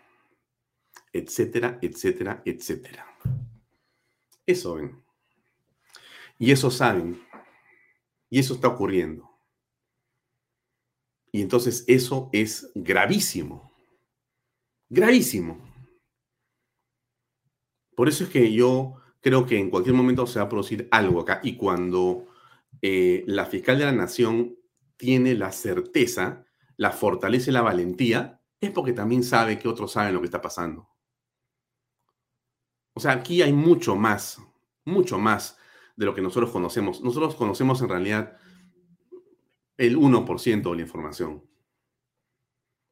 etcétera, 1.10 1.78
etcétera, 1.80 2.42
etcétera. 2.44 3.16
Eso 4.46 4.74
ven. 4.76 5.02
Y 6.38 6.52
eso 6.52 6.70
saben. 6.70 7.20
Y 8.30 8.38
eso 8.38 8.54
está 8.54 8.68
ocurriendo. 8.68 9.28
Y 11.32 11.42
entonces 11.42 11.84
eso 11.86 12.30
es 12.32 12.70
gravísimo. 12.74 13.72
Gravísimo. 14.88 15.58
Por 17.94 18.08
eso 18.08 18.24
es 18.24 18.30
que 18.30 18.52
yo 18.52 18.96
creo 19.20 19.46
que 19.46 19.58
en 19.58 19.70
cualquier 19.70 19.94
momento 19.94 20.26
se 20.26 20.38
va 20.38 20.44
a 20.44 20.48
producir 20.48 20.88
algo 20.90 21.20
acá. 21.20 21.40
Y 21.42 21.56
cuando 21.56 22.26
eh, 22.82 23.24
la 23.26 23.46
fiscal 23.46 23.78
de 23.78 23.86
la 23.86 23.92
nación 23.92 24.56
tiene 24.96 25.34
la 25.34 25.52
certeza, 25.52 26.46
la 26.76 26.92
fortaleza 26.92 27.50
la 27.52 27.62
valentía, 27.62 28.40
es 28.60 28.70
porque 28.70 28.92
también 28.92 29.22
sabe 29.22 29.58
que 29.58 29.68
otros 29.68 29.92
saben 29.92 30.14
lo 30.14 30.20
que 30.20 30.26
está 30.26 30.40
pasando. 30.40 30.88
O 32.96 33.00
sea, 33.00 33.12
aquí 33.12 33.42
hay 33.42 33.52
mucho 33.52 33.94
más, 33.94 34.40
mucho 34.86 35.18
más 35.18 35.58
de 35.96 36.06
lo 36.06 36.14
que 36.14 36.22
nosotros 36.22 36.50
conocemos. 36.50 37.02
Nosotros 37.02 37.34
conocemos 37.34 37.82
en 37.82 37.90
realidad 37.90 38.38
el 39.76 39.98
1% 39.98 40.70
de 40.70 40.76
la 40.76 40.80
información. 40.80 41.44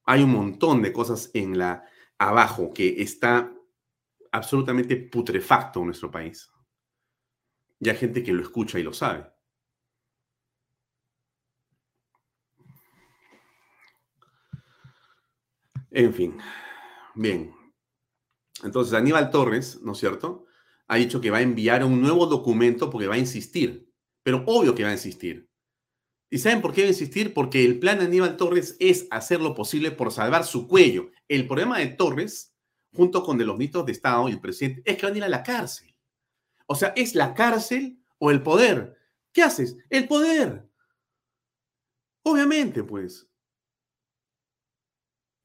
Hay 0.04 0.22
un 0.22 0.30
montón 0.30 0.82
de 0.82 0.92
cosas 0.92 1.30
en 1.32 1.56
la 1.56 1.88
abajo 2.18 2.70
que 2.74 3.00
está 3.00 3.50
absolutamente 4.30 4.96
putrefacto 4.96 5.80
en 5.80 5.86
nuestro 5.86 6.10
país. 6.10 6.52
Y 7.80 7.88
hay 7.88 7.96
gente 7.96 8.22
que 8.22 8.34
lo 8.34 8.42
escucha 8.42 8.78
y 8.78 8.82
lo 8.82 8.92
sabe. 8.92 9.26
En 15.90 16.12
fin, 16.12 16.36
bien. 17.14 17.63
Entonces, 18.64 18.94
Aníbal 18.94 19.30
Torres, 19.30 19.80
¿no 19.82 19.92
es 19.92 19.98
cierto? 19.98 20.46
Ha 20.88 20.96
dicho 20.96 21.20
que 21.20 21.30
va 21.30 21.38
a 21.38 21.42
enviar 21.42 21.84
un 21.84 22.00
nuevo 22.00 22.26
documento 22.26 22.90
porque 22.90 23.06
va 23.06 23.14
a 23.14 23.18
insistir. 23.18 23.90
Pero 24.22 24.42
obvio 24.46 24.74
que 24.74 24.82
va 24.82 24.90
a 24.90 24.94
insistir. 24.94 25.48
¿Y 26.30 26.38
saben 26.38 26.62
por 26.62 26.72
qué 26.72 26.80
va 26.80 26.86
a 26.86 26.90
insistir? 26.90 27.32
Porque 27.34 27.64
el 27.64 27.78
plan 27.78 27.98
de 27.98 28.06
Aníbal 28.06 28.36
Torres 28.36 28.76
es 28.80 29.06
hacer 29.10 29.40
lo 29.40 29.54
posible 29.54 29.90
por 29.90 30.10
salvar 30.10 30.44
su 30.44 30.66
cuello. 30.66 31.10
El 31.28 31.46
problema 31.46 31.78
de 31.78 31.88
Torres, 31.88 32.54
junto 32.92 33.22
con 33.22 33.38
de 33.38 33.44
los 33.44 33.56
mitos 33.56 33.86
de 33.86 33.92
Estado 33.92 34.28
y 34.28 34.32
el 34.32 34.40
presidente, 34.40 34.82
es 34.84 34.96
que 34.96 35.06
van 35.06 35.14
a 35.14 35.18
ir 35.18 35.24
a 35.24 35.28
la 35.28 35.42
cárcel. 35.42 35.94
O 36.66 36.74
sea, 36.74 36.92
es 36.96 37.14
la 37.14 37.34
cárcel 37.34 38.00
o 38.18 38.30
el 38.30 38.42
poder. 38.42 38.96
¿Qué 39.32 39.42
haces? 39.42 39.76
El 39.90 40.08
poder. 40.08 40.68
Obviamente, 42.22 42.82
pues. 42.82 43.28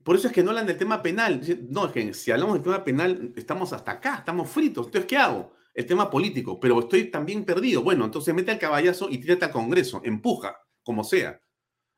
Por 0.04 0.16
eso 0.16 0.28
es 0.28 0.34
que 0.34 0.43
no 0.43 0.52
hablan 0.52 0.68
del 0.68 0.78
tema 0.78 1.02
penal. 1.02 1.41
No, 1.70 1.88
es 1.88 1.91
que 1.91 2.14
si 2.14 2.32
hablamos 2.32 2.56
del 2.56 2.64
tema 2.64 2.84
penal, 2.84 3.34
estamos 3.36 3.74
hasta 3.74 3.91
acá, 3.91 4.16
estamos 4.20 4.50
fritos. 4.50 4.88
Entonces, 4.88 5.08
¿qué 5.08 5.18
hago? 5.18 5.54
El 5.74 5.86
tema 5.86 6.10
político, 6.10 6.60
pero 6.60 6.80
estoy 6.80 7.12
también 7.12 7.45
perdido. 7.45 7.84
Bueno, 7.84 8.06
entonces 8.06 8.34
mete 8.34 8.52
al 8.52 8.60
caballazo 8.60 9.10
y 9.10 9.20
tírate 9.20 9.45
al 9.45 9.52
Congreso, 9.52 10.02
empuja, 10.04 10.58
como 10.84 11.04
sea. 11.04 11.41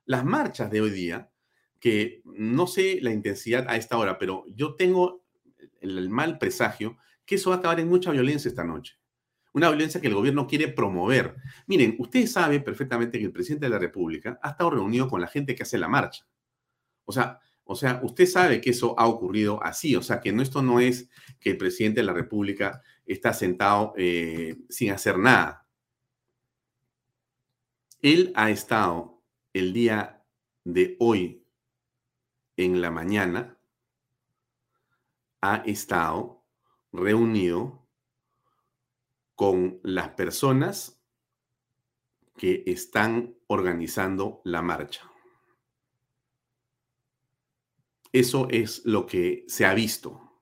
Las 0.06 0.26
marchas 0.26 0.70
de 0.72 0.82
hoy 0.82 0.90
día, 0.90 1.32
que 1.80 2.22
no 2.26 2.68
sé 2.68 3.00
la 3.02 3.12
intensidad 3.12 3.66
a 3.68 3.76
esta 3.76 3.98
hora, 3.98 4.18
pero 4.20 4.46
yo 4.48 4.76
tengo 4.76 5.24
el 5.80 6.10
mal 6.10 6.38
presagio 6.38 6.98
que 7.26 7.36
eso 7.36 7.50
va 7.50 7.58
a 7.58 7.60
acabar 7.60 7.80
en 7.80 7.88
mucha 7.88 8.12
violencia 8.12 8.50
esta 8.50 8.64
noche. 8.64 9.00
Una 9.54 9.70
violencia 9.70 10.00
que 10.00 10.08
el 10.08 10.14
gobierno 10.14 10.48
quiere 10.48 10.70
promover. 10.70 11.36
Miren, 11.68 11.96
usted 12.00 12.26
sabe 12.28 12.62
perfectamente 12.62 13.20
que 13.20 13.26
el 13.26 13.32
presidente 13.32 13.66
de 13.66 13.72
la 13.72 13.80
República 13.80 14.40
ha 14.42 14.52
estado 14.52 14.70
reunido 14.72 15.08
con 15.10 15.20
la 15.22 15.28
gente 15.28 15.56
que 15.56 15.64
hace 15.64 15.78
la 15.78 15.88
marcha. 15.88 16.26
O 17.06 17.12
sea, 17.12 17.40
o 17.64 17.76
sea, 17.76 18.00
usted 18.04 18.26
sabe 18.26 18.60
que 18.62 18.72
eso 18.72 19.00
ha 19.00 19.08
ocurrido 19.08 19.64
así, 19.64 19.96
o 19.96 20.02
sea, 20.02 20.20
que 20.20 20.34
no, 20.34 20.42
esto 20.42 20.62
no 20.62 20.80
es 20.80 21.10
que 21.40 21.52
el 21.52 21.58
presidente 21.58 22.02
de 22.02 22.06
la 22.06 22.14
República 22.14 22.82
está 23.06 23.34
sentado 23.34 23.94
eh, 23.98 24.58
sin 24.70 24.92
hacer 24.92 25.18
nada. 25.18 25.68
Él 28.02 28.34
ha 28.36 28.50
estado 28.50 29.22
el 29.54 29.74
día 29.74 30.24
de 30.64 30.96
hoy 31.00 31.46
en 32.58 32.82
la 32.82 32.92
mañana, 32.92 33.58
ha 35.42 35.58
estado 35.66 36.44
reunido 36.92 37.88
con 39.36 39.80
las 39.84 40.10
personas 40.10 41.02
que 42.38 42.64
están 42.66 43.36
organizando 43.48 44.42
la 44.46 44.62
marcha. 44.62 45.11
Eso 48.14 48.48
es 48.50 48.86
lo 48.86 49.06
que 49.06 49.46
se 49.48 49.66
ha 49.66 49.74
visto. 49.74 50.42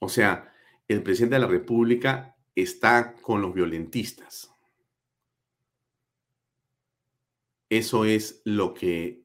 O 0.00 0.08
sea, 0.08 0.52
el 0.86 1.02
presidente 1.02 1.36
de 1.36 1.40
la 1.40 1.46
República 1.46 2.36
está 2.54 3.14
con 3.14 3.40
los 3.42 3.54
violentistas. 3.54 4.50
Eso 7.70 8.04
es 8.04 8.40
lo 8.44 8.74
que 8.74 9.24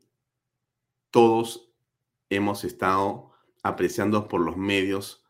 todos 1.09 1.73
hemos 2.29 2.63
estado 2.63 3.31
apreciando 3.61 4.27
por 4.27 4.41
los 4.41 4.57
medios 4.57 5.23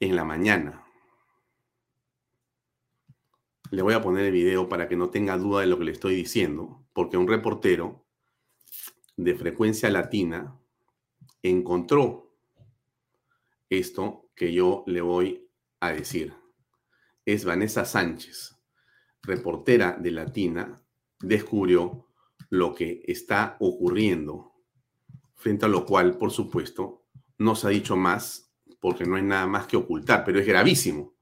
en 0.00 0.16
la 0.16 0.24
mañana. 0.24 0.84
Le 3.70 3.82
voy 3.82 3.94
a 3.94 4.02
poner 4.02 4.26
el 4.26 4.32
video 4.32 4.68
para 4.68 4.88
que 4.88 4.96
no 4.96 5.10
tenga 5.10 5.38
duda 5.38 5.60
de 5.60 5.68
lo 5.68 5.78
que 5.78 5.84
le 5.84 5.92
estoy 5.92 6.14
diciendo, 6.14 6.84
porque 6.92 7.16
un 7.16 7.28
reportero 7.28 8.04
de 9.16 9.34
frecuencia 9.34 9.88
latina 9.90 10.59
encontró 11.42 12.34
esto 13.68 14.30
que 14.34 14.52
yo 14.52 14.84
le 14.86 15.00
voy 15.00 15.48
a 15.80 15.92
decir. 15.92 16.34
Es 17.24 17.44
Vanessa 17.44 17.84
Sánchez, 17.84 18.58
reportera 19.22 19.96
de 20.00 20.10
Latina, 20.10 20.82
descubrió 21.20 22.06
lo 22.48 22.74
que 22.74 23.02
está 23.06 23.56
ocurriendo, 23.60 24.52
frente 25.34 25.66
a 25.66 25.68
lo 25.68 25.84
cual, 25.86 26.18
por 26.18 26.30
supuesto, 26.30 27.04
no 27.38 27.54
se 27.54 27.66
ha 27.66 27.70
dicho 27.70 27.96
más 27.96 28.50
porque 28.80 29.04
no 29.04 29.16
hay 29.16 29.22
nada 29.22 29.46
más 29.46 29.66
que 29.66 29.76
ocultar, 29.76 30.24
pero 30.24 30.40
es 30.40 30.46
gravísimo. 30.46 31.14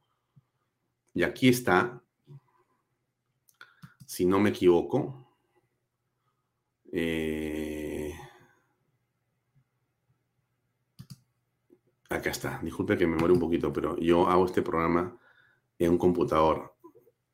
Y 1.12 1.24
aquí 1.24 1.48
está, 1.48 2.00
si 4.06 4.24
no 4.24 4.38
me 4.38 4.50
equivoco, 4.50 5.36
eh, 6.92 7.67
Acá 12.10 12.30
está. 12.30 12.60
Disculpe 12.62 12.96
que 12.96 13.06
me 13.06 13.16
muere 13.16 13.34
un 13.34 13.40
poquito, 13.40 13.72
pero 13.72 13.96
yo 13.98 14.28
hago 14.28 14.46
este 14.46 14.62
programa 14.62 15.18
en 15.78 15.90
un 15.92 15.98
computador. 15.98 16.74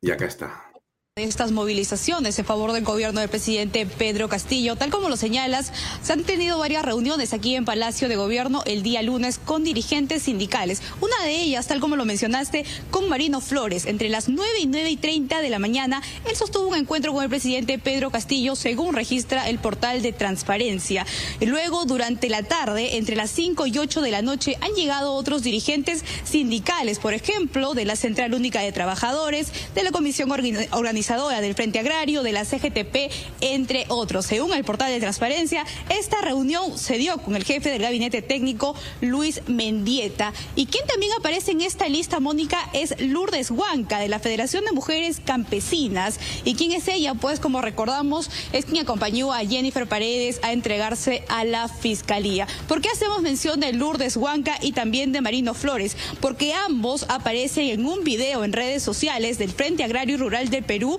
Y 0.00 0.10
acá 0.10 0.26
está 0.26 0.73
estas 1.16 1.52
movilizaciones 1.52 2.36
en 2.40 2.44
favor 2.44 2.72
del 2.72 2.82
gobierno 2.82 3.20
del 3.20 3.28
presidente 3.28 3.86
Pedro 3.86 4.28
Castillo. 4.28 4.74
Tal 4.74 4.90
como 4.90 5.08
lo 5.08 5.16
señalas, 5.16 5.72
se 6.02 6.12
han 6.12 6.24
tenido 6.24 6.58
varias 6.58 6.84
reuniones 6.84 7.32
aquí 7.32 7.54
en 7.54 7.64
Palacio 7.64 8.08
de 8.08 8.16
Gobierno 8.16 8.64
el 8.66 8.82
día 8.82 9.00
lunes 9.00 9.38
con 9.38 9.62
dirigentes 9.62 10.24
sindicales. 10.24 10.82
Una 11.00 11.24
de 11.24 11.40
ellas, 11.40 11.68
tal 11.68 11.78
como 11.78 11.94
lo 11.94 12.04
mencionaste, 12.04 12.64
con 12.90 13.08
Marino 13.08 13.40
Flores. 13.40 13.86
Entre 13.86 14.08
las 14.08 14.28
9 14.28 14.58
y 14.58 14.66
9 14.66 14.90
y 14.90 14.96
30 14.96 15.40
de 15.40 15.50
la 15.50 15.60
mañana, 15.60 16.02
él 16.28 16.34
sostuvo 16.34 16.66
un 16.66 16.74
encuentro 16.74 17.12
con 17.12 17.22
el 17.22 17.30
presidente 17.30 17.78
Pedro 17.78 18.10
Castillo, 18.10 18.56
según 18.56 18.92
registra 18.92 19.48
el 19.48 19.60
portal 19.60 20.02
de 20.02 20.12
transparencia. 20.12 21.06
Luego, 21.40 21.84
durante 21.84 22.28
la 22.28 22.42
tarde, 22.42 22.96
entre 22.96 23.14
las 23.14 23.30
5 23.30 23.68
y 23.68 23.78
8 23.78 24.00
de 24.00 24.10
la 24.10 24.22
noche, 24.22 24.58
han 24.60 24.72
llegado 24.72 25.12
otros 25.12 25.44
dirigentes 25.44 26.04
sindicales, 26.24 26.98
por 26.98 27.14
ejemplo, 27.14 27.74
de 27.74 27.84
la 27.84 27.94
Central 27.94 28.34
Única 28.34 28.62
de 28.62 28.72
Trabajadores, 28.72 29.52
de 29.76 29.84
la 29.84 29.92
Comisión 29.92 30.32
Organizada 30.32 31.03
del 31.04 31.54
Frente 31.54 31.78
Agrario, 31.78 32.22
de 32.22 32.32
la 32.32 32.46
CGTP, 32.46 33.12
entre 33.42 33.84
otros. 33.88 34.24
Según 34.24 34.54
el 34.54 34.64
portal 34.64 34.90
de 34.90 35.00
transparencia, 35.00 35.66
esta 35.90 36.22
reunión 36.22 36.78
se 36.78 36.96
dio 36.96 37.18
con 37.18 37.36
el 37.36 37.44
jefe 37.44 37.68
del 37.68 37.82
gabinete 37.82 38.22
técnico, 38.22 38.74
Luis 39.02 39.42
Mendieta. 39.46 40.32
Y 40.56 40.64
quien 40.64 40.86
también 40.86 41.12
aparece 41.18 41.50
en 41.50 41.60
esta 41.60 41.88
lista, 41.88 42.20
Mónica, 42.20 42.58
es 42.72 42.94
Lourdes 43.00 43.50
Huanca, 43.50 43.98
de 43.98 44.08
la 44.08 44.18
Federación 44.18 44.64
de 44.64 44.72
Mujeres 44.72 45.20
Campesinas. 45.22 46.18
¿Y 46.44 46.54
quién 46.54 46.72
es 46.72 46.88
ella? 46.88 47.12
Pues 47.12 47.38
como 47.38 47.60
recordamos, 47.60 48.30
es 48.54 48.64
quien 48.64 48.82
acompañó 48.82 49.30
a 49.30 49.40
Jennifer 49.40 49.86
Paredes 49.86 50.40
a 50.42 50.52
entregarse 50.52 51.22
a 51.28 51.44
la 51.44 51.68
Fiscalía. 51.68 52.48
¿Por 52.66 52.80
qué 52.80 52.88
hacemos 52.88 53.20
mención 53.20 53.60
de 53.60 53.74
Lourdes 53.74 54.16
Huanca 54.16 54.56
y 54.62 54.72
también 54.72 55.12
de 55.12 55.20
Marino 55.20 55.52
Flores? 55.52 55.98
Porque 56.20 56.54
ambos 56.54 57.04
aparecen 57.10 57.68
en 57.68 57.84
un 57.84 58.04
video 58.04 58.42
en 58.42 58.54
redes 58.54 58.82
sociales 58.82 59.36
del 59.36 59.52
Frente 59.52 59.84
Agrario 59.84 60.16
Rural 60.16 60.48
del 60.48 60.64
Perú 60.64 60.93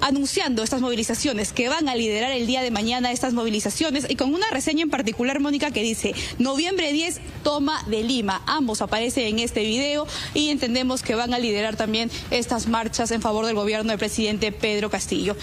anunciando 0.00 0.62
estas 0.62 0.80
movilizaciones, 0.80 1.52
que 1.52 1.68
van 1.68 1.88
a 1.88 1.94
liderar 1.94 2.32
el 2.32 2.46
día 2.46 2.62
de 2.62 2.70
mañana 2.70 3.12
estas 3.12 3.34
movilizaciones 3.34 4.06
y 4.08 4.16
con 4.16 4.34
una 4.34 4.48
reseña 4.50 4.82
en 4.82 4.90
particular, 4.90 5.40
Mónica, 5.40 5.70
que 5.70 5.82
dice, 5.82 6.14
noviembre 6.38 6.92
10, 6.92 7.20
toma 7.42 7.82
de 7.88 8.02
Lima. 8.02 8.42
Ambos 8.46 8.82
aparecen 8.82 9.26
en 9.26 9.38
este 9.38 9.62
video 9.62 10.06
y 10.34 10.50
entendemos 10.50 11.02
que 11.02 11.14
van 11.14 11.34
a 11.34 11.38
liderar 11.38 11.76
también 11.76 12.10
estas 12.30 12.68
marchas 12.68 13.10
en 13.10 13.22
favor 13.22 13.46
del 13.46 13.54
gobierno 13.54 13.90
del 13.90 13.98
presidente 13.98 14.52
Pedro 14.52 14.90
Castillo. 14.90 15.36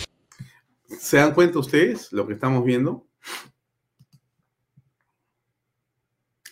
¿Se 0.88 1.18
dan 1.18 1.34
cuenta 1.34 1.60
ustedes 1.60 2.12
lo 2.12 2.28
que 2.28 2.34
estamos 2.34 2.64
viendo? 2.64 3.08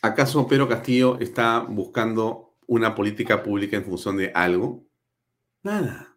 ¿Acaso 0.02 0.48
Pedro 0.48 0.68
Castillo 0.68 1.20
está 1.20 1.60
buscando 1.60 2.56
una 2.66 2.96
política 2.96 3.44
pública 3.44 3.78
en 3.78 3.86
función 3.86 4.18
de 4.18 4.32
algo? 4.34 4.84
Nada 5.62 6.11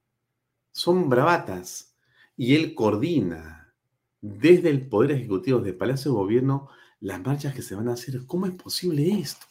son 0.75 1.09
bravatas 1.09 1.95
y 2.37 2.57
él 2.57 2.75
coordina 2.75 3.72
desde 4.20 4.70
el 4.70 4.89
Poder 4.89 5.12
Ejecutivo, 5.12 5.61
del 5.61 5.77
Palacio 5.77 6.11
de 6.11 6.16
Gobierno, 6.16 6.68
las 6.99 7.22
marchas 7.22 7.55
que 7.55 7.62
se 7.62 7.77
van 7.77 7.89
a 7.89 7.93
hacer. 7.93 8.27
¿Cómo 8.27 8.47
es 8.47 8.53
posible 8.55 9.20
esto? 9.20 9.47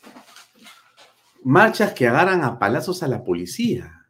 Marchas 1.44 1.94
que 1.94 2.08
agarran 2.08 2.44
a 2.44 2.60
palazos 2.60 3.04
a 3.04 3.08
la 3.08 3.24
policía, 3.24 4.10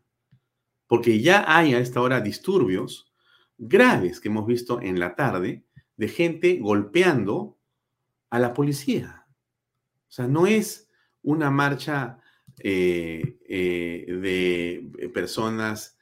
porque 0.88 1.22
ya 1.22 1.46
hay 1.48 1.76
a 1.76 1.80
esta 1.80 2.02
hora 2.02 2.20
disturbios 2.20 3.14
graves 3.58 4.20
que 4.20 4.30
hemos 4.30 4.48
visto 4.48 4.82
en 4.82 5.00
la 5.00 5.16
tarde 5.16 5.66
de 5.96 6.08
gente 6.08 6.58
golpeando 6.58 7.60
a 8.32 8.40
la 8.40 8.54
policía. 8.54 9.28
O 10.08 10.12
sea, 10.12 10.28
no 10.28 10.48
es 10.48 10.90
una 11.22 11.52
marcha 11.52 12.20
eh, 12.58 13.38
eh, 13.48 14.06
de 14.98 15.10
personas 15.10 15.93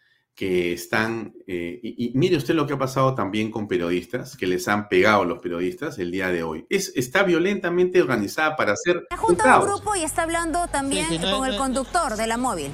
que 0.42 0.74
están, 0.74 1.36
eh, 1.46 1.80
y, 1.84 2.14
mire 2.16 2.36
usted 2.36 2.56
lo 2.56 2.66
que 2.66 2.74
ha 2.74 2.78
pasado 2.80 3.14
también 3.14 3.52
con 3.52 3.68
periodistas, 3.68 4.36
que 4.36 4.48
les 4.48 4.68
han 4.68 4.90
pegado 4.90 5.24
los 5.24 5.38
periodistas 5.38 6.00
el 6.00 6.10
día 6.10 6.30
de 6.30 6.42
hoy. 6.42 6.66
Es, 6.68 6.92
está 6.96 7.22
violentamente 7.22 8.02
organizada 8.02 8.56
para 8.56 8.72
hacer... 8.72 9.06
Junta 9.16 9.60
un, 9.60 9.62
un 9.62 9.68
grupo 9.68 9.96
y 9.96 10.02
está 10.02 10.24
hablando 10.24 10.68
también 10.68 11.06
con 11.22 11.48
el 11.48 11.58
conductor 11.58 12.16
de 12.18 12.26
la 12.26 12.38
móvil. 12.38 12.72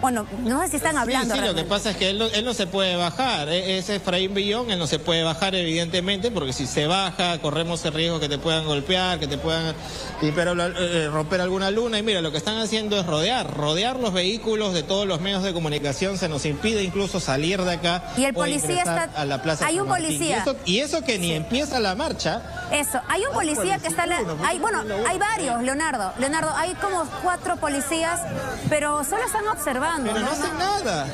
Bueno, 0.00 0.26
no 0.44 0.62
sé 0.62 0.68
si 0.68 0.76
están 0.76 0.96
hablando. 0.96 1.34
Sí, 1.34 1.40
lo 1.40 1.54
que 1.54 1.64
pasa 1.64 1.90
es 1.90 1.96
que 1.96 2.10
él 2.10 2.18
no, 2.44 2.54
se 2.54 2.66
puede 2.66 2.96
bajar. 2.96 3.48
E-, 3.48 3.78
ese 3.78 3.96
Efraín 3.96 4.34
Billón, 4.34 4.70
él 4.70 4.78
no 4.78 4.86
se 4.86 4.98
puede 4.98 5.22
bajar, 5.22 5.54
evidentemente, 5.54 6.30
porque 6.30 6.52
si 6.52 6.66
se 6.66 6.86
baja, 6.86 7.38
corremos 7.38 7.84
el 7.84 7.94
riesgo 7.94 8.20
que 8.20 8.28
te 8.28 8.38
puedan 8.38 8.66
golpear, 8.66 9.18
que 9.18 9.26
te 9.26 9.38
puedan 9.38 9.74
eh, 10.22 11.08
romper 11.12 11.40
alguna 11.40 11.70
luna. 11.70 11.98
Y 11.98 12.02
mira, 12.02 12.20
lo 12.20 12.30
que 12.30 12.38
están 12.38 12.58
haciendo 12.58 12.98
es 12.98 13.06
rodear, 13.06 13.52
rodear 13.56 13.98
los 13.98 14.12
vehículos 14.12 14.72
de 14.72 14.82
todos 14.82 15.06
los 15.06 15.20
medios 15.20 15.42
de 15.42 15.52
comunicación. 15.52 16.16
Se 16.16 16.28
nos 16.28 16.44
impide 16.46 16.82
incluso 16.82 17.18
salir 17.18 17.60
de 17.62 17.72
acá. 17.72 18.04
Y 18.16 18.24
el 18.24 18.34
policía 18.34 18.78
está. 18.78 19.10
A 19.16 19.24
la 19.24 19.42
plaza 19.42 19.66
hay 19.66 19.80
un 19.80 19.88
policía. 19.88 20.44
Y 20.64 20.78
eso, 20.78 21.02
que 21.02 21.18
ni 21.18 21.32
empieza 21.32 21.80
la 21.80 21.94
marcha. 21.94 22.42
Eso, 22.70 23.00
hay 23.08 23.24
un 23.24 23.32
policía 23.32 23.78
que 23.78 23.88
está. 23.88 24.04
hay, 24.44 24.58
bueno, 24.58 24.82
hay 25.08 25.18
varios, 25.18 25.62
Leonardo. 25.62 26.12
Leonardo, 26.18 26.52
hay 26.54 26.74
como 26.74 27.04
cuatro 27.22 27.56
policías, 27.56 28.20
pero 28.68 29.02
solo 29.04 29.24
están 29.24 29.46
observando. 29.48 29.87
Pero 29.96 30.20
no 30.20 30.30
hacen 30.30 30.58
nada. 30.58 31.06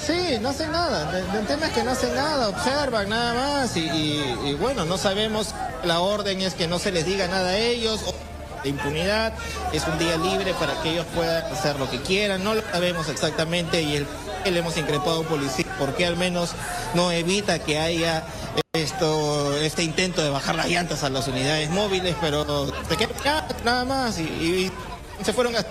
Sí, 0.00 0.38
no 0.40 0.48
hacen 0.48 0.72
nada. 0.72 1.10
El, 1.38 1.46
tema 1.46 1.66
es 1.66 1.72
que 1.72 1.84
no 1.84 1.90
hacen 1.92 2.14
nada, 2.14 2.48
observan 2.48 3.08
nada 3.08 3.34
más 3.34 3.76
y, 3.76 4.54
bueno, 4.58 4.84
no 4.84 4.98
sabemos, 4.98 5.54
la 5.84 6.00
orden 6.00 6.40
es 6.40 6.54
que 6.54 6.66
no 6.66 6.78
se 6.78 6.90
les 6.90 7.06
diga 7.06 7.28
nada 7.28 7.50
a 7.50 7.58
ellos. 7.58 8.00
De 8.62 8.68
impunidad, 8.68 9.32
es 9.72 9.86
un 9.86 9.98
día 9.98 10.18
libre 10.18 10.52
para 10.52 10.74
que 10.82 10.90
ellos 10.90 11.06
puedan 11.14 11.50
hacer 11.50 11.78
lo 11.78 11.90
que 11.90 11.98
quieran, 12.02 12.44
no 12.44 12.54
lo 12.54 12.60
sabemos 12.60 13.08
exactamente 13.08 13.80
y 13.80 13.96
el, 13.96 14.06
le 14.44 14.58
hemos 14.58 14.76
increpado 14.76 15.12
a 15.12 15.20
un 15.20 15.26
policía 15.26 15.64
porque 15.78 16.04
al 16.04 16.18
menos 16.18 16.50
no 16.92 17.10
evita 17.10 17.58
que 17.60 17.78
haya 17.78 18.22
esto, 18.74 19.56
este 19.56 19.82
intento 19.82 20.22
de 20.22 20.28
bajar 20.28 20.56
las 20.56 20.68
llantas 20.68 21.04
a 21.04 21.08
las 21.08 21.26
unidades 21.26 21.70
móviles, 21.70 22.14
pero 22.20 22.66
se 22.86 22.96
queda 22.98 23.48
nada 23.64 23.86
más 23.86 24.18
y, 24.18 24.24
y 24.24 24.72
se 25.24 25.32
fueron 25.32 25.56
a 25.56 25.64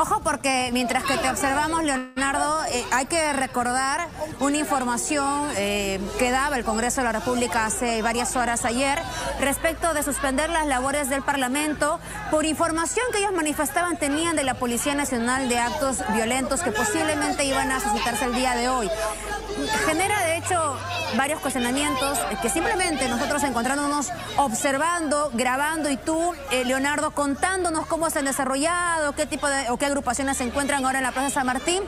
Ojo 0.00 0.22
porque 0.24 0.70
mientras 0.72 1.04
que 1.04 1.18
te 1.18 1.28
observamos, 1.28 1.84
Leonardo, 1.84 2.64
eh, 2.72 2.86
hay 2.90 3.04
que 3.04 3.34
recordar 3.34 4.08
una 4.38 4.56
información 4.56 5.50
eh, 5.58 6.00
que 6.18 6.30
daba 6.30 6.56
el 6.56 6.64
Congreso 6.64 7.02
de 7.02 7.04
la 7.04 7.12
República 7.12 7.66
hace 7.66 8.00
varias 8.00 8.34
horas 8.34 8.64
ayer 8.64 8.98
respecto 9.40 9.92
de 9.92 10.02
suspender 10.02 10.48
las 10.48 10.66
labores 10.66 11.10
del 11.10 11.20
Parlamento 11.20 12.00
por 12.30 12.46
información 12.46 13.04
que 13.12 13.18
ellos 13.18 13.34
manifestaban 13.34 13.98
tenían 13.98 14.36
de 14.36 14.44
la 14.44 14.54
Policía 14.54 14.94
Nacional 14.94 15.50
de 15.50 15.58
actos 15.58 16.02
violentos 16.14 16.62
que 16.62 16.72
posiblemente 16.72 17.44
iban 17.44 17.70
a 17.70 17.78
suscitarse 17.78 18.24
el 18.24 18.34
día 18.34 18.56
de 18.56 18.70
hoy. 18.70 18.88
Genera 19.84 20.18
de 20.24 20.38
hecho 20.38 20.78
varios 21.16 21.40
cuestionamientos 21.40 22.18
que 22.40 22.48
simplemente 22.48 23.06
nosotros 23.08 23.42
encontrándonos 23.42 24.10
observando, 24.36 25.30
grabando 25.34 25.90
y 25.90 25.96
tú, 25.96 26.34
eh, 26.50 26.64
Leonardo, 26.64 27.10
contándonos 27.10 27.86
cómo 27.86 28.08
se 28.08 28.20
han 28.20 28.24
desarrollado, 28.24 29.12
qué 29.12 29.26
tipo 29.26 29.46
de 29.48 29.66
qué 29.78 29.89
agrupaciones 29.90 30.36
se 30.36 30.44
encuentran 30.44 30.84
ahora 30.84 30.98
en 30.98 31.04
la 31.04 31.12
Plaza 31.12 31.30
San 31.30 31.46
Martín, 31.46 31.82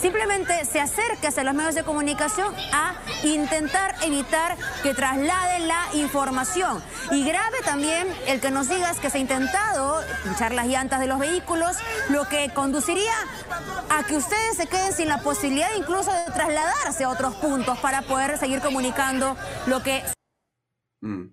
simplemente 0.00 0.64
se 0.64 0.80
acerca 0.80 1.28
hacia 1.28 1.44
los 1.44 1.54
medios 1.54 1.74
de 1.74 1.82
comunicación 1.82 2.54
a 2.72 2.94
intentar 3.24 3.94
evitar 4.02 4.56
que 4.82 4.94
trasladen 4.94 5.68
la 5.68 5.82
información. 5.94 6.82
Y 7.10 7.24
grave 7.24 7.58
también 7.64 8.06
el 8.26 8.40
que 8.40 8.50
nos 8.50 8.68
digas 8.68 8.98
que 8.98 9.10
se 9.10 9.18
ha 9.18 9.20
intentado 9.20 10.00
pinchar 10.24 10.52
las 10.52 10.66
llantas 10.66 11.00
de 11.00 11.06
los 11.06 11.18
vehículos, 11.18 11.76
lo 12.08 12.28
que 12.28 12.50
conduciría 12.54 13.12
a 13.90 14.04
que 14.04 14.16
ustedes 14.16 14.56
se 14.56 14.66
queden 14.66 14.92
sin 14.92 15.08
la 15.08 15.20
posibilidad 15.20 15.68
incluso 15.76 16.12
de 16.12 16.32
trasladarse 16.32 17.04
a 17.04 17.10
otros 17.10 17.34
puntos 17.36 17.78
para 17.78 18.02
poder 18.02 18.38
seguir 18.38 18.60
comunicando 18.60 19.36
lo 19.66 19.82
que... 19.82 20.02
Mm. 21.00 21.26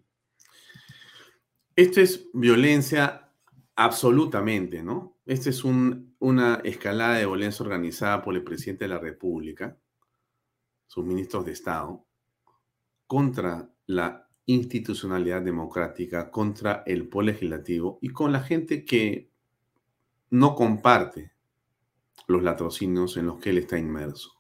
Esto 1.75 2.01
es 2.01 2.25
violencia 2.33 3.29
absolutamente, 3.75 4.81
¿no? 4.81 5.16
Esta 5.27 5.49
es 5.49 5.65
una 5.65 6.61
escalada 6.63 7.15
de 7.15 7.25
violencia 7.25 7.61
organizada 7.61 8.21
por 8.21 8.33
el 8.33 8.45
presidente 8.45 8.85
de 8.85 8.89
la 8.89 8.99
República, 8.99 9.77
sus 10.87 11.03
ministros 11.03 11.45
de 11.45 11.51
Estado, 11.51 12.05
contra 13.07 13.69
la 13.87 14.29
institucionalidad 14.45 15.41
democrática, 15.41 16.31
contra 16.31 16.81
el 16.85 17.09
poder 17.09 17.33
legislativo 17.33 17.99
y 18.01 18.07
con 18.07 18.31
la 18.31 18.39
gente 18.39 18.85
que 18.85 19.29
no 20.29 20.55
comparte 20.55 21.33
los 22.27 22.41
latrocinios 22.41 23.17
en 23.17 23.25
los 23.25 23.37
que 23.39 23.49
él 23.49 23.57
está 23.57 23.77
inmerso. 23.77 24.31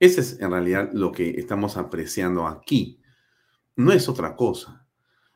Ese 0.00 0.20
es 0.20 0.40
en 0.40 0.50
realidad 0.50 0.90
lo 0.94 1.12
que 1.12 1.30
estamos 1.38 1.76
apreciando 1.76 2.48
aquí. 2.48 3.00
No 3.76 3.92
es 3.92 4.08
otra 4.08 4.34
cosa. 4.34 4.84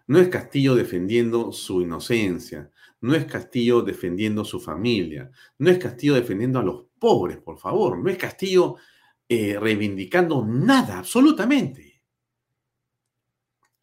No 0.09 0.19
es 0.19 0.29
Castillo 0.29 0.75
defendiendo 0.75 1.53
su 1.53 1.83
inocencia, 1.83 2.73
no 3.01 3.15
es 3.15 3.25
Castillo 3.25 3.83
defendiendo 3.83 4.45
su 4.45 4.61
familia, 4.61 5.31
no 5.59 5.71
es 5.71 5.79
Castillo 5.79 6.15
defendiendo 6.15 6.59
a 6.59 6.63
los 6.63 6.87
pobres, 6.99 7.39
por 7.39 7.59
favor, 7.59 7.99
no 7.99 8.11
es 8.11 8.19
Castillo 8.19 8.77
eh, 9.29 9.59
reivindicando 9.59 10.45
nada, 10.45 10.99
absolutamente. 10.99 12.03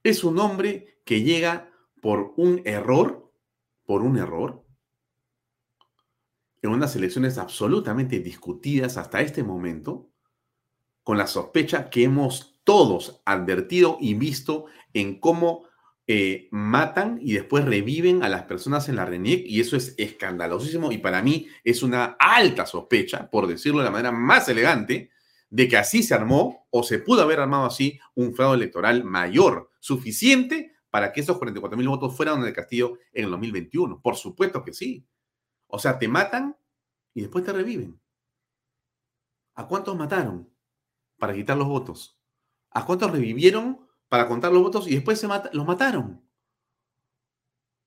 Es 0.03 0.23
un 0.23 0.39
hombre 0.39 0.99
que 1.03 1.23
llega 1.23 1.71
por 2.01 2.33
un 2.37 2.61
error, 2.65 3.31
por 3.85 4.01
un 4.03 4.17
error, 4.17 4.63
en 6.61 6.69
unas 6.71 6.95
elecciones 6.95 7.37
absolutamente 7.37 8.19
discutidas 8.19 8.97
hasta 8.97 9.21
este 9.21 9.43
momento, 9.43 10.09
con 11.03 11.17
la 11.17 11.27
sospecha 11.27 11.89
que 11.89 12.03
hemos 12.03 12.59
todos 12.63 13.21
advertido 13.25 13.97
y 14.01 14.13
visto 14.13 14.65
en 14.93 15.19
cómo 15.19 15.66
eh, 16.09 16.47
matan 16.51 17.19
y 17.21 17.33
después 17.33 17.65
reviven 17.65 18.23
a 18.23 18.29
las 18.29 18.43
personas 18.43 18.87
en 18.87 18.95
la 18.95 19.05
RENIEC 19.05 19.45
y 19.45 19.59
eso 19.59 19.75
es 19.75 19.93
escandalosísimo 19.97 20.93
y 20.93 20.99
para 20.99 21.21
mí 21.21 21.47
es 21.65 21.83
una 21.83 22.15
alta 22.17 22.65
sospecha, 22.65 23.29
por 23.29 23.45
decirlo 23.45 23.79
de 23.79 23.85
la 23.85 23.91
manera 23.91 24.13
más 24.13 24.47
elegante, 24.47 25.11
de 25.49 25.67
que 25.67 25.75
así 25.75 26.03
se 26.03 26.13
armó 26.13 26.67
o 26.69 26.83
se 26.83 26.99
pudo 26.99 27.23
haber 27.23 27.41
armado 27.41 27.65
así 27.65 27.99
un 28.15 28.33
fraude 28.33 28.55
electoral 28.55 29.03
mayor, 29.03 29.69
suficiente 29.79 30.77
para 30.89 31.11
que 31.11 31.21
esos 31.21 31.37
44 31.37 31.77
mil 31.77 31.89
votos 31.89 32.15
fueran 32.15 32.41
de 32.41 32.53
Castillo 32.53 32.97
en 33.11 33.25
el 33.25 33.31
2021. 33.31 34.01
Por 34.01 34.15
supuesto 34.15 34.63
que 34.63 34.73
sí. 34.73 35.05
O 35.67 35.77
sea, 35.77 35.99
te 35.99 36.07
matan 36.07 36.55
y 37.13 37.21
después 37.21 37.43
te 37.43 37.51
reviven. 37.51 37.99
¿A 39.55 39.67
cuántos 39.67 39.97
mataron 39.97 40.49
para 41.17 41.33
quitar 41.33 41.57
los 41.57 41.67
votos? 41.67 42.17
¿A 42.71 42.85
cuántos 42.85 43.11
revivieron 43.11 43.86
para 44.09 44.27
contar 44.27 44.51
los 44.51 44.61
votos 44.61 44.87
y 44.87 44.95
después 44.95 45.19
se 45.19 45.27
los 45.27 45.65
mataron. 45.65 46.21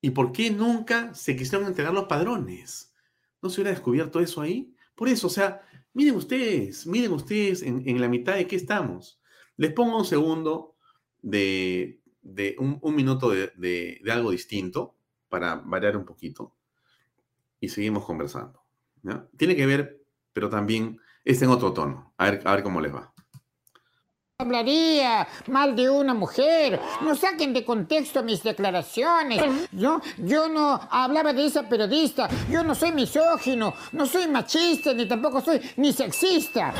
¿Y 0.01 0.11
por 0.11 0.31
qué 0.31 0.49
nunca 0.49 1.13
se 1.13 1.35
quisieron 1.35 1.67
entregar 1.67 1.93
los 1.93 2.05
padrones? 2.05 2.93
¿No 3.41 3.49
se 3.49 3.61
hubiera 3.61 3.71
descubierto 3.71 4.19
eso 4.19 4.41
ahí? 4.41 4.75
Por 4.95 5.09
eso, 5.09 5.27
o 5.27 5.29
sea, 5.29 5.61
miren 5.93 6.15
ustedes, 6.15 6.87
miren 6.87 7.11
ustedes 7.13 7.61
en, 7.61 8.01
la 8.01 8.07
mitad 8.07 8.35
de 8.35 8.47
qué 8.47 8.55
estamos. 8.55 9.19
Les 9.57 9.73
pongo 9.73 9.97
un 9.97 10.05
segundo 10.05 10.75
de, 11.21 11.99
un, 12.57 12.95
minuto 12.95 13.29
de, 13.29 14.01
algo 14.11 14.31
distinto 14.31 14.95
para 15.29 15.55
variar 15.55 15.97
un 15.97 16.05
poquito 16.05 16.55
y 17.59 17.69
seguimos 17.69 18.05
conversando. 18.05 18.63
Tiene 19.37 19.55
que 19.55 19.65
ver, 19.65 20.03
pero 20.33 20.49
también 20.49 20.99
es 21.23 21.41
en 21.41 21.49
otro 21.49 21.73
tono. 21.73 22.13
A 22.17 22.29
ver, 22.29 22.41
a 22.45 22.55
ver 22.55 22.63
cómo 22.63 22.81
les 22.81 22.93
va 22.93 23.13
hablaría 24.41 25.27
mal 25.47 25.75
de 25.75 25.89
una 25.89 26.13
mujer. 26.13 26.79
No 27.01 27.15
saquen 27.15 27.53
de 27.53 27.63
contexto 27.63 28.23
mis 28.23 28.43
declaraciones. 28.43 29.41
Yo, 29.71 30.01
yo 30.17 30.49
no 30.49 30.79
hablaba 30.89 31.33
de 31.33 31.45
esa 31.45 31.63
periodista. 31.63 32.27
Yo 32.49 32.63
no 32.63 32.75
soy 32.75 32.91
misógino, 32.91 33.73
no 33.93 34.05
soy 34.05 34.27
machista, 34.27 34.93
ni 34.93 35.07
tampoco 35.07 35.41
soy 35.41 35.61
ni 35.77 35.93
sexista. 35.93 36.73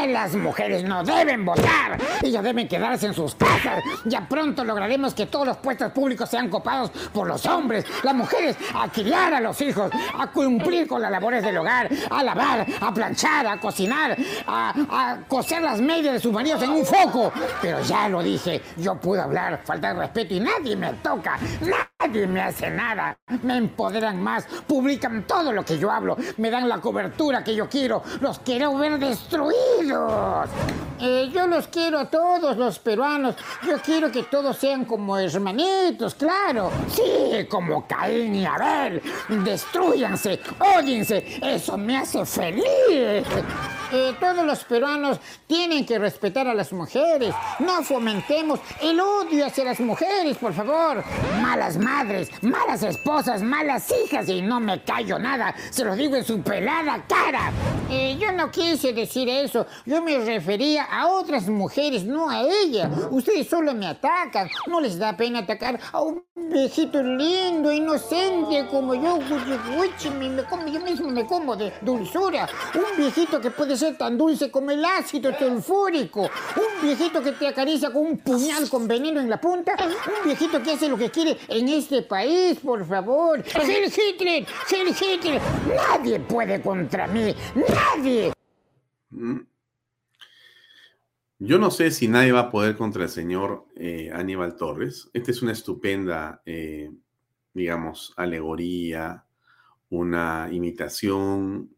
Eh, 0.00 0.08
las 0.08 0.34
mujeres 0.34 0.84
no 0.84 1.02
deben 1.02 1.44
votar. 1.44 1.98
Ellas 2.22 2.42
deben 2.42 2.68
quedarse 2.68 3.06
en 3.06 3.14
sus 3.14 3.34
casas. 3.34 3.82
Ya 4.04 4.26
pronto 4.28 4.64
lograremos 4.64 5.14
que 5.14 5.26
todos 5.26 5.46
los 5.46 5.56
puestos 5.58 5.92
públicos 5.92 6.28
sean 6.28 6.48
copados 6.48 6.90
por 7.12 7.26
los 7.26 7.44
hombres. 7.46 7.84
Las 8.02 8.14
mujeres 8.14 8.56
a 8.74 8.88
criar 8.88 9.34
a 9.34 9.40
los 9.40 9.60
hijos, 9.60 9.90
a 10.18 10.26
cumplir 10.28 10.86
con 10.86 11.02
las 11.02 11.10
labores 11.10 11.42
del 11.42 11.56
hogar, 11.56 11.88
a 12.10 12.22
lavar, 12.22 12.66
a 12.80 12.94
planchar, 12.94 13.46
a 13.46 13.58
cocinar, 13.58 14.16
a, 14.46 14.74
a 14.90 15.18
coser 15.26 15.62
las 15.62 15.80
medias 15.80 16.14
de 16.14 16.20
sus 16.20 16.32
maridos 16.32 16.62
en 16.62 16.70
un 16.70 16.84
foco. 16.90 17.32
Pero 17.62 17.80
ya 17.82 18.08
lo 18.08 18.22
dije, 18.22 18.60
yo 18.76 18.96
puedo 18.96 19.22
hablar, 19.22 19.60
falta 19.64 19.92
de 19.92 20.00
respeto 20.00 20.34
y 20.34 20.40
nadie 20.40 20.76
me 20.76 20.92
toca. 20.94 21.38
Nadie 21.60 22.26
me 22.26 22.42
hace 22.42 22.70
nada. 22.70 23.16
Me 23.42 23.56
empoderan 23.56 24.20
más, 24.22 24.44
publican 24.66 25.24
todo 25.26 25.52
lo 25.52 25.64
que 25.64 25.78
yo 25.78 25.90
hablo, 25.90 26.16
me 26.38 26.50
dan 26.50 26.68
la 26.68 26.78
cobertura 26.78 27.44
que 27.44 27.54
yo 27.54 27.68
quiero. 27.68 28.02
Los 28.20 28.40
quiero 28.40 28.76
ver 28.76 28.98
destruidos. 28.98 30.48
Eh, 31.00 31.30
yo 31.32 31.46
los 31.46 31.68
quiero 31.68 31.98
a 31.98 32.10
todos 32.10 32.56
los 32.56 32.78
peruanos. 32.78 33.34
Yo 33.66 33.78
quiero 33.80 34.12
que 34.12 34.24
todos 34.24 34.56
sean 34.56 34.84
como 34.84 35.16
hermanitos, 35.16 36.14
claro. 36.14 36.70
Sí, 36.88 37.46
como 37.48 37.86
Caín 37.86 38.34
y 38.34 38.44
Abel. 38.44 39.00
Destruyanse, 39.28 40.40
óyense. 40.76 41.38
Eso 41.42 41.78
me 41.78 41.96
hace 41.96 42.26
feliz. 42.26 43.24
Eh, 43.92 44.14
todos 44.20 44.46
los 44.46 44.62
peruanos 44.64 45.18
tienen 45.48 45.84
que 45.84 45.98
respetar 45.98 46.46
a 46.46 46.54
las 46.54 46.72
mujeres. 46.72 47.34
No 47.58 47.82
fomentemos 47.82 48.60
el 48.80 49.00
odio 49.00 49.46
hacia 49.46 49.64
las 49.64 49.80
mujeres, 49.80 50.36
por 50.36 50.52
favor. 50.52 51.02
Malas 51.42 51.76
madres, 51.76 52.30
malas 52.42 52.84
esposas, 52.84 53.42
malas 53.42 53.92
hijas 54.04 54.28
y 54.28 54.42
no 54.42 54.60
me 54.60 54.82
callo 54.84 55.18
nada. 55.18 55.54
Se 55.70 55.84
lo 55.84 55.96
digo 55.96 56.14
en 56.14 56.24
su 56.24 56.40
pelada 56.40 57.04
cara. 57.08 57.50
Eh, 57.90 58.16
yo 58.20 58.30
no 58.30 58.50
quise 58.52 58.92
decir 58.92 59.28
eso. 59.28 59.66
Yo 59.84 60.00
me 60.02 60.18
refería 60.18 60.84
a 60.84 61.08
otras 61.08 61.48
mujeres, 61.48 62.04
no 62.04 62.30
a 62.30 62.42
ella. 62.42 62.88
Ustedes 63.10 63.48
solo 63.48 63.74
me 63.74 63.88
atacan. 63.88 64.48
No 64.68 64.80
les 64.80 64.98
da 64.98 65.16
pena 65.16 65.40
atacar 65.40 65.80
a 65.90 66.00
un 66.00 66.22
viejito 66.36 67.02
lindo, 67.02 67.72
inocente 67.72 68.68
como 68.70 68.94
yo. 68.94 69.18
Yo 70.72 70.80
mismo 70.80 71.10
me 71.10 71.26
como 71.26 71.56
de 71.56 71.72
dulzura. 71.80 72.48
Un 72.74 72.96
viejito 72.96 73.40
que 73.40 73.50
puede 73.50 73.76
tan 73.96 74.16
dulce 74.16 74.50
como 74.50 74.70
el 74.70 74.84
ácido 74.84 75.32
sulfúrico. 75.36 76.22
Un 76.22 76.82
viejito 76.82 77.22
que 77.22 77.32
te 77.32 77.48
acaricia 77.48 77.92
con 77.92 78.06
un 78.06 78.18
puñal 78.18 78.68
con 78.68 78.86
veneno 78.86 79.20
en 79.20 79.28
la 79.28 79.40
punta. 79.40 79.74
Un 79.80 80.24
viejito 80.24 80.62
que 80.62 80.72
hace 80.72 80.88
lo 80.88 80.96
que 80.96 81.10
quiere 81.10 81.36
en 81.48 81.68
este 81.68 82.02
país, 82.02 82.58
por 82.60 82.86
favor. 82.86 83.42
¡Heil 83.42 83.86
Hitler! 83.86 84.46
¡Heil 84.70 84.88
Hitler! 84.88 85.40
Nadie 85.74 86.20
puede 86.20 86.60
contra 86.60 87.06
mí. 87.06 87.34
¡Nadie! 87.54 88.32
Mm. 89.10 89.40
Yo 91.42 91.58
no 91.58 91.70
sé 91.70 91.90
si 91.90 92.06
nadie 92.06 92.32
va 92.32 92.40
a 92.40 92.50
poder 92.50 92.76
contra 92.76 93.04
el 93.04 93.08
señor 93.08 93.66
eh, 93.74 94.10
Aníbal 94.12 94.56
Torres. 94.56 95.08
Esta 95.14 95.30
es 95.30 95.40
una 95.40 95.52
estupenda, 95.52 96.42
eh, 96.44 96.90
digamos, 97.54 98.12
alegoría, 98.18 99.24
una 99.88 100.48
imitación, 100.52 101.74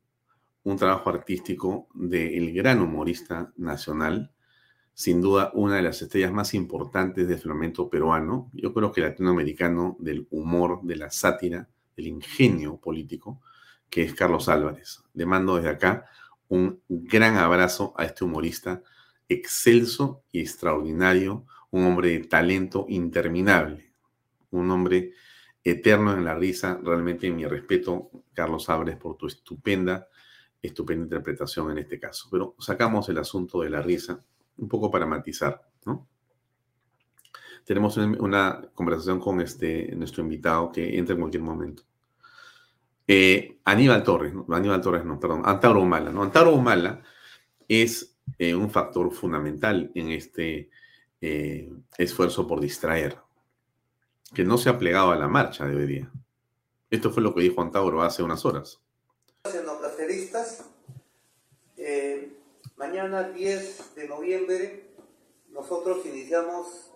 un 0.64 0.76
trabajo 0.76 1.10
artístico 1.10 1.88
del 1.94 2.52
gran 2.52 2.80
humorista 2.80 3.52
nacional, 3.56 4.32
sin 4.94 5.20
duda 5.20 5.50
una 5.54 5.76
de 5.76 5.82
las 5.82 6.02
estrellas 6.02 6.32
más 6.32 6.54
importantes 6.54 7.26
del 7.26 7.38
flamenco 7.38 7.88
peruano, 7.88 8.50
yo 8.52 8.72
creo 8.72 8.92
que 8.92 9.00
latinoamericano, 9.00 9.96
del 9.98 10.26
humor, 10.30 10.80
de 10.82 10.96
la 10.96 11.10
sátira, 11.10 11.68
del 11.96 12.06
ingenio 12.08 12.76
político, 12.76 13.40
que 13.90 14.02
es 14.02 14.14
Carlos 14.14 14.48
Álvarez. 14.48 15.02
Le 15.14 15.26
mando 15.26 15.56
desde 15.56 15.70
acá 15.70 16.06
un 16.48 16.80
gran 16.88 17.36
abrazo 17.36 17.94
a 17.96 18.04
este 18.04 18.24
humorista 18.24 18.82
excelso 19.28 20.22
y 20.30 20.40
extraordinario, 20.40 21.46
un 21.70 21.84
hombre 21.84 22.10
de 22.10 22.20
talento 22.24 22.84
interminable, 22.88 23.92
un 24.50 24.70
hombre 24.70 25.12
eterno 25.64 26.12
en 26.12 26.24
la 26.24 26.34
risa. 26.34 26.78
Realmente 26.82 27.30
mi 27.30 27.46
respeto, 27.46 28.10
Carlos 28.34 28.68
Álvarez, 28.68 28.96
por 28.96 29.16
tu 29.16 29.26
estupenda 29.26 30.08
estupenda 30.62 31.04
interpretación 31.04 31.70
en 31.72 31.78
este 31.78 31.98
caso. 31.98 32.28
Pero 32.30 32.54
sacamos 32.58 33.08
el 33.08 33.18
asunto 33.18 33.60
de 33.62 33.70
la 33.70 33.82
risa 33.82 34.18
un 34.58 34.68
poco 34.68 34.90
para 34.90 35.06
matizar, 35.06 35.68
¿no? 35.84 36.08
Tenemos 37.64 37.96
una 37.96 38.60
conversación 38.74 39.20
con 39.20 39.40
este, 39.40 39.94
nuestro 39.94 40.22
invitado 40.22 40.72
que 40.72 40.98
entra 40.98 41.14
en 41.14 41.20
cualquier 41.20 41.42
momento. 41.42 41.84
Eh, 43.06 43.58
Aníbal 43.64 44.02
Torres, 44.02 44.34
¿no? 44.34 44.46
Aníbal 44.50 44.80
Torres, 44.80 45.04
no, 45.04 45.18
perdón, 45.18 45.42
Antaro 45.44 45.80
Humala, 45.80 46.10
¿no? 46.10 46.22
Antaro 46.22 46.54
Humala 46.54 47.02
es 47.68 48.16
eh, 48.38 48.54
un 48.54 48.70
factor 48.70 49.12
fundamental 49.12 49.90
en 49.94 50.10
este 50.10 50.70
eh, 51.20 51.70
esfuerzo 51.98 52.46
por 52.46 52.60
distraer, 52.60 53.16
que 54.34 54.44
no 54.44 54.58
se 54.58 54.68
ha 54.68 54.78
plegado 54.78 55.12
a 55.12 55.16
la 55.16 55.28
marcha 55.28 55.66
de 55.66 55.76
hoy 55.76 55.86
día. 55.86 56.10
Esto 56.90 57.10
fue 57.10 57.22
lo 57.22 57.34
que 57.34 57.42
dijo 57.42 57.62
Antauro 57.62 58.02
hace 58.02 58.22
unas 58.22 58.44
horas. 58.44 58.80
Eh, 59.44 59.62
mañana 62.82 63.28
10 63.28 63.94
de 63.94 64.08
noviembre 64.08 64.90
nosotros 65.50 66.04
iniciamos 66.04 66.90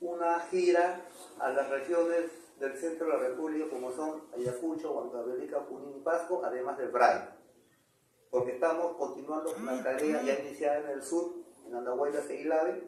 una 0.00 0.40
gira 0.50 1.06
a 1.38 1.50
las 1.50 1.70
regiones 1.70 2.32
del 2.58 2.76
centro 2.76 3.06
de 3.06 3.12
la 3.12 3.18
República 3.20 3.66
como 3.70 3.92
son 3.92 4.24
Ayacucho, 4.36 4.90
Huancavelica, 4.90 5.60
Junín 5.68 5.98
y 5.98 6.00
Pasco, 6.00 6.42
además 6.44 6.78
del 6.78 6.88
Bray. 6.88 7.28
Porque 8.28 8.54
estamos 8.54 8.96
continuando 8.96 9.54
con 9.54 9.64
la 9.64 9.84
tarea 9.84 10.20
ya 10.20 10.40
iniciada 10.40 10.80
en 10.80 10.98
el 10.98 11.02
sur, 11.04 11.32
en 11.64 11.76
Andahuayla, 11.76 12.20
Seguilave, 12.22 12.82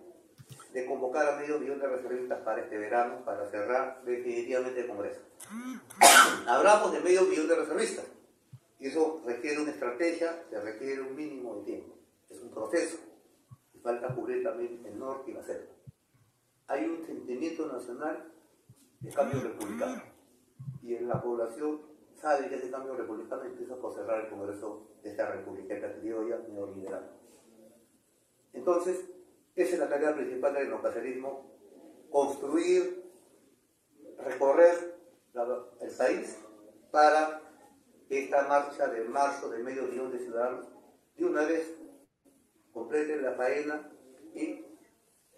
de 0.72 0.85
convocar 0.85 1.29
a 1.29 1.37
medio 1.37 1.61
millón 1.61 1.79
de 1.79 1.87
reservistas 1.87 2.41
para 2.41 2.62
este 2.62 2.77
verano, 2.77 3.24
para 3.24 3.49
cerrar 3.49 4.03
definitivamente 4.05 4.81
el 4.81 4.89
Congreso. 4.89 5.20
Hablamos 6.49 6.93
de 6.93 7.01
medio 7.03 7.22
millón 7.22 7.47
de 7.47 7.55
reservistas. 7.55 8.07
Y 8.81 8.89
eso 8.89 9.22
requiere 9.24 9.61
una 9.61 9.70
estrategia, 9.70 10.43
se 10.51 10.61
requiere 10.61 11.03
un 11.03 11.14
mínimo 11.14 11.55
de 11.59 11.64
tiempo. 11.64 11.95
Es 12.37 12.43
un 12.43 12.51
proceso. 12.51 12.99
Y 13.74 13.78
falta 13.78 14.14
cubrir 14.14 14.43
también 14.43 14.84
el 14.84 14.99
norte 14.99 15.30
y 15.30 15.34
la 15.34 15.43
selva. 15.43 15.72
Hay 16.68 16.84
un 16.84 17.05
sentimiento 17.05 17.66
nacional 17.66 18.30
de 19.01 19.11
cambio 19.11 19.41
republicano. 19.41 20.03
Y 20.82 20.95
en 20.95 21.09
la 21.09 21.22
población 21.22 21.80
sabe 22.14 22.49
que 22.49 22.57
ese 22.57 22.70
cambio 22.70 22.95
republicano 22.95 23.45
empieza 23.45 23.76
por 23.76 23.95
cerrar 23.95 24.24
el 24.24 24.30
Congreso 24.30 24.87
de 25.03 25.11
esta 25.11 25.30
República 25.30 25.74
criolla 25.99 26.39
neoliberal. 26.49 27.11
Entonces, 28.53 29.09
esa 29.55 29.74
es 29.74 29.78
la 29.78 29.89
tarea 29.89 30.14
principal 30.14 30.53
del 30.55 30.68
neocacerismo, 30.68 31.47
construir, 32.11 33.03
recorrer 34.18 34.97
el 35.80 35.91
país 35.97 36.39
para 36.91 37.41
esta 38.09 38.49
marcha 38.49 38.89
de 38.89 39.05
marzo 39.05 39.51
de 39.51 39.59
medio 39.62 39.84
millón 39.84 40.12
de 40.12 40.18
ciudadanos 40.18 40.66
de 41.16 41.24
una 41.24 41.45
vez 41.45 41.86
complete 42.77 43.16
la 43.22 43.33
faena 43.33 43.91
y 44.35 44.62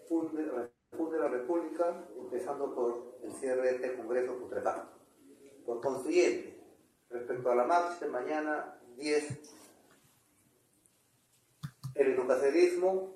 funde, 0.09 0.45
la 0.45 1.29
República, 1.29 2.05
empezando 2.19 2.75
por 2.75 3.17
el 3.23 3.33
cierre 3.33 3.63
de 3.63 3.75
este 3.77 3.97
Congreso 3.97 4.37
putrefacto. 4.41 4.99
Por 5.65 5.81
consiguiente, 5.81 6.61
respecto 7.09 7.49
a 7.49 7.55
la 7.55 7.65
marcha 7.65 8.07
de 8.07 8.11
mañana 8.11 8.81
10, 8.97 9.39
el 11.95 12.07
educacerismo 12.09 13.15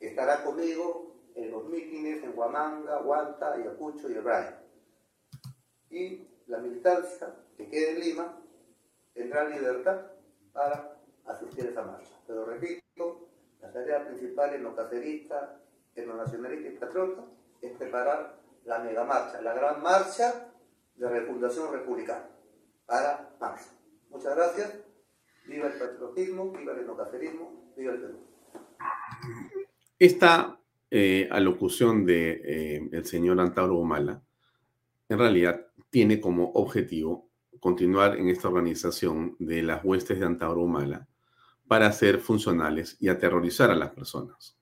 estará 0.00 0.44
conmigo 0.44 1.14
en 1.34 1.50
los 1.50 1.64
mítines 1.70 2.22
en 2.24 2.38
Huamanga, 2.38 3.00
Huanta, 3.00 3.54
Ayacucho 3.54 4.10
y 4.10 4.16
El 4.16 4.24
Y 5.88 6.28
la 6.46 6.58
militancia 6.58 7.34
que 7.56 7.70
quede 7.70 7.92
en 7.92 8.00
Lima 8.00 8.38
tendrá 9.14 9.48
libertad 9.48 10.10
para 10.52 11.00
asistir 11.24 11.64
a 11.64 11.70
esa 11.70 11.82
marcha. 11.82 12.20
Pero 12.26 12.44
repito, 12.44 13.25
la 13.66 13.72
tarea 13.72 14.06
principal 14.06 14.54
en 14.54 14.62
lo 14.62 14.76
cacerista, 14.76 15.60
en 15.94 16.08
lo 16.08 16.16
nacionalista 16.16 16.68
y 16.68 16.76
patriota, 16.76 17.24
es 17.60 17.72
preparar 17.72 18.38
la 18.64 18.78
mega 18.78 19.04
marcha, 19.04 19.40
la 19.40 19.54
gran 19.54 19.82
marcha 19.82 20.52
de 20.94 21.08
refundación 21.08 21.72
republicana 21.72 22.28
para 22.86 23.30
marzo. 23.40 23.72
Muchas 24.10 24.36
gracias. 24.36 24.78
Viva 25.46 25.66
el 25.66 25.78
patriotismo, 25.78 26.52
viva 26.52 26.72
el 26.72 26.80
enocacerismo, 26.80 27.72
viva 27.76 27.92
el 27.92 28.00
Perú. 28.00 28.18
Esta 29.98 30.58
eh, 30.90 31.28
alocución 31.30 32.04
de, 32.04 32.88
eh, 32.92 33.04
señor 33.04 33.40
Antauro 33.40 33.76
Humala 33.76 34.22
en 35.08 35.18
realidad 35.18 35.66
tiene 35.90 36.20
como 36.20 36.50
objetivo 36.52 37.30
continuar 37.60 38.16
en 38.16 38.28
esta 38.28 38.48
organización 38.48 39.36
de 39.38 39.62
las 39.62 39.84
huestes 39.84 40.18
de 40.20 40.26
Antauro 40.26 40.62
Humala 40.62 41.08
para 41.66 41.90
ser 41.92 42.20
funcionales 42.20 42.96
y 43.00 43.08
aterrorizar 43.08 43.70
a 43.70 43.74
las 43.74 43.90
personas. 43.90 44.56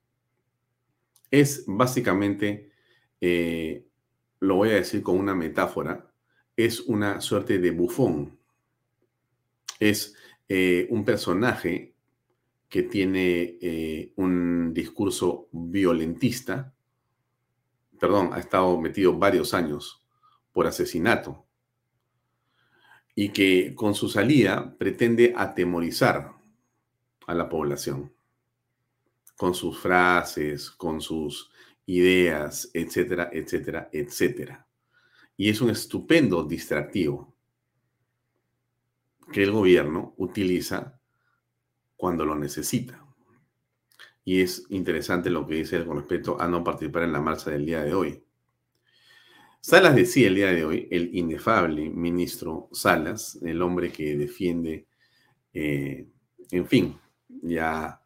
Es 1.30 1.64
básicamente, 1.66 2.70
eh, 3.20 3.86
lo 4.40 4.56
voy 4.56 4.70
a 4.70 4.74
decir 4.74 5.02
con 5.02 5.18
una 5.18 5.34
metáfora, 5.34 6.10
es 6.56 6.80
una 6.80 7.20
suerte 7.20 7.58
de 7.58 7.70
bufón. 7.70 8.38
Es 9.80 10.14
eh, 10.48 10.86
un 10.90 11.04
personaje 11.04 11.94
que 12.68 12.82
tiene 12.84 13.58
eh, 13.60 14.12
un 14.16 14.72
discurso 14.72 15.48
violentista, 15.52 16.74
perdón, 17.98 18.30
ha 18.32 18.38
estado 18.38 18.80
metido 18.80 19.16
varios 19.16 19.54
años 19.54 20.04
por 20.52 20.66
asesinato, 20.66 21.44
y 23.14 23.28
que 23.30 23.74
con 23.74 23.94
su 23.94 24.08
salida 24.08 24.76
pretende 24.76 25.34
atemorizar 25.36 26.33
a 27.26 27.34
la 27.34 27.48
población. 27.48 28.12
con 29.36 29.52
sus 29.54 29.78
frases, 29.78 30.70
con 30.70 31.00
sus 31.00 31.50
ideas, 31.86 32.70
etcétera, 32.72 33.30
etcétera, 33.32 33.88
etcétera. 33.92 34.66
Y 35.36 35.50
es 35.50 35.60
un 35.60 35.70
estupendo 35.70 36.44
distractivo 36.44 37.34
que 39.32 39.42
el 39.42 39.50
gobierno 39.50 40.14
utiliza 40.18 41.00
cuando 41.96 42.24
lo 42.24 42.36
necesita. 42.36 43.04
Y 44.24 44.40
es 44.40 44.66
interesante 44.70 45.30
lo 45.30 45.46
que 45.46 45.56
dice 45.56 45.76
él 45.76 45.86
con 45.86 45.98
respecto 45.98 46.40
a 46.40 46.48
no 46.48 46.62
participar 46.62 47.02
en 47.02 47.12
la 47.12 47.20
marcha 47.20 47.50
del 47.50 47.66
día 47.66 47.82
de 47.82 47.94
hoy. 47.94 48.24
Salas 49.60 49.94
decía 49.94 50.28
el 50.28 50.34
día 50.34 50.52
de 50.52 50.64
hoy, 50.64 50.88
el 50.90 51.14
inefable 51.14 51.88
ministro 51.90 52.68
Salas, 52.72 53.38
el 53.42 53.60
hombre 53.62 53.90
que 53.90 54.16
defiende, 54.16 54.86
eh, 55.52 56.06
en 56.50 56.66
fin, 56.66 56.98
ya 57.42 58.00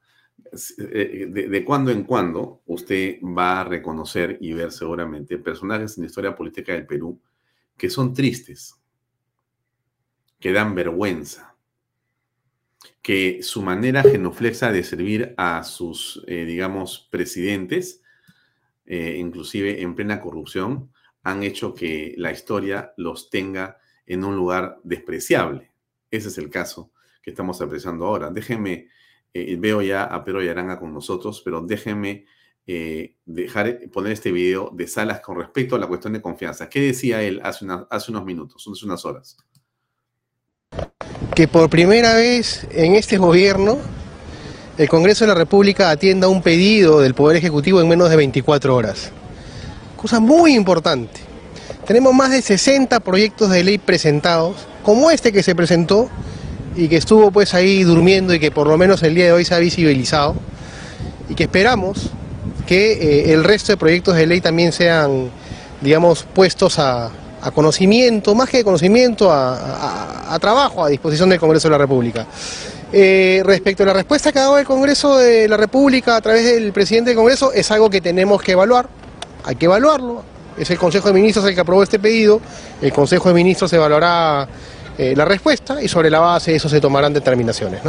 eh, 0.78 1.26
de, 1.28 1.64
cuando 1.64 1.90
en 1.90 2.04
cuando 2.04 2.62
usted 2.66 3.18
va 3.22 3.60
a 3.60 3.64
reconocer 3.64 4.38
y 4.40 4.52
ver 4.52 4.72
seguramente 4.72 5.38
personajes 5.38 5.96
en 5.96 6.04
la 6.04 6.08
historia 6.08 6.34
política 6.34 6.72
del 6.72 6.86
Perú 6.86 7.20
que 7.76 7.90
son 7.90 8.14
tristes, 8.14 8.74
que 10.40 10.52
dan 10.52 10.74
vergüenza, 10.74 11.54
que 13.02 13.42
su 13.42 13.62
manera 13.62 14.02
genuflexa 14.02 14.72
de 14.72 14.82
servir 14.82 15.34
a 15.36 15.62
sus, 15.64 16.22
eh, 16.26 16.44
digamos, 16.44 17.08
presidentes, 17.10 18.02
eh, 18.84 19.16
inclusive 19.18 19.82
en 19.82 19.94
plena 19.94 20.20
corrupción, 20.20 20.90
han 21.22 21.42
hecho 21.42 21.74
que 21.74 22.14
la 22.16 22.32
historia 22.32 22.92
los 22.96 23.30
tenga 23.30 23.78
en 24.06 24.24
un 24.24 24.34
lugar 24.34 24.78
despreciable. 24.82 25.70
Ese 26.10 26.28
es 26.28 26.38
el 26.38 26.50
caso 26.50 26.90
que 27.22 27.30
estamos 27.30 27.60
apreciando 27.60 28.06
ahora. 28.06 28.30
Déjenme, 28.30 28.88
eh, 29.34 29.56
veo 29.58 29.82
ya 29.82 30.04
a 30.04 30.24
Pedro 30.24 30.42
Yaranga 30.42 30.78
con 30.78 30.92
nosotros, 30.92 31.42
pero 31.44 31.60
déjenme 31.60 32.26
dejar 33.24 33.80
poner 33.90 34.12
este 34.12 34.30
video 34.30 34.70
de 34.74 34.86
Salas 34.86 35.20
con 35.20 35.38
respecto 35.38 35.74
a 35.74 35.78
la 35.78 35.86
cuestión 35.86 36.12
de 36.12 36.20
confianza. 36.20 36.68
¿Qué 36.68 36.82
decía 36.82 37.22
él 37.22 37.40
hace, 37.42 37.66
hace 37.88 38.10
unos 38.10 38.26
minutos, 38.26 38.68
hace 38.70 38.84
unas 38.84 39.06
horas? 39.06 39.38
que 41.38 41.46
por 41.46 41.70
primera 41.70 42.14
vez 42.14 42.66
en 42.72 42.96
este 42.96 43.16
gobierno 43.16 43.78
el 44.76 44.88
Congreso 44.88 45.24
de 45.24 45.28
la 45.28 45.34
República 45.36 45.88
atienda 45.88 46.26
un 46.26 46.42
pedido 46.42 47.00
del 47.00 47.14
Poder 47.14 47.36
Ejecutivo 47.36 47.80
en 47.80 47.88
menos 47.88 48.10
de 48.10 48.16
24 48.16 48.74
horas. 48.74 49.12
Cosa 49.96 50.18
muy 50.18 50.56
importante. 50.56 51.20
Tenemos 51.86 52.12
más 52.12 52.30
de 52.30 52.42
60 52.42 52.98
proyectos 53.00 53.50
de 53.50 53.62
ley 53.62 53.78
presentados, 53.78 54.66
como 54.82 55.12
este 55.12 55.32
que 55.32 55.44
se 55.44 55.54
presentó 55.54 56.08
y 56.78 56.88
que 56.88 56.96
estuvo 56.96 57.32
pues 57.32 57.54
ahí 57.54 57.82
durmiendo 57.82 58.32
y 58.32 58.38
que 58.38 58.52
por 58.52 58.68
lo 58.68 58.78
menos 58.78 59.02
el 59.02 59.12
día 59.12 59.24
de 59.24 59.32
hoy 59.32 59.44
se 59.44 59.52
ha 59.52 59.58
visibilizado 59.58 60.36
y 61.28 61.34
que 61.34 61.42
esperamos 61.42 62.10
que 62.68 62.92
eh, 62.92 63.32
el 63.32 63.42
resto 63.42 63.72
de 63.72 63.76
proyectos 63.76 64.14
de 64.14 64.28
ley 64.28 64.40
también 64.40 64.70
sean, 64.70 65.28
digamos, 65.80 66.22
puestos 66.22 66.78
a, 66.78 67.10
conocimiento, 67.52 68.34
más 68.34 68.48
que 68.48 68.58
de 68.58 68.64
conocimiento, 68.64 69.32
a, 69.32 70.38
trabajo 70.40 70.84
a 70.84 70.88
disposición 70.88 71.30
del 71.30 71.40
Congreso 71.40 71.66
de 71.66 71.72
la 71.72 71.78
República. 71.78 72.26
Eh, 72.92 73.42
respecto 73.44 73.82
a 73.82 73.86
la 73.86 73.94
respuesta 73.94 74.30
que 74.30 74.38
ha 74.38 74.42
dado 74.42 74.58
el 74.58 74.66
Congreso 74.66 75.16
de 75.18 75.48
la 75.48 75.56
República 75.56 76.14
a 76.14 76.20
través 76.20 76.44
del 76.44 76.72
presidente 76.72 77.10
del 77.10 77.16
Congreso, 77.16 77.52
es 77.52 77.68
algo 77.72 77.90
que 77.90 78.00
tenemos 78.00 78.40
que 78.40 78.52
evaluar, 78.52 78.88
hay 79.44 79.56
que 79.56 79.64
evaluarlo. 79.64 80.22
Es 80.56 80.70
el 80.70 80.78
Consejo 80.78 81.08
de 81.08 81.14
Ministros 81.14 81.44
el 81.46 81.54
que 81.54 81.60
aprobó 81.60 81.82
este 81.82 81.98
pedido, 81.98 82.40
el 82.82 82.92
Consejo 82.92 83.28
de 83.30 83.34
Ministros 83.34 83.72
evaluará 83.72 84.46
eh, 84.98 85.14
la 85.16 85.24
respuesta 85.24 85.82
y 85.82 85.88
sobre 85.88 86.10
la 86.10 86.20
base 86.20 86.50
de 86.50 86.56
eso 86.58 86.68
se 86.68 86.80
tomarán 86.80 87.14
determinaciones. 87.14 87.80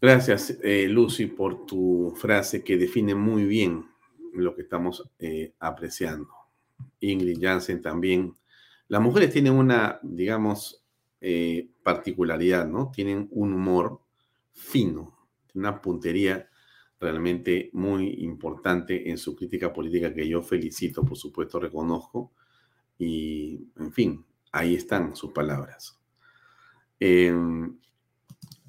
Gracias, 0.00 0.58
eh, 0.62 0.86
Lucy, 0.88 1.26
por 1.26 1.66
tu 1.66 2.14
frase 2.16 2.64
que 2.64 2.76
define 2.76 3.14
muy 3.14 3.44
bien 3.44 3.86
lo 4.34 4.54
que 4.54 4.62
estamos 4.62 5.08
apreciando. 5.60 6.28
Ingrid 7.00 7.38
Jansen 7.40 7.80
también. 7.80 8.34
Las 8.88 9.00
mujeres 9.00 9.32
tienen 9.32 9.54
una, 9.54 9.98
digamos, 10.02 10.84
eh, 11.20 11.70
particularidad, 11.82 12.66
¿no? 12.68 12.90
Tienen 12.94 13.28
un 13.30 13.54
humor 13.54 14.00
fino, 14.52 15.16
una 15.54 15.80
puntería 15.80 16.48
realmente 17.00 17.70
muy 17.72 18.22
importante 18.24 19.10
en 19.10 19.18
su 19.18 19.34
crítica 19.34 19.72
política 19.72 20.12
que 20.12 20.28
yo 20.28 20.42
felicito, 20.42 21.04
por 21.04 21.16
supuesto, 21.16 21.58
reconozco. 21.58 22.32
Y, 22.98 23.68
en 23.76 23.92
fin, 23.92 24.25
ahí 24.58 24.74
están 24.74 25.14
sus 25.16 25.32
palabras. 25.32 25.98
Em, 26.98 27.78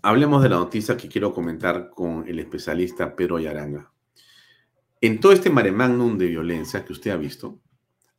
hablemos 0.01 0.43
de 0.43 0.49
la 0.49 0.57
noticia 0.57 0.97
que 0.97 1.07
quiero 1.07 1.34
comentar 1.34 1.89
con 1.91 2.27
el 2.27 2.39
especialista 2.39 3.15
Pedro 3.15 3.39
Yaranga. 3.39 3.91
En 5.01 5.19
todo 5.19 5.31
este 5.31 5.49
mare 5.49 5.72
magnum 5.72 6.18
de 6.18 6.27
violencia 6.27 6.84
que 6.84 6.93
usted 6.93 7.11
ha 7.11 7.18
visto, 7.18 7.61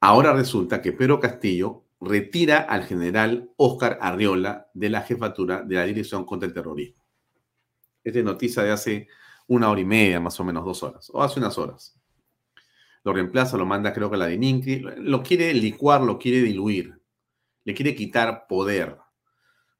Ahora 0.00 0.32
resulta 0.32 0.80
que 0.80 0.92
Pedro 0.92 1.18
Castillo 1.18 1.84
retira 2.00 2.58
al 2.58 2.84
general 2.84 3.50
Óscar 3.56 3.98
Arriola 4.00 4.70
de 4.72 4.90
la 4.90 5.02
jefatura 5.02 5.62
de 5.62 5.74
la 5.74 5.84
Dirección 5.84 6.24
contra 6.24 6.46
el 6.46 6.54
Terrorismo. 6.54 7.04
Esta 8.04 8.20
es 8.20 8.24
noticia 8.24 8.62
de 8.62 8.70
hace 8.70 9.08
una 9.48 9.70
hora 9.70 9.80
y 9.80 9.84
media, 9.84 10.20
más 10.20 10.38
o 10.38 10.44
menos 10.44 10.64
dos 10.64 10.84
horas, 10.84 11.10
o 11.12 11.20
hace 11.20 11.40
unas 11.40 11.58
horas. 11.58 11.98
Lo 13.02 13.12
reemplaza, 13.12 13.56
lo 13.56 13.66
manda 13.66 13.92
creo 13.92 14.08
que 14.08 14.14
a 14.14 14.18
la 14.18 14.26
de 14.26 14.96
lo 14.98 15.22
quiere 15.22 15.52
licuar, 15.52 16.02
lo 16.02 16.18
quiere 16.18 16.42
diluir, 16.42 16.97
le 17.68 17.74
quiere 17.74 17.94
quitar 17.94 18.46
poder, 18.48 18.96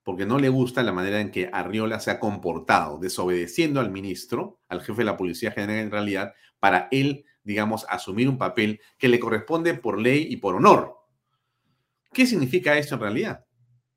porque 0.02 0.26
no 0.26 0.38
le 0.38 0.50
gusta 0.50 0.82
la 0.82 0.92
manera 0.92 1.22
en 1.22 1.30
que 1.30 1.48
Arriola 1.50 2.00
se 2.00 2.10
ha 2.10 2.20
comportado, 2.20 2.98
desobedeciendo 2.98 3.80
al 3.80 3.90
ministro, 3.90 4.60
al 4.68 4.82
jefe 4.82 4.98
de 4.98 5.06
la 5.06 5.16
Policía 5.16 5.52
General 5.52 5.82
en 5.82 5.90
realidad, 5.90 6.34
para 6.60 6.88
él 6.90 7.24
digamos, 7.48 7.86
asumir 7.88 8.28
un 8.28 8.36
papel 8.36 8.78
que 8.98 9.08
le 9.08 9.18
corresponde 9.18 9.72
por 9.72 9.98
ley 9.98 10.26
y 10.28 10.36
por 10.36 10.54
honor. 10.54 10.98
¿Qué 12.12 12.26
significa 12.26 12.76
esto 12.76 12.96
en 12.96 13.00
realidad? 13.00 13.46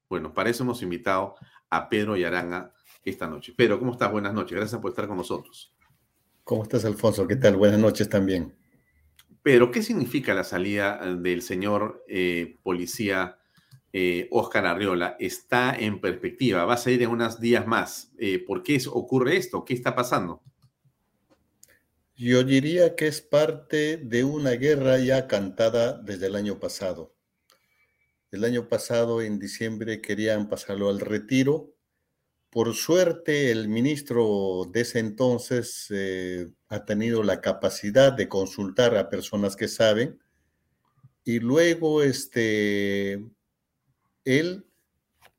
Bueno, 0.07 0.33
para 0.33 0.49
eso 0.49 0.63
hemos 0.63 0.81
invitado 0.81 1.35
a 1.69 1.89
Pedro 1.89 2.15
Yaranga 2.15 2.73
esta 3.03 3.27
noche. 3.27 3.51
Pedro, 3.53 3.77
¿cómo 3.77 3.91
estás? 3.91 4.09
Buenas 4.09 4.33
noches. 4.33 4.57
Gracias 4.57 4.79
por 4.79 4.91
estar 4.91 5.05
con 5.05 5.17
nosotros. 5.17 5.75
¿Cómo 6.45 6.63
estás, 6.63 6.85
Alfonso? 6.85 7.27
¿Qué 7.27 7.35
tal? 7.35 7.57
Buenas 7.57 7.81
noches 7.81 8.07
también. 8.07 8.55
Pedro, 9.43 9.69
¿qué 9.69 9.83
significa 9.83 10.33
la 10.33 10.45
salida 10.45 11.05
del 11.13 11.41
señor 11.41 12.05
eh, 12.07 12.57
policía 12.63 13.40
Oscar 14.31 14.65
eh, 14.65 14.67
Arriola? 14.67 15.15
¿Está 15.19 15.75
en 15.75 15.99
perspectiva? 15.99 16.65
¿Va 16.65 16.75
a 16.75 16.77
salir 16.77 17.03
en 17.03 17.09
unos 17.09 17.39
días 17.39 17.67
más? 17.67 18.11
¿Por 18.47 18.63
qué 18.63 18.81
ocurre 18.89 19.37
esto? 19.37 19.65
¿Qué 19.65 19.73
está 19.73 19.95
pasando? 19.95 20.41
Yo 22.15 22.43
diría 22.43 22.95
que 22.95 23.07
es 23.07 23.19
parte 23.19 23.97
de 23.97 24.23
una 24.23 24.51
guerra 24.51 24.99
ya 24.99 25.27
cantada 25.27 25.93
desde 25.93 26.27
el 26.27 26.35
año 26.35 26.59
pasado. 26.59 27.15
El 28.31 28.43
año 28.45 28.69
pasado, 28.69 29.21
en 29.21 29.39
diciembre, 29.39 30.01
querían 30.01 30.47
pasarlo 30.47 30.89
al 30.89 30.99
retiro. 30.99 31.73
Por 32.49 32.75
suerte, 32.75 33.51
el 33.51 33.69
ministro 33.69 34.69
de 34.71 34.81
ese 34.81 34.99
entonces 34.99 35.87
eh, 35.89 36.47
ha 36.67 36.85
tenido 36.85 37.23
la 37.23 37.41
capacidad 37.41 38.13
de 38.13 38.29
consultar 38.29 38.95
a 38.95 39.09
personas 39.09 39.55
que 39.55 39.67
saben 39.67 40.19
y 41.25 41.39
luego 41.39 42.03
este, 42.03 43.25
él 44.25 44.65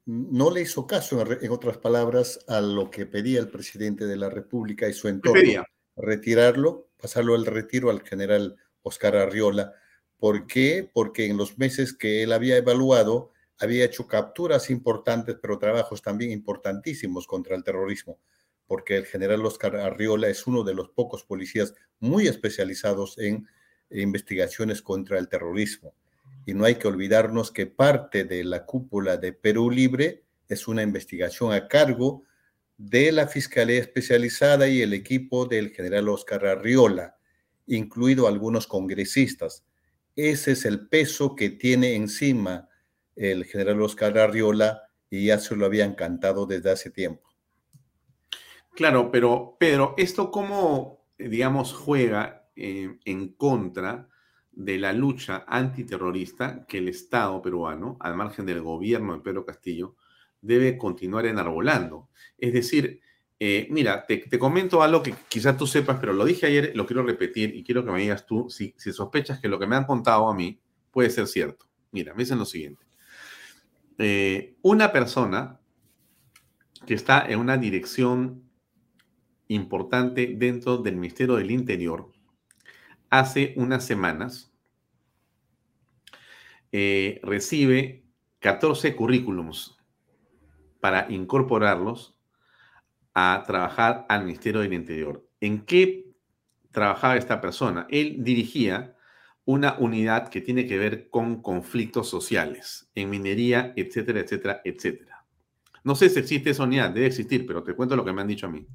no 0.05 0.51
le 0.51 0.63
hizo 0.63 0.87
caso, 0.87 1.25
en 1.41 1.51
otras 1.51 1.79
palabras, 1.79 2.41
a 2.49 2.61
lo 2.61 2.91
que 2.91 3.07
pedía 3.07 3.41
el 3.41 3.49
presidente 3.49 4.07
de 4.07 4.17
la 4.17 4.29
República 4.29 4.89
y 4.89 4.93
su 4.93 5.09
entorno 5.09 5.65
retirarlo, 5.97 6.89
pasarlo 6.97 7.35
al 7.35 7.47
retiro 7.47 7.91
al 7.91 8.03
general 8.03 8.57
Oscar 8.83 9.17
Arriola. 9.17 9.75
¿Por 10.19 10.47
qué? 10.47 10.89
Porque 10.93 11.27
en 11.27 11.37
los 11.37 11.59
meses 11.59 11.93
que 11.93 12.23
él 12.23 12.33
había 12.33 12.57
evaluado, 12.57 13.33
había 13.59 13.85
hecho 13.85 14.07
capturas 14.07 14.71
importantes, 14.71 15.37
pero 15.41 15.59
trabajos 15.59 16.03
también 16.03 16.31
importantísimos 16.31 17.27
contra 17.27 17.55
el 17.55 17.63
terrorismo, 17.63 18.19
porque 18.67 18.97
el 18.97 19.07
general 19.07 19.45
Oscar 19.45 19.77
Arriola 19.77 20.29
es 20.29 20.47
uno 20.47 20.65
de 20.65 20.75
los 20.75 20.91
pocos 20.91 21.25
policías 21.25 21.75
muy 22.01 22.27
especializados 22.27 23.19
en 23.19 23.47
investigaciones 23.91 24.83
contra 24.83 25.19
el 25.19 25.29
terrorismo. 25.29 25.95
Y 26.47 26.55
no 26.55 26.65
hay 26.65 26.77
que 26.77 26.89
olvidarnos 26.89 27.51
que 27.51 27.67
parte 27.67 28.25
de 28.25 28.45
la 28.45 28.65
cúpula 28.65 29.17
de 29.17 29.33
Perú 29.33 29.71
Libre 29.71 30.25
es 30.49 30.69
una 30.69 30.83
investigación 30.83 31.53
a 31.53 31.69
cargo 31.69 32.25
de 32.77 33.13
la 33.13 33.29
Fiscalía 33.29 33.79
Especializada 33.79 34.69
y 34.69 34.83
el 34.83 34.93
equipo 34.93 35.47
del 35.47 35.71
general 35.71 36.09
Oscar 36.09 36.47
Arriola, 36.47 37.17
incluido 37.67 38.27
algunos 38.27 38.67
congresistas. 38.67 39.65
Ese 40.17 40.53
es 40.53 40.65
el 40.65 40.89
peso 40.89 41.37
que 41.37 41.51
tiene 41.51 41.95
encima 41.95 42.69
el 43.15 43.45
general 43.45 43.83
Oscar 43.83 44.19
Arriola 44.19 44.83
y 45.11 45.27
ya 45.27 45.39
se 45.39 45.55
lo 45.55 45.67
habían 45.67 45.95
cantado 45.95 46.47
desde 46.47 46.71
hace 46.71 46.91
tiempo. 46.91 47.29
Claro, 48.75 49.11
pero 49.11 49.57
Pedro, 49.59 49.95
¿esto 49.99 50.31
cómo, 50.31 51.07
digamos, 51.19 51.73
juega 51.73 52.49
eh, 52.57 52.99
en 53.05 53.29
contra 53.35 54.09
de 54.53 54.79
la 54.79 54.93
lucha 54.93 55.45
antiterrorista 55.49 56.65
que 56.67 56.79
el 56.79 56.89
Estado 56.89 57.41
peruano, 57.43 57.97
al 58.01 58.17
margen 58.17 58.47
del 58.47 58.63
gobierno 58.63 59.15
de 59.15 59.21
Pedro 59.21 59.45
Castillo, 59.45 59.97
debe 60.41 60.77
continuar 60.77 61.27
enarbolando. 61.27 62.09
Es 62.39 62.53
decir, 62.53 63.01
Eh, 63.45 63.67
mira, 63.71 64.07
te, 64.07 64.39
comento 64.39 64.85
algo 64.85 65.03
que 65.03 65.17
quizás 65.29 65.57
tú 65.57 65.67
sepas, 65.67 65.99
pero 65.99 66.13
lo 66.13 66.25
dije 66.25 66.47
ayer, 66.47 66.71
lo 66.77 66.87
quiero 66.87 67.03
repetir 67.03 67.57
y 67.57 67.65
quiero 67.65 67.85
que 67.85 67.91
me 67.91 68.01
digas 68.01 68.25
tú 68.25 68.49
si, 68.49 68.73
sospechas 68.79 69.41
que 69.41 69.49
lo 69.49 69.59
que 69.59 69.67
me 69.67 69.75
han 69.75 69.85
contado 69.85 70.29
a 70.29 70.35
mí 70.35 70.61
puede 70.93 71.11
ser 71.11 71.27
cierto. 71.27 71.67
Mira, 71.91 72.15
me 72.15 72.23
dicen 72.23 72.39
lo 72.39 72.45
siguiente. 72.45 72.87
Eh, 73.99 74.55
una 74.63 74.93
persona 74.93 75.59
que 76.87 76.95
está 76.95 77.27
en 77.27 77.41
una 77.41 77.57
dirección 77.57 78.45
importante 79.49 80.35
dentro 80.37 80.79
del 80.79 80.95
Ministerio 80.95 81.35
del 81.35 81.51
Interior 81.51 82.13
hace 83.13 83.53
unas 83.57 83.85
semanas 83.85 84.51
eh, 86.73 87.21
recibe 87.23 88.07
14 88.39 88.97
currículums 88.97 89.77
para 90.81 91.07
incorporarlos 91.11 92.17
a 93.13 93.45
trabajar 93.47 94.07
al 94.09 94.25
Ministerio 94.25 94.63
del 94.63 94.73
Interior. 94.73 95.29
¿En 95.43 95.67
qué 95.67 96.07
trabajaba 96.71 97.19
esta 97.19 97.43
persona? 97.43 97.87
Él 97.91 98.17
dirigía 98.25 98.97
una 99.45 99.77
unidad 99.79 100.29
que 100.29 100.41
tiene 100.41 100.67
que 100.67 100.79
ver 100.79 101.11
con 101.11 101.43
conflictos 101.43 102.09
sociales, 102.09 102.91
en 102.95 103.11
minería, 103.11 103.75
etcétera, 103.77 104.21
etcétera, 104.21 104.63
etcétera. 104.65 105.27
No 105.85 105.95
sé 105.97 106.09
si 106.09 106.19
existe 106.19 106.49
esa 106.49 106.65
unidad, 106.65 106.91
debe 106.91 107.09
existir, 107.09 107.45
pero 107.45 107.63
te 107.63 107.75
cuento 107.75 107.95
lo 107.95 108.07
que 108.07 108.13
me 108.15 108.23
han 108.23 108.29
dicho 108.29 108.47
a 108.47 108.51
mí. 108.51 108.67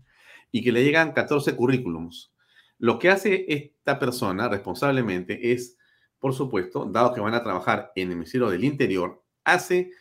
Y 0.51 0.63
que 0.63 0.71
le 0.71 0.83
llegan 0.83 1.13
14 1.13 1.55
currículums. 1.55 2.36
Lo 2.79 2.99
que 2.99 3.09
hace 3.09 3.45
esta 3.47 3.97
persona 3.99 4.47
responsablemente 4.49 5.51
es, 5.51 5.77
por 6.19 6.33
supuesto, 6.33 6.85
dado 6.85 7.13
que 7.13 7.21
van 7.21 7.33
a 7.33 7.43
trabajar 7.43 7.91
en 7.95 8.09
el 8.09 8.15
Ministerio 8.15 8.49
del 8.49 8.63
Interior, 8.63 9.23
hace 9.43 9.91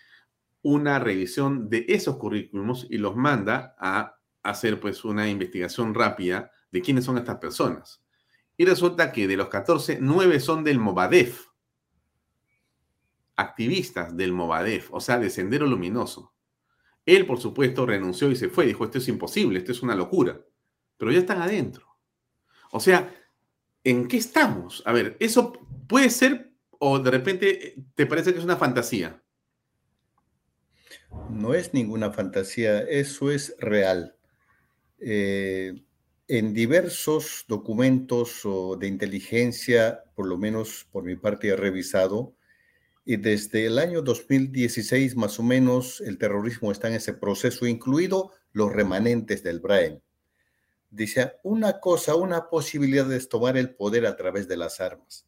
una 0.62 0.98
revisión 0.98 1.70
de 1.70 1.86
esos 1.88 2.16
currículums 2.16 2.86
y 2.90 2.98
los 2.98 3.16
manda 3.16 3.76
a 3.78 4.18
hacer 4.42 4.80
pues 4.80 5.04
una 5.04 5.28
investigación 5.28 5.94
rápida 5.94 6.50
de 6.70 6.82
quiénes 6.82 7.04
son 7.04 7.18
estas 7.18 7.38
personas. 7.38 8.02
Y 8.56 8.64
resulta 8.64 9.12
que 9.12 9.28
de 9.28 9.36
los 9.36 9.48
14, 9.48 9.98
9 10.00 10.40
son 10.40 10.64
del 10.64 10.78
Movadef. 10.78 11.46
Activistas 13.36 14.16
del 14.16 14.32
Movadef, 14.32 14.92
o 14.92 15.00
sea, 15.00 15.18
de 15.18 15.30
Sendero 15.30 15.66
Luminoso. 15.66 16.34
Él, 17.04 17.26
por 17.26 17.38
supuesto, 17.38 17.86
renunció 17.86 18.30
y 18.30 18.36
se 18.36 18.48
fue. 18.48 18.66
Dijo, 18.66 18.84
esto 18.84 18.98
es 18.98 19.08
imposible, 19.08 19.58
esto 19.58 19.72
es 19.72 19.82
una 19.82 19.94
locura. 19.94 20.40
Pero 20.96 21.12
ya 21.12 21.18
están 21.18 21.42
adentro. 21.42 21.95
O 22.76 22.80
sea, 22.80 23.10
¿en 23.84 24.06
qué 24.06 24.18
estamos? 24.18 24.82
A 24.84 24.92
ver, 24.92 25.16
¿eso 25.18 25.54
puede 25.88 26.10
ser 26.10 26.52
o 26.78 26.98
de 26.98 27.10
repente 27.10 27.74
te 27.94 28.04
parece 28.04 28.32
que 28.32 28.38
es 28.38 28.44
una 28.44 28.58
fantasía? 28.58 29.22
No 31.30 31.54
es 31.54 31.72
ninguna 31.72 32.12
fantasía, 32.12 32.80
eso 32.80 33.30
es 33.30 33.56
real. 33.58 34.18
Eh, 34.98 35.72
en 36.28 36.52
diversos 36.52 37.46
documentos 37.48 38.42
de 38.78 38.86
inteligencia, 38.86 40.04
por 40.14 40.26
lo 40.26 40.36
menos 40.36 40.86
por 40.92 41.02
mi 41.02 41.16
parte 41.16 41.48
he 41.48 41.56
revisado, 41.56 42.36
y 43.06 43.16
desde 43.16 43.64
el 43.64 43.78
año 43.78 44.02
2016 44.02 45.16
más 45.16 45.38
o 45.38 45.42
menos 45.42 46.02
el 46.02 46.18
terrorismo 46.18 46.72
está 46.72 46.88
en 46.88 46.96
ese 46.96 47.14
proceso, 47.14 47.66
incluido 47.66 48.32
los 48.52 48.70
remanentes 48.70 49.42
del 49.42 49.60
Brain. 49.60 50.02
Dice, 50.96 51.34
una 51.42 51.78
cosa, 51.78 52.14
una 52.14 52.48
posibilidad 52.48 53.12
es 53.12 53.28
tomar 53.28 53.58
el 53.58 53.74
poder 53.74 54.06
a 54.06 54.16
través 54.16 54.48
de 54.48 54.56
las 54.56 54.80
armas. 54.80 55.26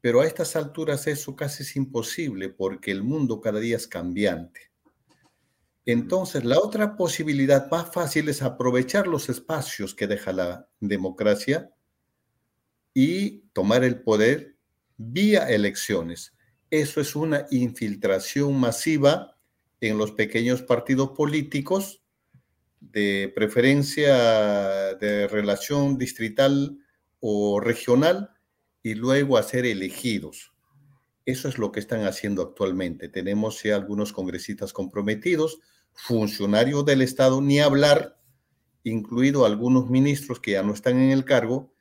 Pero 0.00 0.22
a 0.22 0.26
estas 0.26 0.56
alturas 0.56 1.06
eso 1.06 1.36
casi 1.36 1.62
es 1.62 1.76
imposible 1.76 2.48
porque 2.48 2.90
el 2.90 3.04
mundo 3.04 3.40
cada 3.40 3.60
día 3.60 3.76
es 3.76 3.86
cambiante. 3.86 4.72
Entonces, 5.86 6.44
la 6.44 6.58
otra 6.58 6.96
posibilidad 6.96 7.70
más 7.70 7.92
fácil 7.92 8.28
es 8.28 8.42
aprovechar 8.42 9.06
los 9.06 9.28
espacios 9.28 9.94
que 9.94 10.08
deja 10.08 10.32
la 10.32 10.68
democracia 10.80 11.72
y 12.92 13.42
tomar 13.52 13.84
el 13.84 14.02
poder 14.02 14.56
vía 14.96 15.48
elecciones. 15.48 16.36
Eso 16.70 17.00
es 17.00 17.14
una 17.14 17.46
infiltración 17.52 18.58
masiva 18.58 19.38
en 19.80 19.96
los 19.96 20.10
pequeños 20.10 20.60
partidos 20.62 21.10
políticos 21.10 21.99
de 22.80 23.30
preferencia 23.34 24.14
de 24.96 25.28
relación 25.28 25.98
distrital 25.98 26.78
o 27.20 27.60
regional 27.60 28.30
y 28.82 28.94
luego 28.94 29.36
hacer 29.36 29.66
elegidos. 29.66 30.52
Eso 31.26 31.48
es 31.48 31.58
lo 31.58 31.70
que 31.70 31.80
están 31.80 32.04
haciendo 32.06 32.42
actualmente. 32.42 33.08
Tenemos 33.08 33.62
ya 33.62 33.76
algunos 33.76 34.12
congresistas 34.12 34.72
comprometidos, 34.72 35.60
funcionarios 35.92 36.84
del 36.86 37.02
Estado, 37.02 37.42
ni 37.42 37.60
hablar, 37.60 38.18
incluido 38.82 39.44
algunos 39.44 39.90
ministros 39.90 40.40
que 40.40 40.52
ya 40.52 40.62
no 40.62 40.72
están 40.72 40.98
en 40.98 41.10
el 41.10 41.24
cargo, 41.24 41.72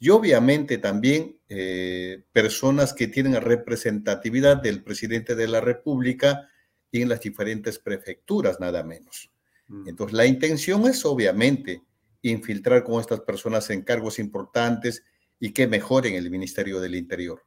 y 0.00 0.10
obviamente 0.10 0.78
también 0.78 1.40
eh, 1.48 2.24
personas 2.32 2.92
que 2.92 3.08
tienen 3.08 3.40
representatividad 3.40 4.56
del 4.56 4.82
presidente 4.82 5.34
de 5.34 5.48
la 5.48 5.60
República 5.60 6.48
en 6.92 7.08
las 7.08 7.20
diferentes 7.20 7.78
prefecturas, 7.78 8.60
nada 8.60 8.82
menos. 8.82 9.30
Mm. 9.68 9.88
Entonces, 9.88 10.16
la 10.16 10.26
intención 10.26 10.86
es 10.86 11.04
obviamente 11.04 11.82
infiltrar 12.22 12.82
con 12.84 13.00
estas 13.00 13.20
personas 13.20 13.70
en 13.70 13.82
cargos 13.82 14.18
importantes 14.18 15.04
y 15.38 15.52
que 15.52 15.66
mejoren 15.66 16.14
el 16.14 16.30
Ministerio 16.30 16.80
del 16.80 16.96
Interior. 16.96 17.44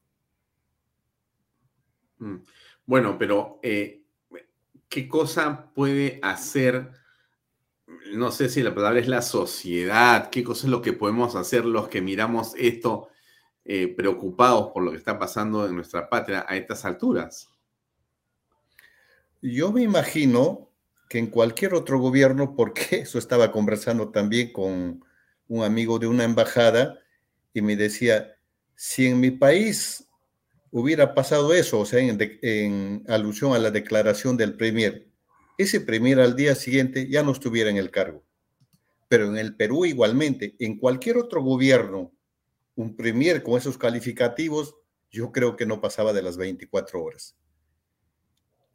Mm. 2.20 2.38
Bueno, 2.86 3.18
pero 3.18 3.60
eh, 3.62 4.04
¿qué 4.88 5.08
cosa 5.08 5.72
puede 5.74 6.20
hacer? 6.22 6.92
No 8.14 8.32
sé 8.32 8.50
si 8.50 8.64
la 8.64 8.74
palabra 8.74 9.00
es 9.00 9.08
la 9.08 9.22
sociedad, 9.22 10.30
qué 10.30 10.44
cosa 10.44 10.68
es 10.68 10.72
lo 10.72 10.82
que 10.82 10.94
podemos 10.94 11.36
hacer 11.36 11.66
los 11.66 11.90
que 11.90 12.02
miramos 12.02 12.54
esto 12.58 13.10
eh, 13.64 13.88
preocupados 13.88 14.72
por 14.74 14.84
lo 14.84 14.92
que 14.92 14.98
está 14.98 15.20
pasando 15.20 15.68
en 15.68 15.76
nuestra 15.76 16.10
patria 16.10 16.46
a 16.48 16.56
estas 16.56 16.84
alturas. 16.86 17.50
Yo 19.42 19.72
me 19.72 19.82
imagino 19.82 20.71
que 21.12 21.20
en 21.20 21.28
cualquier 21.28 21.74
otro 21.74 22.00
gobierno, 22.00 22.56
porque 22.56 22.86
eso 23.02 23.20
estaba 23.20 23.52
conversando 23.52 24.12
también 24.12 24.54
con 24.54 25.04
un 25.50 25.64
amigo 25.64 26.00
de 26.00 26.08
una 26.08 26.24
embajada 26.24 27.00
y 27.54 27.62
me 27.62 27.76
decía, 27.76 28.38
si 28.76 29.08
en 29.08 29.20
mi 29.20 29.30
país 29.30 30.08
hubiera 30.72 31.14
pasado 31.14 31.54
eso, 31.54 31.82
o 31.82 31.86
sea, 31.86 32.00
en, 32.00 33.04
alusión 33.10 33.52
a 33.52 33.60
la 33.60 33.72
declaración 33.72 34.38
del 34.38 34.56
Premier, 34.56 35.06
ese 35.58 35.82
Premier 35.82 36.22
al 36.22 36.38
día 36.38 36.56
siguiente 36.56 37.10
ya 37.10 37.24
no 37.24 37.34
estuviera 37.34 37.70
en 37.70 37.76
el 37.76 37.92
cargo. 37.92 38.24
Pero 39.10 39.26
en 39.26 39.38
el 39.38 39.58
Perú 39.58 39.84
igualmente, 39.84 40.56
en 40.60 40.78
cualquier 40.78 41.18
otro 41.18 41.44
gobierno, 41.44 42.14
un 42.76 42.96
Premier 42.96 43.44
con 43.44 43.58
esos 43.58 43.78
calificativos, 43.78 44.76
yo 45.10 45.34
creo 45.34 45.58
que 45.58 45.66
no 45.66 45.82
pasaba 45.82 46.14
de 46.14 46.22
las 46.22 46.38
24 46.38 47.04
horas. 47.04 47.36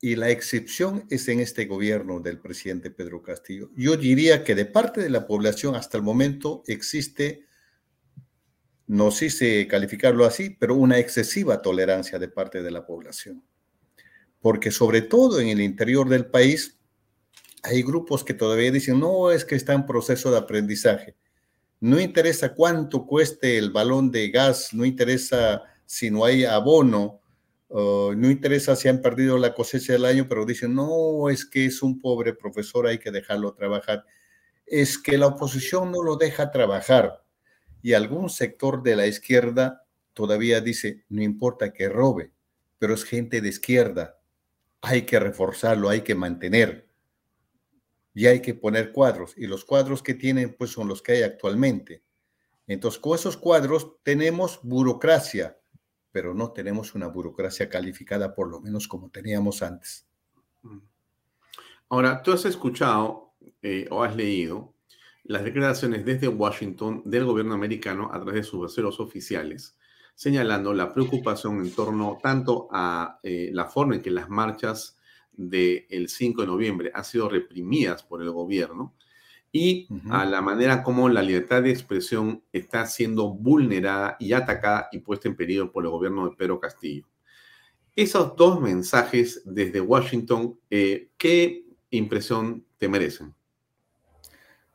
Y 0.00 0.16
la 0.16 0.30
excepción 0.30 1.06
es 1.10 1.28
en 1.28 1.40
este 1.40 1.64
gobierno 1.64 2.20
del 2.20 2.38
presidente 2.38 2.90
Pedro 2.90 3.22
Castillo. 3.22 3.70
Yo 3.76 3.96
diría 3.96 4.44
que 4.44 4.54
de 4.54 4.66
parte 4.66 5.00
de 5.00 5.10
la 5.10 5.26
población 5.26 5.74
hasta 5.74 5.96
el 5.96 6.02
momento 6.02 6.62
existe 6.66 7.46
no 8.86 9.10
sé 9.10 9.66
calificarlo 9.68 10.24
así, 10.24 10.50
pero 10.50 10.76
una 10.76 10.98
excesiva 10.98 11.60
tolerancia 11.60 12.18
de 12.18 12.28
parte 12.28 12.62
de 12.62 12.70
la 12.70 12.86
población. 12.86 13.42
Porque 14.40 14.70
sobre 14.70 15.02
todo 15.02 15.40
en 15.40 15.48
el 15.48 15.60
interior 15.60 16.08
del 16.08 16.26
país 16.26 16.78
hay 17.62 17.82
grupos 17.82 18.22
que 18.22 18.34
todavía 18.34 18.70
dicen, 18.70 19.00
no, 19.00 19.32
es 19.32 19.44
que 19.44 19.56
está 19.56 19.72
en 19.72 19.86
proceso 19.86 20.30
de 20.30 20.38
aprendizaje. 20.38 21.16
No 21.80 22.00
interesa 22.00 22.54
cuánto 22.54 23.06
cueste 23.06 23.58
el 23.58 23.70
balón 23.70 24.10
de 24.10 24.30
gas, 24.30 24.72
no 24.72 24.84
interesa 24.84 25.62
si 25.84 26.10
no 26.10 26.24
hay 26.24 26.44
abono, 26.44 27.20
no 27.70 28.30
interesa 28.30 28.76
si 28.76 28.88
han 28.88 29.02
perdido 29.02 29.38
la 29.38 29.54
cosecha 29.54 29.92
del 29.92 30.04
año, 30.04 30.26
pero 30.28 30.46
dicen, 30.46 30.74
no, 30.74 31.28
es 31.28 31.44
que 31.44 31.66
es 31.66 31.82
un 31.82 32.00
pobre 32.00 32.32
profesor, 32.32 32.86
hay 32.86 32.98
que 32.98 33.10
dejarlo 33.10 33.54
trabajar. 33.54 34.04
Es 34.66 34.98
que 34.98 35.18
la 35.18 35.26
oposición 35.26 35.90
no 35.90 36.02
lo 36.02 36.16
deja 36.16 36.50
trabajar 36.50 37.26
y 37.86 37.92
algún 37.92 38.30
sector 38.30 38.82
de 38.82 38.96
la 38.96 39.06
izquierda 39.06 39.86
todavía 40.12 40.60
dice, 40.60 41.04
no 41.08 41.22
importa 41.22 41.72
que 41.72 41.88
robe, 41.88 42.32
pero 42.78 42.94
es 42.94 43.04
gente 43.04 43.40
de 43.40 43.48
izquierda, 43.48 44.18
hay 44.80 45.02
que 45.02 45.20
reforzarlo, 45.20 45.88
hay 45.88 46.00
que 46.00 46.16
mantener. 46.16 46.88
Y 48.12 48.26
hay 48.26 48.40
que 48.40 48.54
poner 48.54 48.92
cuadros. 48.92 49.34
Y 49.36 49.46
los 49.46 49.64
cuadros 49.64 50.02
que 50.02 50.14
tienen, 50.14 50.56
pues 50.56 50.70
son 50.70 50.88
los 50.88 51.00
que 51.00 51.12
hay 51.12 51.22
actualmente. 51.22 52.02
Entonces, 52.66 52.98
con 52.98 53.14
esos 53.14 53.36
cuadros 53.36 54.02
tenemos 54.02 54.58
burocracia, 54.64 55.56
pero 56.16 56.32
no 56.32 56.50
tenemos 56.50 56.94
una 56.94 57.08
burocracia 57.08 57.68
calificada, 57.68 58.34
por 58.34 58.48
lo 58.48 58.58
menos 58.58 58.88
como 58.88 59.10
teníamos 59.10 59.62
antes. 59.62 60.06
Ahora, 61.90 62.22
tú 62.22 62.32
has 62.32 62.46
escuchado 62.46 63.34
eh, 63.60 63.86
o 63.90 64.02
has 64.02 64.16
leído 64.16 64.72
las 65.24 65.44
declaraciones 65.44 66.06
desde 66.06 66.28
Washington 66.28 67.02
del 67.04 67.26
gobierno 67.26 67.52
americano 67.52 68.08
a 68.10 68.18
través 68.18 68.36
de 68.36 68.42
sus 68.44 68.60
voceros 68.60 68.98
oficiales, 68.98 69.76
señalando 70.14 70.72
la 70.72 70.94
preocupación 70.94 71.60
en 71.60 71.70
torno 71.74 72.16
tanto 72.22 72.66
a 72.70 73.20
eh, 73.22 73.50
la 73.52 73.66
forma 73.66 73.96
en 73.96 74.00
que 74.00 74.10
las 74.10 74.30
marchas 74.30 74.96
del 75.32 76.08
5 76.08 76.40
de 76.40 76.46
noviembre 76.46 76.92
han 76.94 77.04
sido 77.04 77.28
reprimidas 77.28 78.02
por 78.04 78.22
el 78.22 78.30
gobierno 78.30 78.95
y 79.56 79.88
a 80.10 80.26
la 80.26 80.42
manera 80.42 80.82
como 80.82 81.08
la 81.08 81.22
libertad 81.22 81.62
de 81.62 81.70
expresión 81.70 82.42
está 82.52 82.84
siendo 82.84 83.30
vulnerada 83.30 84.18
y 84.20 84.34
atacada 84.34 84.88
y 84.92 84.98
puesta 84.98 85.28
en 85.28 85.34
peligro 85.34 85.72
por 85.72 85.84
el 85.84 85.90
gobierno 85.90 86.28
de 86.28 86.36
Pedro 86.36 86.60
Castillo. 86.60 87.06
Esos 87.94 88.36
dos 88.36 88.60
mensajes 88.60 89.40
desde 89.46 89.80
Washington, 89.80 90.60
eh, 90.68 91.08
¿qué 91.16 91.64
impresión 91.88 92.66
te 92.76 92.86
merecen? 92.86 93.34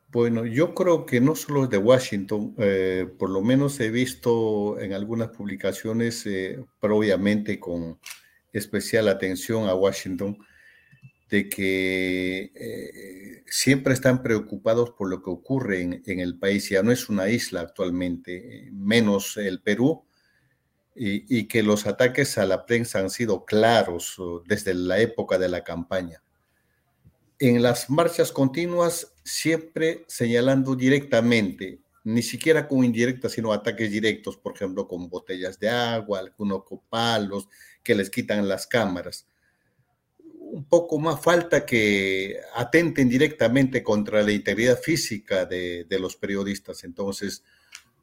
Bueno, 0.08 0.46
yo 0.46 0.74
creo 0.74 1.06
que 1.06 1.20
no 1.20 1.36
solo 1.36 1.68
de 1.68 1.78
Washington, 1.78 2.56
eh, 2.58 3.08
por 3.16 3.30
lo 3.30 3.40
menos 3.40 3.78
he 3.78 3.88
visto 3.88 4.80
en 4.80 4.94
algunas 4.94 5.28
publicaciones, 5.28 6.26
eh, 6.26 6.62
pero 6.80 6.96
obviamente 6.96 7.60
con 7.60 8.00
especial 8.52 9.06
atención 9.06 9.68
a 9.68 9.76
Washington, 9.76 10.36
de 11.32 11.48
que 11.48 12.52
eh, 12.54 13.42
siempre 13.46 13.94
están 13.94 14.22
preocupados 14.22 14.90
por 14.90 15.08
lo 15.08 15.22
que 15.22 15.30
ocurre 15.30 15.80
en, 15.80 16.20
el 16.20 16.38
país. 16.38 16.68
Ya 16.68 16.82
no 16.82 16.92
es 16.92 17.08
una 17.08 17.30
isla 17.30 17.62
actualmente, 17.62 18.68
menos 18.70 19.38
el 19.38 19.62
Perú, 19.62 20.04
y, 20.94 21.38
y, 21.38 21.48
que 21.48 21.62
los 21.62 21.86
ataques 21.86 22.36
a 22.36 22.44
la 22.44 22.66
prensa 22.66 22.98
han 22.98 23.08
sido 23.08 23.46
claros 23.46 24.20
desde 24.46 24.74
la 24.74 25.00
época 25.00 25.38
de 25.38 25.48
la 25.48 25.64
campaña. 25.64 26.22
En 27.38 27.62
las 27.62 27.88
marchas 27.88 28.30
continuas, 28.30 29.14
siempre 29.24 30.04
señalando 30.08 30.76
directamente, 30.76 31.80
ni 32.04 32.22
siquiera 32.22 32.68
con 32.68 32.84
indirectas, 32.84 33.32
sino 33.32 33.54
ataques 33.54 33.90
directos, 33.90 34.36
por 34.36 34.54
ejemplo, 34.54 34.86
con 34.86 35.08
botellas 35.08 35.58
de 35.58 35.70
agua, 35.70 36.18
algunos 36.18 36.64
copalos 36.64 37.48
que 37.82 37.94
les 37.94 38.10
quitan 38.10 38.46
las 38.46 38.66
cámaras 38.66 39.31
un 40.52 40.64
poco 40.64 40.98
más 40.98 41.18
falta 41.18 41.64
que 41.64 42.36
atenten 42.54 43.08
directamente 43.08 43.82
contra 43.82 44.22
la 44.22 44.32
integridad 44.32 44.78
física 44.78 45.46
de, 45.46 45.86
los 45.98 46.16
periodistas. 46.16 46.84
Entonces, 46.84 47.42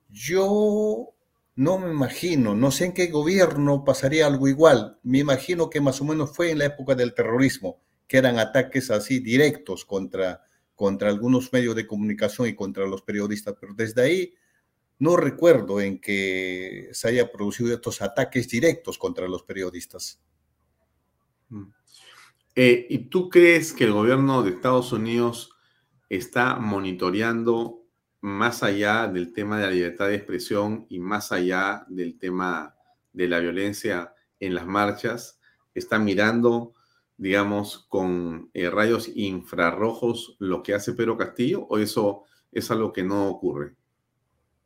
yo 0.10 1.14
no 1.56 1.78
me 1.78 1.92
imagino, 1.92 2.56
no 2.56 2.72
sé 2.72 2.86
en 2.86 2.94
qué 2.94 3.08
gobierno 3.08 3.86
pasaría 3.86 4.26
algo 4.26 4.48
igual. 4.48 4.98
Me 5.04 5.20
imagino 5.20 5.70
que 5.70 5.80
más 5.80 6.02
o 6.02 6.06
menos 6.06 6.36
fue 6.36 6.50
en 6.50 6.58
la 6.58 6.66
época 6.66 6.96
del 6.96 7.14
terrorismo, 7.14 7.80
que 8.08 8.18
eran 8.18 8.40
ataques 8.40 8.90
así 8.90 9.20
directos 9.20 9.86
contra, 9.86 10.44
contra 10.74 11.10
algunos 11.10 11.54
medios 11.54 11.76
de 11.76 11.86
comunicación 11.86 12.48
y 12.48 12.56
contra 12.56 12.88
los 12.88 13.04
periodistas. 13.04 13.58
Pero 13.62 13.76
desde 13.76 14.02
ahí 14.02 14.34
no 14.98 15.18
recuerdo 15.18 15.82
en 15.82 16.02
que 16.02 16.90
se 16.94 17.10
haya 17.10 17.32
producido 17.32 17.76
estos 17.76 18.02
ataques 18.02 18.50
directos 18.50 18.98
contra 18.98 19.28
los 19.28 19.44
periodistas. 19.44 20.20
Mm. 21.50 21.79
Eh, 22.56 22.88
¿Y 22.90 23.10
tú 23.10 23.30
crees 23.30 23.74
que 23.74 23.86
el 23.86 23.94
gobierno 23.94 24.44
de 24.44 24.52
Estados 24.52 24.92
Unidos 24.92 25.52
está 26.10 26.56
monitoreando 26.56 27.86
más 28.22 28.64
allá 28.64 29.08
del 29.08 29.32
tema 29.32 29.60
de 29.60 29.66
la 29.66 29.72
libertad 29.72 30.08
de 30.08 30.16
expresión 30.16 30.86
y 30.90 31.00
más 31.00 31.32
allá 31.32 31.86
del 31.88 32.18
tema 32.18 32.76
de 33.14 33.28
la 33.28 33.40
violencia 33.40 34.14
en 34.40 34.56
las 34.56 34.66
marchas? 34.66 35.40
¿Está 35.74 36.00
mirando, 36.00 36.74
digamos, 37.18 37.86
con 37.88 38.50
eh, 38.54 38.70
rayos 38.70 39.10
infrarrojos 39.16 40.36
lo 40.40 40.64
que 40.64 40.74
hace 40.74 40.94
Pedro 40.94 41.18
Castillo 41.18 41.66
o 41.70 41.78
eso 41.78 42.24
es 42.52 42.70
algo 42.72 42.92
que 42.92 43.04
no 43.04 43.30
ocurre? 43.30 43.79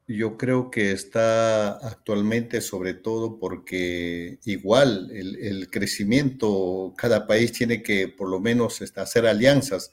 Yo 0.07 0.37
creo 0.37 0.69
que 0.69 0.91
está 0.91 1.77
actualmente 1.77 2.59
sobre 2.59 2.93
todo 2.93 3.39
porque 3.39 4.37
igual 4.43 5.09
el, 5.11 5.69
crecimiento, 5.69 6.93
cada 6.97 7.25
país 7.25 7.53
tiene 7.53 7.81
que 7.81 8.09
por 8.09 8.29
lo 8.29 8.41
menos 8.41 8.81
este, 8.81 8.99
hacer 8.99 9.25
alianzas. 9.25 9.91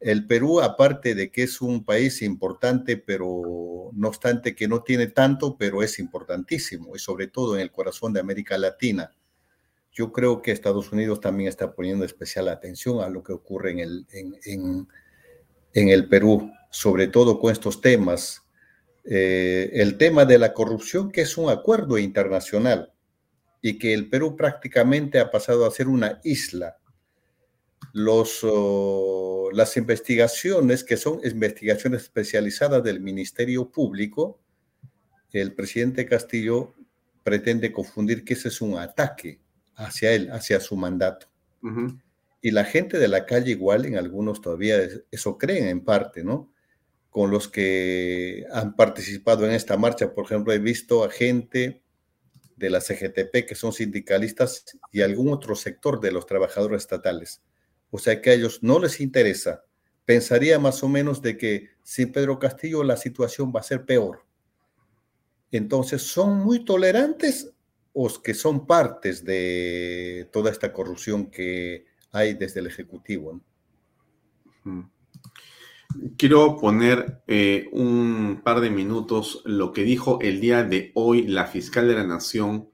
El 0.00 0.26
Perú, 0.26 0.60
aparte 0.60 1.14
de 1.14 1.30
que 1.30 1.44
es 1.44 1.60
un 1.60 1.84
país 1.84 2.20
importante, 2.22 2.96
pero 2.96 3.90
no 3.92 4.08
obstante 4.08 4.56
que 4.56 4.66
no 4.66 4.82
tiene 4.82 5.06
tanto, 5.06 5.56
pero 5.56 5.84
es 5.84 6.00
importantísimo, 6.00 6.96
y 6.96 6.98
sobre 6.98 7.28
todo 7.28 7.54
en 7.54 7.62
el 7.62 7.70
corazón 7.70 8.12
de 8.12 8.20
América 8.20 8.58
Latina. 8.58 9.12
Yo 9.92 10.12
creo 10.12 10.42
que 10.42 10.50
Estados 10.50 10.92
Unidos 10.92 11.20
también 11.20 11.48
está 11.48 11.74
poniendo 11.74 12.04
especial 12.04 12.48
atención 12.48 13.00
a 13.00 13.08
lo 13.08 13.22
que 13.22 13.32
ocurre 13.32 13.70
en 13.72 13.78
el, 13.80 14.06
en 15.74 15.88
el 15.88 16.08
Perú, 16.08 16.50
sobre 16.70 17.06
todo 17.06 17.38
con 17.40 17.52
estos 17.52 17.80
temas 17.80 18.42
eh, 19.10 19.70
el 19.72 19.96
tema 19.96 20.26
de 20.26 20.38
la 20.38 20.52
corrupción, 20.52 21.10
que 21.10 21.22
es 21.22 21.38
un 21.38 21.48
acuerdo 21.48 21.96
internacional 21.96 22.92
y 23.62 23.78
que 23.78 23.94
el 23.94 24.10
Perú 24.10 24.36
prácticamente 24.36 25.18
ha 25.18 25.30
pasado 25.30 25.64
a 25.64 25.70
ser 25.70 25.88
una 25.88 26.20
isla. 26.24 26.76
Los, 27.94 28.40
oh, 28.42 29.48
las 29.54 29.78
investigaciones, 29.78 30.84
que 30.84 30.98
son 30.98 31.20
investigaciones 31.24 32.02
especializadas 32.02 32.84
del 32.84 33.00
Ministerio 33.00 33.70
Público, 33.70 34.40
el 35.32 35.54
presidente 35.54 36.04
Castillo 36.04 36.74
pretende 37.22 37.72
confundir 37.72 38.24
que 38.24 38.34
ese 38.34 38.48
es 38.48 38.60
un 38.60 38.76
ataque 38.76 39.40
hacia 39.74 40.12
él, 40.12 40.30
hacia 40.32 40.60
su 40.60 40.76
mandato. 40.76 41.28
Y 42.42 42.50
la 42.50 42.64
gente 42.64 42.98
de 42.98 43.08
la 43.08 43.24
calle 43.24 43.52
igual, 43.52 43.86
en 43.86 43.96
algunos 43.96 44.42
todavía 44.42 44.76
eso 45.10 45.38
creen 45.38 45.68
en 45.68 45.80
parte, 45.82 46.22
¿no? 46.22 46.52
Con 47.10 47.30
los 47.30 47.48
que 47.48 48.44
han 48.52 48.76
participado 48.76 49.46
en 49.46 49.52
esta 49.52 49.76
marcha. 49.76 50.12
Por 50.12 50.24
ejemplo, 50.24 50.52
he 50.52 50.58
visto 50.58 51.04
a 51.04 51.10
gente 51.10 51.82
de 52.56 52.70
la 52.70 52.80
CGTP 52.80 53.46
que 53.46 53.54
son 53.54 53.72
sindicalistas 53.72 54.64
y 54.92 55.00
algún 55.00 55.32
otro 55.32 55.54
sector 55.54 56.00
de 56.00 56.12
los 56.12 56.26
trabajadores 56.26 56.82
estatales. 56.82 57.42
O 57.90 57.98
sea 57.98 58.20
que 58.20 58.30
a 58.30 58.34
ellos 58.34 58.62
no 58.62 58.78
les 58.78 59.00
interesa. 59.00 59.64
Pensaría 60.04 60.58
más 60.58 60.82
o 60.82 60.88
menos 60.88 61.22
de 61.22 61.36
que 61.36 61.70
sin 61.82 62.12
Pedro 62.12 62.38
Castillo 62.38 62.82
la 62.82 62.96
situación 62.96 63.52
va 63.54 63.60
a 63.60 63.64
ser 63.64 63.84
peor. 63.84 64.24
Entonces, 65.50 66.02
¿son 66.02 66.38
muy 66.38 66.64
tolerantes 66.64 67.52
o 67.92 68.22
que 68.22 68.34
son 68.34 68.66
partes 68.66 69.24
de 69.24 70.28
toda 70.32 70.50
esta 70.50 70.72
corrupción 70.72 71.30
que 71.30 71.86
hay 72.10 72.34
desde 72.34 72.60
el 72.60 72.66
Ejecutivo? 72.66 73.40
Quiero 76.16 76.56
poner 76.56 77.22
eh, 77.26 77.68
un 77.72 78.40
par 78.44 78.60
de 78.60 78.70
minutos 78.70 79.42
lo 79.44 79.72
que 79.72 79.82
dijo 79.82 80.18
el 80.20 80.40
día 80.40 80.62
de 80.64 80.92
hoy 80.94 81.26
la 81.26 81.46
fiscal 81.46 81.88
de 81.88 81.94
la 81.94 82.04
Nación 82.04 82.68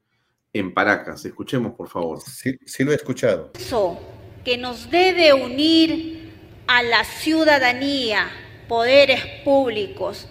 en 0.53 0.73
Paracas. 0.75 1.25
Escuchemos, 1.25 1.73
por 1.73 1.89
favor. 1.89 2.21
Sí, 2.21 2.57
sí 2.65 2.85
lo 2.85 2.93
he 2.93 2.97
escuchado. 2.97 3.53
Eso 3.55 3.99
que 4.45 4.59
nos 4.59 4.91
debe 4.91 5.33
unir 5.33 6.33
a 6.67 6.83
la 6.83 7.05
ciudadanía, 7.05 8.31
poderes 8.69 9.25
públicos 9.45 10.29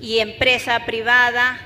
y 0.00 0.18
empresa 0.18 0.84
privada 0.86 1.60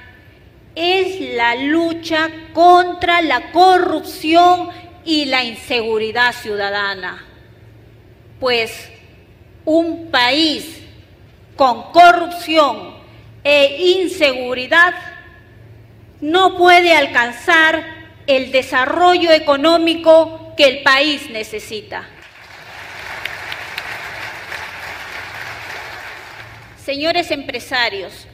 es 0.74 1.36
la 1.36 1.54
lucha 1.54 2.30
contra 2.52 3.22
la 3.22 3.52
corrupción 3.52 4.68
y 5.04 5.26
la 5.26 5.44
inseguridad 5.44 6.32
ciudadana. 6.32 7.24
Pues 8.40 8.90
un 9.64 10.10
país 10.10 10.80
con 11.56 11.92
corrupción 11.92 12.94
e 13.42 14.00
inseguridad 14.00 14.94
no 16.20 16.56
puede 16.56 16.94
alcanzar 16.94 17.84
el 18.26 18.50
desarrollo 18.50 19.30
económico 19.30 20.54
que 20.56 20.64
el 20.64 20.82
país 20.82 21.28
necesita. 21.30 22.08
Señores 26.82 27.30
empresarios, 27.30 28.26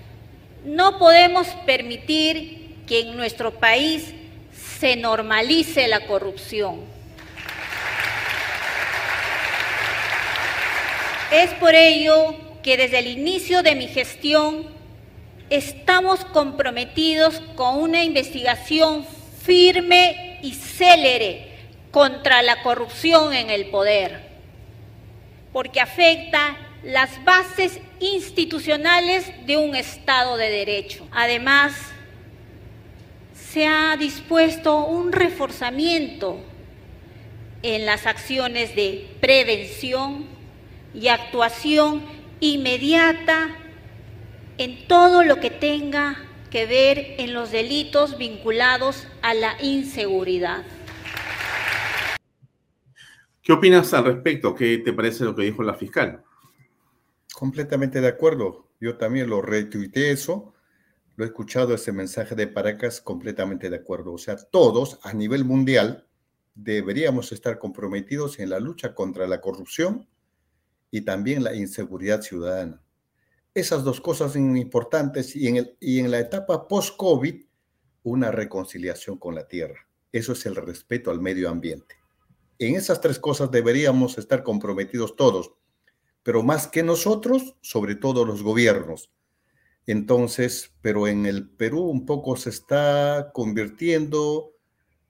no 0.64 0.98
podemos 0.98 1.46
permitir 1.66 2.84
que 2.86 3.00
en 3.00 3.16
nuestro 3.16 3.52
país 3.58 4.12
se 4.80 4.96
normalice 4.96 5.86
la 5.88 6.06
corrupción. 6.06 6.80
Es 11.30 11.50
por 11.54 11.74
ello 11.76 12.34
que 12.62 12.76
desde 12.76 12.98
el 12.98 13.06
inicio 13.06 13.62
de 13.62 13.76
mi 13.76 13.86
gestión 13.86 14.66
estamos 15.48 16.24
comprometidos 16.24 17.40
con 17.54 17.80
una 17.80 18.02
investigación 18.02 19.06
firme 19.42 20.40
y 20.42 20.54
célere 20.54 21.50
contra 21.92 22.42
la 22.42 22.62
corrupción 22.62 23.32
en 23.32 23.48
el 23.50 23.66
poder, 23.66 24.28
porque 25.52 25.80
afecta 25.80 26.56
las 26.82 27.22
bases 27.24 27.78
institucionales 28.00 29.30
de 29.46 29.56
un 29.56 29.76
Estado 29.76 30.36
de 30.36 30.50
Derecho. 30.50 31.06
Además, 31.12 31.74
se 33.52 33.66
ha 33.66 33.96
dispuesto 33.96 34.84
un 34.84 35.12
reforzamiento 35.12 36.40
en 37.62 37.86
las 37.86 38.06
acciones 38.06 38.74
de 38.74 39.08
prevención, 39.20 40.26
y 40.94 41.08
actuación 41.08 42.02
inmediata 42.40 43.48
en 44.58 44.86
todo 44.88 45.22
lo 45.24 45.40
que 45.40 45.50
tenga 45.50 46.16
que 46.50 46.66
ver 46.66 47.14
en 47.18 47.32
los 47.32 47.52
delitos 47.52 48.18
vinculados 48.18 49.06
a 49.22 49.34
la 49.34 49.60
inseguridad. 49.62 50.64
¿Qué 53.42 53.52
opinas 53.52 53.94
al 53.94 54.04
respecto? 54.04 54.54
¿Qué 54.54 54.78
te 54.78 54.92
parece 54.92 55.24
lo 55.24 55.34
que 55.34 55.42
dijo 55.42 55.62
la 55.62 55.74
fiscal? 55.74 56.22
Completamente 57.32 58.00
de 58.00 58.08
acuerdo. 58.08 58.68
Yo 58.80 58.96
también 58.96 59.30
lo 59.30 59.40
retuiteé 59.40 60.10
eso. 60.10 60.52
Lo 61.16 61.24
he 61.24 61.28
escuchado 61.28 61.74
ese 61.74 61.92
mensaje 61.92 62.34
de 62.34 62.46
Paracas, 62.46 63.00
completamente 63.00 63.70
de 63.70 63.76
acuerdo. 63.76 64.12
O 64.12 64.18
sea, 64.18 64.36
todos 64.36 64.98
a 65.02 65.12
nivel 65.12 65.44
mundial 65.44 66.06
deberíamos 66.54 67.32
estar 67.32 67.58
comprometidos 67.58 68.38
en 68.38 68.50
la 68.50 68.60
lucha 68.60 68.94
contra 68.94 69.26
la 69.26 69.40
corrupción 69.40 70.06
y 70.90 71.02
también 71.02 71.44
la 71.44 71.54
inseguridad 71.54 72.22
ciudadana. 72.22 72.82
Esas 73.54 73.84
dos 73.84 74.00
cosas 74.00 74.32
son 74.32 74.56
importantes 74.56 75.34
y 75.34 75.48
en, 75.48 75.56
el, 75.56 75.76
y 75.80 75.98
en 75.98 76.10
la 76.10 76.20
etapa 76.20 76.68
post-COVID, 76.68 77.44
una 78.02 78.30
reconciliación 78.30 79.18
con 79.18 79.34
la 79.34 79.46
tierra. 79.46 79.86
Eso 80.12 80.32
es 80.32 80.46
el 80.46 80.56
respeto 80.56 81.10
al 81.10 81.20
medio 81.20 81.50
ambiente. 81.50 81.96
En 82.58 82.76
esas 82.76 83.00
tres 83.00 83.18
cosas 83.18 83.50
deberíamos 83.50 84.18
estar 84.18 84.42
comprometidos 84.42 85.16
todos, 85.16 85.52
pero 86.22 86.42
más 86.42 86.68
que 86.68 86.82
nosotros, 86.82 87.56
sobre 87.62 87.94
todo 87.94 88.24
los 88.24 88.42
gobiernos. 88.42 89.10
Entonces, 89.86 90.72
pero 90.82 91.08
en 91.08 91.26
el 91.26 91.48
Perú 91.48 91.82
un 91.82 92.06
poco 92.06 92.36
se 92.36 92.50
está 92.50 93.30
convirtiendo 93.32 94.52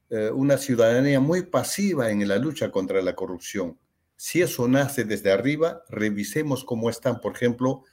eh, 0.09 0.31
una 0.31 0.59
ciudadanía 0.59 1.21
muy 1.21 1.43
pasiva 1.43 2.11
en 2.11 2.27
la 2.27 2.39
lucha 2.39 2.71
contra 2.71 3.03
la 3.03 3.15
corrupción. 3.15 3.79
Si 4.23 4.43
eso 4.43 4.69
nace 4.69 5.05
desde 5.05 5.33
arriba, 5.33 5.83
revisemos 5.89 6.63
cómo 6.63 6.91
están, 6.91 7.23
por 7.23 7.35
ejemplo, 7.35 7.85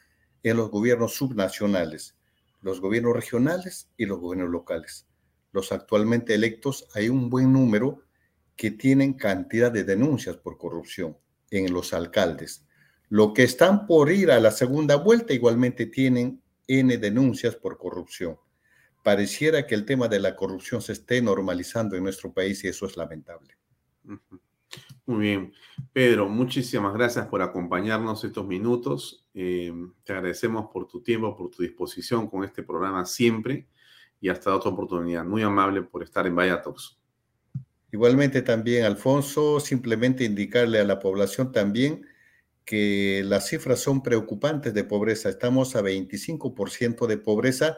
en 0.44 0.58
los 0.58 0.70
gobiernos 0.70 1.14
subnacionales, 1.16 2.18
los 2.60 2.82
gobiernos 2.82 3.16
regionales 3.16 3.90
y 3.96 4.08
los 4.08 4.20
gobiernos 4.20 4.52
locales. 4.52 5.08
Los 5.54 5.72
actualmente 5.72 6.36
electos, 6.36 6.90
hay 6.94 7.08
un 7.08 7.30
buen 7.30 7.54
número 7.54 8.02
que 8.58 8.72
tienen 8.72 9.14
cantidad 9.14 9.72
de 9.72 9.86
denuncias 9.86 10.36
por 10.36 10.58
corrupción 10.58 11.18
en 11.50 11.72
los 11.72 11.94
alcaldes. 11.94 12.66
Lo 13.08 13.34
que 13.34 13.44
están 13.44 13.88
por 13.88 14.12
ir 14.12 14.30
a 14.30 14.42
la 14.42 14.52
segunda 14.52 14.98
vuelta 14.98 15.34
igualmente 15.34 15.86
tienen 15.86 16.44
N 16.68 16.98
denuncias 16.98 17.56
por 17.56 17.78
corrupción. 17.78 18.38
Pareciera 19.02 19.66
que 19.66 19.76
el 19.76 19.86
tema 19.86 20.10
de 20.10 20.20
la 20.20 20.36
corrupción 20.36 20.82
se 20.82 20.92
esté 20.92 21.22
normalizando 21.22 21.96
en 21.96 22.04
nuestro 22.04 22.34
país 22.34 22.66
y 22.66 22.68
eso 22.68 22.86
es 22.86 22.98
lamentable. 22.98 23.56
Muy 25.08 25.20
bien. 25.20 25.54
Pedro, 25.94 26.28
muchísimas 26.28 26.94
gracias 26.94 27.28
por 27.28 27.42
acompañarnos 27.42 28.26
estos 28.26 28.46
minutos. 28.46 29.26
Eh, 29.34 29.72
te 30.04 30.12
agradecemos 30.12 30.66
por 30.70 30.86
tu 30.86 31.02
tiempo, 31.02 31.34
por 31.34 31.50
tu 31.50 31.64
disposición 31.64 32.28
con 32.28 32.44
este 32.44 32.62
programa 32.62 33.06
siempre 33.06 33.70
y 34.20 34.28
hasta 34.28 34.54
otra 34.54 34.70
oportunidad. 34.70 35.24
Muy 35.24 35.44
amable 35.44 35.82
por 35.82 36.04
estar 36.04 36.28
en 36.28 36.36
Vallatox. 36.36 37.00
Igualmente 37.90 38.42
también, 38.42 38.84
Alfonso, 38.84 39.62
simplemente 39.62 40.26
indicarle 40.26 40.82
a 40.82 40.84
la 40.84 41.00
población 41.00 41.54
también 41.54 42.06
que 42.66 43.24
las 43.24 43.48
cifras 43.48 43.80
son 43.80 44.04
preocupantes 44.04 44.74
de 44.74 44.84
pobreza. 44.84 45.30
Estamos 45.30 45.78
a 45.78 45.82
25% 45.82 47.08
de 47.08 47.18
pobreza 47.18 47.78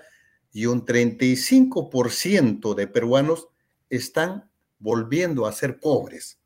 y 0.51 0.65
un 0.65 0.83
35% 0.83 2.73
de 2.73 2.87
peruanos 2.87 3.49
están 3.87 4.49
volviendo 4.79 5.45
a 5.45 5.51
ser 5.51 5.79
pobres 5.79 6.38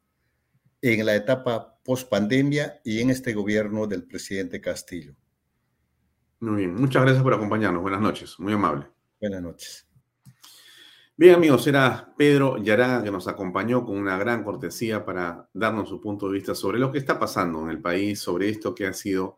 en 0.83 1.05
la 1.05 1.15
etapa 1.15 1.79
post 1.81 2.09
pandemia 2.09 2.81
y 2.83 2.99
en 2.99 3.09
este 3.09 3.33
gobierno 3.33 3.87
del 3.87 4.03
presidente 4.03 4.59
Castillo. 4.59 5.15
Muy 6.41 6.57
bien, 6.57 6.75
muchas 6.75 7.03
gracias 7.03 7.23
por 7.23 7.33
acompañarnos. 7.33 7.81
Buenas 7.81 8.01
noches, 8.01 8.37
muy 8.37 8.51
amable. 8.51 8.87
Buenas 9.21 9.41
noches. 9.41 9.87
Bien, 11.15 11.35
amigos, 11.35 11.65
era 11.67 12.13
Pedro 12.17 12.57
Yará 12.57 13.01
que 13.01 13.11
nos 13.11 13.29
acompañó 13.29 13.85
con 13.85 13.97
una 13.97 14.17
gran 14.17 14.43
cortesía 14.43 15.05
para 15.05 15.47
darnos 15.53 15.87
su 15.87 16.01
punto 16.01 16.27
de 16.27 16.33
vista 16.33 16.53
sobre 16.53 16.79
lo 16.79 16.91
que 16.91 16.97
está 16.97 17.17
pasando 17.17 17.63
en 17.63 17.69
el 17.69 17.79
país, 17.79 18.19
sobre 18.19 18.49
esto 18.49 18.75
que 18.75 18.85
ha 18.85 18.93
sido 18.93 19.37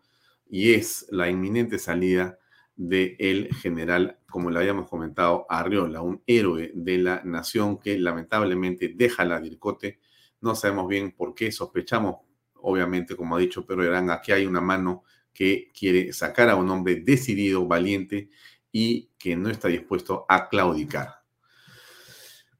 y 0.49 0.73
es 0.73 1.05
la 1.11 1.29
inminente 1.29 1.77
salida 1.77 2.39
del 2.75 3.53
general, 3.53 4.17
como 4.27 4.49
le 4.49 4.59
habíamos 4.59 4.89
comentado, 4.89 5.45
Arriola, 5.47 6.01
un 6.01 6.23
héroe 6.25 6.71
de 6.73 6.97
la 6.97 7.21
nación 7.23 7.77
que 7.77 7.99
lamentablemente 7.99 8.93
deja 8.95 9.25
la 9.25 9.39
DIRCOTE 9.39 9.99
no 10.45 10.55
sabemos 10.55 10.87
bien 10.87 11.11
por 11.11 11.33
qué, 11.33 11.51
sospechamos, 11.51 12.17
obviamente, 12.61 13.15
como 13.15 13.35
ha 13.35 13.39
dicho 13.39 13.65
Pedro 13.65 13.81
Arán, 13.81 14.11
aquí 14.11 14.31
hay 14.31 14.45
una 14.45 14.61
mano 14.61 15.03
que 15.33 15.71
quiere 15.77 16.13
sacar 16.13 16.49
a 16.49 16.55
un 16.55 16.69
hombre 16.69 16.97
decidido, 16.97 17.65
valiente 17.65 18.29
y 18.71 19.09
que 19.17 19.35
no 19.35 19.49
está 19.49 19.67
dispuesto 19.67 20.25
a 20.29 20.47
claudicar. 20.47 21.25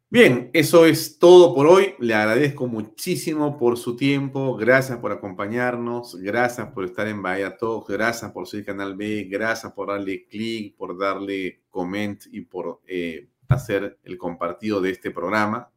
Bien, 0.09 0.49
eso 0.53 0.85
es 0.85 1.19
todo 1.19 1.53
por 1.53 1.67
hoy. 1.67 1.93
Le 1.99 2.13
agradezco 2.13 2.67
muchísimo 2.67 3.57
por 3.57 3.77
su 3.77 3.95
tiempo. 3.95 4.55
Gracias 4.55 4.97
por 4.97 5.11
acompañarnos. 5.11 6.15
Gracias 6.15 6.67
por 6.71 6.85
estar 6.85 7.07
en 7.07 7.21
Bahía 7.21 7.55
Talk. 7.57 7.89
Gracias 7.89 8.31
por 8.31 8.47
seguir 8.47 8.65
Canal 8.65 8.95
B. 8.95 9.27
Gracias 9.29 9.73
por 9.73 9.89
darle 9.89 10.25
clic, 10.27 10.75
por 10.75 10.97
darle 10.97 11.63
comment 11.69 12.23
y 12.31 12.41
por 12.41 12.81
eh, 12.87 13.29
hacer 13.47 13.99
el 14.03 14.17
compartido 14.17 14.81
de 14.81 14.91
este 14.91 15.11
programa. 15.11 15.69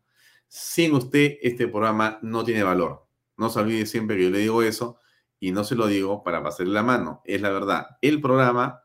Sin 0.49 0.95
usted, 0.95 1.37
este 1.43 1.69
programa 1.69 2.19
no 2.23 2.43
tiene 2.43 2.63
valor. 2.63 3.07
No 3.37 3.51
se 3.51 3.61
olvide 3.61 3.87
siempre 3.87 4.17
que 4.17 4.25
yo 4.25 4.31
le 4.31 4.39
digo 4.39 4.63
eso 4.63 4.99
y 5.39 5.53
no 5.53 5.63
se 5.63 5.75
lo 5.75 5.87
digo 5.87 6.23
para 6.25 6.43
pasarle 6.43 6.73
la 6.73 6.83
mano. 6.83 7.23
Es 7.25 7.41
la 7.41 7.51
verdad. 7.51 7.99
El 8.03 8.21
programa, 8.21 8.83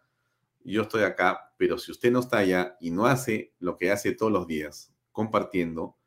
yo 0.63 0.83
estoy 0.83 1.03
acá, 1.03 1.53
pero 1.57 1.77
si 1.77 1.91
usted 1.91 2.11
no 2.11 2.19
está 2.19 2.39
allá 2.39 2.77
y 2.79 2.91
no 2.91 3.05
hace 3.05 3.53
lo 3.59 3.77
que 3.77 3.91
hace 3.91 4.13
todos 4.13 4.31
los 4.31 4.45
días, 4.45 4.93
compartiendo 5.11 5.97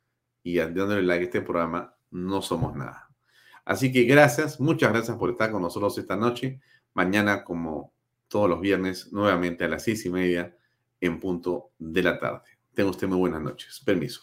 y 0.42 0.56
dándole 0.56 1.02
like 1.02 1.22
a 1.22 1.24
este 1.24 1.42
programa, 1.42 1.96
no 2.10 2.42
somos 2.42 2.76
nada. 2.76 3.10
Así 3.64 3.90
que 3.90 4.04
gracias, 4.04 4.60
muchas 4.60 4.92
gracias 4.92 5.16
por 5.16 5.30
estar 5.30 5.50
con 5.50 5.62
nosotros 5.62 5.98
esta 5.98 6.16
noche. 6.16 6.60
Mañana, 6.94 7.42
como 7.42 7.92
todos 8.28 8.48
los 8.48 8.60
viernes, 8.60 9.12
nuevamente 9.12 9.64
a 9.64 9.68
las 9.68 9.82
seis 9.82 10.04
y 10.06 10.10
media 10.10 10.56
en 11.00 11.18
punto 11.18 11.70
de 11.78 12.02
la 12.02 12.18
tarde. 12.18 12.42
Tenga 12.74 12.90
usted 12.90 13.08
muy 13.08 13.18
buenas 13.18 13.42
noches. 13.42 13.82
Permiso. 13.84 14.22